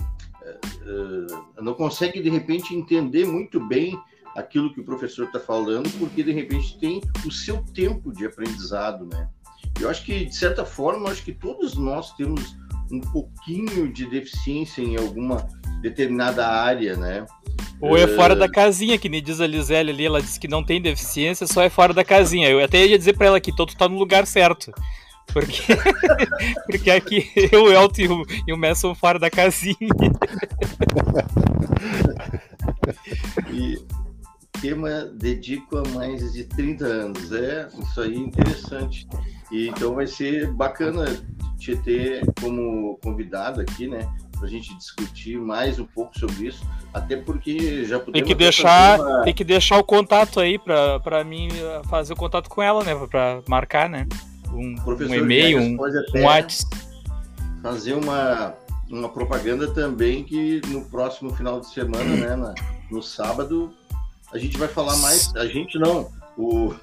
uh, 0.85 1.61
não 1.61 1.73
consegue 1.73 2.21
de 2.21 2.29
repente 2.29 2.75
entender 2.75 3.25
muito 3.25 3.59
bem 3.67 3.99
aquilo 4.35 4.73
que 4.73 4.81
o 4.81 4.83
professor 4.83 5.25
está 5.25 5.39
falando, 5.39 5.89
porque 5.97 6.21
de 6.21 6.31
repente 6.31 6.77
tem 6.79 7.01
o 7.25 7.31
seu 7.31 7.63
tempo 7.73 8.11
de 8.11 8.25
aprendizado, 8.25 9.05
né? 9.05 9.29
Eu 9.79 9.89
acho 9.89 10.03
que 10.03 10.25
de 10.25 10.35
certa 10.35 10.65
forma, 10.65 11.09
acho 11.09 11.23
que 11.23 11.33
todos 11.33 11.75
nós 11.75 12.13
temos 12.15 12.55
um 12.91 12.99
pouquinho 12.99 13.91
de 13.91 14.05
deficiência 14.05 14.81
em 14.81 14.95
alguma 14.97 15.47
determinada 15.81 16.47
área, 16.47 16.95
né? 16.95 17.25
Ou 17.81 17.97
é 17.97 18.07
fora 18.07 18.35
da 18.35 18.49
casinha, 18.49 18.97
que 18.97 19.09
nem 19.09 19.21
diz 19.21 19.41
a 19.41 19.47
Lisele 19.47 19.91
ali, 19.91 20.05
ela 20.05 20.21
disse 20.21 20.39
que 20.39 20.47
não 20.47 20.63
tem 20.63 20.81
deficiência, 20.81 21.45
só 21.45 21.61
é 21.61 21.69
fora 21.69 21.93
da 21.93 22.03
casinha. 22.03 22.49
Eu 22.49 22.63
até 22.63 22.85
ia 22.85 22.97
dizer 22.97 23.13
para 23.13 23.27
ela 23.27 23.39
que 23.39 23.55
todo 23.55 23.75
tá 23.75 23.87
no 23.87 23.97
lugar 23.97 24.25
certo. 24.25 24.71
Porque, 25.33 25.61
porque 26.65 26.91
aqui 26.91 27.29
eu, 27.51 27.65
o 27.65 27.71
Elton 27.71 28.01
e 28.01 28.07
o, 28.07 28.25
e 28.47 28.53
o 28.53 28.57
Messi 28.57 28.81
são 28.81 28.95
fora 28.95 29.19
da 29.19 29.29
casinha. 29.29 29.75
E 33.51 33.79
tema 34.61 35.05
dedico 35.13 35.77
há 35.77 35.87
mais 35.89 36.33
de 36.33 36.43
30 36.43 36.85
anos. 36.85 37.31
É, 37.31 37.67
isso 37.79 38.01
aí 38.01 38.15
é 38.15 38.19
interessante. 38.19 39.07
E, 39.51 39.67
então 39.69 39.95
vai 39.95 40.07
ser 40.07 40.51
bacana 40.51 41.05
te 41.57 41.75
ter 41.77 42.23
como 42.41 42.97
convidado 43.03 43.61
aqui, 43.61 43.87
né? 43.87 44.07
Pra 44.37 44.47
gente 44.47 44.75
discutir 44.77 45.39
mais 45.39 45.79
um 45.79 45.85
pouco 45.85 46.17
sobre 46.19 46.47
isso. 46.47 46.65
Até 46.93 47.15
porque 47.15 47.85
já 47.85 47.99
podemos. 47.99 48.13
Tem 48.13 48.23
que 48.23 48.35
deixar, 48.35 48.99
uma... 48.99 49.23
tem 49.23 49.33
que 49.33 49.43
deixar 49.43 49.77
o 49.77 49.83
contato 49.83 50.39
aí 50.39 50.59
pra 50.59 51.23
mim 51.23 51.49
fazer 51.89 52.13
o 52.13 52.17
contato 52.17 52.49
com 52.49 52.61
ela, 52.61 52.83
né? 52.83 52.93
Pra 53.09 53.41
marcar, 53.47 53.89
né? 53.89 54.05
um, 54.55 54.75
um 54.85 55.13
e-mail, 55.13 55.59
um, 55.59 55.77
um 56.15 56.23
WhatsApp. 56.23 56.75
Fazer 57.61 57.93
uma, 57.93 58.53
uma 58.89 59.09
propaganda 59.09 59.71
também 59.71 60.23
que 60.23 60.61
no 60.67 60.85
próximo 60.85 61.33
final 61.35 61.59
de 61.59 61.67
semana, 61.71 62.15
né, 62.15 62.35
na, 62.35 62.53
no 62.91 63.01
sábado, 63.01 63.73
a 64.31 64.37
gente 64.37 64.57
vai 64.57 64.67
falar 64.67 64.95
mais. 64.97 65.35
A 65.35 65.45
gente 65.45 65.77
não, 65.77 66.09
o, 66.37 66.73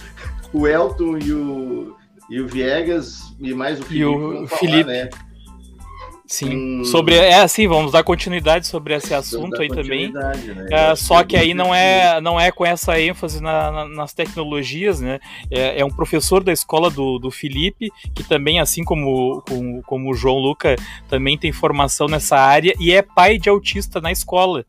o 0.52 0.66
Elton 0.66 1.18
e 1.18 1.32
o, 1.32 1.96
e 2.28 2.40
o 2.40 2.46
Viegas 2.46 3.34
e 3.38 3.52
mais 3.54 3.80
o 3.80 3.82
Felipe. 3.84 4.00
E 4.00 4.04
o 4.04 4.46
Felipe. 4.48 4.82
Falar, 4.82 4.92
né? 4.92 5.10
Sim, 6.30 6.80
hum... 6.80 6.84
sobre 6.84 7.16
é 7.16 7.40
assim, 7.40 7.66
vamos 7.66 7.90
dar 7.90 8.04
continuidade 8.04 8.64
sobre 8.64 8.94
esse 8.94 9.12
assunto 9.12 9.60
aí 9.60 9.66
também. 9.66 10.12
Né? 10.12 10.32
É, 10.70 10.94
só 10.94 11.24
que 11.24 11.36
aí 11.36 11.52
não 11.52 11.74
é 11.74 12.20
não 12.20 12.38
é 12.38 12.52
com 12.52 12.64
essa 12.64 13.00
ênfase 13.00 13.42
na, 13.42 13.72
na, 13.72 13.88
nas 13.88 14.12
tecnologias, 14.14 15.00
né? 15.00 15.18
É, 15.50 15.80
é, 15.80 15.84
um 15.84 15.90
professor 15.90 16.44
da 16.44 16.52
escola 16.52 16.88
do, 16.88 17.18
do 17.18 17.32
Felipe 17.32 17.90
que 18.14 18.22
também, 18.22 18.60
assim 18.60 18.84
como, 18.84 19.42
como, 19.42 19.82
como 19.82 20.08
o 20.08 20.14
João 20.14 20.38
Luca, 20.38 20.76
também 21.08 21.36
tem 21.36 21.50
formação 21.50 22.06
nessa 22.06 22.36
área 22.36 22.76
e 22.78 22.92
é 22.92 23.02
pai 23.02 23.36
de 23.36 23.48
autista 23.48 24.00
na 24.00 24.12
escola. 24.12 24.64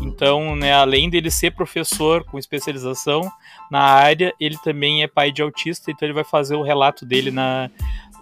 Então, 0.00 0.56
né, 0.56 0.72
além 0.72 1.10
dele 1.10 1.30
ser 1.30 1.50
professor 1.52 2.24
com 2.24 2.38
especialização 2.38 3.30
na 3.70 3.80
área, 3.80 4.34
ele 4.40 4.56
também 4.64 5.02
é 5.02 5.08
pai 5.08 5.30
de 5.30 5.42
autista, 5.42 5.90
então 5.90 6.06
ele 6.06 6.14
vai 6.14 6.24
fazer 6.24 6.54
o 6.54 6.62
relato 6.62 7.04
dele 7.04 7.30
na, 7.30 7.70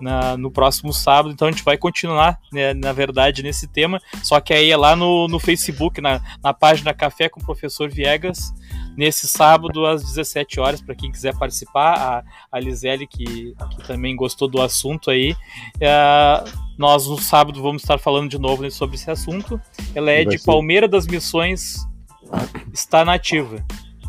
na, 0.01 0.37
no 0.37 0.51
próximo 0.51 0.93
sábado. 0.93 1.33
Então 1.33 1.49
a 1.49 1.51
gente 1.51 1.65
vai 1.65 1.77
continuar, 1.77 2.39
né, 2.53 2.75
na 2.75 2.93
verdade, 2.93 3.43
nesse 3.43 3.67
tema. 3.67 4.01
Só 4.23 4.41
que 4.41 4.53
aí 4.53 4.71
é 4.71 4.77
lá 4.77 4.97
no, 4.97 5.29
no 5.29 5.39
Facebook, 5.39 6.01
na, 6.01 6.21
na 6.43 6.55
página 6.55 6.95
Café 6.95 7.29
com 7.29 7.41
o 7.41 7.45
Professor 7.45 7.91
Viegas, 7.91 8.53
nesse 8.97 9.27
sábado 9.29 9.87
às 9.87 10.03
17 10.03 10.61
horas, 10.61 10.81
para 10.81 10.95
quem 10.95 11.11
quiser 11.11 11.37
participar. 11.37 11.95
A, 11.99 12.25
a 12.57 12.61
Lisele, 12.61 13.07
que, 13.07 13.25
que 13.25 13.87
também 13.87 14.17
gostou 14.17 14.49
do 14.49 14.61
assunto 14.61 15.11
aí. 15.11 15.35
É, 15.81 16.45
nós 16.79 17.07
no 17.07 17.19
sábado 17.19 17.63
vamos 17.63 17.83
estar 17.83 17.99
falando 17.99 18.31
de 18.31 18.39
novo 18.39 18.69
sobre 18.71 18.97
esse 18.97 19.11
assunto. 19.11 19.61
Ela 19.95 20.11
é 20.11 20.25
vai 20.25 20.35
de 20.35 20.39
ser... 20.39 20.47
Palmeira 20.47 20.89
das 20.89 21.07
Missões, 21.07 21.87
está 22.73 23.05
nativa. 23.05 23.65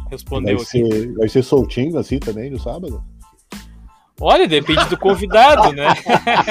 Respondeu 0.09 0.57
vai 0.57 0.65
aqui. 0.65 0.85
Ser, 0.85 1.13
vai 1.13 1.29
ser 1.29 1.43
soltinho 1.43 1.97
assim 1.97 2.19
também 2.19 2.49
no 2.49 2.59
sábado? 2.59 3.03
Olha, 4.23 4.47
depende 4.47 4.85
do 4.85 4.95
convidado, 4.95 5.73
né? 5.73 5.87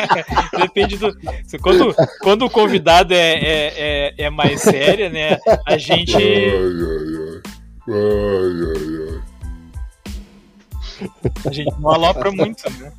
depende 0.59 0.97
do. 0.97 1.17
Quando, 1.63 1.95
quando 2.21 2.45
o 2.45 2.51
convidado 2.51 3.15
é, 3.15 3.35
é, 3.35 3.75
é, 3.77 4.15
é, 4.25 4.31
mais 4.31 4.61
sério, 4.61 5.09
né? 5.09 5.39
A 5.65 5.79
gente. 5.79 6.17
Ai, 6.17 6.25
ai, 6.25 7.07
ai. 7.17 7.43
Ai, 7.89 8.53
ai, 8.75 8.89
ai. 9.07 9.21
A 11.47 11.53
gente 11.53 11.73
não 11.79 11.91
alopra 11.93 12.33
muito, 12.33 12.69
né? 12.71 12.93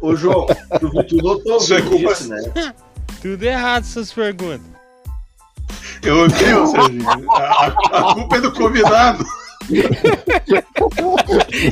Ô, 0.00 0.16
João, 0.16 0.46
tu, 0.80 1.04
tu 1.04 1.16
notou 1.16 1.58
é 1.58 2.10
isso, 2.10 2.28
né? 2.28 2.74
Tudo 3.20 3.44
errado 3.44 3.82
essas 3.82 4.10
perguntas. 4.10 4.66
Eu 6.02 6.24
odeio, 6.24 6.66
seja, 6.66 6.88
a, 7.28 7.66
a 7.66 8.14
culpa 8.14 8.36
é 8.36 8.40
do 8.40 8.50
convidado 8.50 9.22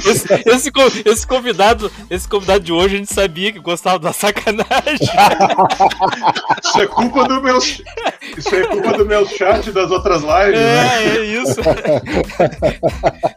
esse, 0.06 0.32
esse, 0.46 0.70
esse, 1.04 1.26
convidado, 1.26 1.90
esse 2.10 2.28
convidado 2.28 2.60
de 2.60 2.72
hoje 2.72 2.94
a 2.94 2.98
gente 2.98 3.12
sabia 3.12 3.52
que 3.52 3.58
gostava 3.58 3.98
da 3.98 4.12
sacanagem. 4.12 5.08
Isso 6.64 6.80
é 6.80 6.86
culpa 6.86 7.24
do 7.24 7.42
meu, 7.42 7.58
isso 7.58 8.54
é 8.54 8.66
culpa 8.66 8.92
do 8.96 9.06
meu 9.06 9.26
chat 9.26 9.70
das 9.72 9.90
outras 9.90 10.22
lives. 10.22 10.60
É, 10.60 10.74
né? 10.74 11.16
é 11.16 11.24
isso. 11.24 11.60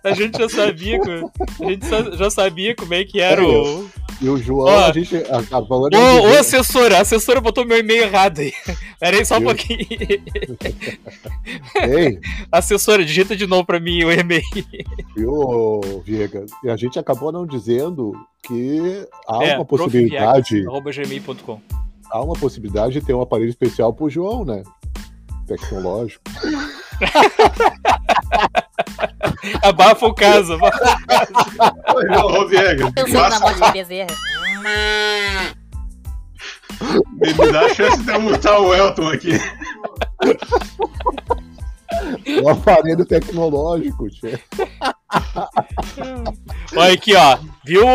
A 0.04 0.14
gente 0.14 0.38
já 0.38 0.50
sabia, 0.50 1.00
a 1.00 1.70
gente 1.70 2.18
já 2.18 2.30
sabia 2.30 2.76
como 2.76 2.94
é 2.94 3.04
que 3.04 3.20
era 3.20 3.44
o 3.44 3.90
e 4.22 4.30
o 4.30 4.38
João, 4.38 4.68
Ó, 4.68 4.86
a 4.86 4.94
gente 4.94 5.16
acabou 5.16 5.90
de. 5.90 5.98
Ô, 5.98 6.30
ô, 6.30 6.38
assessora, 6.38 7.00
a 7.00 7.02
assessora 7.02 7.42
botou 7.42 7.66
meu 7.66 7.80
e-mail 7.80 8.04
errado 8.04 8.40
aí. 8.40 8.54
Pera 9.00 9.18
aí 9.18 9.26
só 9.26 9.40
um 9.40 9.44
pouquinho. 9.44 9.80
Ei. 11.82 12.20
Assessora, 12.52 13.04
digita 13.04 13.36
de 13.36 13.48
novo 13.48 13.66
pra 13.66 13.80
mim 13.80 14.04
o 14.04 14.12
e-mail. 14.12 14.44
Viu, 15.16 16.04
Viegas? 16.06 16.52
E 16.64 16.70
a 16.70 16.76
gente 16.76 17.00
acabou 17.00 17.32
não 17.32 17.48
dizendo 17.48 18.14
que 18.44 19.08
há 19.28 19.44
é, 19.44 19.56
uma 19.56 19.66
possibilidade. 19.66 20.64
gmail.com. 20.64 21.60
Há 22.12 22.22
uma 22.22 22.36
possibilidade 22.36 22.94
de 22.94 23.02
ter 23.02 23.16
um 23.16 23.22
aparelho 23.22 23.50
especial 23.50 23.92
pro 23.92 24.10
João, 24.10 24.46
né? 24.46 24.62
Tecnológico. 25.48 26.22
abafa 29.64 30.06
o 30.06 30.14
caso, 30.14 30.54
abafa 30.54 30.78
o 30.78 32.08
caso. 32.08 32.48
Viega, 32.48 32.92
Pensando 32.92 33.30
na 33.30 33.40
voz 33.40 33.60
de 33.60 33.72
Bezerra. 33.72 34.16
Me 37.20 37.52
dá 37.52 37.66
a 37.66 37.74
chance 37.74 38.02
de 38.02 38.12
eu 38.12 38.22
mutar 38.22 38.60
o 38.60 38.74
Elton 38.74 39.10
aqui. 39.10 39.40
Um 42.42 42.50
aparelho 42.50 43.06
tecnológico, 43.06 44.10
tchê. 44.10 44.40
Olha 46.76 46.94
aqui, 46.94 47.16
ó. 47.16 47.38
Viu, 47.66 47.86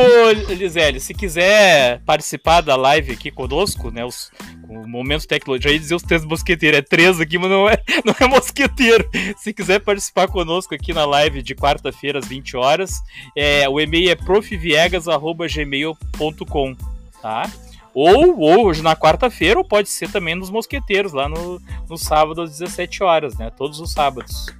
Lisele? 0.48 0.98
Se 1.00 1.14
quiser 1.14 2.02
participar 2.04 2.60
da 2.60 2.76
live 2.76 3.12
aqui 3.12 3.30
conosco, 3.30 3.90
né? 3.90 4.04
Os, 4.04 4.30
o 4.68 4.86
Momento 4.86 5.26
Tecnologia, 5.26 5.70
já 5.70 5.74
ia 5.74 5.80
dizer 5.80 5.94
os 5.94 6.02
três 6.02 6.22
mosqueteiros. 6.24 6.78
É 6.78 6.82
três 6.82 7.20
aqui, 7.20 7.38
mas 7.38 7.50
não 7.50 7.68
é, 7.68 7.78
não 8.04 8.14
é 8.20 8.26
mosqueteiro. 8.26 9.08
Se 9.38 9.52
quiser 9.52 9.80
participar 9.80 10.28
conosco 10.28 10.74
aqui 10.74 10.92
na 10.92 11.04
live 11.04 11.42
de 11.42 11.54
quarta-feira 11.54 12.18
às 12.18 12.26
20 12.26 12.56
horas, 12.56 13.02
é, 13.36 13.68
o 13.68 13.78
e-mail 13.80 14.10
é 14.10 14.14
profviegas.gmail.com, 14.14 16.76
tá? 17.22 17.50
Ou, 17.98 18.38
ou 18.38 18.66
hoje 18.66 18.82
na 18.82 18.94
quarta-feira, 18.94 19.58
ou 19.58 19.64
pode 19.64 19.88
ser 19.88 20.12
também 20.12 20.34
nos 20.34 20.50
Mosqueteiros, 20.50 21.14
lá 21.14 21.30
no, 21.30 21.58
no 21.88 21.96
sábado 21.96 22.42
às 22.42 22.58
17 22.58 23.02
horas, 23.02 23.38
né? 23.38 23.50
Todos 23.56 23.80
os 23.80 23.90
sábados. 23.90 24.54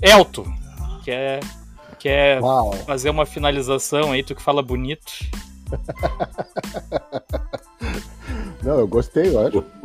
Elton, 0.00 0.46
quer, 1.04 1.40
quer 1.98 2.40
fazer 2.86 3.10
uma 3.10 3.26
finalização 3.26 4.12
aí, 4.12 4.22
tu 4.22 4.36
que 4.36 4.40
fala 4.40 4.62
bonito. 4.62 5.10
Não, 8.62 8.78
eu 8.78 8.86
gostei, 8.86 9.34
eu 9.34 9.44
acho. 9.44 9.64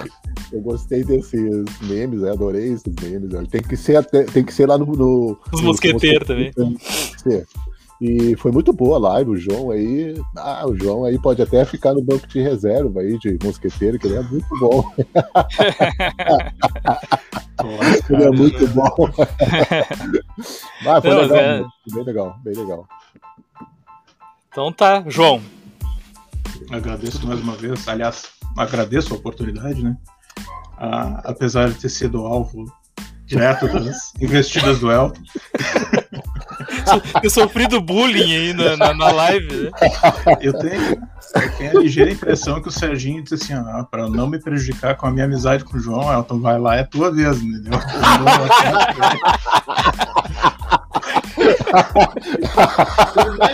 Eu 0.52 0.60
gostei 0.60 1.04
desses 1.04 1.64
memes, 1.82 2.22
né? 2.22 2.32
adorei 2.32 2.72
esses 2.72 2.92
memes. 3.00 3.30
Né? 3.30 3.46
Tem 3.50 3.62
que 3.62 3.76
ser 3.76 3.96
até, 3.96 4.24
tem 4.24 4.44
que 4.44 4.52
ser 4.52 4.66
lá 4.66 4.76
no. 4.76 4.86
no 4.86 5.38
Os 5.52 5.60
mosqueteiros 5.60 6.26
também. 6.26 6.52
E 8.00 8.34
foi 8.36 8.50
muito 8.50 8.72
boa 8.72 8.96
a 8.96 9.00
live, 9.12 9.30
o 9.32 9.36
João 9.36 9.70
aí. 9.70 10.14
Ah, 10.34 10.66
o 10.66 10.74
João 10.74 11.04
aí 11.04 11.18
pode 11.18 11.42
até 11.42 11.62
ficar 11.66 11.92
no 11.92 12.00
banco 12.00 12.26
de 12.26 12.40
reserva 12.40 13.00
aí 13.00 13.18
de 13.18 13.38
mosqueteiro, 13.44 13.98
que 13.98 14.06
ele 14.06 14.16
é 14.16 14.22
muito 14.22 14.48
bom. 14.58 14.90
Nossa, 17.62 18.06
ele 18.14 18.24
é 18.24 18.30
muito 18.30 18.66
bom. 18.68 18.94
ah, 20.88 21.00
foi 21.02 21.10
Não, 21.10 21.20
legal, 21.20 21.36
é... 21.36 21.64
bem 21.92 22.04
legal, 22.04 22.36
bem 22.42 22.54
legal. 22.54 22.88
Então 24.48 24.72
tá, 24.72 25.04
João. 25.06 25.42
Agradeço 26.70 27.26
mais 27.26 27.40
uma 27.40 27.54
vez, 27.54 27.86
aliás, 27.86 28.39
agradeço 28.56 29.14
a 29.14 29.16
oportunidade, 29.16 29.82
né? 29.82 29.96
Ah, 30.78 31.22
apesar 31.24 31.68
de 31.68 31.74
ter 31.74 31.88
sido 31.88 32.24
alvo 32.24 32.64
direto 33.30 33.68
das 33.68 34.12
investidas 34.20 34.80
do 34.80 34.90
Elton. 34.90 35.20
Ter 37.20 37.30
sofrido 37.30 37.80
bullying 37.80 38.34
aí 38.34 38.52
na, 38.52 38.76
na, 38.76 38.94
na, 38.94 39.12
live, 39.12 39.64
né? 39.64 39.70
Eu 40.40 40.52
tenho, 40.58 41.08
eu 41.34 41.56
tenho 41.56 41.78
a 41.78 41.82
ligeira 41.82 42.10
impressão 42.10 42.60
que 42.60 42.68
o 42.68 42.72
Serginho 42.72 43.22
disse 43.22 43.34
assim: 43.34 43.52
ah, 43.52 43.86
para 43.88 44.08
não 44.08 44.26
me 44.26 44.40
prejudicar 44.40 44.96
com 44.96 45.06
a 45.06 45.10
minha 45.10 45.26
amizade 45.26 45.64
com 45.64 45.76
o 45.76 45.80
João, 45.80 46.12
Elton, 46.12 46.40
vai 46.40 46.58
lá, 46.58 46.76
é 46.76 46.82
tua 46.82 47.12
vez, 47.12 47.40
entendeu? 47.40 47.78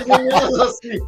Menos 0.06 0.60
assim. 0.60 0.98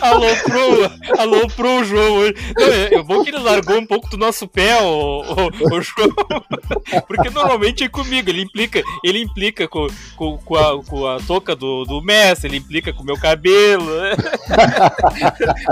Alô 0.00 0.26
pro, 0.44 0.90
alô 1.20 1.46
pro 1.48 1.84
João. 1.84 2.20
Não, 2.56 2.66
eu 2.90 3.04
vou 3.04 3.24
que 3.24 3.30
ele 3.30 3.38
largou 3.38 3.78
um 3.78 3.86
pouco 3.86 4.08
do 4.10 4.16
nosso 4.16 4.46
pé, 4.48 4.80
o, 4.82 5.22
o, 5.22 5.50
o 5.74 5.82
João. 5.82 6.10
Porque 7.06 7.30
normalmente 7.30 7.84
é 7.84 7.88
comigo. 7.88 8.30
Ele 8.30 8.42
implica, 8.42 8.82
ele 9.04 9.20
implica 9.22 9.68
com, 9.68 9.86
com, 10.16 10.38
com, 10.38 10.56
a, 10.56 10.84
com 10.84 11.06
a 11.06 11.18
touca 11.20 11.54
do, 11.54 11.84
do 11.84 12.02
Messi, 12.02 12.46
ele 12.46 12.56
implica 12.56 12.92
com 12.92 13.02
o 13.02 13.06
meu 13.06 13.18
cabelo. 13.18 13.84
Né? 13.84 14.16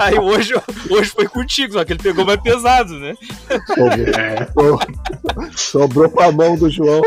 Aí 0.01 0.18
hoje, 0.18 0.55
hoje 0.90 1.10
foi 1.10 1.28
contigo, 1.28 1.74
só 1.74 1.85
que 1.85 1.93
ele 1.93 2.02
pegou 2.02 2.24
mais 2.24 2.40
pesado, 2.40 2.98
né? 2.98 3.14
Sobrou, 3.66 4.80
sobrou 5.56 6.09
pra 6.10 6.32
mão 6.32 6.56
do 6.56 6.70
João. 6.70 7.02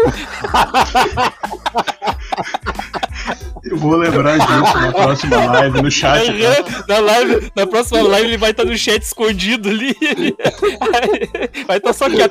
Eu 3.71 3.77
vou 3.77 3.95
lembrar 3.95 4.37
disso 4.37 4.79
na 4.79 4.91
próxima 4.91 5.45
live, 5.45 5.81
no 5.81 5.89
chat. 5.89 6.27
Tá? 6.27 6.83
Na, 6.89 6.99
live, 6.99 7.51
na 7.55 7.65
próxima 7.65 8.01
live 8.01 8.27
ele 8.27 8.37
vai 8.37 8.51
estar 8.51 8.65
no 8.65 8.77
chat 8.77 9.01
escondido 9.01 9.69
ali. 9.69 9.95
Vai 11.65 11.77
estar 11.77 11.93
só 11.93 12.07
aqui, 12.07 12.17
ó. 12.21 12.27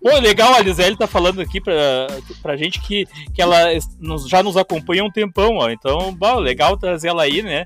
Bom, 0.00 0.20
legal, 0.20 0.54
a 0.54 0.60
Lisele 0.60 0.96
tá 0.96 1.08
falando 1.08 1.40
aqui 1.40 1.60
pra, 1.60 2.06
pra 2.40 2.56
gente 2.56 2.80
que, 2.80 3.08
que 3.34 3.42
ela 3.42 3.58
nos, 3.98 4.28
já 4.28 4.40
nos 4.40 4.56
acompanha 4.56 5.02
há 5.02 5.06
um 5.06 5.10
tempão, 5.10 5.56
ó. 5.56 5.68
Então, 5.68 6.14
bom, 6.14 6.38
legal 6.38 6.76
trazer 6.76 7.08
ela 7.08 7.24
aí, 7.24 7.42
né? 7.42 7.64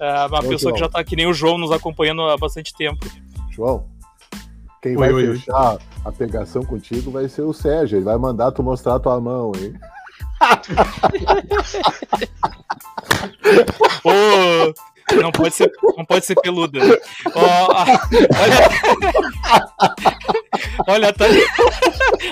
Ah, 0.00 0.26
uma 0.28 0.42
pessoa 0.42 0.58
João. 0.58 0.74
que 0.74 0.80
já 0.80 0.88
tá 0.88 1.04
que 1.04 1.14
nem 1.14 1.28
o 1.28 1.32
João 1.32 1.58
nos 1.58 1.70
acompanhando 1.70 2.22
há 2.22 2.36
bastante 2.36 2.74
tempo. 2.74 3.06
João, 3.50 3.84
quem 4.82 4.92
oi, 4.92 4.98
vai 4.98 5.12
oi, 5.12 5.36
fechar 5.36 5.74
oi. 5.74 5.78
a 6.04 6.10
pegação 6.10 6.64
contigo 6.64 7.12
vai 7.12 7.28
ser 7.28 7.42
o 7.42 7.52
Sérgio. 7.52 7.98
Ele 7.98 8.04
vai 8.04 8.16
mandar 8.16 8.50
tu 8.50 8.64
mostrar 8.64 8.96
a 8.96 9.00
tua 9.00 9.20
mão, 9.20 9.52
hein? 9.54 9.74
Não 15.16 15.32
pode 15.32 15.54
ser, 15.54 15.72
não 15.96 16.04
pode 16.04 16.24
ser 16.24 16.34
peluda. 16.40 16.78
Oh, 17.34 17.68
olha, 18.36 18.58
olha 20.86 21.08
a 21.08 21.12
Tati, 21.12 21.44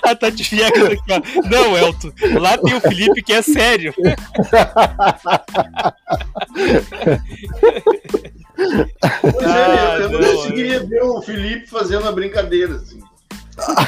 a 0.02 0.14
Tati 0.14 0.42
Viegas 0.44 0.84
aqui, 0.84 1.12
ó. 1.12 1.20
Não, 1.48 1.76
Elton, 1.76 2.12
lá 2.38 2.56
tem 2.56 2.74
o 2.74 2.80
Felipe 2.80 3.22
que 3.22 3.32
é 3.32 3.42
sério. 3.42 3.94
Pois 9.20 9.44
é, 9.44 9.96
eu, 9.96 10.00
eu 10.00 10.10
não, 10.10 10.34
conseguiria 10.36 10.80
ver 10.84 11.02
o 11.02 11.22
Felipe 11.22 11.68
fazendo 11.68 12.08
a 12.08 12.12
brincadeira, 12.12 12.76
assim. 12.76 12.97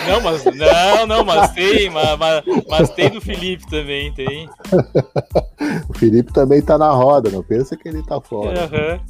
Não, 0.08 0.20
mas 0.20 0.44
não, 0.44 1.06
não, 1.06 1.24
mas 1.24 1.52
tem, 1.52 1.90
mas, 1.90 2.18
mas, 2.18 2.44
mas, 2.68 2.90
tem 2.90 3.10
do 3.10 3.20
Felipe 3.20 3.66
também, 3.68 4.12
tem. 4.12 4.48
o 5.88 5.94
Felipe 5.94 6.32
também 6.32 6.60
tá 6.60 6.76
na 6.76 6.90
roda, 6.90 7.30
não 7.30 7.42
pensa 7.42 7.76
que 7.76 7.88
ele 7.88 8.02
tá 8.02 8.20
fora. 8.20 8.62
Uhum. 8.62 9.00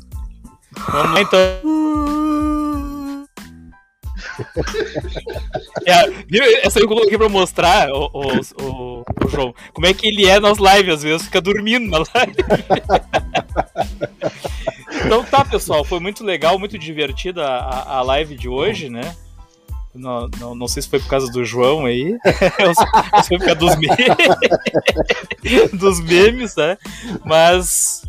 Vamos 0.88 1.14
lá 1.14 1.20
então. 1.22 1.40
É? 5.86 6.66
Essa 6.66 6.78
aí 6.78 6.84
eu 6.84 6.88
coloquei 6.88 7.16
pra 7.18 7.28
mostrar, 7.28 7.90
o, 7.90 8.10
o, 8.12 8.62
o, 8.62 9.04
o, 9.24 9.28
João, 9.28 9.54
como 9.72 9.86
é 9.86 9.94
que 9.94 10.06
ele 10.06 10.26
é 10.26 10.40
nas 10.40 10.58
lives, 10.58 10.94
às 10.94 11.02
vezes 11.02 11.26
fica 11.26 11.40
dormindo 11.40 11.90
na 11.90 11.98
live. 11.98 12.34
então 15.04 15.24
tá, 15.24 15.44
pessoal, 15.44 15.84
foi 15.84 16.00
muito 16.00 16.24
legal, 16.24 16.58
muito 16.58 16.78
divertida 16.78 17.46
a, 17.46 17.98
a 17.98 18.02
live 18.02 18.36
de 18.36 18.48
hoje, 18.48 18.88
né? 18.88 19.14
Não, 19.94 20.28
não, 20.38 20.54
não, 20.54 20.68
sei 20.68 20.82
se 20.82 20.88
foi 20.88 21.00
por 21.00 21.08
causa 21.08 21.30
do 21.32 21.44
João 21.44 21.84
aí, 21.84 22.12
ou 22.64 23.22
se 23.22 23.28
foi 23.28 23.38
por 23.38 23.46
causa 23.46 23.56
dos 23.56 23.76
memes, 23.76 23.98
dos 25.74 26.00
memes, 26.00 26.54
né? 26.54 26.78
Mas 27.24 28.02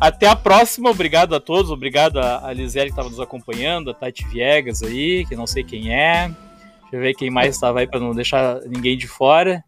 até 0.00 0.28
a 0.28 0.36
próxima, 0.36 0.90
obrigado 0.90 1.34
a 1.34 1.40
todos, 1.40 1.70
obrigado 1.70 2.18
a, 2.18 2.46
a 2.46 2.52
Lisele 2.52 2.86
que 2.86 2.92
estava 2.92 3.08
nos 3.08 3.20
acompanhando, 3.20 3.90
a 3.90 3.94
Tati 3.94 4.26
Viegas 4.28 4.82
aí, 4.82 5.26
que 5.26 5.36
não 5.36 5.46
sei 5.46 5.64
quem 5.64 5.94
é. 5.94 6.28
Deixa 6.82 6.96
eu 6.96 7.00
ver 7.00 7.14
quem 7.14 7.30
mais 7.30 7.54
estava 7.54 7.80
aí 7.80 7.86
para 7.86 8.00
não 8.00 8.14
deixar 8.14 8.60
ninguém 8.62 8.96
de 8.96 9.08
fora. 9.08 9.64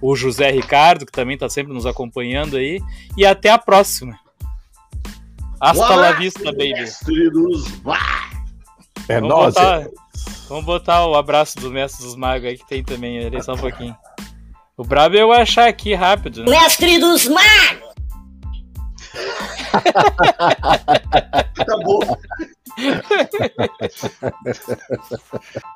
O 0.00 0.14
José 0.14 0.50
Ricardo, 0.50 1.04
que 1.04 1.12
também 1.12 1.34
está 1.34 1.48
sempre 1.48 1.72
nos 1.72 1.86
acompanhando 1.86 2.56
aí. 2.56 2.80
E 3.16 3.26
até 3.26 3.50
a 3.50 3.58
próxima. 3.58 4.18
Hasta 5.60 5.94
la 5.96 6.12
vista, 6.12 6.52
baby. 6.52 6.86
É 9.08 9.20
nóis. 9.20 9.54
Vamos 10.48 10.64
botar 10.64 11.06
o 11.06 11.14
abraço 11.14 11.58
do 11.58 11.70
mestre 11.70 12.04
dos 12.04 12.16
magos 12.16 12.48
aí 12.48 12.58
que 12.58 12.66
tem 12.66 12.84
também, 12.84 13.16
ele 13.16 13.42
só 13.42 13.54
um 13.54 13.58
pouquinho. 13.58 13.96
O 14.76 14.84
brabo 14.84 15.16
é 15.16 15.22
eu 15.22 15.32
achar 15.32 15.68
aqui 15.68 15.94
rápido. 15.94 16.44
Né? 16.44 16.50
Mestre 16.50 16.98
dos 16.98 17.26
magos! 17.26 17.94
Acabou. 21.58 22.18